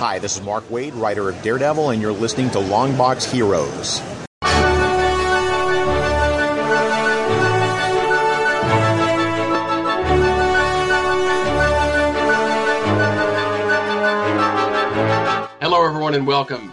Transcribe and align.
Hi, 0.00 0.20
this 0.20 0.36
is 0.36 0.42
Mark 0.44 0.62
Waid, 0.68 0.92
writer 0.94 1.28
of 1.28 1.42
Daredevil, 1.42 1.90
and 1.90 2.00
you're 2.00 2.12
listening 2.12 2.50
to 2.50 2.58
Longbox 2.58 3.28
Heroes. 3.32 3.98
Hello, 15.60 15.84
everyone, 15.84 16.14
and 16.14 16.24
welcome 16.24 16.72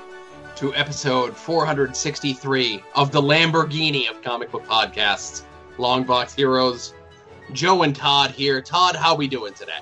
to 0.57 0.75
episode 0.75 1.35
463 1.35 2.83
of 2.93 3.11
the 3.11 3.19
Lamborghini 3.19 4.07
of 4.07 4.21
comic 4.21 4.51
book 4.51 4.65
podcasts, 4.65 5.41
Longbox 5.77 6.35
Heroes. 6.35 6.93
Joe 7.53 7.81
and 7.81 7.95
Todd 7.95 8.29
here. 8.29 8.61
Todd, 8.61 8.95
how 8.95 9.13
are 9.13 9.17
we 9.17 9.27
doing 9.27 9.55
today? 9.55 9.79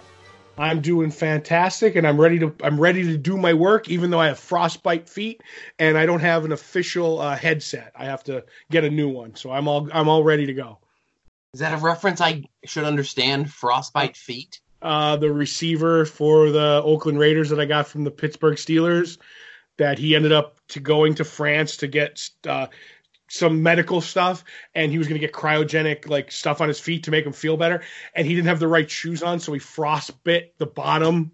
I'm 0.57 0.81
doing 0.81 1.09
fantastic, 1.09 1.95
and 1.95 2.05
I'm 2.05 2.19
ready 2.19 2.39
to 2.39 2.55
I'm 2.63 2.79
ready 2.79 3.03
to 3.03 3.17
do 3.17 3.37
my 3.37 3.53
work, 3.53 3.89
even 3.89 4.09
though 4.09 4.19
I 4.19 4.27
have 4.27 4.39
frostbite 4.39 5.09
feet 5.09 5.41
and 5.79 5.97
I 5.97 6.05
don't 6.05 6.19
have 6.19 6.45
an 6.45 6.51
official 6.51 7.19
uh, 7.19 7.35
headset. 7.35 7.91
I 7.95 8.05
have 8.05 8.23
to 8.25 8.45
get 8.69 8.83
a 8.83 8.89
new 8.89 9.09
one, 9.09 9.35
so 9.35 9.51
I'm 9.51 9.67
all 9.67 9.89
I'm 9.91 10.07
all 10.07 10.23
ready 10.23 10.45
to 10.45 10.53
go. 10.53 10.77
Is 11.53 11.59
that 11.59 11.73
a 11.73 11.77
reference 11.77 12.21
I 12.21 12.43
should 12.65 12.83
understand? 12.83 13.51
Frostbite 13.51 14.17
feet. 14.17 14.59
Uh, 14.81 15.15
the 15.15 15.31
receiver 15.31 16.05
for 16.05 16.51
the 16.51 16.81
Oakland 16.83 17.17
Raiders 17.17 17.49
that 17.49 17.59
I 17.59 17.65
got 17.65 17.87
from 17.87 18.03
the 18.03 18.11
Pittsburgh 18.11 18.57
Steelers, 18.57 19.17
that 19.77 19.97
he 19.97 20.15
ended 20.15 20.31
up 20.33 20.59
to 20.69 20.79
going 20.79 21.15
to 21.15 21.23
France 21.23 21.77
to 21.77 21.87
get 21.87 22.29
uh, 22.47 22.67
some 23.33 23.63
medical 23.63 23.99
stuff 23.99 24.43
and 24.75 24.91
he 24.91 24.99
was 24.99 25.07
going 25.07 25.19
to 25.19 25.25
get 25.25 25.33
cryogenic 25.33 26.07
like 26.07 26.31
stuff 26.31 26.61
on 26.61 26.67
his 26.67 26.79
feet 26.79 27.05
to 27.05 27.11
make 27.11 27.25
him 27.25 27.33
feel 27.33 27.57
better 27.57 27.81
and 28.13 28.27
he 28.27 28.35
didn't 28.35 28.47
have 28.47 28.59
the 28.59 28.67
right 28.67 28.91
shoes 28.91 29.23
on 29.23 29.39
so 29.39 29.51
he 29.51 29.59
frostbit 29.59 30.49
the 30.59 30.67
bottom 30.67 31.31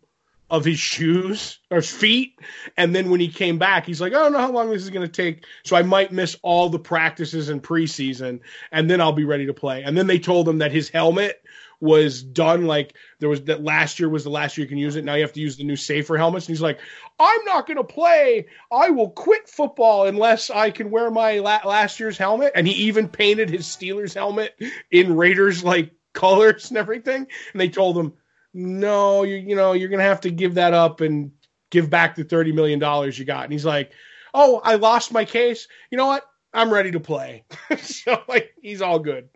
of 0.50 0.64
his 0.64 0.80
shoes 0.80 1.60
or 1.70 1.76
his 1.76 1.92
feet 1.92 2.40
and 2.78 2.96
then 2.96 3.10
when 3.10 3.20
he 3.20 3.28
came 3.28 3.58
back 3.58 3.86
he's 3.86 4.00
like 4.00 4.14
i 4.14 4.16
don't 4.16 4.32
know 4.32 4.40
how 4.40 4.52
long 4.52 4.70
this 4.70 4.82
is 4.82 4.90
going 4.90 5.06
to 5.06 5.12
take 5.12 5.44
so 5.66 5.76
i 5.76 5.82
might 5.82 6.10
miss 6.10 6.38
all 6.42 6.70
the 6.70 6.80
practices 6.80 7.50
in 7.50 7.60
preseason 7.60 8.40
and 8.72 8.90
then 8.90 9.02
i'll 9.02 9.12
be 9.12 9.26
ready 9.26 9.46
to 9.46 9.54
play. 9.54 9.84
And 9.84 9.98
then 9.98 10.08
they 10.08 10.20
told 10.20 10.48
him 10.48 10.60
that 10.60 10.72
his 10.72 10.88
helmet 10.88 11.44
was 11.82 12.22
done 12.22 12.66
like 12.66 12.94
there 13.20 13.30
was 13.30 13.44
that 13.44 13.64
last 13.64 14.00
year 14.00 14.10
was 14.10 14.24
the 14.24 14.30
last 14.30 14.58
year 14.58 14.66
you 14.66 14.70
can 14.70 14.78
use 14.78 14.96
it. 14.96 15.06
Now 15.06 15.16
you 15.16 15.22
have 15.22 15.34
to 15.34 15.40
use 15.40 15.58
the 15.58 15.64
new 15.64 15.76
safer 15.76 16.18
helmets. 16.18 16.46
And 16.48 16.54
he's 16.54 16.62
like, 16.62 16.80
I'm 17.20 17.44
not 17.46 17.68
going 17.68 17.78
to 17.78 17.84
play. 17.84 18.48
I 18.72 18.90
will 18.90 19.12
quit 19.12 19.48
football 19.48 20.08
unless 20.08 20.50
I 20.50 20.72
can 20.72 20.92
wear 20.92 21.10
my 21.10 21.40
la- 21.40 21.62
last 21.66 22.00
year's 22.00 22.18
helmet. 22.18 22.52
And 22.56 22.68
he 22.68 22.74
even 22.74 23.08
painted 23.08 23.50
his 23.50 23.66
Steelers 23.66 24.14
helmet 24.14 24.60
in 24.92 25.16
Raiders 25.16 25.64
like 25.64 25.92
colors 26.14 26.70
and 26.70 26.78
everything. 26.78 27.28
And 27.54 27.62
they 27.62 27.70
told 27.70 27.98
him, 27.98 28.14
no, 28.54 29.24
you 29.24 29.36
you 29.36 29.56
know 29.56 29.74
you're 29.74 29.90
going 29.90 30.00
to 30.00 30.06
have 30.06 30.22
to 30.22 30.32
give 30.32 30.56
that 30.56 30.74
up 30.74 31.02
and 31.02 31.32
give 31.70 31.90
back 31.90 32.16
the 32.16 32.24
thirty 32.24 32.52
million 32.52 32.80
dollars 32.80 33.18
you 33.18 33.26
got. 33.26 33.44
And 33.44 33.54
he's 33.54 33.66
like, 33.66 33.92
oh, 34.34 34.60
I 34.64 34.76
lost 34.76 35.14
my 35.14 35.26
case. 35.26 35.68
You 35.92 35.98
know 35.98 36.08
what? 36.08 36.26
I'm 36.54 36.74
ready 36.74 36.92
to 36.92 37.00
play. 37.00 37.46
so 37.78 38.22
like 38.28 38.54
he's 38.62 38.82
all 38.82 39.00
good. 39.00 39.30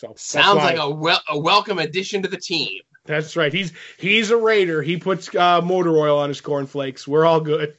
So 0.00 0.14
sounds 0.16 0.56
like 0.56 0.78
a 0.78 0.88
wel- 0.88 1.22
a 1.28 1.38
welcome 1.38 1.78
addition 1.78 2.22
to 2.22 2.28
the 2.28 2.38
team. 2.38 2.80
That's 3.04 3.36
right. 3.36 3.52
He's 3.52 3.74
he's 3.98 4.30
a 4.30 4.36
raider. 4.36 4.80
He 4.80 4.96
puts 4.96 5.34
uh, 5.34 5.60
motor 5.60 5.94
oil 5.98 6.18
on 6.18 6.30
his 6.30 6.40
cornflakes. 6.40 7.06
We're 7.06 7.26
all 7.26 7.40
good. 7.40 7.76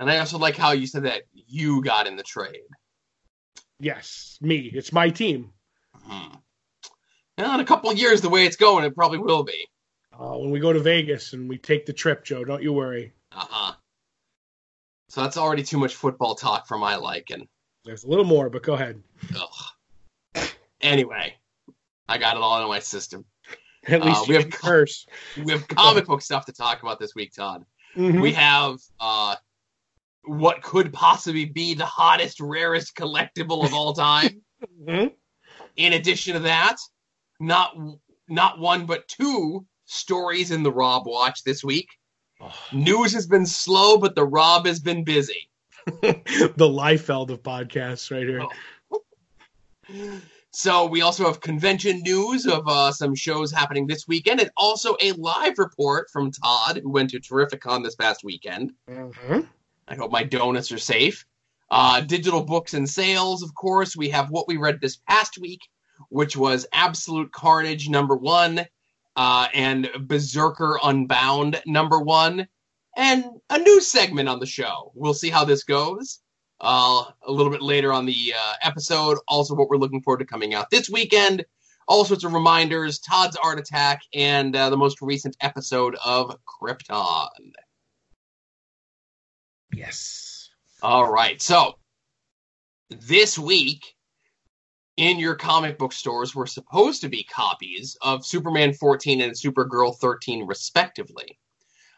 And 0.00 0.10
I 0.10 0.18
also 0.18 0.38
like 0.38 0.56
how 0.56 0.72
you 0.72 0.88
said 0.88 1.04
that 1.04 1.22
you 1.32 1.84
got 1.84 2.08
in 2.08 2.16
the 2.16 2.24
trade. 2.24 2.62
Yes, 3.78 4.38
me. 4.40 4.68
It's 4.74 4.92
my 4.92 5.10
team. 5.10 5.52
Hmm. 5.96 6.34
Well, 7.38 7.54
in 7.54 7.60
a 7.60 7.64
couple 7.64 7.92
years, 7.92 8.20
the 8.20 8.28
way 8.28 8.44
it's 8.44 8.56
going, 8.56 8.84
it 8.84 8.96
probably 8.96 9.18
will 9.18 9.44
be. 9.44 9.68
Uh, 10.12 10.36
when 10.36 10.50
we 10.50 10.58
go 10.58 10.72
to 10.72 10.80
Vegas 10.80 11.32
and 11.32 11.48
we 11.48 11.58
take 11.58 11.86
the 11.86 11.92
trip, 11.92 12.24
Joe, 12.24 12.44
don't 12.44 12.62
you 12.62 12.72
worry. 12.72 13.12
Uh 13.30 13.46
huh. 13.48 13.74
So 15.10 15.22
that's 15.22 15.36
already 15.36 15.62
too 15.62 15.78
much 15.78 15.94
football 15.94 16.34
talk 16.34 16.66
for 16.66 16.76
my 16.76 16.96
liking. 16.96 17.46
There's 17.84 18.02
a 18.02 18.08
little 18.08 18.24
more, 18.24 18.50
but 18.50 18.64
go 18.64 18.74
ahead. 18.74 19.00
Ugh. 19.36 19.48
Anyway, 20.84 21.34
I 22.06 22.18
got 22.18 22.36
it 22.36 22.42
all 22.42 22.62
in 22.62 22.68
my 22.68 22.78
system. 22.78 23.24
At 23.88 24.04
least 24.04 24.20
uh, 24.20 24.24
we 24.28 24.34
have 24.34 24.50
curse. 24.50 25.06
We 25.42 25.52
have 25.52 25.66
comic 25.66 26.06
book 26.06 26.22
stuff 26.22 26.46
to 26.46 26.52
talk 26.52 26.82
about 26.82 27.00
this 27.00 27.14
week, 27.14 27.32
Todd. 27.34 27.64
Mm-hmm. 27.96 28.20
We 28.20 28.32
have 28.32 28.78
uh, 29.00 29.36
what 30.24 30.62
could 30.62 30.92
possibly 30.92 31.46
be 31.46 31.74
the 31.74 31.86
hottest, 31.86 32.40
rarest 32.40 32.94
collectible 32.94 33.64
of 33.64 33.72
all 33.74 33.94
time. 33.94 34.42
mm-hmm. 34.82 35.08
In 35.76 35.92
addition 35.94 36.34
to 36.34 36.40
that, 36.40 36.76
not 37.40 37.76
not 38.28 38.58
one 38.58 38.86
but 38.86 39.08
two 39.08 39.66
stories 39.86 40.50
in 40.50 40.62
the 40.62 40.72
Rob 40.72 41.06
Watch 41.06 41.44
this 41.44 41.64
week. 41.64 41.88
Oh. 42.40 42.52
News 42.72 43.12
has 43.12 43.26
been 43.26 43.46
slow, 43.46 43.96
but 43.96 44.14
the 44.14 44.24
Rob 44.24 44.66
has 44.66 44.80
been 44.80 45.04
busy. 45.04 45.48
the 45.86 46.68
Liefeld 46.68 47.30
of 47.30 47.42
podcasts, 47.42 48.10
right 48.10 48.26
here. 48.26 48.42
Oh. 48.90 50.20
So 50.56 50.86
we 50.86 51.00
also 51.00 51.24
have 51.24 51.40
convention 51.40 52.02
news 52.02 52.46
of 52.46 52.68
uh, 52.68 52.92
some 52.92 53.16
shows 53.16 53.50
happening 53.50 53.88
this 53.88 54.06
weekend, 54.06 54.38
and 54.40 54.52
also 54.56 54.96
a 55.00 55.10
live 55.10 55.58
report 55.58 56.08
from 56.12 56.30
Todd, 56.30 56.78
who 56.80 56.90
went 56.90 57.10
to 57.10 57.18
Terrificon 57.18 57.82
this 57.82 57.96
past 57.96 58.22
weekend. 58.22 58.72
Mm-hmm. 58.88 59.40
I 59.88 59.94
hope 59.96 60.12
my 60.12 60.22
donuts 60.22 60.70
are 60.70 60.78
safe. 60.78 61.26
Uh, 61.72 62.02
digital 62.02 62.44
books 62.44 62.72
and 62.72 62.88
sales, 62.88 63.42
of 63.42 63.52
course. 63.56 63.96
We 63.96 64.10
have 64.10 64.30
what 64.30 64.46
we 64.46 64.56
read 64.56 64.80
this 64.80 64.96
past 65.08 65.38
week, 65.38 65.60
which 66.08 66.36
was 66.36 66.68
Absolute 66.72 67.32
Carnage 67.32 67.88
number 67.88 68.14
one, 68.14 68.64
uh, 69.16 69.48
and 69.52 69.90
Berserker 70.02 70.78
Unbound 70.84 71.60
number 71.66 71.98
one, 71.98 72.46
and 72.96 73.24
a 73.50 73.58
new 73.58 73.80
segment 73.80 74.28
on 74.28 74.38
the 74.38 74.46
show. 74.46 74.92
We'll 74.94 75.14
see 75.14 75.30
how 75.30 75.44
this 75.44 75.64
goes 75.64 76.20
uh, 76.64 77.04
a 77.26 77.30
little 77.30 77.52
bit 77.52 77.62
later 77.62 77.92
on 77.92 78.06
the 78.06 78.34
uh, 78.36 78.52
episode. 78.62 79.18
Also, 79.28 79.54
what 79.54 79.68
we're 79.68 79.76
looking 79.76 80.02
forward 80.02 80.18
to 80.18 80.24
coming 80.24 80.54
out 80.54 80.70
this 80.70 80.88
weekend. 80.88 81.44
All 81.86 82.04
sorts 82.06 82.24
of 82.24 82.32
reminders, 82.32 82.98
Todd's 82.98 83.36
Art 83.36 83.58
Attack, 83.58 84.00
and 84.14 84.56
uh, 84.56 84.70
the 84.70 84.76
most 84.76 85.02
recent 85.02 85.36
episode 85.42 85.96
of 86.02 86.34
Krypton. 86.46 87.28
Yes. 89.74 90.48
All 90.82 91.10
right. 91.10 91.40
So, 91.42 91.74
this 92.88 93.38
week 93.38 93.94
in 94.96 95.18
your 95.18 95.34
comic 95.34 95.78
book 95.78 95.92
stores 95.92 96.34
were 96.34 96.46
supposed 96.46 97.02
to 97.02 97.08
be 97.08 97.24
copies 97.24 97.96
of 98.00 98.24
Superman 98.24 98.72
14 98.72 99.20
and 99.20 99.32
Supergirl 99.32 99.96
13, 99.96 100.46
respectively. 100.46 101.38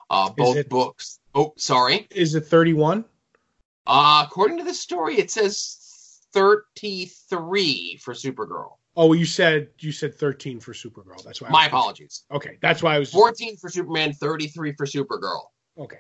Uh, 0.09 0.31
both 0.31 0.56
it- 0.56 0.69
books. 0.69 1.21
Oh, 1.34 1.53
sorry. 1.59 2.06
Is 2.10 2.34
it 2.34 2.47
31? 2.47 3.05
Uh, 3.86 4.24
according 4.26 4.58
to 4.58 4.64
the 4.64 4.74
story, 4.74 5.19
it 5.19 5.30
says 5.30 6.20
33 6.32 8.00
for 8.02 8.14
Supergirl. 8.14 8.72
Oh, 8.97 9.12
you 9.12 9.26
said 9.26 9.69
you 9.78 9.92
said 9.92 10.14
13 10.14 10.58
for 10.60 10.72
Supergirl. 10.72 11.22
That's 11.22 11.41
why. 11.41 11.50
My 11.50 11.66
apologies. 11.66 12.25
Okay, 12.32 12.58
that's 12.62 12.82
why 12.82 12.96
I 12.96 12.98
was. 12.98 13.10
14 13.12 13.56
for 13.58 13.69
Superman, 13.69 14.12
33 14.14 14.72
for 14.72 14.86
Supergirl. 14.86 15.42
Okay. 15.78 15.98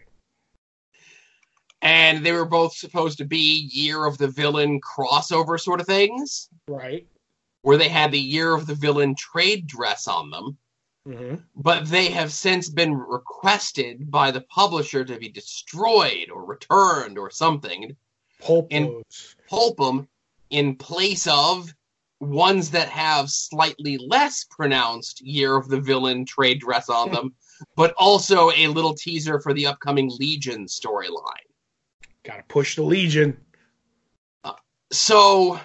And 1.82 2.24
they 2.24 2.32
were 2.32 2.46
both 2.46 2.74
supposed 2.74 3.18
to 3.18 3.24
be 3.26 3.68
Year 3.72 4.06
of 4.06 4.16
the 4.18 4.28
Villain 4.28 4.80
crossover 4.80 5.60
sort 5.60 5.80
of 5.80 5.86
things, 5.86 6.48
Right. 6.66 7.06
where 7.62 7.76
they 7.76 7.88
had 7.90 8.10
the 8.12 8.18
Year 8.18 8.54
of 8.54 8.66
the 8.66 8.74
Villain 8.74 9.14
trade 9.14 9.66
dress 9.66 10.08
on 10.08 10.30
them. 10.30 10.56
Mm-hmm. 11.06 11.36
But 11.54 11.86
they 11.86 12.08
have 12.10 12.32
since 12.32 12.68
been 12.68 12.94
requested 12.94 14.10
by 14.10 14.30
the 14.30 14.40
publisher 14.42 15.04
to 15.04 15.18
be 15.18 15.28
destroyed 15.28 16.30
or 16.32 16.44
returned 16.44 17.18
or 17.18 17.30
something. 17.30 17.96
Pulp 18.40 18.70
those. 18.70 19.36
pulp 19.48 19.76
them 19.78 20.08
in 20.50 20.76
place 20.76 21.26
of 21.26 21.72
ones 22.20 22.70
that 22.70 22.88
have 22.88 23.30
slightly 23.30 23.98
less 23.98 24.44
pronounced 24.50 25.20
Year 25.20 25.56
of 25.56 25.68
the 25.68 25.80
Villain 25.80 26.24
trade 26.24 26.60
dress 26.60 26.88
on 26.88 27.12
them, 27.12 27.34
but 27.76 27.94
also 27.96 28.50
a 28.50 28.66
little 28.68 28.94
teaser 28.94 29.40
for 29.40 29.54
the 29.54 29.66
upcoming 29.66 30.10
Legion 30.18 30.66
storyline. 30.66 31.46
Got 32.24 32.36
to 32.36 32.44
push 32.48 32.76
the 32.76 32.82
Legion. 32.82 33.38
So, 34.92 35.60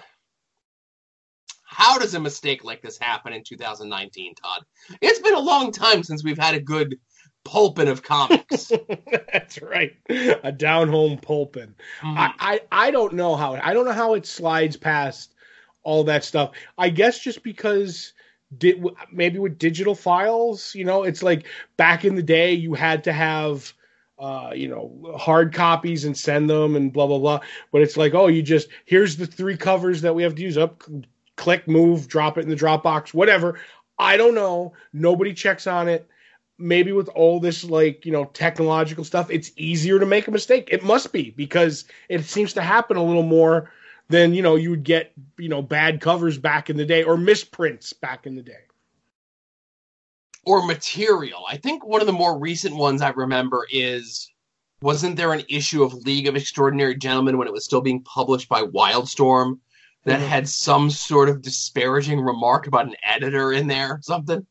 how 1.72 1.98
does 1.98 2.14
a 2.14 2.20
mistake 2.20 2.64
like 2.64 2.82
this 2.82 2.98
happen 2.98 3.32
in 3.32 3.42
2019, 3.42 4.34
Todd? 4.34 4.64
It's 5.00 5.20
been 5.20 5.34
a 5.34 5.40
long 5.40 5.72
time 5.72 6.02
since 6.02 6.22
we've 6.22 6.38
had 6.38 6.54
a 6.54 6.60
good 6.60 6.98
pulping 7.44 7.88
of 7.88 8.02
comics. 8.02 8.70
That's 9.32 9.60
right. 9.62 9.96
A 10.44 10.52
down 10.52 10.88
home 10.88 11.18
pulping. 11.18 11.74
Mhm. 12.02 12.16
I, 12.18 12.32
I 12.38 12.60
I 12.86 12.90
don't 12.90 13.14
know 13.14 13.36
how 13.36 13.54
I 13.54 13.72
don't 13.72 13.84
know 13.86 13.92
how 13.92 14.14
it 14.14 14.26
slides 14.26 14.76
past 14.76 15.34
all 15.82 16.04
that 16.04 16.24
stuff. 16.24 16.52
I 16.76 16.90
guess 16.90 17.18
just 17.18 17.42
because 17.42 18.12
did 18.58 18.84
maybe 19.10 19.38
with 19.38 19.58
digital 19.58 19.94
files, 19.94 20.74
you 20.74 20.84
know, 20.84 21.04
it's 21.04 21.22
like 21.22 21.46
back 21.78 22.04
in 22.04 22.14
the 22.14 22.22
day 22.22 22.52
you 22.52 22.74
had 22.74 23.04
to 23.04 23.12
have 23.12 23.72
uh, 24.18 24.52
you 24.54 24.68
know, 24.68 25.16
hard 25.18 25.52
copies 25.52 26.04
and 26.04 26.16
send 26.16 26.48
them 26.48 26.76
and 26.76 26.92
blah 26.92 27.06
blah 27.06 27.18
blah. 27.18 27.40
But 27.72 27.82
it's 27.82 27.96
like, 27.96 28.14
oh, 28.14 28.28
you 28.28 28.42
just 28.42 28.68
here's 28.84 29.16
the 29.16 29.26
three 29.26 29.56
covers 29.56 30.02
that 30.02 30.14
we 30.14 30.22
have 30.22 30.34
to 30.36 30.42
use 30.42 30.58
up, 30.58 30.84
click, 31.36 31.66
move, 31.68 32.08
drop 32.08 32.38
it 32.38 32.42
in 32.42 32.48
the 32.50 32.56
Dropbox, 32.56 33.14
whatever. 33.14 33.58
I 33.98 34.16
don't 34.16 34.34
know. 34.34 34.72
Nobody 34.92 35.32
checks 35.34 35.66
on 35.66 35.88
it. 35.88 36.08
maybe 36.58 36.92
with 36.92 37.08
all 37.08 37.40
this 37.40 37.64
like 37.64 38.06
you 38.06 38.12
know 38.12 38.26
technological 38.26 39.04
stuff, 39.04 39.30
it's 39.30 39.52
easier 39.56 39.98
to 39.98 40.06
make 40.06 40.28
a 40.28 40.30
mistake. 40.30 40.68
It 40.70 40.84
must 40.84 41.12
be 41.12 41.30
because 41.30 41.84
it 42.08 42.24
seems 42.24 42.52
to 42.54 42.62
happen 42.62 42.96
a 42.96 43.04
little 43.04 43.22
more 43.22 43.70
than 44.08 44.34
you 44.34 44.42
know 44.42 44.56
you 44.56 44.70
would 44.70 44.84
get 44.84 45.12
you 45.38 45.48
know 45.48 45.62
bad 45.62 46.00
covers 46.00 46.38
back 46.38 46.70
in 46.70 46.76
the 46.76 46.84
day 46.84 47.02
or 47.02 47.16
misprints 47.16 47.92
back 47.92 48.26
in 48.26 48.34
the 48.36 48.42
day 48.42 48.60
or 50.44 50.66
material. 50.66 51.44
I 51.48 51.56
think 51.56 51.84
one 51.84 52.00
of 52.00 52.06
the 52.06 52.12
more 52.12 52.38
recent 52.38 52.76
ones 52.76 53.02
I 53.02 53.10
remember 53.10 53.66
is 53.70 54.30
wasn't 54.82 55.16
there 55.16 55.32
an 55.32 55.44
issue 55.48 55.84
of 55.84 55.94
League 55.94 56.26
of 56.26 56.36
Extraordinary 56.36 56.96
Gentlemen 56.96 57.38
when 57.38 57.46
it 57.46 57.52
was 57.52 57.64
still 57.64 57.80
being 57.80 58.02
published 58.02 58.48
by 58.48 58.62
Wildstorm 58.62 59.58
that 60.04 60.20
mm-hmm. 60.20 60.28
had 60.28 60.48
some 60.48 60.90
sort 60.90 61.28
of 61.28 61.42
disparaging 61.42 62.20
remark 62.20 62.66
about 62.66 62.86
an 62.86 62.96
editor 63.06 63.52
in 63.52 63.66
there, 63.66 64.00
something? 64.02 64.46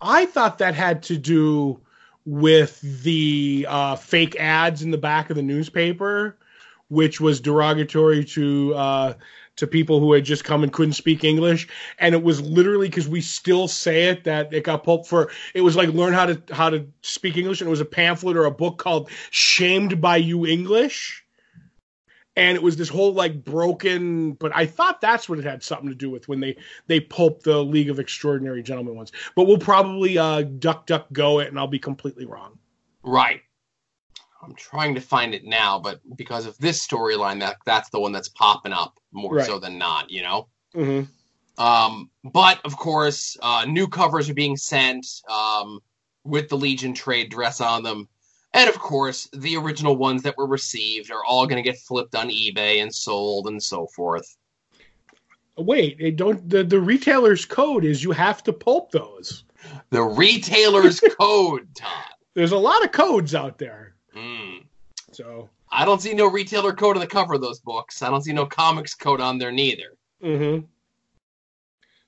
I 0.00 0.26
thought 0.26 0.58
that 0.58 0.74
had 0.74 1.02
to 1.04 1.16
do 1.16 1.80
with 2.24 2.80
the 3.02 3.66
uh, 3.68 3.96
fake 3.96 4.36
ads 4.38 4.82
in 4.82 4.90
the 4.90 4.98
back 4.98 5.30
of 5.30 5.36
the 5.36 5.42
newspaper, 5.42 6.36
which 6.88 7.20
was 7.20 7.40
derogatory 7.40 8.24
to 8.24 8.74
uh, 8.74 9.14
to 9.56 9.66
people 9.66 10.00
who 10.00 10.12
had 10.12 10.24
just 10.24 10.44
come 10.44 10.62
and 10.62 10.72
couldn't 10.72 10.94
speak 10.94 11.24
English, 11.24 11.68
and 11.98 12.14
it 12.14 12.22
was 12.22 12.40
literally 12.40 12.88
because 12.88 13.08
we 13.08 13.20
still 13.20 13.68
say 13.68 14.08
it 14.08 14.24
that 14.24 14.52
it 14.52 14.64
got 14.64 14.84
pulped 14.84 15.06
for. 15.06 15.30
It 15.54 15.60
was 15.60 15.76
like 15.76 15.88
learn 15.90 16.12
how 16.12 16.26
to 16.26 16.42
how 16.52 16.70
to 16.70 16.86
speak 17.02 17.36
English, 17.36 17.60
and 17.60 17.68
it 17.68 17.70
was 17.70 17.80
a 17.80 17.86
pamphlet 17.86 18.36
or 18.36 18.44
a 18.44 18.50
book 18.50 18.78
called 18.78 19.10
"Shamed 19.30 20.00
by 20.00 20.16
You 20.16 20.46
English." 20.46 21.24
And 22.36 22.56
it 22.56 22.62
was 22.62 22.76
this 22.76 22.88
whole 22.88 23.12
like 23.12 23.44
broken 23.44 24.32
but 24.32 24.54
i 24.54 24.64
thought 24.66 25.00
that's 25.00 25.28
what 25.28 25.38
it 25.38 25.44
had 25.44 25.62
something 25.62 25.88
to 25.88 25.94
do 25.94 26.10
with 26.10 26.28
when 26.28 26.40
they 26.40 26.56
they 26.86 27.00
pulped 27.00 27.44
the 27.44 27.62
league 27.62 27.90
of 27.90 27.98
extraordinary 27.98 28.62
gentlemen 28.62 28.94
ones 28.94 29.12
but 29.36 29.46
we'll 29.46 29.58
probably 29.58 30.18
uh 30.18 30.42
duck 30.42 30.86
duck 30.86 31.06
go 31.12 31.40
it 31.40 31.48
and 31.48 31.58
i'll 31.58 31.66
be 31.66 31.78
completely 31.78 32.26
wrong 32.26 32.58
right 33.02 33.42
I'm 34.42 34.54
trying 34.54 34.94
to 34.96 35.00
find 35.00 35.34
it 35.34 35.44
now, 35.44 35.78
but 35.78 36.00
because 36.16 36.46
of 36.46 36.58
this 36.58 36.84
storyline, 36.84 37.40
that 37.40 37.58
that's 37.64 37.90
the 37.90 38.00
one 38.00 38.12
that's 38.12 38.28
popping 38.28 38.72
up 38.72 38.98
more 39.12 39.36
right. 39.36 39.46
so 39.46 39.58
than 39.58 39.78
not, 39.78 40.10
you 40.10 40.22
know. 40.22 40.48
Mm-hmm. 40.74 41.62
Um, 41.62 42.10
but 42.24 42.60
of 42.64 42.76
course, 42.76 43.36
uh, 43.40 43.64
new 43.68 43.86
covers 43.86 44.28
are 44.28 44.34
being 44.34 44.56
sent 44.56 45.06
um, 45.30 45.80
with 46.24 46.48
the 46.48 46.56
Legion 46.56 46.92
trade 46.92 47.30
dress 47.30 47.60
on 47.60 47.84
them, 47.84 48.08
and 48.54 48.68
of 48.68 48.78
course, 48.78 49.28
the 49.32 49.56
original 49.56 49.96
ones 49.96 50.22
that 50.22 50.36
were 50.36 50.46
received 50.46 51.10
are 51.10 51.24
all 51.24 51.46
going 51.46 51.62
to 51.62 51.68
get 51.68 51.78
flipped 51.78 52.14
on 52.14 52.28
eBay 52.28 52.82
and 52.82 52.94
sold 52.94 53.46
and 53.46 53.62
so 53.62 53.86
forth. 53.86 54.36
Wait, 55.56 56.16
don't 56.16 56.48
the 56.48 56.64
the 56.64 56.80
retailer's 56.80 57.44
code 57.44 57.84
is 57.84 58.02
you 58.02 58.12
have 58.12 58.42
to 58.42 58.52
pulp 58.52 58.90
those. 58.90 59.44
The 59.90 60.02
retailer's 60.02 61.00
code, 61.20 61.68
Todd. 61.74 62.14
There's 62.34 62.52
a 62.52 62.58
lot 62.58 62.84
of 62.84 62.92
codes 62.92 63.34
out 63.34 63.58
there. 63.58 63.94
Mm. 64.16 64.64
So 65.12 65.50
I 65.70 65.84
don't 65.84 66.00
see 66.00 66.14
no 66.14 66.26
retailer 66.26 66.72
code 66.72 66.96
on 66.96 67.00
the 67.00 67.06
cover 67.06 67.34
of 67.34 67.42
those 67.42 67.60
books. 67.60 68.02
I 68.02 68.10
don't 68.10 68.22
see 68.22 68.32
no 68.32 68.46
comics 68.46 68.94
code 68.94 69.20
on 69.20 69.38
there 69.38 69.52
neither. 69.52 69.96
Mm-hmm. 70.22 70.64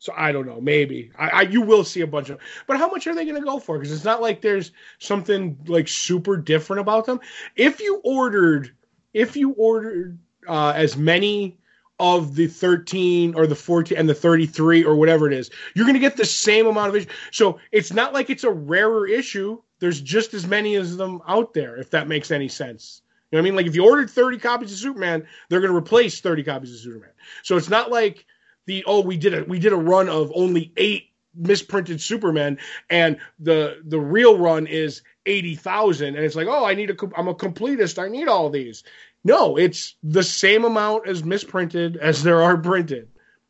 So 0.04 0.12
I 0.14 0.32
don't 0.32 0.46
know. 0.46 0.60
Maybe 0.60 1.10
I, 1.18 1.28
I, 1.28 1.42
you 1.42 1.62
will 1.62 1.82
see 1.82 2.02
a 2.02 2.06
bunch 2.06 2.28
of, 2.28 2.38
but 2.66 2.76
how 2.76 2.88
much 2.88 3.06
are 3.06 3.14
they 3.14 3.24
going 3.24 3.40
to 3.40 3.40
go 3.40 3.58
for? 3.58 3.78
Because 3.78 3.90
it's 3.90 4.04
not 4.04 4.20
like 4.20 4.42
there's 4.42 4.70
something 4.98 5.56
like 5.66 5.88
super 5.88 6.36
different 6.36 6.80
about 6.80 7.06
them. 7.06 7.20
If 7.56 7.80
you 7.80 8.02
ordered, 8.04 8.74
if 9.14 9.34
you 9.34 9.52
ordered 9.52 10.18
uh, 10.46 10.74
as 10.76 10.94
many 10.94 11.56
of 11.98 12.34
the 12.34 12.48
13 12.48 13.34
or 13.34 13.46
the 13.46 13.54
14 13.54 13.96
and 13.96 14.06
the 14.06 14.14
33 14.14 14.84
or 14.84 14.94
whatever 14.94 15.26
it 15.26 15.32
is, 15.32 15.50
you're 15.74 15.86
going 15.86 15.94
to 15.94 16.00
get 16.00 16.18
the 16.18 16.26
same 16.26 16.66
amount 16.66 16.90
of 16.90 16.96
issue. 16.96 17.08
So 17.30 17.58
it's 17.72 17.92
not 17.92 18.12
like 18.12 18.28
it's 18.28 18.44
a 18.44 18.50
rarer 18.50 19.06
issue 19.06 19.62
there's 19.84 20.00
just 20.00 20.32
as 20.32 20.46
many 20.46 20.76
as 20.76 20.96
them 20.96 21.20
out 21.26 21.52
there, 21.52 21.76
if 21.76 21.90
that 21.90 22.08
makes 22.08 22.30
any 22.30 22.48
sense. 22.48 23.02
You 23.30 23.36
know 23.36 23.42
what 23.42 23.48
I 23.48 23.50
mean? 23.50 23.56
Like 23.56 23.66
if 23.66 23.74
you 23.74 23.84
ordered 23.84 24.08
30 24.08 24.38
copies 24.38 24.72
of 24.72 24.78
Superman, 24.78 25.26
they're 25.48 25.60
going 25.60 25.72
to 25.72 25.76
replace 25.76 26.20
30 26.20 26.42
copies 26.44 26.72
of 26.72 26.78
Superman. 26.78 27.10
So 27.42 27.56
it's 27.56 27.68
not 27.68 27.90
like 27.90 28.24
the 28.66 28.84
oh 28.86 29.00
we 29.00 29.16
did 29.16 29.34
a 29.34 29.44
we 29.44 29.58
did 29.58 29.72
a 29.72 29.76
run 29.76 30.08
of 30.08 30.32
only 30.34 30.72
eight 30.76 31.10
misprinted 31.34 32.00
Superman, 32.00 32.58
and 32.90 33.18
the 33.38 33.80
the 33.84 33.98
real 33.98 34.38
run 34.38 34.66
is 34.66 35.02
80,000, 35.26 36.14
and 36.14 36.24
it's 36.24 36.36
like 36.36 36.46
oh 36.46 36.64
I 36.64 36.74
need 36.74 36.90
a 36.90 36.96
I'm 37.16 37.28
a 37.28 37.34
completist 37.34 38.02
I 38.02 38.08
need 38.08 38.28
all 38.28 38.50
these. 38.50 38.84
No, 39.24 39.56
it's 39.56 39.96
the 40.02 40.22
same 40.22 40.64
amount 40.64 41.08
as 41.08 41.24
misprinted 41.24 41.96
as 41.96 42.22
there 42.22 42.42
are 42.42 42.58
printed. 42.58 43.08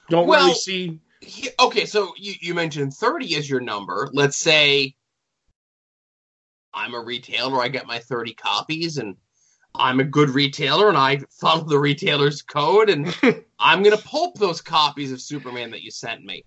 Don't 0.08 0.28
well, 0.28 0.46
really 0.46 0.55
see. 0.55 1.00
Okay, 1.58 1.87
so 1.87 2.12
you, 2.17 2.34
you 2.40 2.55
mentioned 2.55 2.94
30 2.94 3.34
as 3.37 3.49
your 3.50 3.60
number. 3.60 4.08
Let's 4.12 4.37
say 4.37 4.94
I'm 6.72 6.94
a 6.94 7.00
retailer, 7.00 7.60
I 7.60 7.69
get 7.69 7.87
my 7.87 7.99
30 7.99 8.34
copies, 8.34 8.99
and 8.99 9.17
I'm 9.75 10.00
a 10.00 10.05
good 10.05 10.31
retailer, 10.31 10.88
and 10.88 10.97
I 10.97 11.21
follow 11.31 11.65
the 11.65 11.79
retailer's 11.79 12.43
code, 12.43 12.91
and 12.91 13.15
I'm 13.59 13.82
going 13.82 13.97
to 13.97 14.03
pulp 14.03 14.38
those 14.38 14.61
copies 14.61 15.12
of 15.12 15.21
Superman 15.21 15.73
that 15.73 15.82
you 15.82 15.91
sent 15.91 16.25
me. 16.25 16.44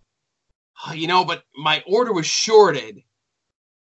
You 0.94 1.08
know, 1.08 1.26
but 1.26 1.44
my 1.56 1.84
order 1.88 2.14
was 2.14 2.26
shorted. 2.26 3.02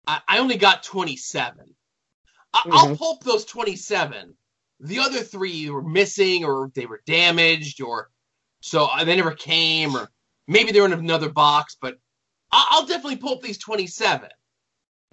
I, 0.07 0.21
I 0.27 0.39
only 0.39 0.55
got 0.55 0.83
27. 0.83 1.75
I, 2.53 2.57
mm-hmm. 2.57 2.71
I'll 2.71 2.95
pulp 2.95 3.23
those 3.23 3.45
27. 3.45 4.33
The 4.79 4.99
other 4.99 5.19
three 5.19 5.69
were 5.69 5.83
missing, 5.83 6.45
or 6.45 6.71
they 6.73 6.85
were 6.85 7.01
damaged, 7.05 7.81
or 7.81 8.09
so 8.61 8.85
uh, 8.85 9.03
they 9.03 9.15
never 9.15 9.33
came, 9.33 9.95
or 9.95 10.09
maybe 10.47 10.71
they're 10.71 10.85
in 10.85 10.93
another 10.93 11.29
box, 11.29 11.77
but 11.79 11.99
I'll 12.51 12.85
definitely 12.85 13.17
pulp 13.17 13.43
these 13.43 13.57
27. 13.59 14.29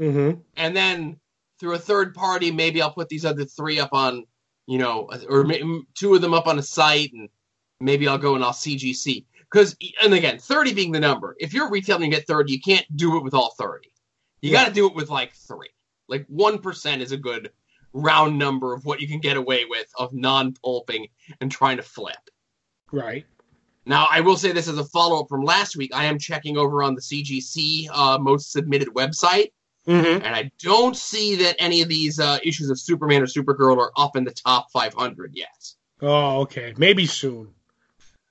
Mm-hmm. 0.01 0.41
And 0.57 0.77
then 0.77 1.21
through 1.58 1.75
a 1.75 1.79
third 1.79 2.14
party, 2.14 2.50
maybe 2.50 2.82
I'll 2.82 2.93
put 2.93 3.08
these 3.08 3.25
other 3.25 3.44
three 3.44 3.81
up 3.81 3.91
on, 3.93 4.25
you 4.67 4.79
know, 4.79 5.08
or 5.29 5.47
two 5.94 6.14
of 6.14 6.20
them 6.20 6.35
up 6.35 6.47
on 6.47 6.58
a 6.58 6.62
site, 6.62 7.12
and 7.12 7.29
maybe 7.81 8.08
I'll 8.08 8.19
go 8.19 8.35
and 8.35 8.44
I'll 8.44 8.53
CGC. 8.53 9.25
Because, 9.50 9.76
and 10.03 10.12
again, 10.12 10.38
30 10.38 10.75
being 10.75 10.93
the 10.93 11.00
number. 11.00 11.37
If 11.38 11.55
you're 11.55 11.70
retailing 11.70 12.05
and 12.05 12.12
get 12.12 12.26
30, 12.26 12.53
you 12.53 12.61
can't 12.61 12.85
do 12.97 13.17
it 13.17 13.23
with 13.23 13.35
all 13.35 13.55
30. 13.58 13.88
You 14.43 14.50
yeah. 14.50 14.62
got 14.62 14.69
to 14.69 14.75
do 14.75 14.87
it 14.87 14.94
with 14.94 15.08
like 15.08 15.35
three. 15.35 15.70
Like 16.08 16.26
1% 16.29 17.00
is 17.00 17.12
a 17.12 17.17
good 17.17 17.50
round 17.93 18.38
number 18.38 18.75
of 18.75 18.85
what 18.85 19.00
you 19.00 19.09
can 19.09 19.20
get 19.20 19.37
away 19.37 19.64
with 19.64 19.87
of 19.99 20.12
non 20.12 20.52
pulping 20.52 21.09
and 21.41 21.50
trying 21.50 21.79
to 21.79 21.82
flip. 21.82 22.17
Right. 22.93 23.25
Now, 23.87 24.09
I 24.11 24.20
will 24.20 24.37
say 24.37 24.52
this 24.52 24.69
as 24.69 24.79
a 24.79 24.85
follow 24.85 25.20
up 25.20 25.29
from 25.29 25.44
last 25.44 25.76
week. 25.76 25.94
I 25.94 26.05
am 26.06 26.19
checking 26.19 26.59
over 26.59 26.82
on 26.82 26.94
the 26.94 27.00
CGC 27.00 27.88
uh, 27.93 28.19
most 28.19 28.50
submitted 28.50 28.88
website 28.88 29.52
Mm-hmm. 29.87 30.25
And 30.25 30.35
I 30.35 30.50
don't 30.59 30.97
see 30.97 31.37
that 31.37 31.56
any 31.59 31.83
of 31.83 31.88
these 31.88 32.19
uh, 32.19 32.38
issues 32.43 32.71
of 32.71 32.79
Superman 32.79 33.23
or 33.23 33.27
Supergirl 33.27 33.79
are 33.79 33.93
up 33.97 34.16
in 34.16 34.25
the 34.25 34.33
top 34.33 34.71
500 34.73 35.33
yet. 35.35 35.73
Oh, 36.02 36.40
okay. 36.40 36.75
Maybe 36.76 37.07
soon. 37.07 37.52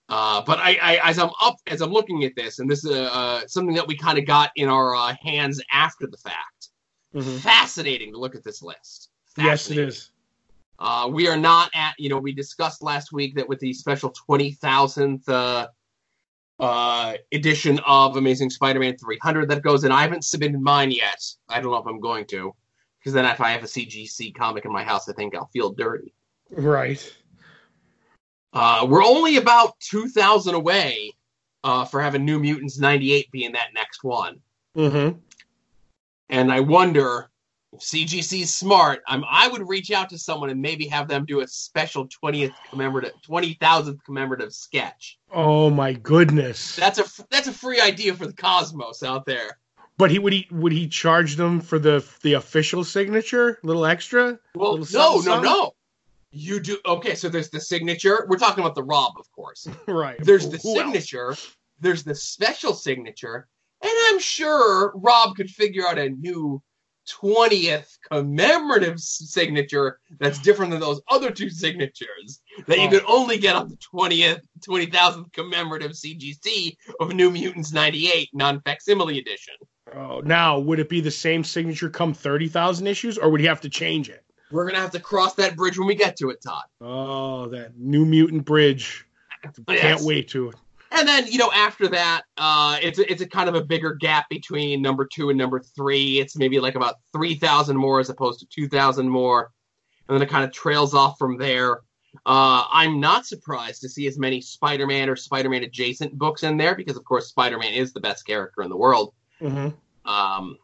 Uh, 0.07 0.43
but 0.45 0.59
I, 0.59 0.77
I, 0.81 1.09
as 1.09 1.17
I'm 1.17 1.31
up, 1.41 1.57
as 1.65 1.81
I'm 1.81 1.91
looking 1.91 2.25
at 2.25 2.35
this, 2.35 2.59
and 2.59 2.69
this 2.69 2.85
is 2.85 2.91
uh, 2.91 3.47
something 3.47 3.75
that 3.75 3.88
we 3.88 3.97
kind 3.97 4.19
of 4.19 4.25
got 4.25 4.51
in 4.55 4.69
our 4.69 4.95
uh, 4.95 5.15
hands 5.24 5.62
after 5.71 6.05
the 6.07 6.17
fact. 6.17 6.69
Mm-hmm. 7.15 7.38
Fascinating 7.38 8.12
to 8.12 8.19
look 8.19 8.35
at 8.35 8.43
this 8.43 8.62
list. 8.62 9.09
Yes, 9.38 9.71
it 9.71 9.77
is. 9.77 10.12
Uh, 10.77 11.09
we 11.12 11.27
are 11.27 11.38
not 11.38 11.71
at, 11.74 11.93
you 11.97 12.09
know, 12.09 12.17
we 12.17 12.33
discussed 12.33 12.83
last 12.83 13.13
week 13.13 13.35
that 13.35 13.47
with 13.47 13.59
the 13.59 13.74
special 13.74 14.13
20,000th 14.29 15.67
uh, 16.59 17.13
edition 17.31 17.79
of 17.85 18.17
Amazing 18.17 18.50
Spider-Man 18.50 18.97
300 18.97 19.50
that 19.50 19.62
goes 19.62 19.83
in. 19.83 19.91
I 19.91 20.01
haven't 20.01 20.24
submitted 20.24 20.59
mine 20.59 20.91
yet. 20.91 21.21
I 21.50 21.59
don't 21.59 21.71
know 21.71 21.77
if 21.77 21.88
I'm 21.88 22.00
going 22.00 22.25
to, 22.27 22.53
because 23.00 23.13
then 23.13 23.25
if 23.25 23.41
I 23.41 23.51
have 23.51 23.63
a 23.63 23.67
CGC 23.67 24.33
comic 24.35 24.65
in 24.65 24.71
my 24.71 24.83
house, 24.83 25.09
I 25.09 25.13
think 25.13 25.35
I'll 25.35 25.50
feel 25.53 25.71
dirty. 25.71 26.13
Right. 26.50 27.13
Uh, 28.53 28.85
we're 28.89 29.03
only 29.03 29.38
about 29.38 29.77
2,000 29.81 30.55
away 30.55 31.12
uh, 31.63 31.83
for 31.83 32.01
having 32.01 32.24
New 32.24 32.39
Mutants 32.39 32.79
98 32.79 33.29
being 33.31 33.51
that 33.51 33.74
next 33.74 34.03
one. 34.03 34.39
Mm-hmm. 34.77 35.17
And 36.29 36.51
I 36.51 36.62
wonder 36.62 37.29
CGC 37.77 38.46
smart. 38.46 39.01
I'm, 39.08 39.24
I 39.29 39.48
would 39.48 39.67
reach 39.67 39.91
out 39.91 40.10
to 40.10 40.17
someone 40.17 40.50
and 40.50 40.62
maybe 40.62 40.88
have 40.88 41.08
them 41.08 41.25
do 41.25 41.41
a 41.41 41.48
special 41.48 42.08
20th 42.08 42.53
commemorative, 42.70 43.13
20,000th 43.27 44.03
commemorative 44.03 44.53
sketch. 44.53 45.17
Oh 45.32 45.70
my 45.70 45.94
goodness. 45.94 46.75
That's 46.75 47.00
a 47.00 47.25
that's 47.29 47.48
a 47.48 47.53
free 47.53 47.82
idea 47.82 48.13
for 48.13 48.27
the 48.27 48.34
cosmos 48.34 49.03
out 49.03 49.25
there. 49.25 49.58
But 49.98 50.12
he 50.12 50.20
would 50.20 50.34
he 50.34 50.48
would 50.51 50.74
he 50.74 50.88
charge 50.88 51.36
them 51.36 51.62
for 51.62 51.79
the 51.79 52.05
the 52.22 52.34
official 52.34 52.84
signature, 52.84 53.60
a 53.63 53.67
little 53.67 53.86
extra? 53.86 54.39
Well, 54.53 54.77
no, 54.91 55.20
no, 55.20 55.41
no. 55.41 55.72
You 56.32 56.60
do 56.60 56.77
okay. 56.86 57.15
So 57.15 57.29
there's 57.29 57.50
the 57.50 57.62
signature. 57.62 58.25
We're 58.27 58.38
talking 58.38 58.63
about 58.63 58.75
the 58.75 58.84
Rob, 58.84 59.13
of 59.17 59.32
course. 59.32 59.67
right. 59.88 60.17
There's 60.20 60.50
the 60.50 60.58
Who 60.58 60.75
signature. 60.75 61.29
Else? 61.29 61.55
There's 61.79 62.03
the 62.03 62.15
special 62.15 62.74
signature, 62.74 63.48
and 63.82 63.91
I'm 64.08 64.20
sure 64.20 64.91
Rob 64.96 65.36
could 65.36 65.50
figure 65.50 65.88
out 65.88 65.98
a 65.98 66.10
new 66.10 66.62
20th 67.07 67.97
commemorative 68.09 69.00
signature 69.00 70.00
that's 70.19 70.39
different 70.39 70.71
than 70.71 70.79
those 70.79 71.01
other 71.09 71.31
two 71.31 71.50
signatures 71.50 72.41
that 72.67 72.77
you 72.77 72.88
oh. 72.88 72.89
could 72.89 73.03
only 73.07 73.38
get 73.38 73.55
on 73.55 73.69
the 73.69 73.77
20th 73.77 74.41
20,000th 74.67 75.31
commemorative 75.33 75.91
CGC 75.91 76.77
of 77.00 77.13
New 77.13 77.31
Mutants 77.31 77.71
98 77.71 78.29
non 78.33 78.62
facsimile 78.62 79.19
edition. 79.19 79.55
Oh, 79.93 80.21
now 80.21 80.59
would 80.59 80.79
it 80.79 80.89
be 80.89 81.00
the 81.00 81.12
same 81.12 81.43
signature 81.43 81.89
come 81.89 82.13
thirty 82.13 82.47
thousand 82.47 82.88
issues, 82.88 83.17
or 83.17 83.29
would 83.29 83.39
he 83.39 83.45
have 83.45 83.62
to 83.62 83.69
change 83.69 84.09
it? 84.09 84.24
We're 84.51 84.65
gonna 84.65 84.79
have 84.79 84.91
to 84.91 85.00
cross 85.00 85.35
that 85.35 85.55
bridge 85.55 85.77
when 85.77 85.88
we 85.88 85.95
get 85.95 86.17
to 86.17 86.31
it, 86.31 86.41
Todd. 86.41 86.63
Oh, 86.81 87.47
that 87.50 87.77
New 87.77 88.05
Mutant 88.05 88.45
Bridge! 88.45 89.05
Can't 89.67 90.01
wait 90.01 90.29
to. 90.29 90.51
And 90.97 91.07
then 91.07 91.27
you 91.27 91.37
know 91.37 91.51
after 91.51 91.87
that, 91.89 92.23
uh, 92.37 92.77
it's 92.81 92.99
a, 92.99 93.11
it's 93.11 93.21
a 93.21 93.27
kind 93.27 93.49
of 93.49 93.55
a 93.55 93.63
bigger 93.63 93.93
gap 93.93 94.29
between 94.29 94.81
number 94.81 95.05
two 95.05 95.29
and 95.29 95.37
number 95.37 95.59
three. 95.59 96.19
It's 96.19 96.37
maybe 96.37 96.59
like 96.59 96.75
about 96.75 96.95
three 97.11 97.35
thousand 97.35 97.77
more 97.77 97.99
as 97.99 98.09
opposed 98.09 98.39
to 98.39 98.45
two 98.47 98.69
thousand 98.69 99.09
more, 99.09 99.51
and 100.07 100.15
then 100.15 100.21
it 100.21 100.29
kind 100.29 100.45
of 100.45 100.51
trails 100.53 100.93
off 100.93 101.17
from 101.19 101.37
there. 101.37 101.81
Uh, 102.25 102.63
I'm 102.71 103.01
not 103.01 103.25
surprised 103.25 103.81
to 103.81 103.89
see 103.89 104.07
as 104.07 104.17
many 104.17 104.39
Spider-Man 104.39 105.09
or 105.09 105.17
Spider-Man 105.17 105.63
adjacent 105.63 106.17
books 106.17 106.43
in 106.43 106.55
there 106.55 106.73
because, 106.73 106.95
of 106.95 107.03
course, 107.03 107.27
Spider-Man 107.27 107.73
is 107.73 107.91
the 107.91 107.99
best 107.99 108.25
character 108.25 108.61
in 108.61 108.69
the 108.69 108.77
world. 108.77 109.13
Mm-hmm. 109.41 110.09
Um, 110.09 110.57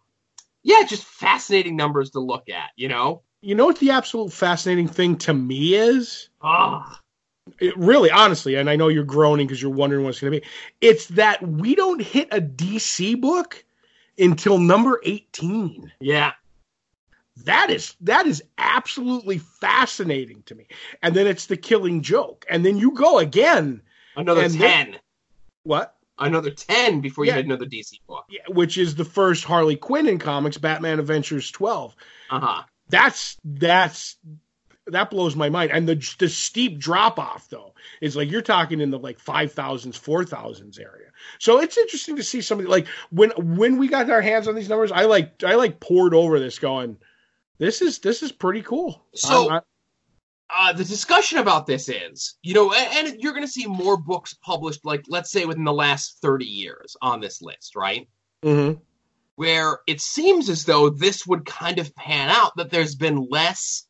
yeah, 0.63 0.83
just 0.87 1.03
fascinating 1.03 1.75
numbers 1.75 2.11
to 2.11 2.21
look 2.21 2.47
at. 2.49 2.69
You 2.77 2.87
know, 2.87 3.23
You 3.41 3.55
know 3.55 3.65
what 3.65 3.79
the 3.79 3.91
absolute 3.91 4.31
fascinating 4.31 4.87
thing 4.87 5.17
to 5.17 5.33
me 5.33 5.73
is? 5.73 6.29
ah, 6.41 7.00
It 7.59 7.77
really, 7.77 8.09
honestly, 8.11 8.55
and 8.55 8.69
I 8.69 8.75
know 8.75 8.87
you're 8.87 9.03
groaning 9.03 9.47
because 9.47 9.61
you're 9.61 9.71
wondering 9.71 10.03
what 10.03 10.09
it's 10.11 10.19
going 10.21 10.33
to 10.33 10.39
be. 10.39 10.47
It's 10.81 11.07
that 11.07 11.41
we 11.45 11.75
don't 11.75 12.01
hit 12.01 12.29
a 12.31 12.41
DC 12.41 13.19
book 13.19 13.63
until 14.17 14.57
number 14.57 14.99
18. 15.03 15.91
yeah, 15.99 16.33
That 17.45 17.69
is 17.69 17.95
that 18.01 18.27
is 18.27 18.43
absolutely 18.57 19.37
fascinating 19.37 20.43
to 20.43 20.55
me. 20.55 20.67
And 21.01 21.15
then 21.15 21.27
it's 21.27 21.45
the 21.47 21.57
killing 21.57 22.01
joke. 22.01 22.45
And 22.49 22.65
then 22.65 22.77
you 22.77 22.91
go 22.91 23.19
again. 23.19 23.81
another 24.15 24.43
And 24.43 24.53
ten, 24.53 24.97
What? 25.63 25.95
another 26.19 26.51
ten 26.51 27.01
before 27.01 27.25
you 27.25 27.31
Yeah. 27.31 27.37
hit 27.37 27.45
another 27.45 27.65
DC 27.65 27.99
book. 28.07 28.25
Yeah, 28.29 28.41
which 28.49 28.77
is 28.77 28.95
the 28.95 29.05
first 29.05 29.43
Harley 29.43 29.75
Quinn 29.75 30.07
in 30.07 30.19
comics, 30.19 30.57
Batman 30.57 30.99
Adventures 30.99 31.49
12. 31.51 31.95
Uh 32.29 32.39
huh. 32.39 32.63
That's 32.89 33.37
that's 33.43 34.17
that 34.91 35.09
blows 35.09 35.35
my 35.35 35.49
mind. 35.49 35.71
And 35.71 35.87
the 35.87 35.95
the 36.19 36.29
steep 36.29 36.79
drop 36.79 37.19
off 37.19 37.49
though 37.49 37.73
is 38.01 38.15
like 38.15 38.29
you're 38.31 38.41
talking 38.41 38.79
in 38.81 38.91
the 38.91 38.99
like 38.99 39.19
five 39.19 39.51
thousands, 39.51 39.97
four 39.97 40.23
thousands 40.25 40.77
area. 40.79 41.07
So 41.39 41.59
it's 41.59 41.77
interesting 41.77 42.15
to 42.17 42.23
see 42.23 42.41
somebody 42.41 42.69
like 42.69 42.87
when 43.09 43.31
when 43.37 43.77
we 43.77 43.87
got 43.87 44.09
our 44.09 44.21
hands 44.21 44.47
on 44.47 44.55
these 44.55 44.69
numbers, 44.69 44.91
I 44.91 45.05
like 45.05 45.43
I 45.43 45.55
like 45.55 45.79
poured 45.79 46.13
over 46.13 46.39
this 46.39 46.59
going, 46.59 46.97
this 47.57 47.81
is 47.81 47.99
this 47.99 48.23
is 48.23 48.31
pretty 48.31 48.61
cool. 48.61 49.03
So- 49.15 49.49
I'm- 49.49 49.61
uh, 50.53 50.73
the 50.73 50.83
discussion 50.83 51.37
about 51.37 51.65
this 51.65 51.87
is, 51.87 52.35
you 52.43 52.53
know, 52.53 52.73
and, 52.73 53.07
and 53.07 53.21
you're 53.21 53.31
going 53.31 53.45
to 53.45 53.51
see 53.51 53.65
more 53.67 53.95
books 53.95 54.33
published, 54.33 54.83
like 54.83 55.01
let's 55.07 55.31
say 55.31 55.45
within 55.45 55.63
the 55.63 55.71
last 55.71 56.17
30 56.21 56.43
years 56.43 56.97
on 57.01 57.21
this 57.21 57.41
list, 57.41 57.73
right? 57.73 58.05
I- 58.43 58.47
mhm. 58.47 58.81
Where 59.37 59.79
it 59.87 60.01
seems 60.01 60.49
as 60.49 60.65
though 60.65 60.89
this 60.89 61.25
would 61.25 61.45
kind 61.45 61.79
of 61.79 61.95
pan 61.95 62.29
out 62.29 62.51
that 62.57 62.69
there's 62.69 62.95
been 62.95 63.27
less 63.29 63.87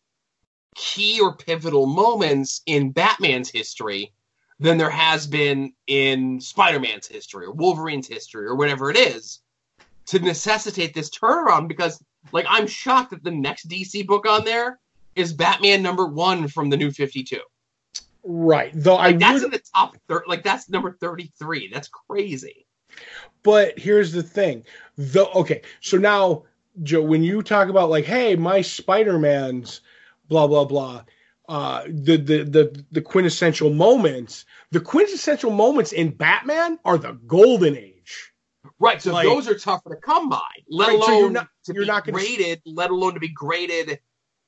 key 0.76 1.20
or 1.20 1.36
pivotal 1.36 1.86
moments 1.86 2.62
in 2.66 2.92
Batman's 2.92 3.50
history 3.50 4.14
than 4.60 4.78
there 4.78 4.90
has 4.92 5.28
been 5.28 5.74
in 5.88 6.40
Spider-Man's 6.40 7.08
history 7.08 7.46
or 7.46 7.52
Wolverine's 7.52 8.08
history 8.08 8.46
or 8.46 8.56
whatever 8.56 8.90
it 8.90 8.98
is 8.98 9.42
to 10.06 10.20
necessitate 10.20 10.94
this 10.94 11.10
turnaround 11.10 11.68
because 11.68 12.02
like 12.32 12.46
I'm 12.48 12.68
shocked 12.68 13.12
that 13.12 13.24
the 13.24 13.32
next 13.32 13.68
DC 13.68 14.06
book 14.06 14.28
on 14.28 14.46
there 14.46 14.80
is 15.16 15.34
Batman 15.34 15.82
number 15.82 16.06
1 16.06 16.48
from 16.48 16.70
the 16.70 16.78
new 16.78 16.92
52. 16.92 17.40
Right. 18.24 18.72
Though 18.74 18.96
Like 18.96 19.16
I 19.16 19.18
that's 19.18 19.42
would 19.42 19.46
in 19.46 19.52
the 19.52 19.64
top 19.76 19.98
thir- 20.08 20.24
like 20.28 20.44
that's 20.44 20.70
number 20.70 20.92
33. 21.00 21.70
That's 21.74 21.88
crazy. 21.88 22.66
But 23.44 23.80
here's 23.80 24.12
the 24.12 24.22
thing. 24.22 24.64
The 24.98 25.28
okay, 25.30 25.62
so 25.80 25.98
now 25.98 26.44
Joe, 26.84 27.02
when 27.02 27.24
you 27.24 27.42
talk 27.42 27.70
about 27.70 27.90
like, 27.90 28.06
hey, 28.06 28.36
my 28.36 28.62
Spider-Man's 28.62 29.82
blah 30.32 30.48
blah 30.48 30.64
blah, 30.66 31.04
uh 31.50 31.84
the 31.88 32.16
the 32.16 32.44
the 32.46 32.86
the 32.92 33.02
quintessential 33.02 33.70
moments, 33.70 34.46
the 34.72 34.80
quintessential 34.80 35.52
moments 35.52 35.92
in 35.92 36.10
Batman 36.12 36.80
are 36.86 36.98
the 36.98 37.12
golden 37.28 37.78
age. 37.78 38.32
Right, 38.80 39.02
so 39.02 39.12
Like- 39.12 39.28
those 39.28 39.48
are 39.50 39.58
tougher 39.60 39.90
to 39.90 39.96
come 39.98 40.30
by, 40.30 40.40
let 40.70 40.88
Right, 40.88 40.96
alone 40.96 41.08
so 41.08 41.20
you're 41.20 41.30
not- 41.30 41.50
to 41.66 41.74
you're 41.74 41.84
be 41.84 41.88
not 41.88 42.06
gonna- 42.06 42.18
graded, 42.18 42.62
let 42.66 42.90
alone 42.92 43.14
to 43.16 43.20
be 43.20 43.28
graded 43.28 44.00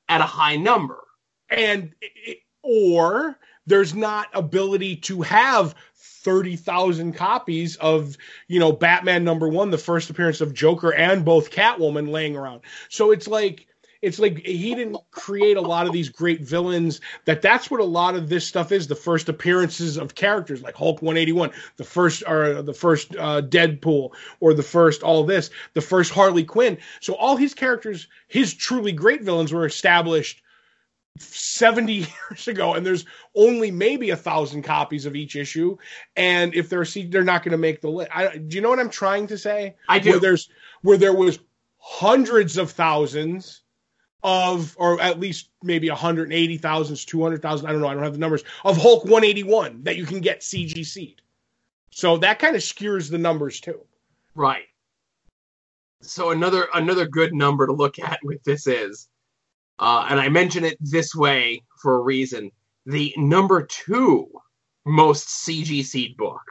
at 0.08 0.22
a 0.22 0.26
high 0.26 0.56
number. 0.56 1.04
And 1.50 1.94
it- 2.02 2.40
or 2.64 3.38
there's 3.68 3.94
not 3.94 4.28
ability 4.34 4.96
to 4.96 5.22
have 5.24 5.76
30,000 6.24 7.14
copies 7.14 7.76
of, 7.78 8.18
you 8.48 8.60
know, 8.60 8.72
Batman 8.72 9.24
number 9.26 9.48
1, 9.50 9.70
the 9.72 9.78
first 9.78 10.10
appearance 10.10 10.40
of 10.42 10.54
Joker 10.54 10.94
and 10.94 11.26
both 11.26 11.52
Catwoman 11.52 12.10
laying 12.10 12.36
around. 12.38 12.62
So 12.90 13.12
it's 13.12 13.28
like 13.28 13.68
it's 14.04 14.20
like 14.20 14.46
he 14.46 14.76
didn't 14.76 14.98
create 15.12 15.56
a 15.56 15.62
lot 15.62 15.88
of 15.88 15.94
these 15.94 16.10
great 16.10 16.42
villains 16.42 17.00
that 17.24 17.42
that's 17.42 17.72
what 17.72 17.80
a 17.80 17.86
lot 17.86 18.16
of 18.16 18.28
this 18.28 18.46
stuff 18.46 18.74
is 18.74 18.86
the 18.86 18.96
first 18.96 19.30
appearances 19.30 19.98
of 19.98 20.14
characters 20.14 20.62
like 20.62 20.76
hulk 20.76 21.02
181 21.02 21.52
the 21.78 21.84
first 21.84 22.22
or 22.28 22.62
the 22.62 22.74
first 22.74 23.16
uh, 23.16 23.42
deadpool 23.42 24.12
or 24.42 24.54
the 24.54 24.62
first 24.62 25.02
all 25.02 25.24
this 25.24 25.50
the 25.74 25.82
first 25.82 26.12
harley 26.12 26.44
quinn. 26.44 26.78
So 27.00 27.16
all 27.16 27.38
his 27.38 27.54
characters 27.54 28.08
his 28.28 28.54
truly 28.54 28.92
great 28.92 29.24
villains 29.24 29.54
were 29.54 29.66
established 29.66 30.42
70 31.18 31.94
years 32.30 32.48
ago 32.48 32.74
and 32.74 32.86
there's 32.86 33.06
only 33.36 33.72
maybe 33.72 34.10
a 34.10 34.18
thousand 34.18 34.64
copies 34.64 35.06
of 35.06 35.16
each 35.16 35.38
issue. 35.38 35.78
And 36.16 36.54
if 36.54 36.70
they're 36.70 36.86
see 36.86 37.06
they're 37.06 37.24
not 37.24 37.44
going 37.44 37.54
to 37.54 37.58
make 37.58 37.80
the 37.80 37.90
list 37.90 38.12
I, 38.14 38.38
do 38.38 38.56
you 38.58 38.62
know 38.62 38.70
what 38.70 38.80
i'm 38.80 38.90
trying 38.90 39.28
to 39.28 39.38
say? 39.38 39.76
I 39.88 40.00
do. 40.00 40.12
where 40.12 40.20
there's 40.20 40.50
where 40.82 40.98
there 40.98 41.14
was 41.14 41.40
hundreds 41.78 42.58
of 42.58 42.72
thousands 42.72 43.63
of 44.24 44.76
or 44.78 45.02
at 45.02 45.20
least 45.20 45.50
maybe 45.62 45.90
180,000 45.90 46.96
200,000 46.96 47.68
I 47.68 47.72
don't 47.72 47.82
know 47.82 47.88
I 47.88 47.94
don't 47.94 48.04
have 48.04 48.14
the 48.14 48.20
numbers 48.20 48.44
of 48.64 48.78
Hulk 48.78 49.04
181 49.04 49.84
that 49.84 49.98
you 49.98 50.06
can 50.06 50.22
get 50.22 50.42
CGC'd. 50.42 51.22
So 51.92 52.18
that 52.18 52.40
kind 52.40 52.56
of 52.56 52.62
skews 52.62 53.10
the 53.12 53.18
numbers 53.18 53.60
too. 53.60 53.82
Right. 54.34 54.66
So 56.02 56.32
another 56.32 56.68
another 56.74 57.06
good 57.06 57.34
number 57.34 57.68
to 57.68 57.74
look 57.74 58.00
at 58.00 58.20
with 58.24 58.44
this 58.44 58.68
is, 58.68 59.10
uh, 59.80 60.08
and 60.10 60.20
I 60.20 60.30
mention 60.30 60.64
it 60.66 60.78
this 60.80 61.16
way 61.16 61.64
for 61.82 61.96
a 61.96 62.02
reason. 62.02 62.52
The 62.86 63.14
number 63.18 63.64
two 63.64 64.30
most 64.86 65.28
CGC 65.28 66.16
book 66.18 66.42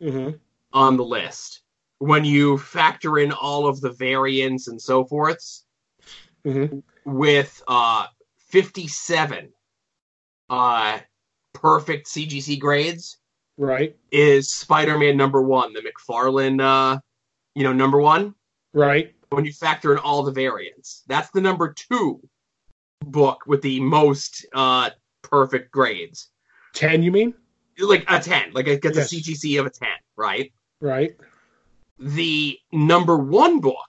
Mm-hmm. 0.00 0.36
on 0.72 0.96
the 0.96 1.04
list, 1.04 1.62
when 1.98 2.24
you 2.24 2.56
factor 2.56 3.18
in 3.18 3.32
all 3.32 3.66
of 3.66 3.80
the 3.80 3.90
variants 3.90 4.68
and 4.68 4.80
so 4.80 5.04
forths, 5.04 5.64
Mm-hmm. 6.46 6.78
With 7.08 7.62
uh 7.68 8.06
57 8.48 9.48
uh 10.50 10.98
perfect 11.54 12.06
CGC 12.06 12.58
grades 12.60 13.18
Right. 13.56 13.96
is 14.12 14.50
Spider-Man 14.50 15.16
number 15.16 15.42
1, 15.42 15.72
the 15.72 15.80
McFarlane 15.80 16.60
uh 16.62 17.00
you 17.54 17.64
know 17.64 17.72
number 17.72 17.98
1 18.00 18.34
Right. 18.74 19.14
when 19.30 19.44
you 19.44 19.52
factor 19.52 19.92
in 19.92 19.98
all 19.98 20.22
the 20.22 20.32
variants. 20.32 21.02
That's 21.08 21.30
the 21.30 21.40
number 21.40 21.72
2 21.90 22.20
book 23.06 23.42
with 23.46 23.62
the 23.62 23.80
most 23.80 24.46
uh 24.54 24.90
perfect 25.22 25.72
grades. 25.72 26.28
10 26.74 27.02
you 27.02 27.10
mean? 27.10 27.34
Like 27.80 28.04
a 28.08 28.20
10, 28.20 28.52
like 28.52 28.66
it 28.66 28.82
gets 28.82 28.96
Yes. 28.96 29.12
a 29.12 29.16
CGC 29.16 29.58
of 29.60 29.66
a 29.66 29.70
10, 29.70 29.88
right? 30.16 30.52
Right. 30.80 31.16
The 31.98 32.58
number 32.72 33.16
1 33.16 33.60
book 33.60 33.88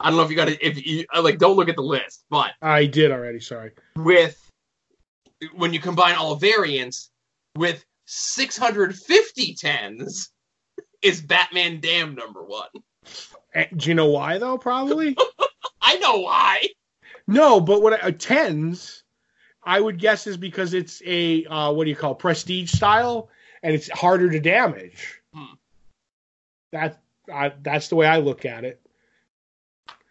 I 0.00 0.08
don't 0.08 0.16
know 0.16 0.24
if 0.24 0.30
you 0.30 0.36
got 0.36 0.48
to 0.48 0.66
if 0.66 0.84
you 0.86 1.04
like 1.22 1.38
don't 1.38 1.56
look 1.56 1.68
at 1.68 1.76
the 1.76 1.82
list, 1.82 2.24
but 2.30 2.52
I 2.62 2.86
did 2.86 3.10
already, 3.10 3.40
sorry. 3.40 3.72
with 3.96 4.50
when 5.54 5.72
you 5.72 5.80
combine 5.80 6.16
all 6.16 6.34
variants 6.36 7.10
with 7.56 7.84
650 8.06 9.54
tens 9.54 10.30
is 11.02 11.20
Batman 11.20 11.80
Damned 11.80 12.16
number 12.16 12.42
one. 12.42 12.68
Eh, 13.54 13.66
Do 13.76 13.88
you 13.88 13.94
know 13.94 14.06
why 14.10 14.38
though? 14.38 14.58
Probably. 14.58 15.16
I 15.82 15.96
know 15.96 16.18
why. 16.20 16.62
no, 17.26 17.60
but 17.60 17.82
what 17.82 18.02
uh, 18.02 18.10
tens 18.12 19.02
I 19.64 19.80
would 19.80 19.98
guess 19.98 20.26
is 20.26 20.36
because 20.36 20.72
it's 20.74 21.02
a 21.04 21.44
uh, 21.46 21.72
what 21.72 21.84
do 21.84 21.90
you 21.90 21.96
call 21.96 22.12
it, 22.12 22.18
prestige 22.18 22.70
style 22.72 23.28
and 23.62 23.74
it's 23.74 23.90
harder 23.90 24.30
to 24.30 24.40
damage. 24.40 25.20
Hmm. 25.34 25.54
That 26.72 27.00
I, 27.32 27.52
that's 27.62 27.88
the 27.88 27.96
way 27.96 28.06
I 28.06 28.18
look 28.18 28.44
at 28.44 28.64
it. 28.64 28.80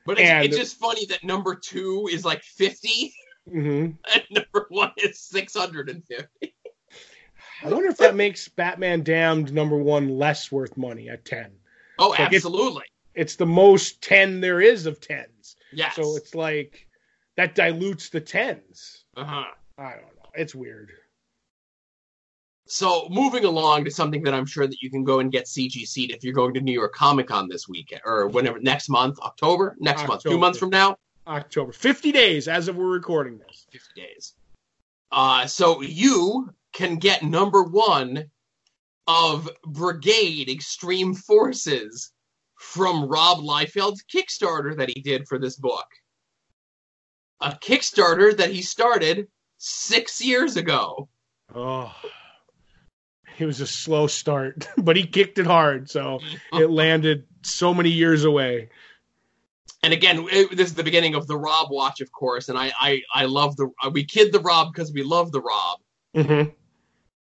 But 0.06 0.20
it's, 0.20 0.30
And- 0.30 0.46
it's 0.46 0.58
just 0.58 0.78
funny 0.80 1.06
that 1.08 1.24
number 1.24 1.56
two 1.56 2.08
is 2.12 2.26
like 2.26 2.44
50 2.44 3.14
hmm 3.50 3.58
and 4.14 4.24
number 4.30 4.66
one 4.70 4.92
is 4.98 5.20
650. 5.22 6.16
I 7.64 7.68
wonder 7.68 7.90
if 7.90 7.98
that 7.98 8.16
makes 8.16 8.48
Batman 8.48 9.04
Damned 9.04 9.52
number 9.54 9.78
one 9.78 10.08
less 10.18 10.52
worth 10.52 10.78
money 10.78 11.10
at 11.10 11.26
ten. 11.26 11.52
Oh, 11.98 12.10
Like, 12.10 12.20
it's- 12.22 12.36
absolutely. 12.36 12.84
It's 13.16 13.36
the 13.36 13.46
most 13.46 14.02
ten 14.02 14.40
there 14.40 14.62
is 14.62 14.86
of 14.86 15.02
tens, 15.02 15.58
Yes. 15.74 15.96
so 15.96 16.16
it's 16.16 16.36
like 16.36 16.88
that 17.36 17.56
dilutes 17.56 18.10
the 18.10 18.22
tens. 18.22 19.04
uh-huh. 19.18 19.44
I 19.78 19.92
don't 19.92 20.02
know. 20.16 20.30
It's 20.36 20.54
weird. 20.56 20.92
So 22.70 23.08
moving 23.10 23.46
along 23.46 23.86
to 23.86 23.92
something 23.92 24.22
that 24.24 24.34
I'm 24.36 24.46
sure 24.46 24.68
that 24.68 24.80
you 24.80 24.92
can 24.92 25.04
go 25.04 25.22
and 25.22 25.32
get 25.32 25.46
CGC'd 25.46 26.12
if 26.12 26.24
you're 26.24 26.36
going 26.36 26.54
to 26.54 26.62
New 26.62 26.72
York 26.72 26.94
Comic 26.94 27.28
Con 27.28 27.50
this 27.50 27.68
weekend 27.68 28.02
or 28.06 28.28
whenever 28.28 28.60
next 28.60 28.90
month, 28.90 29.20
October, 29.22 29.76
next 29.80 30.08
month, 30.08 30.22
two 30.22 30.38
months 30.38 30.60
from 30.60 30.70
now, 30.70 30.96
October. 31.26 31.72
50 31.72 32.12
days 32.12 32.48
as 32.48 32.68
of 32.68 32.76
we're 32.76 32.86
recording 32.86 33.40
this. 33.40 33.66
50 33.72 34.00
days. 34.00 34.36
Uh, 35.12 35.48
so 35.48 35.82
you 35.82 36.54
can 36.72 36.98
get 36.98 37.24
number 37.24 37.64
one 37.64 38.26
of 39.08 39.50
Brigade 39.66 40.48
Extreme 40.48 41.16
Forces 41.16 42.12
from 42.60 43.08
Rob 43.08 43.40
Liefeld's 43.40 44.04
Kickstarter 44.04 44.78
that 44.78 44.90
he 44.90 45.02
did 45.02 45.28
for 45.28 45.40
this 45.40 45.56
book. 45.56 45.88
A 47.42 47.52
Kickstarter 47.52 48.38
that 48.38 48.52
he 48.52 48.62
started 48.62 49.28
six 49.58 50.24
years 50.24 50.56
ago. 50.56 51.10
Oh. 51.56 51.92
It 53.40 53.46
was 53.46 53.62
a 53.62 53.68
slow 53.68 54.08
start, 54.08 54.68
but 54.78 54.96
he 54.96 55.06
kicked 55.06 55.40
it 55.40 55.48
hard, 55.48 55.90
so 55.90 56.20
it 56.54 56.70
landed 56.70 57.26
so 57.42 57.74
many 57.74 57.90
years 57.90 58.24
away. 58.26 58.70
And 59.82 59.94
again, 59.94 60.28
it, 60.30 60.56
this 60.56 60.68
is 60.68 60.76
the 60.76 60.84
beginning 60.84 61.16
of 61.16 61.28
the 61.28 61.38
Rob 61.38 61.72
watch, 61.72 62.02
of 62.02 62.12
course, 62.12 62.50
and 62.50 62.58
I 62.58 62.72
I, 62.78 63.02
I 63.14 63.26
love 63.26 63.56
the 63.56 63.70
we 63.92 64.04
kid 64.04 64.32
the 64.32 64.42
Rob 64.42 64.74
because 64.74 64.92
we 64.92 65.04
love 65.04 65.32
the 65.32 65.42
Rob. 65.42 65.80
Mm-hmm. 66.16 66.50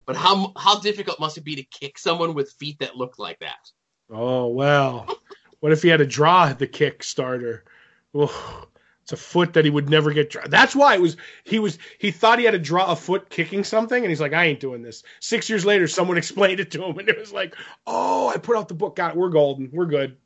But 0.06 0.16
how 0.16 0.54
how 0.58 0.80
difficult 0.80 1.20
must 1.20 1.38
it 1.38 1.44
be 1.44 1.56
to 1.56 1.64
kick 1.64 1.98
someone 1.98 2.34
with 2.34 2.52
feet 2.60 2.80
that 2.80 2.98
look 2.98 3.18
like 3.18 3.40
that? 3.40 3.72
Oh 4.10 4.48
well. 4.48 5.08
what 5.60 5.72
if 5.72 5.82
he 5.82 5.90
had 5.90 6.00
to 6.00 6.06
draw 6.06 6.52
the 6.52 6.68
Kickstarter? 6.68 7.62
Oh, 8.14 8.68
it's 9.12 9.20
a 9.20 9.26
foot 9.26 9.54
that 9.54 9.66
he 9.66 9.72
would 9.72 9.90
never 9.90 10.14
get. 10.14 10.30
Draw. 10.30 10.44
That's 10.48 10.76
why 10.76 10.94
it 10.94 11.02
was. 11.02 11.18
He 11.44 11.58
was. 11.58 11.80
He 11.98 12.12
thought 12.12 12.38
he 12.38 12.46
had 12.46 12.52
to 12.52 12.60
draw 12.60 12.92
a 12.92 12.96
foot 12.96 13.30
kicking 13.30 13.64
something, 13.64 14.04
and 14.04 14.10
he's 14.10 14.22
like, 14.22 14.34
"I 14.34 14.46
ain't 14.46 14.60
doing 14.60 14.84
this." 14.84 15.04
Six 15.20 15.50
years 15.50 15.66
later, 15.66 15.88
someone 15.88 16.18
explained 16.20 16.60
it 16.60 16.70
to 16.72 16.84
him, 16.84 17.00
and 17.00 17.10
it 17.10 17.18
was 17.18 17.34
like, 17.34 17.56
"Oh, 17.88 18.30
I 18.30 18.38
put 18.38 18.56
out 18.56 18.68
the 18.68 18.76
book. 18.76 18.96
Got 18.96 19.12
it. 19.12 19.18
We're 19.18 19.30
golden. 19.30 19.70
We're 19.74 19.88
good." 19.88 20.18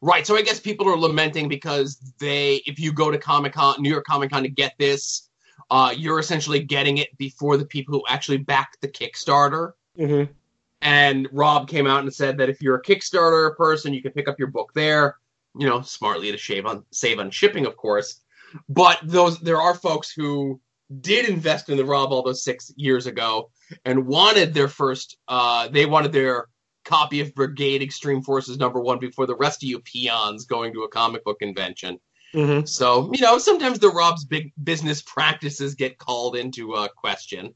Right. 0.00 0.26
So 0.26 0.36
I 0.36 0.42
guess 0.42 0.58
people 0.58 0.88
are 0.88 0.96
lamenting 0.96 1.48
because 1.48 1.96
they, 2.18 2.62
if 2.66 2.80
you 2.80 2.92
go 2.92 3.10
to 3.10 3.18
Comic 3.18 3.52
Con, 3.52 3.76
New 3.78 3.90
York 3.90 4.06
Comic 4.06 4.30
Con 4.30 4.42
to 4.42 4.48
get 4.48 4.74
this, 4.78 5.28
uh, 5.70 5.94
you're 5.96 6.18
essentially 6.18 6.60
getting 6.60 6.98
it 6.98 7.16
before 7.16 7.56
the 7.56 7.64
people 7.64 7.94
who 7.94 8.04
actually 8.08 8.38
backed 8.38 8.80
the 8.80 8.88
Kickstarter. 8.88 9.72
Mm-hmm. 9.98 10.32
And 10.80 11.28
Rob 11.32 11.68
came 11.68 11.86
out 11.86 12.02
and 12.02 12.14
said 12.14 12.38
that 12.38 12.48
if 12.48 12.62
you're 12.62 12.76
a 12.76 12.82
Kickstarter 12.82 13.56
person, 13.56 13.94
you 13.94 14.02
can 14.02 14.12
pick 14.12 14.28
up 14.28 14.38
your 14.38 14.48
book 14.48 14.72
there. 14.74 15.16
You 15.56 15.66
know, 15.68 15.82
smartly 15.82 16.30
to 16.32 16.38
shave 16.38 16.66
on 16.66 16.84
save 16.92 17.18
on 17.18 17.30
shipping, 17.30 17.66
of 17.66 17.76
course. 17.76 18.20
But 18.68 19.00
those 19.02 19.38
there 19.40 19.60
are 19.60 19.74
folks 19.74 20.12
who 20.12 20.60
did 21.00 21.28
invest 21.28 21.68
in 21.68 21.76
the 21.76 21.84
Rob 21.84 22.12
all 22.12 22.22
those 22.22 22.42
six 22.42 22.72
years 22.76 23.06
ago 23.06 23.50
and 23.84 24.06
wanted 24.06 24.54
their 24.54 24.68
first. 24.68 25.16
Uh, 25.28 25.68
they 25.68 25.86
wanted 25.86 26.12
their 26.12 26.46
copy 26.84 27.20
of 27.20 27.34
Brigade 27.34 27.82
Extreme 27.82 28.22
Forces 28.22 28.58
number 28.58 28.80
one 28.80 28.98
before 28.98 29.26
the 29.26 29.36
rest 29.36 29.62
of 29.62 29.68
you 29.68 29.80
peons 29.80 30.46
going 30.46 30.72
to 30.74 30.82
a 30.82 30.88
comic 30.88 31.24
book 31.24 31.38
convention. 31.38 31.98
Mm-hmm. 32.34 32.66
So 32.66 33.10
you 33.12 33.20
know, 33.20 33.38
sometimes 33.38 33.78
the 33.78 33.90
Rob's 33.90 34.24
big 34.24 34.52
business 34.62 35.02
practices 35.02 35.74
get 35.74 35.98
called 35.98 36.36
into 36.36 36.74
uh, 36.74 36.88
question. 36.88 37.54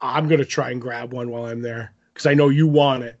I'm 0.00 0.28
gonna 0.28 0.44
try 0.44 0.70
and 0.70 0.80
grab 0.80 1.12
one 1.12 1.30
while 1.30 1.46
I'm 1.46 1.62
there 1.62 1.94
because 2.12 2.26
I 2.26 2.34
know 2.34 2.48
you 2.48 2.66
want 2.66 3.04
it. 3.04 3.18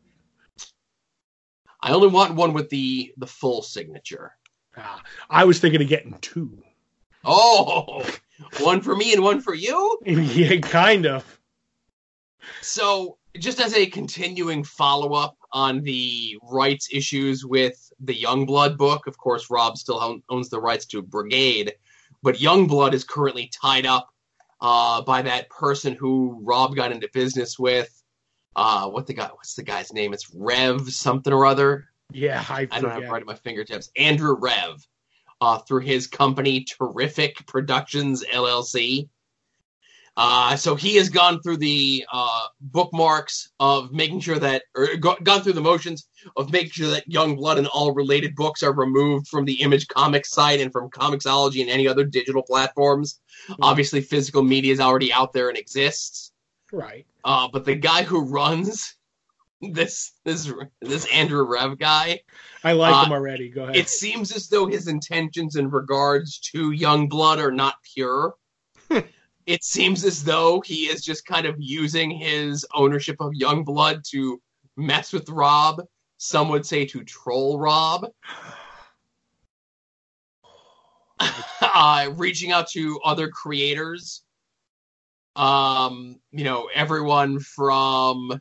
I 1.86 1.92
only 1.92 2.08
want 2.08 2.34
one 2.34 2.52
with 2.52 2.68
the 2.68 3.14
the 3.16 3.28
full 3.28 3.62
signature. 3.62 4.32
Ah, 4.76 5.00
I 5.30 5.44
was 5.44 5.60
thinking 5.60 5.80
of 5.80 5.86
getting 5.86 6.18
two. 6.20 6.60
Oh, 7.24 8.04
one 8.58 8.80
for 8.80 8.96
me 8.96 9.12
and 9.12 9.22
one 9.22 9.40
for 9.40 9.54
you. 9.54 9.96
yeah, 10.04 10.56
kind 10.56 11.06
of. 11.06 11.40
So, 12.60 13.18
just 13.38 13.60
as 13.60 13.72
a 13.74 13.86
continuing 13.86 14.64
follow 14.64 15.12
up 15.12 15.36
on 15.52 15.84
the 15.84 16.36
rights 16.42 16.88
issues 16.92 17.46
with 17.46 17.92
the 18.00 18.20
Youngblood 18.20 18.76
book, 18.76 19.06
of 19.06 19.16
course, 19.16 19.48
Rob 19.48 19.78
still 19.78 20.20
owns 20.28 20.48
the 20.48 20.60
rights 20.60 20.86
to 20.86 21.02
Brigade, 21.02 21.74
but 22.20 22.34
Youngblood 22.34 22.94
is 22.94 23.04
currently 23.04 23.48
tied 23.62 23.86
up 23.86 24.08
uh, 24.60 25.02
by 25.02 25.22
that 25.22 25.48
person 25.50 25.94
who 25.94 26.40
Rob 26.42 26.74
got 26.74 26.90
into 26.90 27.08
business 27.12 27.60
with. 27.60 28.02
Uh, 28.56 28.88
what 28.88 29.06
the 29.06 29.12
guy? 29.12 29.26
What's 29.26 29.54
the 29.54 29.62
guy's 29.62 29.92
name? 29.92 30.14
It's 30.14 30.34
Rev 30.34 30.90
something 30.90 31.32
or 31.32 31.44
other. 31.44 31.88
Yeah, 32.10 32.42
I, 32.48 32.66
I 32.70 32.80
don't 32.80 32.90
have 32.90 33.02
it 33.02 33.10
right 33.10 33.20
at 33.20 33.26
my 33.26 33.34
fingertips. 33.34 33.90
Andrew 33.96 34.34
Rev, 34.34 34.86
uh, 35.42 35.58
through 35.58 35.80
his 35.80 36.06
company 36.06 36.64
Terrific 36.64 37.46
Productions 37.46 38.24
LLC. 38.24 39.08
Uh, 40.18 40.56
so 40.56 40.74
he 40.74 40.96
has 40.96 41.10
gone 41.10 41.42
through 41.42 41.58
the 41.58 42.06
uh, 42.10 42.46
bookmarks 42.58 43.50
of 43.60 43.92
making 43.92 44.20
sure 44.20 44.38
that, 44.38 44.62
or 44.74 44.96
go, 44.96 45.14
gone 45.22 45.42
through 45.42 45.52
the 45.52 45.60
motions 45.60 46.08
of 46.38 46.50
making 46.50 46.70
sure 46.70 46.88
that 46.88 47.06
Young 47.06 47.36
Blood 47.36 47.58
and 47.58 47.66
all 47.66 47.92
related 47.92 48.34
books 48.34 48.62
are 48.62 48.72
removed 48.72 49.28
from 49.28 49.44
the 49.44 49.60
Image 49.60 49.86
Comics 49.88 50.30
site 50.30 50.60
and 50.60 50.72
from 50.72 50.88
Comixology 50.88 51.60
and 51.60 51.68
any 51.68 51.86
other 51.86 52.04
digital 52.04 52.42
platforms. 52.42 53.20
Obviously, 53.60 54.00
physical 54.00 54.42
media 54.42 54.72
is 54.72 54.80
already 54.80 55.12
out 55.12 55.34
there 55.34 55.50
and 55.50 55.58
exists. 55.58 56.32
Right. 56.72 57.06
Uh, 57.24 57.48
but 57.52 57.64
the 57.64 57.74
guy 57.74 58.02
who 58.02 58.20
runs 58.24 58.94
this 59.60 60.12
this 60.24 60.52
this 60.80 61.06
Andrew 61.12 61.42
Rev 61.44 61.78
guy, 61.78 62.20
I 62.64 62.72
like 62.72 62.94
Uh, 62.94 63.04
him 63.06 63.12
already. 63.12 63.48
Go 63.48 63.64
ahead. 63.64 63.76
it 63.76 63.88
seems 63.88 64.34
as 64.34 64.48
though 64.48 64.66
his 64.66 64.88
intentions 64.88 65.56
in 65.56 65.70
regards 65.70 66.38
to 66.52 66.72
young 66.72 67.08
blood 67.08 67.38
are 67.38 67.52
not 67.52 67.76
pure. 67.94 68.34
it 69.46 69.64
seems 69.64 70.04
as 70.04 70.24
though 70.24 70.60
he 70.60 70.84
is 70.86 71.04
just 71.04 71.24
kind 71.24 71.46
of 71.46 71.56
using 71.58 72.10
his 72.10 72.66
ownership 72.74 73.16
of 73.20 73.32
young 73.34 73.64
blood 73.64 74.02
to 74.10 74.40
mess 74.76 75.12
with 75.12 75.28
Rob. 75.28 75.82
Some 76.18 76.48
would 76.48 76.66
say 76.66 76.84
to 76.86 77.04
troll 77.04 77.58
Rob. 77.58 78.06
uh, 81.60 82.10
reaching 82.16 82.52
out 82.52 82.68
to 82.70 83.00
other 83.04 83.28
creators. 83.28 84.22
Um, 85.36 86.18
you 86.32 86.44
know, 86.44 86.68
everyone 86.74 87.40
from 87.40 88.40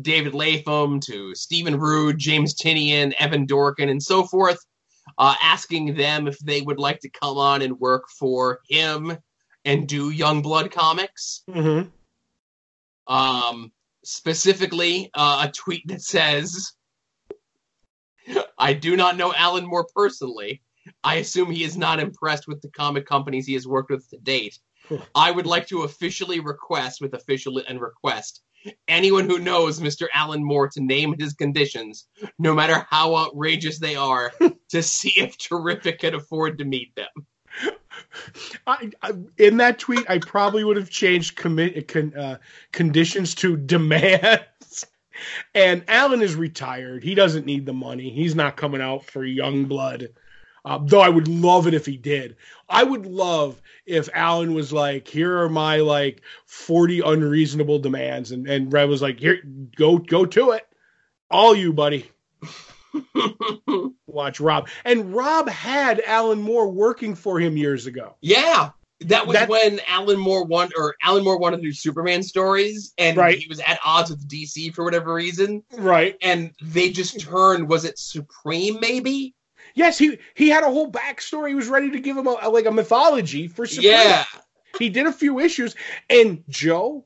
David 0.00 0.34
Lapham 0.34 1.00
to 1.00 1.34
Stephen 1.34 1.78
Rude, 1.78 2.18
James 2.18 2.54
Tynion, 2.54 3.12
Evan 3.18 3.46
Dorkin, 3.46 3.90
and 3.90 4.02
so 4.02 4.24
forth, 4.24 4.58
uh, 5.18 5.34
asking 5.42 5.94
them 5.94 6.28
if 6.28 6.38
they 6.38 6.60
would 6.60 6.78
like 6.78 7.00
to 7.00 7.10
come 7.10 7.36
on 7.38 7.60
and 7.60 7.78
work 7.80 8.04
for 8.08 8.60
him 8.68 9.16
and 9.64 9.88
do 9.88 10.12
Youngblood 10.12 10.70
comics. 10.70 11.42
hmm 11.52 11.82
Um, 13.06 13.72
specifically, 14.04 15.10
uh, 15.14 15.46
a 15.48 15.52
tweet 15.52 15.86
that 15.88 16.02
says, 16.02 16.72
I 18.56 18.74
do 18.74 18.96
not 18.96 19.16
know 19.16 19.34
Alan 19.34 19.66
Moore 19.66 19.86
personally. 19.94 20.62
I 21.02 21.16
assume 21.16 21.50
he 21.50 21.64
is 21.64 21.76
not 21.76 22.00
impressed 22.00 22.46
with 22.46 22.62
the 22.62 22.70
comic 22.70 23.06
companies 23.06 23.46
he 23.46 23.54
has 23.54 23.66
worked 23.66 23.90
with 23.90 24.08
to 24.10 24.18
date. 24.18 24.58
I 25.14 25.30
would 25.30 25.46
like 25.46 25.66
to 25.68 25.82
officially 25.82 26.40
request, 26.40 27.00
with 27.00 27.14
official 27.14 27.62
and 27.68 27.80
request, 27.80 28.42
anyone 28.88 29.28
who 29.28 29.38
knows 29.38 29.80
Mr. 29.80 30.06
Alan 30.14 30.44
Moore 30.44 30.68
to 30.68 30.80
name 30.80 31.14
his 31.18 31.34
conditions, 31.34 32.06
no 32.38 32.54
matter 32.54 32.86
how 32.90 33.16
outrageous 33.16 33.78
they 33.78 33.96
are, 33.96 34.32
to 34.70 34.82
see 34.82 35.12
if 35.16 35.36
Terrific 35.38 36.00
can 36.00 36.14
afford 36.14 36.58
to 36.58 36.64
meet 36.64 36.94
them. 36.94 37.08
I, 38.66 38.90
I, 39.02 39.12
in 39.38 39.58
that 39.58 39.78
tweet, 39.78 40.08
I 40.08 40.18
probably 40.18 40.64
would 40.64 40.76
have 40.76 40.90
changed 40.90 41.36
commi- 41.36 41.86
con, 41.86 42.14
uh, 42.16 42.38
conditions 42.72 43.34
to 43.36 43.56
demands. 43.56 44.86
And 45.54 45.84
Alan 45.88 46.22
is 46.22 46.34
retired. 46.34 47.04
He 47.04 47.14
doesn't 47.14 47.46
need 47.46 47.66
the 47.66 47.72
money. 47.72 48.10
He's 48.10 48.34
not 48.34 48.56
coming 48.56 48.80
out 48.80 49.04
for 49.04 49.24
young 49.24 49.66
blood. 49.66 50.08
Uh, 50.64 50.78
though 50.80 51.00
I 51.00 51.08
would 51.08 51.26
love 51.26 51.66
it 51.66 51.74
if 51.74 51.84
he 51.86 51.96
did. 51.96 52.36
I 52.68 52.84
would 52.84 53.04
love 53.04 53.60
if 53.84 54.08
Alan 54.14 54.54
was 54.54 54.72
like, 54.72 55.08
"Here 55.08 55.40
are 55.40 55.48
my 55.48 55.78
like 55.78 56.22
forty 56.46 57.00
unreasonable 57.00 57.80
demands," 57.80 58.30
and 58.30 58.46
and 58.48 58.72
Rev 58.72 58.88
was 58.88 59.02
like, 59.02 59.18
"Here, 59.18 59.42
go 59.76 59.98
go 59.98 60.24
to 60.24 60.52
it, 60.52 60.64
all 61.30 61.54
you, 61.54 61.72
buddy." 61.72 62.08
Watch 64.06 64.40
Rob, 64.40 64.68
and 64.84 65.14
Rob 65.14 65.48
had 65.48 66.00
Alan 66.06 66.40
Moore 66.40 66.68
working 66.70 67.14
for 67.14 67.40
him 67.40 67.56
years 67.56 67.86
ago. 67.86 68.14
Yeah. 68.20 68.70
That 69.06 69.26
was 69.26 69.36
when 69.48 69.80
Alan 69.88 70.18
Moore 70.18 70.44
won, 70.44 70.70
or 70.76 70.94
Alan 71.02 71.24
Moore 71.24 71.38
wanted 71.38 71.56
to 71.56 71.62
do 71.64 71.72
Superman 71.72 72.22
stories, 72.22 72.92
and 72.98 73.16
Right. 73.16 73.36
he 73.36 73.48
was 73.48 73.58
at 73.58 73.80
odds 73.84 74.10
with 74.10 74.28
DC 74.28 74.72
for 74.72 74.84
whatever 74.84 75.12
reason, 75.12 75.64
Right. 75.72 76.16
and 76.22 76.52
they 76.62 76.90
just 76.90 77.18
turned. 77.18 77.68
Was 77.68 77.84
it 77.84 77.98
Supreme? 77.98 78.78
Maybe. 78.80 79.34
Yes, 79.74 79.98
he 79.98 80.18
he 80.34 80.48
had 80.48 80.64
a 80.64 80.70
whole 80.70 80.90
backstory. 80.90 81.48
He 81.48 81.54
was 81.54 81.68
ready 81.68 81.90
to 81.90 82.00
give 82.00 82.16
him 82.16 82.26
a, 82.26 82.48
like 82.48 82.66
a 82.66 82.70
mythology 82.70 83.48
for 83.48 83.66
Supreme. 83.66 83.92
Yeah. 83.92 84.24
He 84.78 84.88
did 84.88 85.06
a 85.06 85.12
few 85.12 85.38
issues, 85.38 85.74
and 86.08 86.44
Joe, 86.48 87.04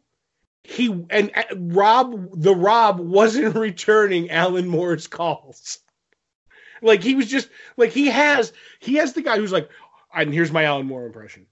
he 0.63 0.87
and 1.11 1.31
uh, 1.35 1.43
Rob, 1.57 2.29
the 2.35 2.55
Rob 2.55 3.01
wasn't 3.01 3.55
returning 3.57 4.31
Alan 4.31 4.69
Moore's 4.69 5.07
calls. 5.07 5.79
Like 6.83 7.03
he 7.03 7.15
was 7.15 7.27
just 7.27 7.49
like 7.77 7.93
he 7.93 8.07
has 8.07 8.53
he 8.81 8.95
has 8.95 9.13
the 9.15 9.23
guy 9.23 9.37
who's 9.37 9.53
like, 9.53 9.69
and 10.15 10.33
here's 10.33 10.53
my 10.53 10.65
Alan 10.65 10.87
Moore 10.87 11.07
impression. 11.07 11.47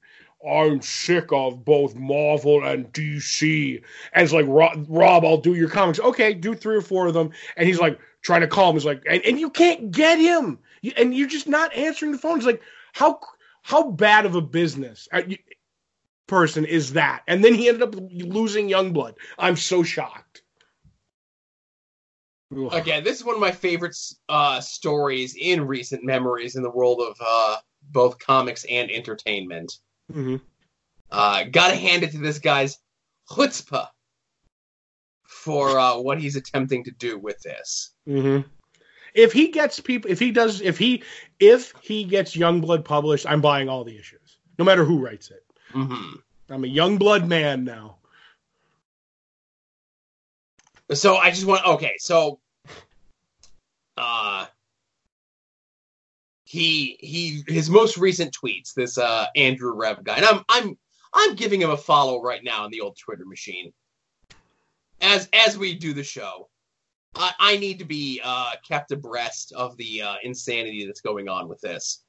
I'm 0.46 0.82
sick 0.82 1.32
of 1.32 1.64
both 1.64 1.94
Marvel 1.94 2.62
and 2.64 2.92
DC. 2.92 3.82
And 4.12 4.24
it's 4.24 4.32
like, 4.32 4.44
Rob, 4.46 4.84
Rob, 4.88 5.24
I'll 5.24 5.38
do 5.38 5.54
your 5.54 5.70
comics. 5.70 5.98
Okay, 5.98 6.34
do 6.34 6.54
three 6.54 6.76
or 6.76 6.82
four 6.82 7.06
of 7.06 7.14
them. 7.14 7.30
And 7.56 7.66
he's 7.66 7.80
like, 7.80 7.98
trying 8.24 8.40
to 8.40 8.48
call 8.48 8.70
him. 8.70 8.76
He's 8.76 8.84
like, 8.84 9.04
and, 9.08 9.22
and 9.24 9.38
you 9.38 9.50
can't 9.50 9.90
get 9.90 10.18
him. 10.18 10.58
And 10.96 11.14
you're 11.14 11.28
just 11.28 11.48
not 11.48 11.74
answering 11.74 12.12
the 12.12 12.18
phones. 12.18 12.44
Like, 12.46 12.62
how 12.92 13.20
how 13.62 13.90
bad 13.90 14.26
of 14.26 14.34
a 14.34 14.40
business 14.40 15.08
uh, 15.12 15.22
person 16.26 16.64
is 16.64 16.92
that? 16.92 17.22
And 17.26 17.42
then 17.44 17.54
he 17.54 17.68
ended 17.68 17.82
up 17.82 17.94
losing 17.96 18.68
Youngblood. 18.68 19.14
I'm 19.38 19.56
so 19.56 19.82
shocked. 19.82 20.42
Again, 22.72 23.02
this 23.02 23.18
is 23.18 23.24
one 23.24 23.34
of 23.34 23.40
my 23.40 23.50
favorite 23.50 23.96
uh, 24.28 24.60
stories 24.60 25.34
in 25.38 25.66
recent 25.66 26.04
memories 26.04 26.56
in 26.56 26.62
the 26.62 26.70
world 26.70 27.00
of 27.00 27.16
uh, 27.20 27.56
both 27.90 28.18
comics 28.18 28.64
and 28.64 28.90
entertainment. 28.90 29.72
Mhm. 30.12 30.40
Uh, 31.10 31.44
gotta 31.44 31.74
hand 31.76 32.02
it 32.02 32.12
to 32.12 32.18
this 32.18 32.38
guy's 32.38 32.78
chutzpah 33.28 33.88
for 35.26 35.78
uh, 35.78 35.98
what 35.98 36.20
he's 36.20 36.36
attempting 36.36 36.84
to 36.84 36.90
do 36.92 37.18
with 37.18 37.40
this. 37.42 37.94
hmm 38.06 38.40
If 39.14 39.32
he 39.32 39.48
gets 39.48 39.78
people, 39.78 40.10
if 40.10 40.18
he 40.18 40.32
does, 40.32 40.60
if 40.60 40.76
he 40.76 41.02
if 41.38 41.72
he 41.80 42.04
gets 42.04 42.36
Youngblood 42.36 42.84
published, 42.84 43.26
I'm 43.28 43.40
buying 43.40 43.68
all 43.68 43.84
the 43.84 43.96
issues, 43.96 44.38
no 44.58 44.64
matter 44.64 44.84
who 44.84 44.98
writes 44.98 45.30
it. 45.30 45.44
hmm 45.72 46.16
I'm 46.50 46.64
a 46.64 46.68
Youngblood 46.68 47.26
man 47.26 47.64
now. 47.64 47.96
So 50.92 51.16
I 51.16 51.30
just 51.30 51.46
want 51.46 51.64
okay, 51.64 51.94
so 51.98 52.40
uh 53.96 54.46
he 56.44 56.96
he 57.00 57.42
his 57.46 57.70
most 57.70 57.96
recent 57.96 58.36
tweets, 58.36 58.74
this 58.74 58.98
uh 58.98 59.26
Andrew 59.36 59.72
Rev 59.74 60.02
guy, 60.04 60.16
and 60.16 60.24
I'm 60.26 60.44
I'm 60.48 60.78
I'm 61.14 61.34
giving 61.36 61.62
him 61.62 61.70
a 61.70 61.76
follow 61.76 62.20
right 62.20 62.42
now 62.42 62.64
on 62.64 62.70
the 62.70 62.80
old 62.80 62.98
Twitter 62.98 63.24
machine. 63.24 63.72
As 65.00 65.28
as 65.32 65.56
we 65.56 65.74
do 65.74 65.94
the 65.94 66.04
show. 66.04 66.48
I, 67.16 67.32
I 67.38 67.56
need 67.56 67.78
to 67.78 67.84
be 67.84 68.20
uh 68.22 68.52
kept 68.66 68.92
abreast 68.92 69.52
of 69.52 69.76
the 69.76 70.02
uh 70.02 70.14
insanity 70.22 70.86
that's 70.86 71.00
going 71.00 71.28
on 71.28 71.48
with 71.48 71.60
this. 71.60 72.02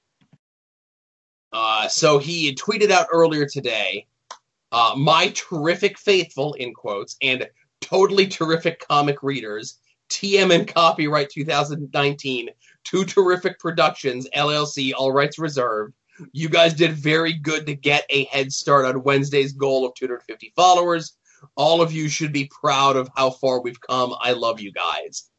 Uh 1.54 1.88
so 1.88 2.18
he 2.18 2.54
tweeted 2.56 2.92
out 2.92 3.08
earlier 3.12 3.46
today, 3.46 4.08
uh 4.72 4.94
my 4.98 5.30
terrific 5.30 5.98
faithful 5.98 6.54
in 6.54 6.74
quotes 6.74 7.18
and 7.22 7.48
totally 7.82 8.28
terrific 8.28 8.86
comic 8.88 9.22
readers. 9.24 9.80
TM 10.10 10.54
and 10.54 10.68
Copyright 10.68 11.30
2019, 11.30 12.50
Two 12.84 13.04
Terrific 13.06 13.60
Productions, 13.60 14.28
LLC, 14.36 14.94
all 14.96 15.12
rights 15.12 15.40
reserved. 15.40 15.94
You 16.32 16.48
guys 16.48 16.74
did 16.74 16.94
very 16.94 17.34
good 17.34 17.66
to 17.66 17.76
get 17.76 18.06
a 18.10 18.26
head 18.26 18.52
start 18.52 18.86
on 18.86 19.04
Wednesday's 19.04 19.54
goal 19.54 19.86
of 19.86 19.96
250 19.96 20.54
followers. 20.56 21.18
All 21.56 21.82
of 21.82 21.92
you 21.92 22.10
should 22.10 22.34
be 22.34 22.50
proud 22.62 22.96
of 22.96 23.10
how 23.16 23.30
far 23.30 23.62
we've 23.62 23.80
come. 23.80 24.14
I 24.20 24.34
love 24.34 24.60
you 24.60 24.72
guys. 24.72 25.30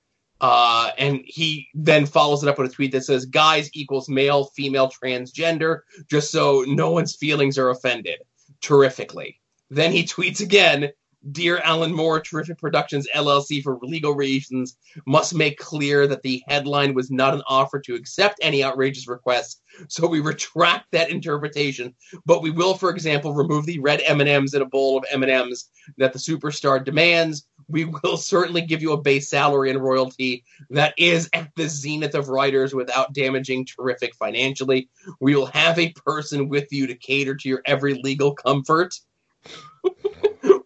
Uh, 0.41 0.91
and 0.99 1.23
he 1.25 1.69
then 1.75 2.05
follows 2.05 2.43
it 2.43 2.49
up 2.49 2.59
with 2.59 2.71
a 2.71 2.75
tweet 2.75 2.93
that 2.93 3.05
says, 3.05 3.25
guys 3.27 3.71
equals 3.73 4.09
male, 4.09 4.45
female, 4.45 4.91
transgender, 4.91 5.81
just 6.11 6.31
so 6.31 6.65
no 6.67 6.91
one's 6.91 7.17
feelings 7.17 7.59
are 7.59 7.71
offended. 7.71 8.19
Terrifically. 8.61 9.41
Then 9.71 9.93
he 9.93 10.05
tweets 10.05 10.41
again, 10.41 10.91
Dear 11.33 11.59
Alan 11.59 11.93
Moore, 11.93 12.21
Terrific 12.21 12.59
Productions 12.59 13.09
LLC, 13.15 13.63
for 13.63 13.79
legal 13.83 14.15
reasons, 14.15 14.77
must 15.07 15.35
make 15.35 15.59
clear 15.59 16.07
that 16.07 16.23
the 16.23 16.43
headline 16.47 16.95
was 16.95 17.11
not 17.11 17.35
an 17.35 17.43
offer 17.49 17.81
to 17.81 17.95
accept 17.95 18.39
any 18.43 18.63
outrageous 18.63 19.09
requests, 19.09 19.61
so 19.89 20.07
we 20.07 20.21
retract 20.21 20.93
that 20.93 21.11
interpretation. 21.11 21.95
But 22.27 22.43
we 22.43 22.51
will, 22.51 22.75
for 22.75 22.91
example, 22.91 23.35
remove 23.35 23.67
the 23.67 23.81
red 23.81 24.03
M&Ms 24.05 24.55
in 24.55 24.63
a 24.63 24.67
bowl 24.67 24.99
of 24.99 25.05
M&Ms 25.11 25.65
that 25.99 26.13
the 26.13 26.19
superstar 26.19 26.85
demands. 26.85 27.47
We 27.69 27.87
will 27.87 28.17
certainly 28.17 28.63
give 28.63 28.83
you 28.83 28.93
a 28.93 29.01
base 29.01 29.29
salary 29.29 29.71
and 29.71 29.83
royalty 29.83 30.45
that 30.71 30.95
is 30.97 31.29
at 31.33 31.51
the 31.57 31.69
zenith 31.69 32.15
of 32.15 32.29
writers 32.29 32.75
without 32.75 33.15
damaging 33.15 33.67
Terrific 33.67 34.15
financially. 34.15 34.89
We 35.21 35.35
will 35.35 35.47
have 35.47 35.79
a 35.79 35.93
person 35.93 36.49
with 36.49 36.73
you 36.73 36.87
to 36.87 36.95
cater 36.95 37.35
to 37.35 37.49
your 37.49 37.63
every 37.65 37.95
legal 37.95 38.35
comfort 38.35 38.95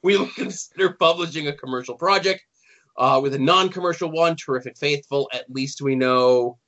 we 0.02 0.16
will 0.16 0.28
consider 0.34 0.92
publishing 0.92 1.48
a 1.48 1.52
commercial 1.52 1.94
project 1.94 2.42
uh, 2.96 3.20
with 3.22 3.34
a 3.34 3.38
non-commercial 3.38 4.10
one. 4.10 4.36
Terrific 4.36 4.76
Faithful. 4.76 5.28
At 5.32 5.50
least 5.50 5.82
we 5.82 5.94
know 5.94 6.58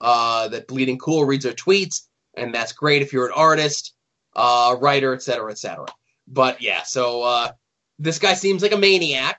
uh, 0.00 0.48
that 0.48 0.66
Bleeding 0.68 0.98
Cool 0.98 1.24
reads 1.24 1.46
our 1.46 1.52
tweets, 1.52 2.02
and 2.34 2.54
that's 2.54 2.72
great 2.72 3.02
if 3.02 3.12
you're 3.12 3.26
an 3.26 3.32
artist, 3.34 3.94
uh, 4.34 4.76
writer, 4.80 5.14
etc., 5.14 5.50
etc. 5.50 5.86
But 6.26 6.60
yeah, 6.60 6.82
so 6.82 7.22
uh, 7.22 7.52
this 7.98 8.18
guy 8.18 8.34
seems 8.34 8.62
like 8.62 8.72
a 8.72 8.78
maniac, 8.78 9.38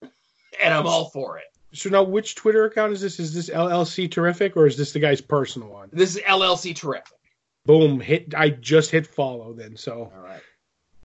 and 0.00 0.74
I'm 0.74 0.86
all 0.86 1.10
for 1.10 1.38
it. 1.38 1.44
So 1.74 1.88
now, 1.88 2.02
which 2.02 2.34
Twitter 2.34 2.66
account 2.66 2.92
is 2.92 3.00
this? 3.00 3.18
Is 3.18 3.32
this 3.32 3.48
LLC 3.48 4.10
Terrific 4.10 4.56
or 4.56 4.66
is 4.66 4.76
this 4.76 4.92
the 4.92 4.98
guy's 4.98 5.22
personal 5.22 5.68
one? 5.68 5.88
This 5.92 6.16
is 6.16 6.22
LLC 6.22 6.76
Terrific. 6.76 7.18
Boom! 7.64 8.00
Hit. 8.00 8.34
I 8.34 8.50
just 8.50 8.90
hit 8.90 9.06
follow 9.06 9.54
then. 9.54 9.76
So 9.76 10.10
All 10.14 10.22
right. 10.22 10.42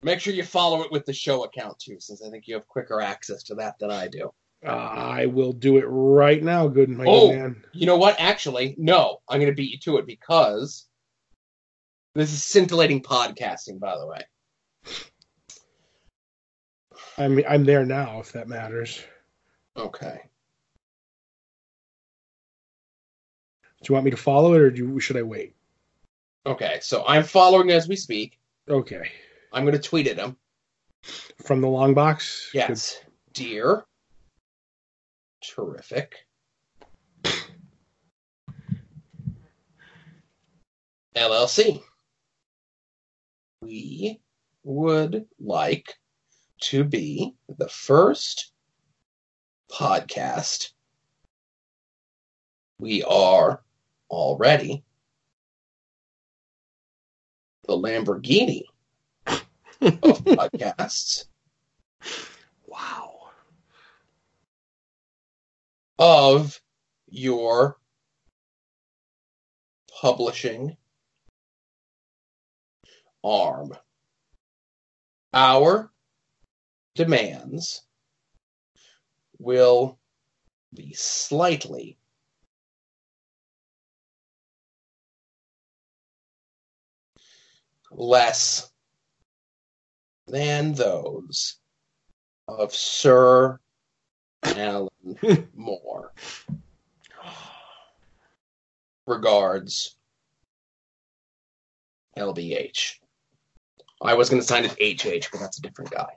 Make 0.04 0.20
sure 0.20 0.34
you 0.34 0.44
follow 0.44 0.82
it 0.84 0.92
with 0.92 1.06
the 1.06 1.13
show 1.13 1.44
account 1.46 1.80
too, 1.80 1.98
since 2.00 2.22
I 2.22 2.30
think 2.30 2.48
you 2.48 2.56
have 2.56 2.68
quicker 2.68 3.00
access 3.02 3.42
to 3.44 3.56
that 3.56 3.80
than 3.80 3.89
I 3.89 4.08
do. 4.08 4.32
uh, 4.66 4.70
I 4.70 5.26
will 5.26 5.52
do 5.54 5.78
it 5.78 5.84
right 5.88 6.42
now. 6.42 6.68
Good 6.68 6.89
my 6.89 7.06
Oh. 7.08 7.30
good 7.30 7.38
man. 7.39 7.63
You 7.74 7.86
know 7.86 7.98
what? 7.98 8.16
Actually, 8.20 8.76
no. 8.78 9.20
I'm 9.28 9.39
going 9.39 9.52
to 9.52 9.56
beat 9.56 9.72
you 9.72 9.78
to 9.80 9.98
it 9.98 10.06
because 10.06 10.86
this 12.16 12.32
is 12.32 12.44
scintillating 12.44 13.02
podcasting, 13.02 13.80
by 13.80 13.98
the 13.98 14.08
way. 14.08 14.22
I'm 17.18 17.42
I'm 17.48 17.63
there 17.66 17.86
now. 17.86 18.20
If 18.20 18.32
that 18.34 18.48
matters. 18.48 19.02
Okay. 19.78 20.22
Do 23.82 23.89
you 23.89 23.94
want 23.94 24.06
me 24.06 24.12
to 24.12 24.18
follow 24.18 24.54
it 24.54 24.62
or 24.62 24.72
do 24.72 24.88
you, 24.88 25.00
should 25.02 25.18
I 25.18 25.24
wait? 25.24 25.56
Okay. 26.46 26.78
So 26.82 27.04
I'm 27.06 27.24
following 27.24 27.70
as 27.72 27.88
we 27.88 27.96
speak. 27.98 28.39
Okay. 28.70 29.12
I'm 29.54 29.63
going 29.63 29.80
to 29.80 29.80
tweet 29.80 30.08
at 30.08 30.18
him. 30.18 30.36
From 31.46 31.62
the 31.62 31.68
long 31.68 31.94
box. 31.94 32.50
Yes. 32.54 33.00
Dear. 33.34 33.86
Terrific. 35.42 36.16
LLC. 41.16 41.84
We 43.62 44.20
would 44.63 45.26
like 45.39 45.94
to 46.62 46.84
be 46.84 47.36
the 47.60 47.70
first 47.70 48.52
podcast. 49.72 50.70
We 52.80 53.04
are 53.04 53.62
already 54.10 54.84
the 57.68 57.78
Lamborghini 57.78 58.63
of 59.82 60.24
podcasts. 60.26 61.26
Wow. 62.68 63.14
of 66.00 66.60
your 67.08 67.78
publishing 70.02 70.76
arm. 73.24 73.74
Our 75.34 75.92
demands 76.96 77.84
will 79.40 79.98
be 80.74 80.94
slightly 80.94 81.98
less 87.92 88.73
than 90.34 90.74
those 90.74 91.58
of 92.48 92.74
Sir 92.74 93.60
Alan 94.43 94.89
Moore. 95.56 96.12
Regards, 99.06 99.96
LBH. 102.17 102.96
I 104.02 104.15
was 104.15 104.30
going 104.30 104.41
to 104.41 104.48
sign 104.48 104.65
it 104.65 104.72
HH, 104.82 105.30
but 105.32 105.39
that's 105.39 105.60
a 105.60 105.62
different 105.62 105.91
guy. 105.91 106.10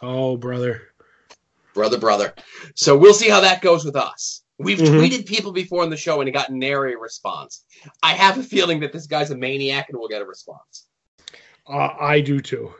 Oh, 0.00 0.36
brother. 0.38 0.82
Brother, 1.74 1.98
brother. 1.98 2.34
So 2.74 2.96
we'll 2.96 3.12
see 3.14 3.28
how 3.28 3.40
that 3.40 3.60
goes 3.60 3.84
with 3.84 3.96
us. 3.96 4.42
We've 4.58 4.78
Mhm. 4.78 4.98
tweeted 4.98 5.26
people 5.26 5.52
before 5.52 5.84
in 5.84 5.90
the 5.90 5.96
show 5.96 6.20
and 6.20 6.28
it 6.28 6.32
got 6.32 6.50
nary 6.50 6.96
response. 6.96 7.64
I 8.02 8.14
have 8.14 8.38
a 8.38 8.42
feeling 8.42 8.80
that 8.80 8.92
this 8.94 9.06
guy's 9.06 9.30
a 9.30 9.36
maniac 9.36 9.90
and 9.90 9.98
we'll 9.98 10.08
get 10.08 10.22
a 10.22 10.26
response. 10.26 10.86
Uh, 11.68 11.90
I 12.00 12.20
do 12.22 12.40
too. 12.40 12.72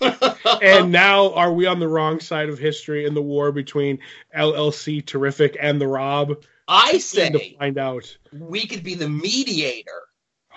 And 0.62 0.92
now, 0.92 1.32
are 1.34 1.52
we 1.52 1.66
on 1.66 1.80
the 1.80 1.88
wrong 1.88 2.20
side 2.20 2.48
of 2.48 2.58
history 2.58 3.06
in 3.06 3.14
the 3.14 3.22
war 3.22 3.52
between 3.52 3.98
LLC 4.36 5.04
Terrific 5.04 5.56
and 5.60 5.80
the 5.80 5.86
Rob? 5.86 6.42
I 6.68 6.92
Need 6.92 7.32
to 7.32 7.56
find 7.58 7.78
out. 7.78 8.16
we 8.32 8.66
could 8.66 8.82
be 8.82 8.94
the 8.94 9.08
mediator 9.08 10.02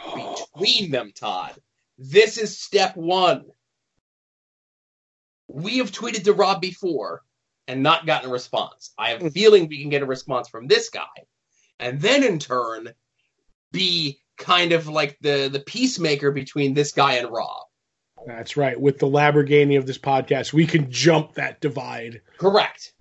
oh. 0.05 0.45
between 0.53 0.91
them, 0.91 1.11
Todd. 1.13 1.55
This 1.97 2.37
is 2.37 2.59
step 2.59 2.95
one. 2.95 3.45
We 5.47 5.79
have 5.79 5.91
tweeted 5.91 6.23
to 6.25 6.33
Rob 6.33 6.61
before 6.61 7.23
and 7.67 7.83
not 7.83 8.05
gotten 8.05 8.29
a 8.29 8.33
response. 8.33 8.93
I 8.97 9.09
have 9.09 9.21
a 9.21 9.25
mm-hmm. 9.25 9.33
feeling 9.33 9.67
we 9.67 9.81
can 9.81 9.89
get 9.89 10.01
a 10.01 10.07
response 10.07 10.47
from 10.49 10.67
this 10.67 10.89
guy, 10.89 11.05
and 11.79 11.99
then 11.99 12.23
in 12.23 12.39
turn 12.39 12.93
be 13.71 14.21
kind 14.37 14.71
of 14.71 14.87
like 14.87 15.17
the 15.21 15.49
the 15.51 15.59
peacemaker 15.59 16.31
between 16.31 16.73
this 16.73 16.91
guy 16.91 17.15
and 17.15 17.29
Rob. 17.29 17.65
That's 18.25 18.57
right. 18.57 18.79
With 18.79 18.99
the 18.99 19.07
Lamborghini 19.07 19.77
of 19.77 19.85
this 19.85 19.97
podcast, 19.97 20.53
we 20.53 20.65
can 20.65 20.91
jump 20.91 21.35
that 21.35 21.61
divide. 21.61 22.21
Correct. 22.37 22.93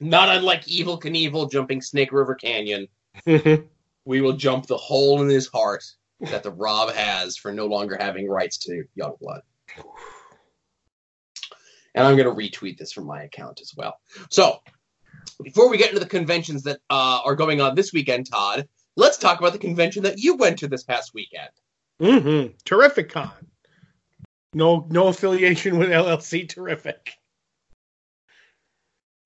Not 0.00 0.28
unlike 0.28 0.64
Evel 0.64 1.00
Knievel 1.00 1.50
jumping 1.50 1.80
Snake 1.80 2.12
River 2.12 2.34
Canyon, 2.34 2.88
we 3.26 4.20
will 4.20 4.34
jump 4.34 4.66
the 4.66 4.76
hole 4.76 5.22
in 5.22 5.28
his 5.28 5.46
heart 5.46 5.84
that 6.20 6.42
the 6.42 6.50
Rob 6.50 6.92
has 6.92 7.36
for 7.36 7.52
no 7.52 7.66
longer 7.66 7.96
having 7.98 8.28
rights 8.28 8.58
to 8.58 8.84
Youngblood. 8.98 9.40
And 11.94 12.06
I'm 12.06 12.16
going 12.16 12.28
to 12.28 12.34
retweet 12.34 12.76
this 12.76 12.92
from 12.92 13.06
my 13.06 13.22
account 13.22 13.60
as 13.62 13.72
well. 13.74 13.98
So, 14.30 14.60
before 15.42 15.70
we 15.70 15.78
get 15.78 15.88
into 15.88 16.00
the 16.00 16.06
conventions 16.06 16.64
that 16.64 16.80
uh, 16.90 17.20
are 17.24 17.34
going 17.34 17.60
on 17.60 17.74
this 17.74 17.92
weekend, 17.92 18.30
Todd, 18.30 18.68
let's 18.96 19.16
talk 19.16 19.38
about 19.38 19.52
the 19.52 19.58
convention 19.58 20.02
that 20.02 20.18
you 20.18 20.36
went 20.36 20.58
to 20.58 20.68
this 20.68 20.84
past 20.84 21.12
weekend. 21.14 21.48
Mm-hmm. 22.00 22.54
Terrific 22.64 23.10
con. 23.10 23.30
No, 24.56 24.86
no 24.88 25.08
affiliation 25.08 25.76
with 25.76 25.90
LLC. 25.90 26.48
Terrific. 26.48 27.12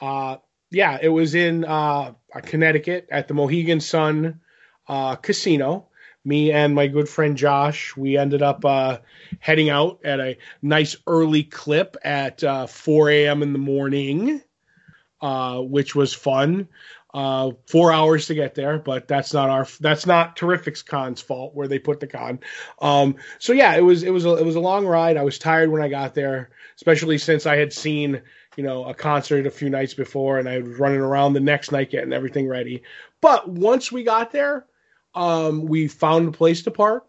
Uh, 0.01 0.39
yeah, 0.73 0.99
it 1.01 1.09
was 1.09 1.37
in 1.37 1.65
uh, 1.65 2.15
Connecticut 2.43 3.07
at 3.13 3.29
the 3.29 3.35
Mohegan 3.35 3.79
Sun 3.79 4.41
uh, 4.89 5.15
Casino. 5.15 5.87
Me 6.25 6.51
and 6.51 6.75
my 6.75 6.89
good 6.89 7.09
friend 7.09 7.37
Josh, 7.37 7.97
we 7.97 8.17
ended 8.19 8.43
up 8.43 8.65
uh, 8.65 8.99
heading 9.39 9.71
out 9.71 10.01
at 10.05 10.19
a 10.19 10.37
nice 10.63 10.97
early 11.07 11.45
clip 11.45 11.97
at 12.03 12.43
uh, 12.43 12.67
4 12.67 13.11
a.m. 13.11 13.45
in 13.45 13.53
the 13.53 13.59
morning, 13.61 14.43
uh, 15.21 15.61
which 15.61 15.95
was 15.95 16.13
fun. 16.13 16.67
Uh, 17.13 17.51
four 17.67 17.93
hours 17.93 18.27
to 18.27 18.35
get 18.35 18.55
there, 18.55 18.79
but 18.79 19.09
that's 19.09 19.35
not 19.35 19.51
our 19.51 19.67
that's 19.81 20.07
not 20.07 20.37
Terrific's 20.37 20.83
Con's 20.83 21.21
fault 21.21 21.57
where 21.57 21.67
they 21.67 21.81
put 21.81 21.99
the 21.99 22.07
con. 22.07 22.39
Um, 22.81 23.17
so 23.41 23.53
yeah, 23.53 23.75
it 23.75 23.81
was 23.81 24.05
it 24.05 24.11
was 24.11 24.25
a, 24.25 24.37
it 24.37 24.45
was 24.45 24.55
a 24.55 24.61
long 24.61 24.87
ride. 24.87 25.17
I 25.17 25.25
was 25.25 25.37
tired 25.37 25.71
when 25.71 25.83
I 25.83 25.89
got 25.89 26.15
there, 26.15 26.51
especially 26.77 27.19
since 27.19 27.47
I 27.47 27.57
had 27.57 27.73
seen 27.73 28.23
you 28.57 28.63
know 28.63 28.85
a 28.85 28.95
concert 28.95 29.47
a 29.47 29.51
few 29.51 29.71
nights 29.71 29.95
before, 29.95 30.39
and 30.39 30.49
I 30.49 30.61
was 30.61 30.79
running 30.79 31.01
around 31.01 31.33
the 31.33 31.41
next 31.41 31.73
night 31.73 31.91
getting 31.91 32.13
everything 32.13 32.47
ready. 32.47 32.85
But 33.21 33.49
once 33.49 33.91
we 33.91 34.05
got 34.05 34.31
there, 34.31 34.67
um, 35.13 35.67
we 35.67 35.89
found 35.89 36.29
a 36.29 36.33
place 36.33 36.63
to 36.63 36.71
park 36.71 37.09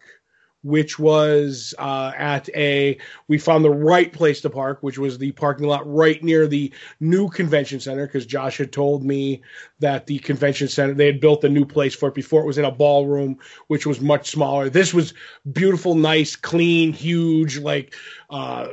which 0.62 0.98
was 0.98 1.74
uh, 1.78 2.12
at 2.16 2.48
a 2.54 2.98
we 3.28 3.38
found 3.38 3.64
the 3.64 3.70
right 3.70 4.12
place 4.12 4.40
to 4.40 4.50
park 4.50 4.78
which 4.82 4.98
was 4.98 5.18
the 5.18 5.32
parking 5.32 5.66
lot 5.66 5.82
right 5.92 6.22
near 6.22 6.46
the 6.46 6.72
new 7.00 7.28
convention 7.28 7.80
center 7.80 8.06
because 8.06 8.26
josh 8.26 8.58
had 8.58 8.72
told 8.72 9.04
me 9.04 9.42
that 9.80 10.06
the 10.06 10.18
convention 10.20 10.68
center 10.68 10.94
they 10.94 11.06
had 11.06 11.20
built 11.20 11.44
a 11.44 11.48
new 11.48 11.64
place 11.64 11.94
for 11.94 12.08
it 12.08 12.14
before 12.14 12.42
it 12.42 12.46
was 12.46 12.58
in 12.58 12.64
a 12.64 12.70
ballroom 12.70 13.38
which 13.68 13.86
was 13.86 14.00
much 14.00 14.30
smaller. 14.30 14.68
This 14.68 14.92
was 14.94 15.14
beautiful 15.52 15.94
nice 15.94 16.36
clean 16.36 16.92
huge 16.92 17.58
like 17.58 17.94
uh, 18.30 18.68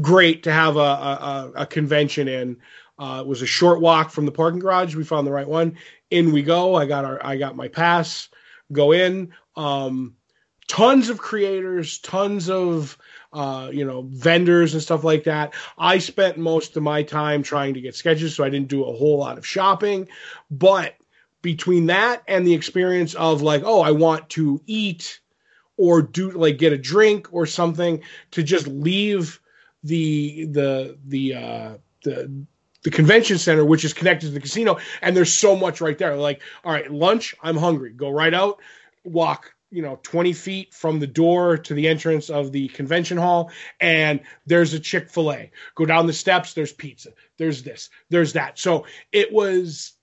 great 0.00 0.42
to 0.44 0.52
have 0.52 0.76
a, 0.76 0.80
a, 0.80 1.52
a 1.56 1.66
convention 1.66 2.28
in. 2.28 2.56
Uh, 2.98 3.20
it 3.20 3.26
was 3.26 3.42
a 3.42 3.46
short 3.46 3.80
walk 3.80 4.10
from 4.10 4.26
the 4.26 4.32
parking 4.32 4.60
garage. 4.60 4.94
We 4.94 5.04
found 5.04 5.26
the 5.26 5.32
right 5.32 5.48
one. 5.48 5.76
In 6.10 6.32
we 6.32 6.42
go. 6.42 6.74
I 6.74 6.86
got 6.86 7.04
our 7.04 7.24
i 7.24 7.36
got 7.36 7.56
my 7.56 7.68
pass. 7.68 8.28
Go 8.70 8.92
in. 8.92 9.32
Um, 9.56 10.14
tons 10.68 11.10
of 11.10 11.18
creators, 11.18 11.98
tons 11.98 12.48
of 12.48 12.96
uh, 13.32 13.70
you 13.72 13.84
know 13.84 14.02
vendors 14.02 14.74
and 14.74 14.82
stuff 14.82 15.04
like 15.04 15.24
that. 15.24 15.54
I 15.78 15.98
spent 15.98 16.38
most 16.38 16.76
of 16.76 16.82
my 16.82 17.02
time 17.02 17.42
trying 17.42 17.74
to 17.74 17.80
get 17.80 17.94
sketches, 17.94 18.34
so 18.34 18.44
I 18.44 18.50
didn't 18.50 18.68
do 18.68 18.84
a 18.84 18.92
whole 18.92 19.18
lot 19.18 19.38
of 19.38 19.46
shopping. 19.46 20.08
But 20.50 20.94
between 21.40 21.86
that 21.86 22.22
and 22.28 22.46
the 22.46 22.54
experience 22.54 23.14
of 23.14 23.42
like, 23.42 23.62
oh, 23.64 23.80
I 23.80 23.90
want 23.90 24.30
to 24.30 24.60
eat 24.66 25.20
or 25.76 26.02
do 26.02 26.30
like 26.30 26.58
get 26.58 26.72
a 26.72 26.78
drink 26.78 27.28
or 27.32 27.46
something 27.46 28.02
to 28.32 28.42
just 28.42 28.66
leave 28.66 29.40
the 29.82 30.46
the 30.46 30.98
the 31.06 31.34
uh, 31.34 31.74
the 32.04 32.44
the 32.82 32.90
convention 32.90 33.38
center, 33.38 33.64
which 33.64 33.84
is 33.84 33.92
connected 33.92 34.26
to 34.26 34.32
the 34.32 34.40
casino, 34.40 34.78
and 35.00 35.16
there's 35.16 35.32
so 35.32 35.56
much 35.56 35.80
right 35.80 35.98
there. 35.98 36.16
Like, 36.16 36.42
all 36.64 36.72
right, 36.72 36.90
lunch, 36.90 37.34
I'm 37.42 37.56
hungry. 37.56 37.92
Go 37.92 38.10
right 38.10 38.34
out, 38.34 38.60
walk 39.04 39.54
you 39.72 39.82
know 39.82 39.98
20 40.02 40.32
feet 40.34 40.74
from 40.74 41.00
the 41.00 41.06
door 41.06 41.56
to 41.56 41.74
the 41.74 41.88
entrance 41.88 42.30
of 42.30 42.52
the 42.52 42.68
convention 42.68 43.16
hall 43.16 43.50
and 43.80 44.20
there's 44.46 44.74
a 44.74 44.80
chick-fil-a 44.80 45.50
go 45.74 45.86
down 45.86 46.06
the 46.06 46.12
steps 46.12 46.54
there's 46.54 46.72
pizza 46.72 47.10
there's 47.38 47.62
this 47.62 47.88
there's 48.10 48.34
that 48.34 48.58
so 48.58 48.86
it 49.10 49.32
was 49.32 49.94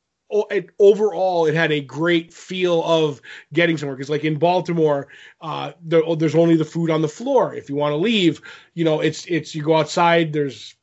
it, 0.52 0.70
overall 0.80 1.46
it 1.46 1.56
had 1.56 1.72
a 1.72 1.82
great 1.82 2.34
feel 2.34 2.84
of 2.84 3.22
getting 3.54 3.78
somewhere 3.78 3.96
because 3.96 4.10
like 4.10 4.26
in 4.26 4.38
baltimore 4.38 5.08
uh, 5.42 5.72
there, 5.82 6.02
there's 6.18 6.36
only 6.36 6.56
the 6.56 6.66
food 6.66 6.90
on 6.90 7.02
the 7.02 7.08
floor 7.08 7.54
if 7.54 7.70
you 7.70 7.76
want 7.76 7.94
to 7.94 7.98
leave 7.98 8.42
you 8.74 8.84
know 8.84 9.00
it's 9.00 9.26
it's 9.26 9.56
you 9.56 9.64
go 9.64 9.76
outside 9.76 10.34
there's 10.34 10.76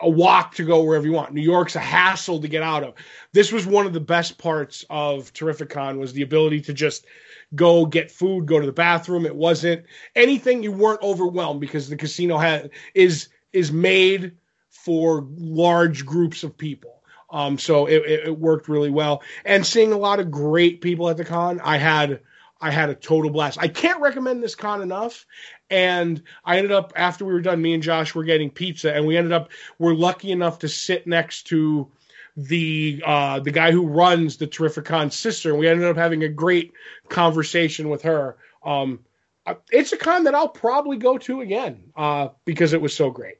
a 0.00 0.08
walk 0.08 0.54
to 0.54 0.64
go 0.64 0.82
wherever 0.82 1.06
you 1.06 1.12
want. 1.12 1.32
New 1.32 1.42
York's 1.42 1.76
a 1.76 1.80
hassle 1.80 2.40
to 2.40 2.48
get 2.48 2.62
out 2.62 2.84
of. 2.84 2.94
This 3.32 3.52
was 3.52 3.66
one 3.66 3.86
of 3.86 3.92
the 3.92 4.00
best 4.00 4.38
parts 4.38 4.84
of 4.88 5.32
Terrific 5.32 5.70
Con 5.70 5.98
was 5.98 6.12
the 6.12 6.22
ability 6.22 6.60
to 6.62 6.72
just 6.72 7.04
go 7.54 7.86
get 7.86 8.10
food, 8.10 8.46
go 8.46 8.60
to 8.60 8.66
the 8.66 8.72
bathroom. 8.72 9.26
It 9.26 9.34
wasn't 9.34 9.84
anything 10.14 10.62
you 10.62 10.72
weren't 10.72 11.02
overwhelmed 11.02 11.60
because 11.60 11.88
the 11.88 11.96
casino 11.96 12.38
had 12.38 12.70
is 12.94 13.28
is 13.52 13.72
made 13.72 14.32
for 14.68 15.26
large 15.36 16.04
groups 16.04 16.44
of 16.44 16.56
people. 16.56 17.02
Um, 17.30 17.58
so 17.58 17.86
it, 17.86 18.02
it 18.06 18.38
worked 18.38 18.68
really 18.68 18.90
well. 18.90 19.22
And 19.44 19.66
seeing 19.66 19.92
a 19.92 19.98
lot 19.98 20.20
of 20.20 20.30
great 20.30 20.80
people 20.80 21.08
at 21.10 21.16
the 21.16 21.24
con, 21.24 21.60
I 21.60 21.76
had 21.76 22.20
I 22.60 22.70
had 22.70 22.90
a 22.90 22.94
total 22.94 23.30
blast. 23.30 23.58
I 23.60 23.68
can't 23.68 24.00
recommend 24.00 24.42
this 24.42 24.54
con 24.54 24.82
enough. 24.82 25.26
And 25.70 26.22
I 26.44 26.56
ended 26.56 26.72
up 26.72 26.92
after 26.96 27.24
we 27.24 27.32
were 27.32 27.40
done, 27.40 27.62
me 27.62 27.74
and 27.74 27.82
Josh 27.82 28.14
were 28.14 28.24
getting 28.24 28.50
pizza, 28.50 28.92
and 28.92 29.06
we 29.06 29.16
ended 29.16 29.32
up 29.32 29.50
we're 29.78 29.94
lucky 29.94 30.32
enough 30.32 30.60
to 30.60 30.68
sit 30.68 31.06
next 31.06 31.48
to 31.48 31.90
the 32.38 33.02
uh, 33.04 33.40
the 33.40 33.50
guy 33.50 33.72
who 33.72 33.84
runs 33.84 34.36
the 34.36 34.46
Terrificon 34.46 35.12
sister, 35.12 35.50
and 35.50 35.58
we 35.58 35.66
ended 35.66 35.88
up 35.88 35.96
having 35.96 36.22
a 36.22 36.28
great 36.28 36.72
conversation 37.08 37.88
with 37.88 38.02
her. 38.02 38.36
Um, 38.64 39.00
uh, 39.44 39.54
it's 39.72 39.92
a 39.92 39.96
con 39.96 40.22
that 40.24 40.36
I'll 40.36 40.48
probably 40.48 40.98
go 40.98 41.18
to 41.18 41.40
again 41.40 41.90
uh, 41.96 42.28
because 42.44 42.72
it 42.72 42.80
was 42.80 42.94
so 42.94 43.10
great. 43.10 43.38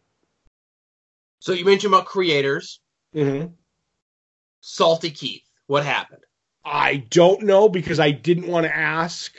So 1.39 1.53
you 1.53 1.65
mentioned 1.65 1.95
about 1.95 2.07
creators. 2.07 2.81
Mm-hmm. 3.15 3.53
Salty 4.63 5.11
Keith, 5.11 5.49
what 5.69 5.85
happened? 5.85 6.23
I 6.65 6.97
don't 7.09 7.43
know 7.43 7.69
because 7.69 8.01
I 8.01 8.11
didn't 8.11 8.49
want 8.49 8.67
to 8.67 8.77
ask 8.77 9.33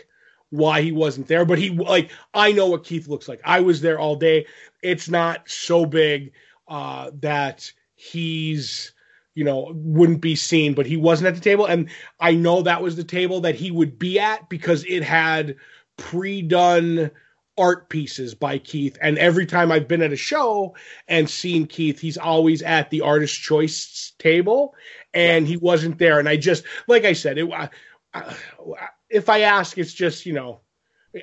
why 0.52 0.82
he 0.82 0.94
wasn't 0.94 1.28
there, 1.28 1.44
but 1.44 1.60
he 1.60 1.72
like 1.72 2.12
I 2.34 2.54
know 2.54 2.68
what 2.68 2.86
Keith 2.86 3.10
looks 3.10 3.28
like. 3.28 3.42
I 3.44 3.60
was 3.60 3.82
there 3.82 4.00
all 4.00 4.16
day. 4.16 4.46
It's 4.82 5.10
not 5.10 5.50
so 5.50 5.86
big 5.86 6.32
uh, 6.70 7.12
that 7.20 7.70
he's 7.96 8.94
you 9.40 9.46
know, 9.46 9.72
wouldn't 9.74 10.20
be 10.20 10.36
seen, 10.36 10.74
but 10.74 10.86
he 10.86 10.98
wasn't 10.98 11.30
at 11.30 11.34
the 11.34 11.40
table. 11.40 11.66
And 11.66 11.90
I 12.20 12.34
know 12.34 12.64
that 12.64 12.82
was 12.82 12.98
the 12.98 13.06
table 13.06 13.40
that 13.42 13.56
he 13.56 13.72
would 13.72 13.98
be 13.98 14.20
at 14.20 14.50
because 14.50 14.84
it 14.84 15.02
had 15.02 15.56
pre 15.96 16.42
done 16.42 17.10
art 17.58 17.88
pieces 17.88 18.36
by 18.36 18.58
Keith. 18.58 18.98
And 19.02 19.18
every 19.18 19.46
time 19.46 19.72
I've 19.72 19.88
been 19.88 20.02
at 20.02 20.12
a 20.12 20.18
show 20.18 20.76
and 21.08 21.30
seen 21.30 21.68
Keith, 21.68 22.02
he's 22.02 22.18
always 22.18 22.62
at 22.62 22.90
the 22.90 23.00
artist 23.00 23.40
choice 23.40 24.12
table 24.20 24.76
and 25.14 25.48
he 25.48 25.56
wasn't 25.56 26.00
there. 26.00 26.20
And 26.20 26.28
I 26.28 26.36
just, 26.36 26.66
like 26.88 27.06
I 27.06 27.14
said, 27.14 27.38
it, 27.38 27.50
uh, 28.14 28.34
if 29.10 29.30
I 29.30 29.42
ask, 29.44 29.78
it's 29.78 29.94
just, 29.94 30.26
you 30.26 30.34
know, 30.34 30.60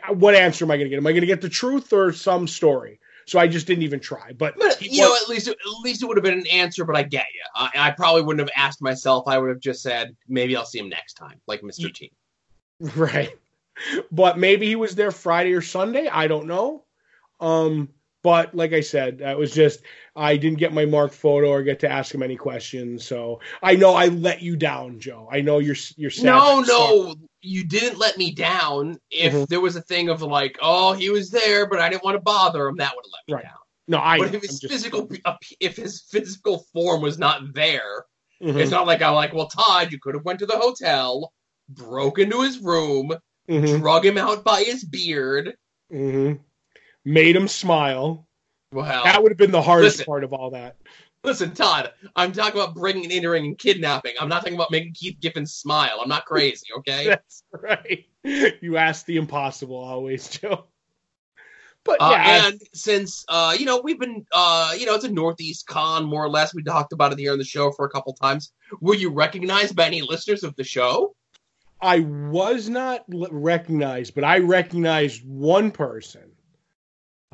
what 0.08 0.34
answer 0.34 0.64
am 0.64 0.70
I 0.70 0.78
going 0.78 0.86
to 0.86 0.88
get? 0.88 0.96
Am 0.96 1.06
I 1.06 1.12
going 1.12 1.20
to 1.20 1.26
get 1.26 1.42
the 1.42 1.50
truth 1.50 1.92
or 1.92 2.14
some 2.14 2.48
story? 2.48 2.98
So 3.26 3.40
I 3.40 3.48
just 3.48 3.66
didn't 3.66 3.82
even 3.82 3.98
try. 3.98 4.32
But, 4.32 4.56
but 4.56 4.80
you 4.80 4.90
was, 4.90 4.98
know, 4.98 5.16
at 5.16 5.28
least 5.28 5.48
at 5.48 5.56
least 5.82 6.02
it 6.02 6.06
would 6.06 6.16
have 6.16 6.24
been 6.24 6.38
an 6.38 6.46
answer. 6.46 6.84
But 6.84 6.96
I 6.96 7.02
get 7.02 7.26
you. 7.34 7.40
I, 7.54 7.70
I, 7.74 7.90
probably 7.90 8.22
wouldn't 8.22 8.48
have 8.48 8.64
asked 8.64 8.80
myself. 8.80 9.24
I 9.26 9.36
would 9.38 9.48
have 9.48 9.60
just 9.60 9.82
said 9.82 10.16
maybe 10.28 10.56
I'll 10.56 10.64
see 10.64 10.78
him 10.78 10.88
next 10.88 11.14
time, 11.14 11.40
like 11.46 11.62
Mr. 11.62 11.92
T. 11.92 12.12
Right. 12.94 13.30
But 14.12 14.38
maybe 14.38 14.66
he 14.66 14.76
was 14.76 14.94
there 14.94 15.10
Friday 15.10 15.54
or 15.54 15.62
Sunday. 15.62 16.08
I 16.08 16.26
don't 16.26 16.46
know. 16.46 16.84
Um, 17.40 17.88
but 18.26 18.56
like 18.56 18.72
I 18.72 18.80
said, 18.80 19.20
it 19.20 19.38
was 19.38 19.54
just 19.54 19.82
I 20.16 20.36
didn't 20.36 20.58
get 20.58 20.74
my 20.74 20.84
marked 20.84 21.14
photo 21.14 21.48
or 21.48 21.62
get 21.62 21.78
to 21.80 21.88
ask 21.88 22.12
him 22.12 22.24
any 22.24 22.34
questions. 22.34 23.04
So 23.04 23.38
I 23.62 23.76
know 23.76 23.94
I 23.94 24.06
let 24.08 24.42
you 24.42 24.56
down, 24.56 24.98
Joe. 24.98 25.28
I 25.30 25.42
know 25.42 25.60
you're 25.60 25.76
you're 25.96 26.10
sad. 26.10 26.24
No, 26.24 26.58
no, 26.58 27.14
you 27.40 27.62
didn't 27.62 28.00
let 28.00 28.18
me 28.18 28.32
down. 28.32 28.98
If 29.12 29.32
mm-hmm. 29.32 29.44
there 29.44 29.60
was 29.60 29.76
a 29.76 29.80
thing 29.80 30.08
of 30.08 30.22
like, 30.22 30.58
oh, 30.60 30.92
he 30.92 31.08
was 31.08 31.30
there, 31.30 31.68
but 31.68 31.78
I 31.78 31.88
didn't 31.88 32.02
want 32.02 32.16
to 32.16 32.20
bother 32.20 32.66
him, 32.66 32.78
that 32.78 32.96
would 32.96 33.04
have 33.04 33.12
let 33.12 33.28
me 33.28 33.34
right. 33.34 33.44
down. 33.44 33.60
No, 33.86 33.98
I. 33.98 34.18
But 34.18 34.34
if 34.34 34.42
his 34.42 34.58
just... 34.58 34.72
physical, 34.72 35.08
if 35.60 35.76
his 35.76 36.02
physical 36.10 36.66
form 36.72 37.02
was 37.02 37.20
not 37.20 37.54
there, 37.54 38.06
mm-hmm. 38.42 38.58
it's 38.58 38.72
not 38.72 38.88
like 38.88 39.02
I'm 39.02 39.14
like, 39.14 39.34
well, 39.34 39.46
Todd, 39.46 39.92
you 39.92 40.00
could 40.00 40.16
have 40.16 40.24
went 40.24 40.40
to 40.40 40.46
the 40.46 40.58
hotel, 40.58 41.32
broke 41.68 42.18
into 42.18 42.42
his 42.42 42.58
room, 42.58 43.12
Mhm, 43.48 43.78
drug 43.78 44.04
him 44.04 44.18
out 44.18 44.42
by 44.42 44.64
his 44.64 44.84
beard. 44.84 45.56
mhm. 45.92 46.40
Made 47.06 47.36
him 47.36 47.46
smile. 47.46 48.26
Well, 48.72 49.04
That 49.04 49.22
would 49.22 49.30
have 49.30 49.38
been 49.38 49.52
the 49.52 49.62
hardest 49.62 49.98
listen. 49.98 50.06
part 50.06 50.24
of 50.24 50.32
all 50.32 50.50
that. 50.50 50.76
listen, 51.22 51.52
Todd, 51.52 51.92
I'm 52.16 52.32
talking 52.32 52.60
about 52.60 52.74
bringing 52.74 53.04
and 53.04 53.12
entering 53.12 53.46
and 53.46 53.56
kidnapping. 53.56 54.14
I'm 54.20 54.28
not 54.28 54.40
talking 54.40 54.54
about 54.54 54.72
making 54.72 54.92
Keith 54.94 55.16
Giffen 55.20 55.46
smile. 55.46 56.00
I'm 56.02 56.08
not 56.08 56.24
crazy, 56.24 56.66
okay? 56.78 57.04
That's 57.08 57.44
right. 57.52 58.06
You 58.24 58.76
ask 58.76 59.06
the 59.06 59.18
impossible 59.18 59.76
always, 59.76 60.28
Joe. 60.40 60.64
But 61.84 62.00
Uh, 62.00 62.08
yeah, 62.10 62.46
and 62.48 62.60
since 62.74 63.24
uh, 63.28 63.54
you 63.56 63.64
know 63.64 63.80
we've 63.80 64.00
been 64.00 64.26
uh, 64.32 64.74
you 64.76 64.86
know 64.86 64.94
it's 64.94 65.04
a 65.04 65.10
Northeast 65.10 65.68
con 65.68 66.04
more 66.04 66.24
or 66.24 66.28
less. 66.28 66.52
We 66.52 66.64
talked 66.64 66.92
about 66.92 67.12
it 67.12 67.20
here 67.20 67.30
on 67.30 67.38
the 67.38 67.44
show 67.44 67.70
for 67.70 67.86
a 67.86 67.88
couple 67.88 68.12
times. 68.14 68.52
Were 68.80 68.96
you 68.96 69.10
recognized 69.10 69.76
by 69.76 69.86
any 69.86 70.02
listeners 70.02 70.42
of 70.42 70.56
the 70.56 70.64
show? 70.64 71.14
I 71.80 72.00
was 72.00 72.68
not 72.68 73.04
recognized, 73.08 74.16
but 74.16 74.24
I 74.24 74.38
recognized 74.38 75.24
one 75.24 75.70
person. 75.70 76.32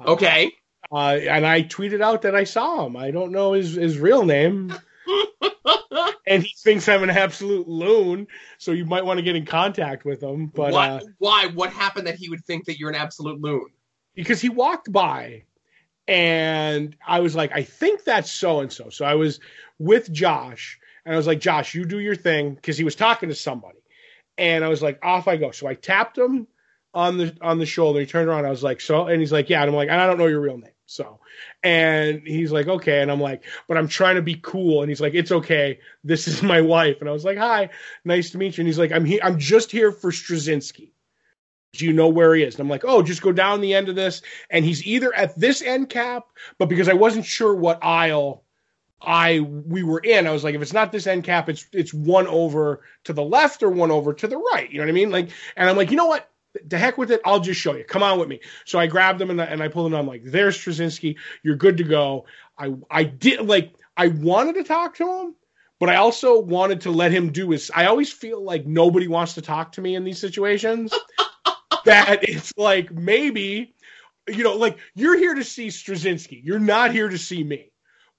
Okay. 0.07 0.53
Uh, 0.91 1.19
and 1.29 1.47
I 1.47 1.63
tweeted 1.63 2.03
out 2.03 2.23
that 2.23 2.35
I 2.35 2.45
saw 2.45 2.87
him. 2.87 2.97
I 2.97 3.11
don't 3.11 3.33
know 3.33 3.53
his, 3.53 3.75
his 3.75 3.99
real 3.99 4.25
name. 4.25 4.75
and 6.27 6.43
he 6.43 6.55
thinks 6.63 6.89
I'm 6.89 7.03
an 7.03 7.11
absolute 7.11 7.67
loon, 7.67 8.27
so 8.59 8.73
you 8.73 8.85
might 8.85 9.05
want 9.05 9.19
to 9.19 9.23
get 9.23 9.37
in 9.37 9.47
contact 9.47 10.05
with 10.05 10.23
him. 10.23 10.47
But 10.47 10.73
why? 10.73 10.89
uh, 10.89 11.01
why? 11.19 11.47
What 11.55 11.73
happened 11.73 12.07
that 12.07 12.17
he 12.17 12.29
would 12.29 12.45
think 12.45 12.67
that 12.67 12.79
you're 12.79 12.91
an 12.91 12.95
absolute 12.95 13.41
loon? 13.41 13.67
because 14.15 14.41
he 14.41 14.49
walked 14.49 14.93
by 14.93 15.45
and 16.09 16.97
I 17.07 17.21
was 17.21 17.35
like, 17.35 17.53
I 17.53 17.63
think 17.63 18.05
that's 18.05 18.31
so 18.31 18.61
and 18.61 18.73
so. 18.73 18.91
So 18.91 19.05
I 19.05 19.15
was 19.15 19.41
with 19.79 20.13
Josh 20.13 20.79
and 21.05 21.15
I 21.15 21.17
was 21.17 21.27
like, 21.27 21.41
Josh, 21.41 21.75
you 21.75 21.85
do 21.85 21.99
your 21.99 22.17
thing 22.17 22.55
because 22.55 22.77
he 22.77 22.85
was 22.85 22.97
talking 22.97 23.29
to 23.29 23.35
somebody. 23.35 23.79
And 24.39 24.65
I 24.65 24.69
was 24.69 24.83
like, 24.83 24.99
off 25.03 25.29
I 25.29 25.37
go. 25.37 25.51
So 25.51 25.67
I 25.67 25.75
tapped 25.75 26.19
him 26.19 26.47
on 26.95 27.19
the 27.19 27.37
on 27.41 27.59
the 27.59 27.67
shoulder. 27.67 28.01
He 28.01 28.07
turned 28.07 28.29
around. 28.29 28.47
I 28.47 28.51
was 28.51 28.63
like, 28.63 28.81
so, 28.81 29.07
and 29.07 29.21
he's 29.21 29.33
like, 29.33 29.49
yeah. 29.51 29.63
And 29.63 29.71
I'm 29.71 29.77
like, 29.77 29.89
and 29.89 30.01
I 30.01 30.07
don't 30.07 30.19
know 30.19 30.27
your 30.27 30.41
real 30.41 30.59
name. 30.59 30.71
So, 30.87 31.21
and 31.63 32.27
he's 32.27 32.53
like, 32.53 32.69
okay. 32.69 33.01
And 33.01 33.11
I'm 33.11 33.21
like, 33.21 33.45
but 33.67 33.79
I'm 33.79 33.89
trying 33.89 34.17
to 34.17 34.23
be 34.23 34.35
cool. 34.35 34.83
And 34.83 34.91
he's 34.91 35.01
like, 35.01 35.15
it's 35.15 35.33
okay. 35.33 35.79
This 36.05 36.29
is 36.29 36.43
my 36.43 36.61
wife. 36.61 36.99
And 37.01 37.09
I 37.09 37.13
was 37.13 37.25
like, 37.25 37.39
hi, 37.39 37.71
nice 38.05 38.31
to 38.31 38.39
meet 38.39 38.59
you. 38.59 38.63
And 38.63 38.69
he's 38.69 38.79
like, 38.79 38.93
I'm 38.93 39.05
here. 39.05 39.21
I'm 39.23 39.39
just 39.39 39.71
here 39.71 39.91
for 39.91 40.11
Straczynski. 40.11 40.91
Do 41.75 41.87
you 41.87 41.95
know 41.95 42.09
where 42.09 42.35
he 42.35 42.43
is? 42.43 42.55
And 42.55 42.61
I'm 42.61 42.69
like, 42.69 42.85
oh, 42.85 43.03
just 43.03 43.23
go 43.23 43.33
down 43.33 43.63
the 43.63 43.73
end 43.73 43.89
of 43.89 43.95
this. 43.95 44.21
And 44.51 44.65
he's 44.65 44.87
either 44.87 45.15
at 45.15 45.39
this 45.41 45.63
end 45.63 45.89
cap, 45.89 46.27
but 46.59 46.69
because 46.69 46.89
I 46.89 46.93
wasn't 46.93 47.25
sure 47.25 47.55
what 47.55 47.83
aisle 47.83 48.45
I 49.01 49.41
we 49.41 49.83
were 49.83 50.01
in, 50.01 50.27
I 50.27 50.33
was 50.33 50.45
like, 50.45 50.55
if 50.55 50.63
it's 50.63 50.73
not 50.73 50.93
this 50.93 51.07
end 51.07 51.25
cap, 51.25 51.49
it's 51.49 51.67
it's 51.73 51.95
one 51.95 52.27
over 52.27 52.83
to 53.05 53.13
the 53.13 53.23
left 53.23 53.63
or 53.63 53.71
one 53.71 53.91
over 53.91 54.13
to 54.13 54.29
the 54.29 54.37
right. 54.37 54.71
You 54.71 54.79
know 54.79 54.85
what 54.85 54.91
I 54.91 54.93
mean? 54.93 55.11
Like, 55.11 55.31
and 55.57 55.69
I'm 55.69 55.77
like, 55.77 55.91
you 55.91 55.97
know 55.97 56.07
what? 56.07 56.29
The 56.67 56.79
heck 56.79 56.99
with 56.99 57.11
it. 57.11 57.21
I'll 57.25 57.41
just 57.41 57.61
show 57.61 57.75
you. 57.75 57.85
Come 57.85 58.03
on 58.03 58.19
with 58.19 58.29
me. 58.29 58.41
So 58.65 58.79
I 58.79 58.87
grabbed 58.87 59.21
him 59.21 59.31
and 59.31 59.41
I, 59.41 59.45
and 59.47 59.63
I 59.63 59.69
pulled 59.69 59.87
him. 59.87 59.99
I'm 59.99 60.07
like, 60.07 60.23
there's 60.25 60.57
Straczynski. 60.57 61.17
You're 61.43 61.57
good 61.57 61.79
to 61.79 61.85
go. 61.85 62.27
I 62.59 62.75
I 62.91 63.05
did 63.05 63.41
like 63.47 63.75
I 63.97 64.09
wanted 64.09 64.55
to 64.57 64.65
talk 64.65 64.97
to 64.97 65.21
him, 65.21 65.35
but 65.81 65.89
I 65.89 65.97
also 65.97 66.41
wanted 66.41 66.83
to 66.83 66.91
let 66.91 67.13
him 67.13 67.33
do 67.33 67.51
his. 67.51 67.71
I 67.75 67.87
always 67.87 68.13
feel 68.13 68.43
like 68.43 68.67
nobody 68.67 69.09
wants 69.09 69.35
to 69.35 69.43
talk 69.43 69.73
to 69.73 69.81
me 69.81 69.95
in 69.97 70.05
these 70.05 70.19
situations. 70.19 70.93
that 71.85 72.21
it's 72.23 72.53
like 72.57 72.93
maybe, 72.93 73.75
you 74.29 74.45
know, 74.45 74.57
like 74.57 74.79
you're 74.95 75.19
here 75.19 75.35
to 75.35 75.45
see 75.45 75.69
Straczynski. 75.69 76.41
You're 76.45 76.59
not 76.59 76.93
here 76.93 77.09
to 77.09 77.19
see 77.19 77.43
me. 77.43 77.71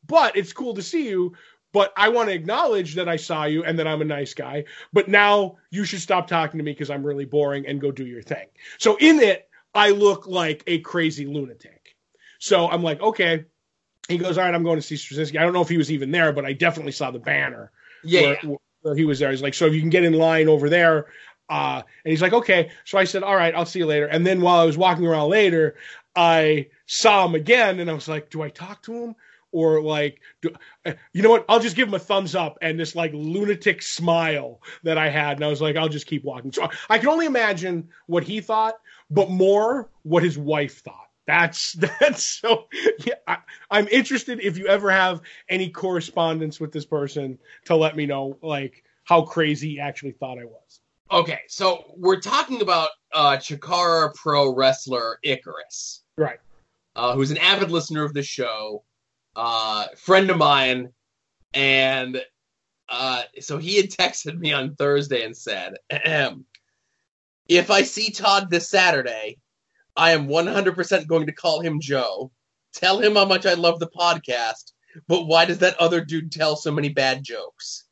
But 0.06 0.36
it's 0.36 0.52
cool 0.52 0.74
to 0.74 0.82
see 0.82 1.08
you. 1.08 1.34
But 1.74 1.92
I 1.98 2.10
want 2.10 2.30
to 2.30 2.36
acknowledge 2.36 2.96
that 2.96 3.10
I 3.10 3.18
saw 3.18 3.46
you 3.46 3.66
and 3.66 3.80
that 3.80 3.88
I'm 3.88 4.02
a 4.02 4.06
nice 4.06 4.34
guy. 4.34 4.66
But 4.94 5.10
now 5.10 5.58
you 5.72 5.84
should 5.84 6.02
stop 6.02 6.28
talking 6.28 6.60
to 6.60 6.64
me 6.64 6.72
because 6.72 6.90
I'm 6.90 7.04
really 7.04 7.26
boring 7.26 7.68
and 7.68 7.82
go 7.82 7.92
do 7.92 8.06
your 8.06 8.22
thing. 8.22 8.46
So 8.78 8.96
in 8.98 9.20
it, 9.20 9.50
I 9.74 9.90
look 9.90 10.28
like 10.28 10.64
a 10.68 10.80
crazy 10.80 11.26
lunatic. 11.26 11.96
So 12.40 12.70
I'm 12.70 12.84
like, 12.84 13.02
okay. 13.02 13.46
He 14.08 14.18
goes, 14.18 14.38
all 14.38 14.44
right, 14.44 14.54
I'm 14.54 14.64
going 14.64 14.78
to 14.80 14.82
see 14.82 14.96
Straczynski. 14.96 15.40
I 15.40 15.44
don't 15.44 15.54
know 15.54 15.62
if 15.62 15.70
he 15.70 15.78
was 15.78 15.92
even 15.92 16.12
there, 16.12 16.32
but 16.32 16.46
I 16.46 16.54
definitely 16.54 16.92
saw 16.92 17.10
the 17.10 17.20
banner 17.20 17.72
Yeah. 18.04 18.36
where, 18.44 18.58
where 18.82 18.96
he 18.96 19.06
was 19.06 19.18
there. 19.18 19.32
He's 19.32 19.42
like, 19.42 19.54
so 19.54 19.66
if 19.66 19.74
you 19.74 19.80
can 19.82 19.90
get 19.90 20.04
in 20.04 20.14
line 20.14 20.48
over 20.48 20.70
there. 20.70 21.08
Uh, 21.50 21.82
and 22.06 22.12
he's 22.12 22.22
like, 22.22 22.34
okay. 22.34 22.72
So 22.86 22.98
I 22.98 23.06
said, 23.06 23.24
all 23.24 23.36
right, 23.36 23.56
I'll 23.56 23.66
see 23.66 23.80
you 23.80 23.86
later. 23.86 24.06
And 24.06 24.26
then 24.26 24.42
while 24.42 24.60
I 24.60 24.66
was 24.66 24.78
walking 24.78 25.08
around 25.08 25.30
later, 25.30 25.76
I 26.16 26.68
saw 26.86 27.26
him 27.26 27.36
again 27.36 27.80
and 27.80 27.90
I 27.90 27.94
was 27.94 28.08
like, 28.08 28.30
do 28.30 28.42
I 28.42 28.50
talk 28.50 28.84
to 28.84 28.94
him? 28.94 29.16
Or 29.54 29.82
like, 29.82 30.20
do, 30.42 30.50
uh, 30.86 30.94
you 31.14 31.22
know 31.22 31.30
what? 31.30 31.46
I'll 31.48 31.60
just 31.60 31.76
give 31.76 31.88
him 31.88 31.94
a 31.94 32.00
thumbs 32.00 32.36
up 32.36 32.58
and 32.62 32.78
this 32.78 32.96
like 32.96 33.12
lunatic 33.14 33.82
smile 33.82 34.62
that 34.84 34.98
I 34.98 35.10
had. 35.10 35.38
And 35.38 35.46
I 35.46 35.48
was 35.48 35.62
like, 35.62 35.78
I'll 35.78 35.88
just 35.88 36.08
keep 36.08 36.24
walking. 36.26 36.52
So 36.52 36.68
I 36.90 36.98
can 36.98 37.08
only 37.08 37.28
imagine 37.28 37.88
what 38.08 38.24
he 38.24 38.42
thought, 38.42 38.74
but 39.10 39.30
more 39.30 39.90
what 40.02 40.24
his 40.24 40.38
wife 40.38 40.82
thought. 40.82 41.08
That's 41.28 41.74
that's 42.00 42.24
so. 42.24 42.68
Yeah, 43.06 43.14
I, 43.28 43.38
I'm 43.72 43.88
interested 43.88 44.42
if 44.42 44.58
you 44.58 44.68
ever 44.68 44.92
have 44.92 45.22
any 45.48 45.70
correspondence 45.70 46.60
with 46.60 46.72
this 46.74 46.86
person 46.86 47.38
to 47.66 47.76
let 47.76 47.96
me 47.96 48.06
know 48.06 48.38
like 48.42 48.84
how 49.06 49.22
crazy 49.22 49.70
he 49.72 49.80
actually 49.80 50.12
thought 50.14 50.40
I 50.40 50.46
was. 50.46 50.80
Okay, 51.12 51.42
so 51.48 51.84
we're 51.96 52.20
talking 52.20 52.62
about 52.62 52.90
uh, 53.14 53.38
Chikara 53.38 54.16
pro 54.16 54.54
wrestler 54.56 55.20
Icarus, 55.24 56.02
Right. 56.18 56.40
uh, 56.96 57.14
who's 57.14 57.30
an 57.30 57.38
avid 57.38 57.70
listener 57.70 58.04
of 58.04 58.14
the 58.14 58.24
show, 58.24 58.84
uh, 59.36 59.88
friend 59.98 60.30
of 60.30 60.38
mine, 60.38 60.90
and 61.54 62.22
uh, 62.90 63.24
so 63.40 63.58
he 63.58 63.78
had 63.78 63.90
texted 63.90 64.38
me 64.38 64.54
on 64.54 64.76
Thursday 64.76 65.24
and 65.24 65.36
said, 65.36 65.76
"If 67.48 67.72
I 67.72 67.84
see 67.84 68.12
Todd 68.12 68.50
this 68.50 68.70
Saturday, 68.70 69.38
I 69.96 70.12
am 70.12 70.28
100% 70.28 71.08
going 71.08 71.28
to 71.28 71.32
call 71.32 71.62
him 71.62 71.80
Joe. 71.80 72.32
Tell 72.74 73.00
him 73.00 73.16
how 73.16 73.26
much 73.26 73.46
I 73.46 73.54
love 73.54 73.80
the 73.80 73.90
podcast, 73.90 74.72
but 75.08 75.26
why 75.26 75.46
does 75.46 75.60
that 75.60 75.80
other 75.80 76.04
dude 76.04 76.32
tell 76.32 76.56
so 76.56 76.72
many 76.72 76.90
bad 76.90 77.24
jokes?" 77.24 77.86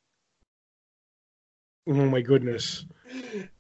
Oh 1.88 1.93
my 1.93 2.21
goodness. 2.21 2.86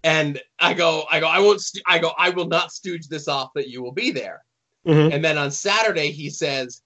And 0.03 0.39
I 0.59 0.73
go, 0.73 1.05
I 1.09 1.19
go, 1.19 1.27
I 1.27 1.39
won't, 1.39 1.59
st- 1.59 1.83
I 1.87 1.99
go, 1.99 2.13
I 2.17 2.29
will 2.29 2.47
not 2.47 2.71
stooge 2.71 3.07
this 3.07 3.27
off 3.27 3.49
that 3.55 3.67
you 3.67 3.81
will 3.81 3.91
be 3.91 4.11
there. 4.11 4.43
Mhm. 4.85 5.13
And 5.13 5.25
then 5.25 5.37
on 5.37 5.51
Saturday, 5.51 6.11
he 6.11 6.29
says, 6.29 6.81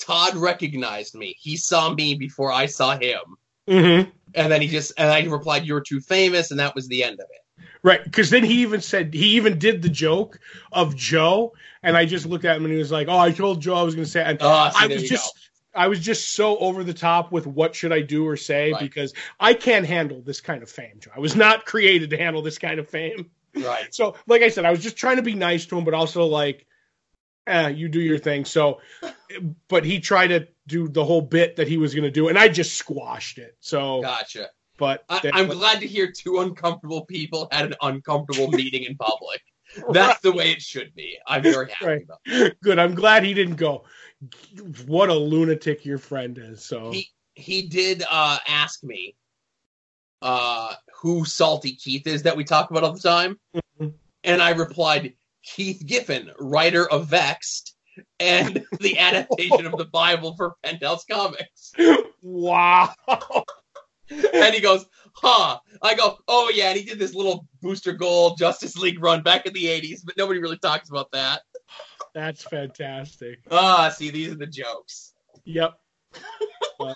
Todd 0.00 0.36
recognized 0.36 1.14
me. 1.14 1.36
He 1.38 1.56
saw 1.56 1.92
me 1.92 2.14
before 2.14 2.52
I 2.52 2.66
saw 2.66 2.96
him. 2.98 3.20
Mm-hmm. 3.68 4.10
And 4.34 4.52
then 4.52 4.62
he 4.62 4.68
just, 4.68 4.92
and 4.96 5.10
I 5.10 5.22
replied, 5.24 5.64
You're 5.64 5.80
too 5.80 6.00
famous. 6.00 6.50
And 6.50 6.60
that 6.60 6.74
was 6.74 6.88
the 6.88 7.04
end 7.04 7.20
of 7.20 7.26
it. 7.30 7.64
Right. 7.82 8.02
Because 8.02 8.30
then 8.30 8.44
he 8.44 8.62
even 8.62 8.80
said 8.80 9.14
he 9.14 9.36
even 9.36 9.58
did 9.58 9.82
the 9.82 9.88
joke 9.88 10.38
of 10.70 10.94
Joe, 10.96 11.54
and 11.82 11.96
I 11.96 12.04
just 12.04 12.26
looked 12.26 12.44
at 12.44 12.56
him 12.56 12.64
and 12.64 12.72
he 12.72 12.78
was 12.78 12.92
like, 12.92 13.08
"Oh, 13.08 13.18
I 13.18 13.32
told 13.32 13.62
Joe 13.62 13.74
I 13.74 13.82
was 13.82 13.94
going 13.94 14.04
to 14.04 14.10
say." 14.10 14.22
And 14.22 14.38
see, 14.38 14.46
I 14.46 14.86
was 14.86 15.08
just. 15.08 15.34
I 15.72 15.86
was 15.86 16.00
just 16.00 16.32
so 16.32 16.58
over 16.58 16.82
the 16.82 16.92
top 16.92 17.30
with 17.30 17.46
what 17.46 17.76
should 17.76 17.92
I 17.92 18.00
do 18.00 18.26
or 18.26 18.36
say 18.36 18.72
Right. 18.72 18.80
because 18.80 19.14
I 19.38 19.54
can't 19.54 19.86
handle 19.86 20.20
this 20.20 20.40
kind 20.40 20.64
of 20.64 20.68
fame. 20.68 20.98
Joe. 20.98 21.12
I 21.14 21.20
was 21.20 21.36
not 21.36 21.64
created 21.64 22.10
to 22.10 22.16
handle 22.16 22.42
this 22.42 22.58
kind 22.58 22.80
of 22.80 22.88
fame. 22.88 23.30
Right. 23.54 23.86
So, 23.92 24.16
like 24.26 24.42
I 24.42 24.48
said, 24.48 24.64
I 24.64 24.72
was 24.72 24.82
just 24.82 24.96
trying 24.96 25.16
to 25.16 25.22
be 25.22 25.34
nice 25.34 25.66
to 25.66 25.78
him, 25.78 25.84
but 25.84 25.94
also 25.94 26.26
like, 26.26 26.66
eh, 27.50 27.68
you 27.68 27.88
do 27.88 28.00
your 28.00 28.18
thing. 28.18 28.44
So, 28.44 28.80
but 29.68 29.84
he 29.84 30.00
tried 30.00 30.28
to 30.28 30.48
do 30.66 30.88
the 30.88 31.04
whole 31.04 31.20
bit 31.22 31.56
that 31.56 31.68
he 31.68 31.76
was 31.76 31.94
going 31.94 32.04
to 32.04 32.10
do, 32.10 32.28
and 32.28 32.38
I 32.38 32.48
just 32.48 32.76
squashed 32.76 33.38
it. 33.38 33.56
So, 33.60 34.00
Gotcha. 34.02 34.48
but 34.78 35.04
I, 35.08 35.30
I'm 35.34 35.48
glad 35.48 35.80
to 35.80 35.86
hear 35.86 36.10
two 36.12 36.40
uncomfortable 36.40 37.04
people 37.06 37.48
had 37.50 37.66
an 37.66 37.74
uncomfortable 37.82 38.48
meeting 38.60 38.84
in 38.84 38.96
public. 38.96 39.40
That's 39.92 40.20
the 40.20 40.32
way 40.32 40.50
it 40.50 40.62
should 40.62 40.94
be. 40.94 41.18
I'm 41.26 41.42
very 41.42 41.70
happy 41.70 41.84
Right. 41.84 42.02
about 42.02 42.18
that. 42.26 42.60
good. 42.60 42.78
I'm 42.78 42.94
glad 42.94 43.24
he 43.24 43.34
didn't 43.34 43.56
go. 43.56 43.84
What 44.86 45.08
a 45.10 45.14
lunatic 45.14 45.84
your 45.84 45.98
friend 45.98 46.38
is. 46.38 46.64
So, 46.64 46.90
He 46.92 47.08
he 47.34 47.62
did 47.68 48.02
uh, 48.10 48.38
ask 48.46 48.82
me 48.82 49.14
uh, 50.22 50.74
who 51.00 51.24
Salty 51.24 51.72
Keith 51.72 52.06
is 52.06 52.24
that 52.24 52.36
we 52.36 52.44
talk 52.44 52.70
about 52.70 52.82
all 52.82 52.92
the 52.92 53.00
time, 53.00 53.38
Mhm. 53.80 53.94
and 54.24 54.42
I 54.42 54.50
replied 54.50 55.14
Keith 55.42 55.82
Giffen, 55.86 56.30
writer 56.38 56.88
of 56.90 57.08
Vext 57.08 57.74
and 58.18 58.64
the 58.80 58.98
adaptation 58.98 59.66
of 59.66 59.76
the 59.76 59.86
Bible 59.86 60.34
for 60.36 60.54
Penthouse 60.62 61.04
Comics. 61.04 61.72
wow. 62.22 62.94
And 64.32 64.54
he 64.54 64.60
goes, 64.60 64.86
"Huh?" 65.14 65.60
I 65.82 65.94
go, 65.94 66.18
"Oh 66.26 66.50
yeah," 66.52 66.70
and 66.70 66.78
he 66.78 66.84
did 66.84 66.98
this 66.98 67.14
little 67.14 67.46
Booster 67.62 67.92
Gold 67.92 68.38
Justice 68.38 68.76
League 68.76 69.00
run 69.02 69.22
back 69.22 69.46
in 69.46 69.52
the 69.52 69.66
'80s, 69.66 70.00
but 70.04 70.16
nobody 70.16 70.40
really 70.40 70.58
talks 70.58 70.90
about 70.90 71.12
that. 71.12 71.42
That's 72.12 72.42
fantastic. 72.42 73.38
Ah, 73.50 73.88
see, 73.88 74.10
these 74.10 74.32
are 74.32 74.36
the 74.36 74.46
jokes. 74.46 75.14
Yep. 75.44 75.74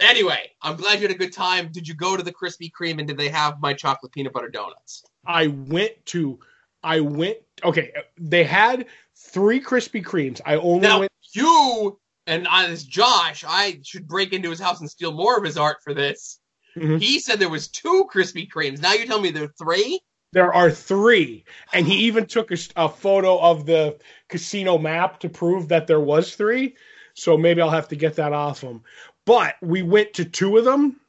Anyway, 0.00 0.50
I'm 0.62 0.76
glad 0.76 1.00
you 1.00 1.02
had 1.06 1.14
a 1.14 1.18
good 1.18 1.32
time. 1.32 1.70
Did 1.70 1.86
you 1.86 1.94
go 1.94 2.16
to 2.16 2.22
the 2.22 2.32
Krispy 2.32 2.70
Kreme 2.70 2.98
and 2.98 3.06
did 3.06 3.18
they 3.18 3.28
have 3.28 3.60
my 3.60 3.74
chocolate 3.74 4.12
peanut 4.12 4.32
butter 4.32 4.48
donuts? 4.48 5.04
I 5.26 5.48
went 5.48 5.92
to, 6.06 6.38
I 6.82 7.00
went, 7.00 7.38
okay, 7.64 7.92
they 8.18 8.44
had 8.44 8.86
three 9.16 9.60
Krispy 9.60 10.02
Kremes. 10.02 10.40
I 10.44 10.56
only 10.56 10.80
Now, 10.80 11.00
went, 11.00 11.12
you 11.32 11.98
and 12.26 12.46
I, 12.48 12.68
this 12.68 12.84
Josh, 12.84 13.44
I 13.46 13.80
should 13.84 14.06
break 14.06 14.32
into 14.32 14.50
his 14.50 14.60
house 14.60 14.80
and 14.80 14.90
steal 14.90 15.12
more 15.12 15.36
of 15.36 15.44
his 15.44 15.56
art 15.56 15.78
for 15.82 15.94
this. 15.94 16.40
Mhm. 16.76 17.00
He 17.00 17.18
said 17.18 17.38
there 17.38 17.48
was 17.48 17.68
two 17.68 18.08
Krispy 18.12 18.48
Kremes. 18.48 18.80
Now 18.80 18.92
you 18.92 19.06
tell 19.06 19.20
me 19.20 19.30
there 19.30 19.44
are 19.44 19.54
three? 19.58 20.00
There 20.32 20.54
are 20.54 20.70
three, 20.70 21.44
and 21.72 21.86
he 21.86 22.04
even 22.04 22.26
took 22.26 22.52
a, 22.52 22.56
a, 22.76 22.88
photo 22.88 23.38
of 23.40 23.66
the 23.66 23.98
casino 24.28 24.78
map 24.78 25.18
to 25.20 25.28
prove 25.28 25.68
that 25.68 25.88
there 25.88 26.00
was 26.00 26.36
three. 26.36 26.76
So 27.14 27.36
maybe 27.36 27.60
I'll 27.60 27.70
have 27.70 27.88
to 27.88 27.96
get 27.96 28.14
that 28.16 28.32
off 28.32 28.60
him. 28.60 28.82
But 29.26 29.56
we 29.60 29.82
went 29.82 30.14
to 30.14 30.24
two 30.24 30.56
of 30.56 30.64
them, 30.64 31.00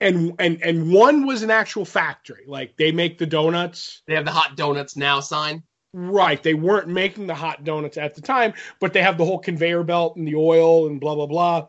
and 0.00 0.34
and 0.38 0.62
and 0.62 0.92
one 0.92 1.26
was 1.26 1.42
an 1.42 1.50
actual 1.50 1.84
factory. 1.84 2.44
Like 2.46 2.76
they 2.76 2.92
make 2.92 3.18
the 3.18 3.26
donuts. 3.26 4.02
They 4.06 4.14
have 4.14 4.24
the 4.24 4.30
hot 4.30 4.56
donuts 4.56 4.96
now 4.96 5.20
sign. 5.20 5.62
Right. 5.94 6.42
They 6.42 6.54
weren't 6.54 6.88
making 6.88 7.26
the 7.26 7.34
hot 7.34 7.64
donuts 7.64 7.98
at 7.98 8.14
the 8.14 8.22
time, 8.22 8.54
but 8.80 8.92
they 8.92 9.02
have 9.02 9.18
the 9.18 9.24
whole 9.24 9.38
conveyor 9.38 9.84
belt 9.84 10.16
and 10.16 10.26
the 10.26 10.36
oil 10.36 10.86
and 10.86 11.00
blah 11.00 11.14
blah 11.14 11.26
blah. 11.26 11.68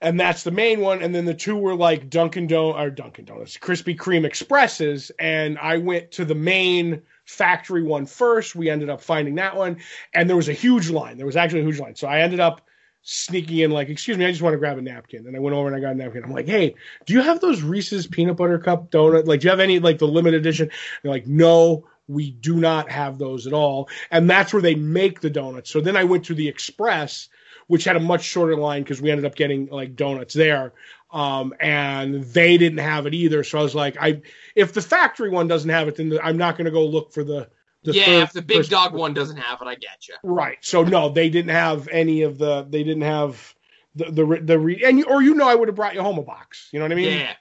And 0.00 0.20
that's 0.20 0.42
the 0.42 0.50
main 0.50 0.80
one. 0.80 1.02
And 1.02 1.14
then 1.14 1.24
the 1.24 1.34
two 1.34 1.56
were 1.56 1.74
like 1.74 2.10
Dunkin' 2.10 2.46
Don 2.46 2.78
or 2.78 2.90
Dunkin' 2.90 3.24
Donuts, 3.24 3.56
Krispy 3.56 3.96
Kreme 3.96 4.26
Expresses. 4.26 5.10
And 5.18 5.58
I 5.58 5.78
went 5.78 6.10
to 6.12 6.24
the 6.24 6.34
main 6.34 7.02
factory 7.24 7.82
one 7.82 8.06
first. 8.06 8.54
We 8.54 8.68
ended 8.68 8.90
up 8.90 9.00
finding 9.00 9.36
that 9.36 9.56
one, 9.56 9.78
and 10.12 10.28
there 10.28 10.36
was 10.36 10.48
a 10.48 10.52
huge 10.52 10.90
line. 10.90 11.16
There 11.16 11.26
was 11.26 11.36
actually 11.36 11.60
a 11.60 11.64
huge 11.64 11.80
line. 11.80 11.94
So 11.94 12.06
I 12.06 12.20
ended 12.20 12.40
up 12.40 12.66
sneaking 13.04 13.58
in, 13.58 13.70
like, 13.70 13.90
excuse 13.90 14.18
me, 14.18 14.24
I 14.24 14.30
just 14.30 14.42
want 14.42 14.54
to 14.54 14.58
grab 14.58 14.78
a 14.78 14.82
napkin. 14.82 15.26
And 15.26 15.36
I 15.36 15.38
went 15.38 15.54
over 15.54 15.68
and 15.68 15.76
I 15.76 15.80
got 15.80 15.92
a 15.92 15.94
napkin. 15.94 16.24
I'm 16.24 16.32
like, 16.32 16.48
hey, 16.48 16.74
do 17.06 17.12
you 17.12 17.20
have 17.20 17.40
those 17.40 17.62
Reese's 17.62 18.06
peanut 18.06 18.36
butter 18.36 18.58
cup 18.58 18.90
donut? 18.90 19.26
Like, 19.26 19.40
do 19.40 19.46
you 19.46 19.50
have 19.50 19.60
any 19.60 19.78
like 19.78 19.98
the 19.98 20.08
limited 20.08 20.40
edition? 20.40 20.70
They're 21.02 21.12
like, 21.12 21.26
no, 21.26 21.86
we 22.08 22.30
do 22.30 22.56
not 22.56 22.90
have 22.90 23.18
those 23.18 23.46
at 23.46 23.52
all. 23.52 23.88
And 24.10 24.28
that's 24.28 24.52
where 24.52 24.62
they 24.62 24.74
make 24.74 25.20
the 25.20 25.30
donuts. 25.30 25.70
So 25.70 25.80
then 25.80 25.96
I 25.96 26.04
went 26.04 26.24
to 26.26 26.34
the 26.34 26.48
Express, 26.48 27.28
which 27.66 27.84
had 27.84 27.96
a 27.96 28.00
much 28.00 28.24
shorter 28.24 28.56
line 28.56 28.82
because 28.82 29.00
we 29.00 29.10
ended 29.10 29.26
up 29.26 29.36
getting 29.36 29.66
like 29.66 29.96
donuts 29.96 30.34
there. 30.34 30.72
Um, 31.10 31.54
and 31.60 32.24
they 32.24 32.58
didn't 32.58 32.78
have 32.78 33.06
it 33.06 33.14
either. 33.14 33.44
So 33.44 33.58
I 33.58 33.62
was 33.62 33.74
like, 33.74 33.96
I 34.00 34.22
if 34.54 34.72
the 34.72 34.82
factory 34.82 35.30
one 35.30 35.46
doesn't 35.46 35.70
have 35.70 35.88
it, 35.88 35.96
then 35.96 36.08
the, 36.08 36.24
I'm 36.24 36.36
not 36.38 36.56
going 36.56 36.64
to 36.64 36.70
go 36.70 36.84
look 36.86 37.12
for 37.12 37.22
the. 37.22 37.48
Yeah, 37.92 38.04
third, 38.04 38.22
if 38.22 38.32
the 38.32 38.42
big 38.42 38.68
dog 38.68 38.94
one 38.94 39.14
doesn't 39.14 39.36
have 39.36 39.60
it, 39.60 39.66
I 39.66 39.74
get 39.74 40.08
you. 40.08 40.14
Right. 40.22 40.58
So 40.62 40.82
no, 40.84 41.10
they 41.10 41.28
didn't 41.28 41.50
have 41.50 41.88
any 41.88 42.22
of 42.22 42.38
the. 42.38 42.66
They 42.68 42.82
didn't 42.82 43.02
have 43.02 43.54
the 43.94 44.10
the 44.10 44.40
the 44.42 44.58
re, 44.58 44.82
and 44.84 45.04
or 45.06 45.22
you 45.22 45.34
know 45.34 45.48
I 45.48 45.54
would 45.54 45.68
have 45.68 45.74
brought 45.74 45.94
you 45.94 46.02
home 46.02 46.18
a 46.18 46.22
box. 46.22 46.68
You 46.72 46.78
know 46.78 46.86
what 46.86 46.92
I 46.92 46.96
mean? 46.96 47.18
Yeah. 47.18 47.32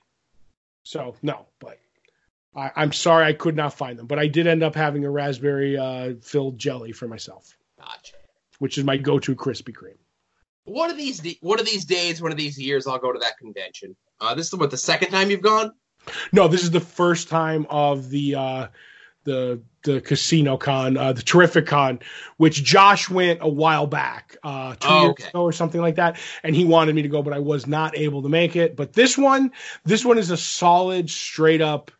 So 0.83 1.15
no, 1.21 1.45
but 1.59 1.79
I, 2.55 2.83
am 2.83 2.91
sorry 2.91 3.25
I 3.25 3.33
could 3.33 3.55
not 3.55 3.73
find 3.73 3.97
them, 3.97 4.07
but 4.07 4.19
I 4.19 4.27
did 4.27 4.47
end 4.47 4.63
up 4.63 4.75
having 4.75 5.05
a 5.05 5.09
raspberry 5.09 5.77
uh, 5.77 6.13
filled 6.21 6.57
jelly 6.59 6.91
for 6.91 7.07
myself. 7.07 7.57
Gotcha. 7.79 8.15
Which 8.59 8.77
is 8.77 8.83
my 8.83 8.97
go-to 8.97 9.35
Krispy 9.35 9.73
Kreme. 9.73 9.97
One 10.65 10.89
of 10.89 10.97
these 10.97 11.21
one 11.41 11.59
of 11.59 11.65
these 11.65 11.85
days, 11.85 12.21
one 12.21 12.31
of 12.31 12.37
these 12.37 12.57
years, 12.57 12.87
I'll 12.87 12.99
go 12.99 13.11
to 13.11 13.19
that 13.19 13.37
convention. 13.37 13.95
Uh, 14.21 14.35
this 14.35 14.47
is 14.47 14.55
what 14.55 14.71
the 14.71 14.77
second 14.77 15.11
time 15.11 15.29
you've 15.29 15.41
gone. 15.41 15.71
No, 16.31 16.47
this 16.47 16.63
is 16.63 16.71
the 16.71 16.79
first 16.79 17.27
time 17.27 17.65
of 17.69 18.09
the 18.09 18.35
uh, 18.35 18.67
the 19.23 19.61
the 19.83 20.01
casino 20.01 20.57
con, 20.57 20.97
uh, 20.97 21.13
the 21.13 21.21
Terrificon, 21.21 22.01
which 22.37 22.63
Josh 22.63 23.09
went 23.09 23.39
a 23.41 23.49
while 23.49 23.87
back, 23.87 24.37
uh, 24.43 24.75
two 24.75 24.87
oh, 24.89 25.01
years 25.01 25.11
okay. 25.11 25.29
ago 25.29 25.43
or 25.43 25.51
something 25.51 25.81
like 25.81 25.95
that, 25.95 26.17
and 26.43 26.55
he 26.55 26.65
wanted 26.65 26.95
me 26.95 27.01
to 27.01 27.09
go, 27.09 27.21
but 27.21 27.33
I 27.33 27.39
was 27.39 27.67
not 27.67 27.97
able 27.97 28.23
to 28.23 28.29
make 28.29 28.55
it. 28.55 28.75
But 28.75 28.93
this 28.93 29.17
one, 29.17 29.51
this 29.83 30.03
one 30.05 30.17
is 30.17 30.31
a 30.31 30.37
solid, 30.37 31.09
straight 31.09 31.61
up 31.61 31.91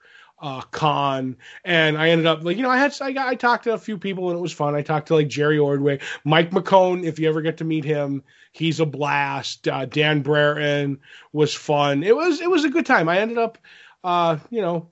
uh, 0.43 0.61
con, 0.61 1.38
and 1.63 1.97
I 1.97 2.09
ended 2.09 2.27
up 2.27 2.43
like 2.43 2.57
you 2.57 2.63
know 2.63 2.69
I 2.69 2.77
had 2.77 2.93
I, 3.01 3.13
got, 3.13 3.27
I 3.27 3.36
talked 3.36 3.63
to 3.63 3.73
a 3.73 3.77
few 3.77 3.97
people 3.97 4.29
and 4.29 4.38
it 4.38 4.41
was 4.41 4.51
fun. 4.51 4.75
I 4.75 4.81
talked 4.81 5.07
to 5.07 5.15
like 5.15 5.29
Jerry 5.29 5.57
Ordway, 5.57 5.99
Mike 6.25 6.51
McKone. 6.51 7.05
If 7.05 7.17
you 7.17 7.29
ever 7.29 7.41
get 7.41 7.57
to 7.57 7.63
meet 7.63 7.86
him, 7.86 8.23
he's 8.51 8.81
a 8.81 8.86
blast. 8.86 9.67
Uh, 9.67 9.86
Dan 9.86 10.21
Brereton 10.21 10.99
was 11.31 11.53
fun. 11.53 12.03
It 12.03 12.15
was 12.15 12.41
it 12.41 12.49
was 12.49 12.65
a 12.65 12.69
good 12.69 12.86
time. 12.86 13.07
I 13.07 13.19
ended 13.19 13.38
up, 13.38 13.57
uh, 14.03 14.38
you 14.49 14.61
know, 14.61 14.89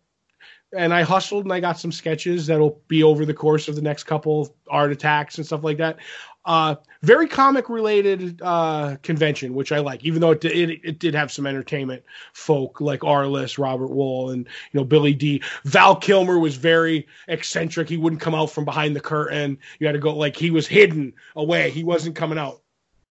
and 0.75 0.93
I 0.93 1.03
hustled 1.03 1.43
and 1.43 1.53
I 1.53 1.59
got 1.59 1.79
some 1.79 1.91
sketches 1.91 2.47
that'll 2.47 2.81
be 2.87 3.03
over 3.03 3.25
the 3.25 3.33
course 3.33 3.67
of 3.67 3.75
the 3.75 3.81
next 3.81 4.05
couple 4.05 4.55
art 4.69 4.91
attacks 4.91 5.37
and 5.37 5.45
stuff 5.45 5.63
like 5.63 5.77
that. 5.77 5.97
Uh, 6.43 6.75
very 7.03 7.27
comic 7.27 7.69
related 7.69 8.41
uh, 8.41 8.95
convention, 9.03 9.53
which 9.53 9.71
I 9.71 9.77
like, 9.77 10.03
even 10.03 10.21
though 10.21 10.31
it, 10.31 10.43
it, 10.43 10.79
it 10.83 10.99
did 10.99 11.13
have 11.13 11.31
some 11.31 11.45
entertainment 11.45 12.01
folk 12.33 12.81
like 12.81 13.01
Arliss, 13.01 13.59
Robert 13.59 13.91
Wuhl, 13.91 14.33
and 14.33 14.47
you 14.71 14.79
know 14.79 14.83
Billy 14.83 15.13
Dee. 15.13 15.43
Val 15.65 15.95
Kilmer 15.95 16.39
was 16.39 16.55
very 16.55 17.07
eccentric. 17.27 17.89
He 17.89 17.97
wouldn't 17.97 18.21
come 18.21 18.33
out 18.33 18.49
from 18.49 18.65
behind 18.65 18.95
the 18.95 19.01
curtain. 19.01 19.59
You 19.79 19.85
had 19.85 19.93
to 19.93 19.99
go 19.99 20.15
like 20.15 20.35
he 20.35 20.49
was 20.49 20.65
hidden 20.65 21.13
away. 21.35 21.69
He 21.69 21.83
wasn't 21.83 22.15
coming 22.15 22.39
out. 22.39 22.60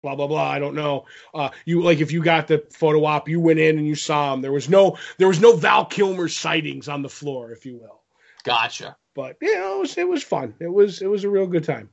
Blah 0.04 0.16
blah 0.16 0.28
blah. 0.28 0.50
I 0.50 0.60
don't 0.60 0.76
know. 0.76 1.06
Uh, 1.34 1.50
you 1.66 1.82
like 1.82 2.00
if 2.00 2.12
you 2.12 2.24
got 2.24 2.48
the 2.48 2.64
photo 2.72 3.04
op, 3.06 3.28
you 3.28 3.40
went 3.40 3.60
in 3.60 3.78
and 3.78 3.88
you 3.88 3.96
saw 3.96 4.34
him. 4.34 4.42
There 4.42 4.52
was 4.52 4.70
no 4.70 4.98
there 5.18 5.28
was 5.28 5.42
no 5.42 5.56
Val 5.56 5.86
Kilmer 5.86 6.28
sightings 6.28 6.88
on 6.88 7.02
the 7.02 7.10
floor, 7.10 7.52
if 7.52 7.66
you 7.66 7.78
will. 7.78 8.02
Gotcha. 8.44 8.96
But 9.16 9.38
you 9.42 9.56
know, 9.56 9.78
it 9.78 9.80
was, 9.80 9.98
it 9.98 10.08
was 10.08 10.24
fun. 10.24 10.54
It 10.60 10.72
was 10.72 11.02
it 11.02 11.08
was 11.08 11.24
a 11.24 11.30
real 11.30 11.48
good 11.48 11.64
time. 11.64 11.90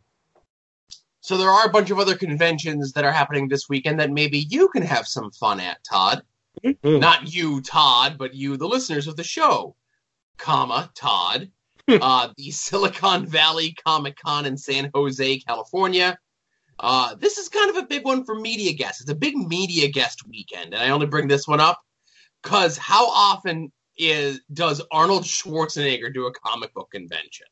So 1.20 1.38
there 1.38 1.48
are 1.48 1.64
a 1.64 1.70
bunch 1.70 1.90
of 1.90 1.98
other 1.98 2.16
conventions 2.16 2.92
that 2.92 3.04
are 3.04 3.12
happening 3.12 3.48
this 3.48 3.66
weekend 3.66 3.98
that 3.98 4.10
maybe 4.10 4.40
you 4.50 4.68
can 4.68 4.82
have 4.82 5.08
some 5.08 5.30
fun 5.30 5.58
at, 5.58 5.82
Todd. 5.82 6.22
Mm-hmm. 6.62 6.98
Not 6.98 7.34
you, 7.34 7.62
Todd, 7.62 8.18
but 8.18 8.34
you, 8.34 8.58
the 8.58 8.68
listeners 8.68 9.06
of 9.06 9.16
the 9.16 9.24
show, 9.24 9.74
comma 10.36 10.90
Todd. 10.94 11.50
uh, 11.88 12.28
the 12.36 12.50
Silicon 12.50 13.26
Valley 13.26 13.74
Comic 13.84 14.16
Con 14.16 14.46
in 14.46 14.56
San 14.56 14.90
Jose, 14.94 15.38
California. 15.40 16.18
Uh, 16.78 17.14
this 17.14 17.38
is 17.38 17.48
kind 17.48 17.70
of 17.70 17.76
a 17.76 17.86
big 17.86 18.04
one 18.04 18.24
for 18.24 18.34
media 18.34 18.72
guests. 18.72 19.00
It's 19.00 19.10
a 19.10 19.14
big 19.14 19.36
media 19.36 19.88
guest 19.88 20.26
weekend, 20.28 20.74
and 20.74 20.82
I 20.82 20.90
only 20.90 21.06
bring 21.06 21.28
this 21.28 21.46
one 21.46 21.60
up 21.60 21.80
because 22.42 22.76
how 22.76 23.08
often 23.08 23.72
is 23.96 24.40
does 24.52 24.82
Arnold 24.90 25.22
Schwarzenegger 25.22 26.12
do 26.12 26.26
a 26.26 26.32
comic 26.32 26.74
book 26.74 26.90
convention? 26.90 27.46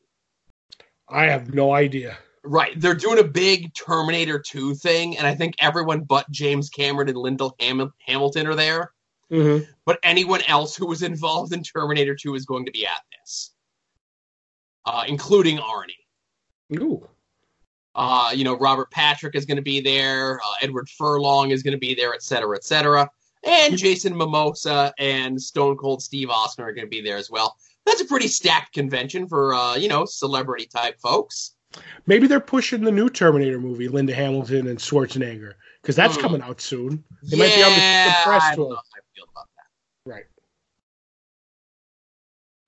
I 1.09 1.25
have 1.27 1.53
no 1.53 1.73
idea. 1.73 2.17
Right. 2.43 2.79
They're 2.79 2.93
doing 2.93 3.19
a 3.19 3.23
big 3.23 3.73
Terminator 3.73 4.39
2 4.39 4.75
thing, 4.75 5.17
and 5.17 5.25
I 5.25 5.35
think 5.35 5.55
everyone 5.59 6.03
but 6.03 6.29
James 6.29 6.69
Cameron 6.69 7.07
and 7.07 7.17
Linda 7.17 7.49
Ham- 7.59 7.93
Hamilton 8.05 8.47
are 8.47 8.55
there. 8.55 8.91
Mm-hmm. 9.31 9.63
But 9.85 9.99
anyone 10.03 10.41
else 10.47 10.75
who 10.75 10.87
was 10.87 11.01
involved 11.01 11.53
in 11.53 11.63
Terminator 11.63 12.15
2 12.15 12.35
is 12.35 12.45
going 12.45 12.65
to 12.65 12.71
be 12.71 12.85
at 12.85 13.01
this, 13.11 13.53
uh, 14.85 15.05
including 15.07 15.57
Arnie. 15.57 16.79
Ooh. 16.79 17.07
Uh, 17.95 18.31
you 18.33 18.43
know, 18.43 18.57
Robert 18.57 18.89
Patrick 18.91 19.35
is 19.35 19.45
going 19.45 19.57
to 19.57 19.63
be 19.63 19.79
there. 19.79 20.39
Uh, 20.39 20.53
Edward 20.61 20.89
Furlong 20.89 21.51
is 21.51 21.61
going 21.61 21.73
to 21.73 21.77
be 21.79 21.93
there, 21.93 22.13
et 22.13 22.23
cetera, 22.23 22.55
et 22.55 22.63
cetera. 22.63 23.09
And 23.45 23.77
Jason 23.77 24.13
Momoa 24.13 24.91
and 24.97 25.41
Stone 25.41 25.77
Cold 25.77 26.01
Steve 26.01 26.29
Austin 26.29 26.63
are 26.63 26.73
going 26.73 26.85
to 26.85 26.89
be 26.89 27.01
there 27.01 27.17
as 27.17 27.29
well. 27.29 27.55
That's 27.85 28.01
a 28.01 28.05
pretty 28.05 28.29
stacked 28.29 28.73
convention 28.73 29.27
for, 29.27 29.53
uh, 29.53 29.75
you 29.75 29.89
know, 29.89 30.05
celebrity 30.05 30.65
type 30.65 30.99
folks. 31.01 31.55
Maybe 32.05 32.27
they're 32.27 32.39
pushing 32.39 32.83
the 32.83 32.91
new 32.91 33.09
Terminator 33.09 33.59
movie, 33.59 33.87
Linda 33.87 34.13
Hamilton 34.13 34.67
and 34.67 34.79
Schwarzenegger, 34.79 35.53
because 35.81 35.95
that's 35.95 36.15
mm. 36.15 36.21
coming 36.21 36.41
out 36.41 36.61
soon. 36.61 37.03
They 37.23 37.37
yeah, 37.37 37.43
might 37.43 37.55
be 37.55 37.63
on 37.63 37.71
the, 37.71 37.75
the 37.75 38.15
press 38.23 38.55
tour. 38.55 38.77
I 38.77 38.99
feel 39.13 39.25
about 39.31 39.47
that. 39.57 40.11
Right. 40.11 40.25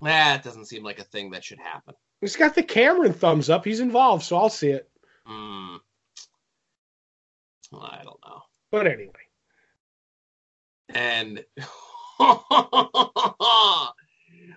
That 0.01 0.43
doesn't 0.43 0.65
seem 0.65 0.83
like 0.83 0.99
a 0.99 1.03
thing 1.03 1.31
that 1.31 1.43
should 1.43 1.59
happen. 1.59 1.93
He's 2.19 2.35
got 2.35 2.55
the 2.55 2.63
Cameron 2.63 3.13
thumbs 3.13 3.49
up. 3.49 3.63
He's 3.63 3.79
involved, 3.79 4.23
so 4.23 4.37
I'll 4.37 4.49
see 4.49 4.69
it. 4.69 4.89
Mm. 5.27 5.79
I 7.73 8.01
don't 8.03 8.19
know. 8.25 8.41
But 8.71 8.87
anyway. 8.87 9.11
And 10.89 11.43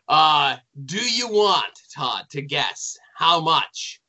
uh, 0.09 0.57
do 0.85 0.99
you 0.99 1.29
want 1.29 1.79
Todd 1.95 2.25
to 2.31 2.43
guess 2.43 2.97
how 3.17 3.41
much 3.41 4.01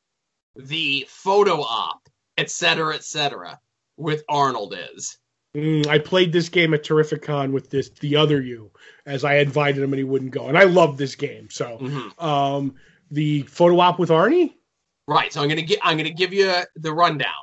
the 0.56 1.06
photo 1.08 1.62
op, 1.62 2.08
etc., 2.36 2.94
etc., 2.94 3.58
with 3.96 4.24
Arnold 4.28 4.74
is. 4.94 5.18
Mm, 5.56 5.86
I 5.86 5.98
played 5.98 6.32
this 6.32 6.48
game 6.48 6.74
at 6.74 6.84
Terrificon 6.84 7.52
with 7.52 7.70
this 7.70 7.90
the 8.00 8.16
other 8.16 8.40
you, 8.40 8.70
as 9.04 9.24
I 9.24 9.36
invited 9.36 9.82
him 9.82 9.92
and 9.92 9.98
he 9.98 10.04
wouldn't 10.04 10.30
go, 10.30 10.46
and 10.46 10.56
I 10.56 10.64
love 10.64 10.96
this 10.96 11.16
game. 11.16 11.48
So, 11.50 11.78
mm-hmm. 11.78 12.24
um, 12.24 12.74
the 13.10 13.42
photo 13.42 13.80
op 13.80 13.98
with 13.98 14.10
Arnie. 14.10 14.54
Right. 15.10 15.32
So 15.32 15.42
I'm 15.42 15.48
gonna 15.48 15.62
get 15.62 15.80
I'm 15.82 15.96
gonna 15.96 16.10
give 16.10 16.32
you 16.32 16.54
the 16.76 16.92
rundown. 16.92 17.42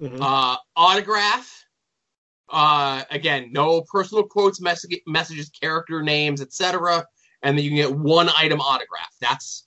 Mm-hmm. 0.00 0.20
Uh, 0.20 0.56
autograph. 0.76 1.64
Uh, 2.50 3.02
again, 3.10 3.50
no 3.50 3.80
personal 3.80 4.24
quotes, 4.24 4.60
message, 4.60 5.00
messages, 5.06 5.48
character 5.48 6.02
names, 6.02 6.42
etc. 6.42 7.06
And 7.42 7.56
then 7.56 7.64
you 7.64 7.70
can 7.70 7.76
get 7.76 7.94
one 7.94 8.28
item 8.36 8.60
autograph. 8.60 9.10
That's 9.22 9.66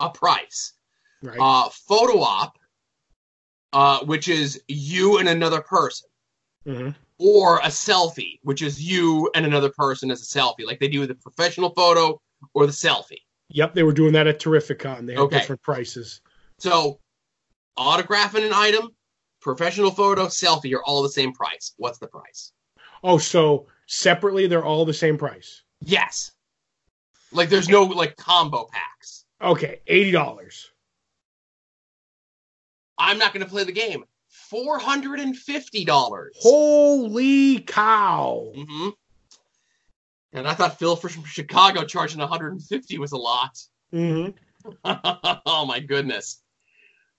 a 0.00 0.10
price. 0.10 0.74
Right. 1.22 1.38
Uh, 1.40 1.70
photo 1.70 2.20
op, 2.20 2.58
uh, 3.72 4.00
which 4.04 4.28
is 4.28 4.62
you 4.68 5.16
and 5.18 5.30
another 5.30 5.62
person. 5.62 6.08
Mm-hmm. 6.66 6.90
Or 7.18 7.58
a 7.58 7.68
selfie, 7.68 8.38
which 8.42 8.60
is 8.60 8.82
you 8.82 9.30
and 9.34 9.46
another 9.46 9.70
person 9.70 10.10
as 10.10 10.20
a 10.20 10.26
selfie, 10.26 10.66
like 10.66 10.78
they 10.78 10.88
do 10.88 11.00
with 11.00 11.08
the 11.08 11.14
professional 11.14 11.70
photo 11.70 12.20
or 12.52 12.66
the 12.66 12.72
selfie. 12.72 13.22
Yep, 13.48 13.74
they 13.74 13.82
were 13.82 13.92
doing 13.92 14.12
that 14.12 14.26
at 14.26 14.40
Terrificon. 14.40 15.06
They 15.06 15.12
had 15.14 15.22
okay. 15.22 15.38
different 15.38 15.62
prices. 15.62 16.20
So, 16.62 17.00
autographing 17.76 18.46
an 18.46 18.52
item, 18.54 18.90
professional 19.40 19.90
photo, 19.90 20.26
selfie 20.26 20.72
are 20.76 20.84
all 20.84 21.02
the 21.02 21.08
same 21.08 21.32
price. 21.32 21.74
What's 21.76 21.98
the 21.98 22.06
price? 22.06 22.52
Oh, 23.02 23.18
so 23.18 23.66
separately 23.88 24.46
they're 24.46 24.64
all 24.64 24.84
the 24.84 24.94
same 24.94 25.18
price. 25.18 25.64
Yes. 25.80 26.30
Like 27.32 27.48
there's 27.48 27.68
no 27.68 27.82
like 27.82 28.16
combo 28.16 28.68
packs. 28.72 29.24
Okay, 29.42 29.80
eighty 29.88 30.12
dollars. 30.12 30.70
I'm 32.96 33.18
not 33.18 33.34
going 33.34 33.44
to 33.44 33.50
play 33.50 33.64
the 33.64 33.72
game. 33.72 34.04
Four 34.28 34.78
hundred 34.78 35.18
and 35.18 35.36
fifty 35.36 35.84
dollars. 35.84 36.36
Holy 36.38 37.58
cow! 37.58 38.52
hmm 38.54 38.90
And 40.32 40.46
I 40.46 40.54
thought 40.54 40.78
Phil 40.78 40.94
from 40.94 41.24
Chicago 41.24 41.84
charging 41.84 42.20
150 42.20 42.98
was 42.98 43.10
a 43.10 43.16
lot. 43.16 43.58
hmm 43.90 44.28
oh 44.84 45.66
my 45.66 45.80
goodness. 45.80 46.41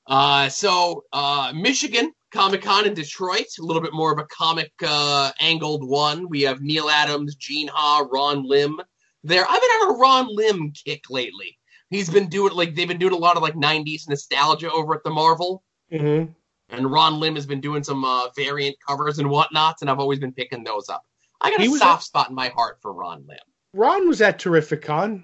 Uh, 0.08 0.49
so 0.49 1.04
uh, 1.14 1.51
Michigan 1.56 2.12
Comic 2.32 2.64
Con 2.64 2.86
in 2.86 2.93
Detroit, 2.93 3.45
a 3.60 3.64
little 3.64 3.82
bit 3.82 3.93
more 3.93 4.12
of 4.12 4.20
a 4.20 4.26
comic 4.26 4.72
uh, 4.86 5.32
angled 5.39 5.88
one. 5.88 6.28
We 6.30 6.41
have 6.41 6.62
Neal 6.62 6.89
Adams, 6.89 7.36
Gene 7.36 7.70
Ha, 7.70 8.06
Ron 8.12 8.47
Lim 8.47 8.80
there. 9.24 9.45
I've 9.47 9.62
been 9.62 9.70
on 9.70 9.95
a 9.95 9.97
Ron 9.97 10.28
Lim 10.30 10.72
kick 10.72 11.10
lately. 11.10 11.58
He's 11.89 12.10
been 12.10 12.28
doing 12.28 12.54
like 12.54 12.76
they've 12.76 12.88
been 12.88 12.97
doing 12.97 13.14
a 13.14 13.18
lot 13.18 13.38
of 13.38 13.43
like 13.43 13.54
90s 13.54 14.10
nostalgia 14.10 14.72
over 14.72 14.95
at 14.95 15.04
the 15.04 15.12
Marvel. 15.12 15.64
hmm 15.91 16.26
And 16.70 16.91
Ron 16.91 17.20
Lim 17.20 17.36
has 17.36 17.45
been 17.45 17.62
doing 17.62 17.84
some 17.84 18.04
uh, 18.04 18.30
variant 18.36 18.76
covers 18.86 19.20
and 19.20 19.30
whatnots, 19.30 19.82
and 19.82 19.89
I've 19.89 19.99
always 19.99 20.20
been 20.20 20.34
picking 20.34 20.64
those 20.64 20.89
up. 20.89 21.04
I 21.39 21.51
got 21.51 21.62
He 21.62 21.68
a 21.68 21.78
soft 21.78 22.04
spot 22.04 22.30
in 22.30 22.36
my 22.36 22.49
heart 22.49 22.80
for 22.82 22.91
Ron 22.93 23.26
Lim. 23.28 23.38
Ron 23.74 24.08
was 24.08 24.22
at 24.22 24.39
Terrificon. 24.39 25.24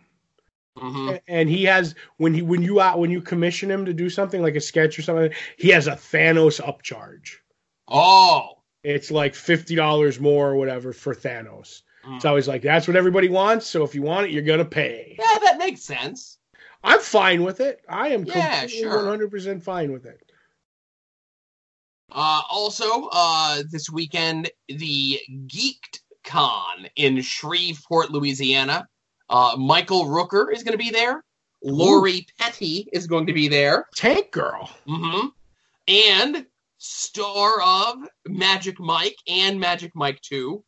Hmm 0.79 1.15
and 1.27 1.49
he 1.49 1.65
has 1.65 1.95
when 2.17 2.33
he 2.33 2.41
when 2.41 2.61
you 2.61 2.79
out 2.81 2.99
when 2.99 3.11
you 3.11 3.21
commission 3.21 3.69
him 3.69 3.85
to 3.85 3.93
do 3.93 4.09
something 4.09 4.41
like 4.41 4.55
a 4.55 4.61
sketch 4.61 4.97
or 4.97 5.01
something, 5.01 5.31
he 5.57 5.69
has 5.69 5.87
a 5.87 5.91
Thanos 5.93 6.61
upcharge. 6.61 7.35
Oh, 7.87 8.61
It's 8.83 9.11
like 9.11 9.35
fifty 9.35 9.75
dollars 9.75 10.19
more 10.19 10.49
or 10.49 10.55
whatever 10.55 10.93
for 10.93 11.13
Thanos. 11.13 11.81
Mm. 12.05 12.15
It's 12.15 12.25
always 12.25 12.47
like 12.47 12.61
that's 12.61 12.87
what 12.87 12.95
everybody 12.97 13.29
wants. 13.29 13.67
So 13.67 13.83
if 13.83 13.93
you 13.95 14.01
want 14.01 14.27
it, 14.27 14.31
you're 14.31 14.43
gonna 14.43 14.65
pay. 14.65 15.15
yeah, 15.19 15.39
that 15.43 15.57
makes 15.57 15.81
sense. 15.81 16.37
I'm 16.83 16.99
fine 17.01 17.43
with 17.43 17.59
it. 17.59 17.81
I 17.89 18.09
am 18.09 18.23
Yeah, 18.23 18.61
completely 18.61 18.83
sure. 18.83 18.97
100 18.97 19.31
percent 19.31 19.63
fine 19.63 19.91
with 19.91 20.05
it. 20.05 20.21
Uh, 22.11 22.41
also, 22.49 23.09
uh, 23.11 23.63
this 23.69 23.89
weekend, 23.89 24.49
the 24.67 25.19
Geek'd 25.47 25.99
Con 26.23 26.87
in 26.95 27.21
Shreveport, 27.21 28.11
Louisiana. 28.11 28.87
Uh, 29.29 29.55
Michael 29.57 30.05
Rooker 30.05 30.51
is 30.53 30.63
going 30.63 30.77
to 30.77 30.83
be 30.83 30.89
there. 30.89 31.23
Lori 31.63 32.25
Petty 32.39 32.87
is 32.93 33.07
going 33.07 33.27
to 33.27 33.33
be 33.33 33.47
there. 33.47 33.87
Tank 33.95 34.31
Girl. 34.31 34.69
Mm-hmm. 34.87 35.27
And 35.87 36.45
star 36.77 37.61
of 37.61 37.97
Magic 38.27 38.79
Mike 38.79 39.17
and 39.27 39.59
Magic 39.59 39.91
Mike 39.95 40.21
2 40.21 40.63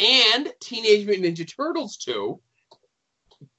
and 0.00 0.52
Teenage 0.60 1.06
Mutant 1.06 1.38
Ninja 1.38 1.56
Turtles 1.56 1.96
2. 1.98 2.40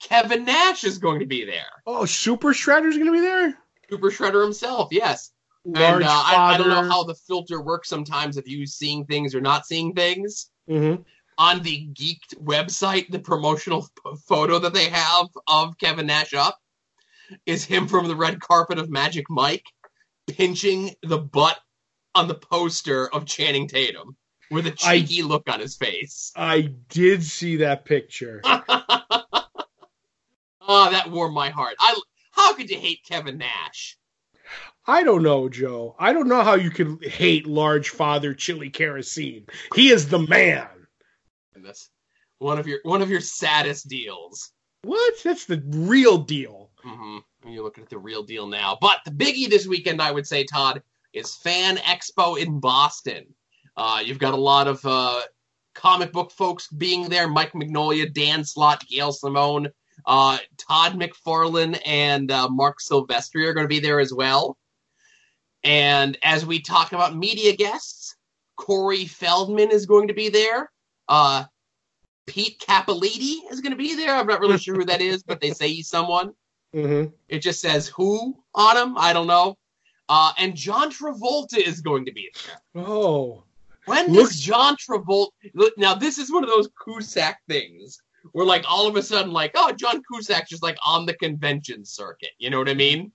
Kevin 0.01 0.45
Nash 0.45 0.83
is 0.83 0.97
going 0.97 1.19
to 1.19 1.25
be 1.25 1.45
there. 1.45 1.65
Oh, 1.85 2.05
Super 2.05 2.53
Shredder's 2.53 2.97
gonna 2.97 3.11
be 3.11 3.21
there. 3.21 3.57
Super 3.89 4.11
Shredder 4.11 4.43
himself, 4.43 4.89
yes. 4.91 5.31
Large 5.65 5.95
and 6.01 6.03
uh, 6.05 6.09
I, 6.09 6.53
I 6.53 6.57
don't 6.57 6.69
know 6.69 6.83
how 6.83 7.03
the 7.03 7.15
filter 7.15 7.61
works 7.61 7.87
sometimes 7.87 8.37
if 8.37 8.47
you 8.47 8.65
seeing 8.65 9.05
things 9.05 9.33
or 9.33 9.41
not 9.41 9.65
seeing 9.65 9.93
things. 9.93 10.49
Mhm. 10.69 11.05
On 11.37 11.61
the 11.63 11.87
Geek'd 11.93 12.35
website, 12.37 13.09
the 13.09 13.19
promotional 13.19 13.81
p- 13.81 14.15
photo 14.27 14.59
that 14.59 14.73
they 14.73 14.89
have 14.89 15.27
of 15.47 15.77
Kevin 15.77 16.07
Nash 16.07 16.33
up 16.33 16.59
is 17.45 17.65
him 17.65 17.87
from 17.87 18.07
the 18.07 18.15
red 18.15 18.39
carpet 18.39 18.77
of 18.77 18.89
Magic 18.89 19.29
Mike 19.29 19.65
pinching 20.27 20.93
the 21.01 21.17
butt 21.17 21.59
on 22.15 22.27
the 22.27 22.35
poster 22.35 23.07
of 23.13 23.25
Channing 23.25 23.67
Tatum 23.67 24.15
with 24.51 24.67
a 24.67 24.71
cheeky 24.71 25.23
look 25.23 25.49
on 25.49 25.59
his 25.59 25.75
face. 25.75 26.31
I 26.35 26.61
did 26.89 27.23
see 27.23 27.57
that 27.57 27.85
picture. 27.85 28.41
Oh, 30.65 30.89
that 30.91 31.11
warmed 31.11 31.35
my 31.35 31.49
heart. 31.49 31.75
I 31.79 31.99
how 32.31 32.53
could 32.55 32.69
you 32.69 32.77
hate 32.79 33.03
Kevin 33.05 33.37
Nash? 33.37 33.97
I 34.87 35.03
don't 35.03 35.23
know, 35.23 35.49
Joe. 35.49 35.95
I 35.99 36.13
don't 36.13 36.27
know 36.27 36.41
how 36.41 36.55
you 36.55 36.69
could 36.69 37.03
hate 37.03 37.45
large 37.45 37.89
father 37.89 38.33
chili 38.33 38.69
kerosene. 38.69 39.45
He 39.75 39.89
is 39.89 40.07
the 40.09 40.19
man. 40.19 40.67
Goodness. 41.53 41.89
One 42.39 42.59
of 42.59 42.67
your 42.67 42.79
one 42.83 43.01
of 43.01 43.09
your 43.09 43.21
saddest 43.21 43.87
deals. 43.87 44.51
What? 44.83 45.13
That's 45.23 45.45
the 45.45 45.63
real 45.65 46.17
deal. 46.17 46.71
hmm 46.83 47.19
You're 47.45 47.63
looking 47.63 47.83
at 47.83 47.89
the 47.89 47.97
real 47.97 48.23
deal 48.23 48.47
now. 48.47 48.77
But 48.81 48.97
the 49.05 49.11
biggie 49.11 49.49
this 49.49 49.65
weekend, 49.65 50.01
I 50.01 50.11
would 50.11 50.27
say, 50.27 50.43
Todd, 50.43 50.81
is 51.13 51.35
Fan 51.35 51.77
Expo 51.77 52.37
in 52.37 52.59
Boston. 52.59 53.25
Uh, 53.77 54.01
you've 54.03 54.19
got 54.19 54.33
a 54.33 54.37
lot 54.37 54.67
of 54.67 54.85
uh, 54.85 55.21
comic 55.73 56.11
book 56.11 56.31
folks 56.31 56.67
being 56.67 57.07
there. 57.07 57.27
Mike 57.27 57.53
Mignola, 57.53 58.11
Dan 58.13 58.43
Slott, 58.43 58.85
Gail 58.87 59.13
Simone, 59.13 59.69
uh, 60.05 60.37
Todd 60.57 60.99
McFarlane, 60.99 61.79
and 61.85 62.29
uh, 62.29 62.49
Marc 62.49 62.79
Silvestri 62.81 63.47
are 63.47 63.53
going 63.53 63.63
to 63.63 63.69
be 63.69 63.79
there 63.79 63.99
as 63.99 64.13
well. 64.13 64.57
And 65.63 66.17
as 66.23 66.45
we 66.45 66.59
talk 66.61 66.91
about 66.91 67.15
media 67.15 67.55
guests, 67.55 68.17
Corey 68.57 69.05
Feldman 69.05 69.71
is 69.71 69.85
going 69.85 70.09
to 70.09 70.13
be 70.13 70.27
there. 70.27 70.69
Uh, 71.09 71.43
Pete 72.25 72.59
Capaldi 72.59 73.39
is 73.51 73.59
going 73.61 73.71
to 73.71 73.77
be 73.77 73.95
there. 73.95 74.15
I'm 74.15 74.27
not 74.27 74.39
really 74.39 74.57
sure 74.57 74.75
who 74.75 74.85
that 74.85 75.01
is, 75.01 75.23
but 75.23 75.41
they 75.41 75.51
say 75.51 75.67
he's 75.69 75.89
someone. 75.89 76.33
hmm 76.73 77.05
It 77.29 77.39
just 77.39 77.59
says 77.61 77.87
who 77.87 78.35
on 78.55 78.77
him. 78.77 78.97
I 78.97 79.13
don't 79.13 79.27
know. 79.27 79.55
Uh, 80.09 80.31
and 80.37 80.55
John 80.55 80.91
Travolta 80.91 81.57
is 81.57 81.81
going 81.81 82.05
to 82.05 82.11
be 82.13 82.29
there. 82.45 82.83
Oh, 82.85 83.43
When 83.85 84.11
Looks- 84.11 84.31
does 84.31 84.39
John 84.41 84.75
Travolta? 84.77 85.29
look, 85.53 85.77
Now 85.77 85.95
this 85.95 86.17
is 86.17 86.31
one 86.31 86.43
of 86.43 86.49
those 86.49 86.69
Cusack 86.83 87.37
things 87.49 88.01
where, 88.31 88.45
like, 88.45 88.63
all 88.69 88.87
of 88.87 88.95
a 88.95 89.03
sudden, 89.03 89.33
like, 89.33 89.51
oh, 89.55 89.71
John 89.73 90.01
Cusack's 90.09 90.49
just 90.49 90.63
like 90.63 90.77
on 90.85 91.05
the 91.05 91.13
convention 91.15 91.83
circuit. 91.83 92.31
You 92.37 92.49
know 92.49 92.57
what 92.59 92.69
I 92.69 92.73
mean? 92.73 93.11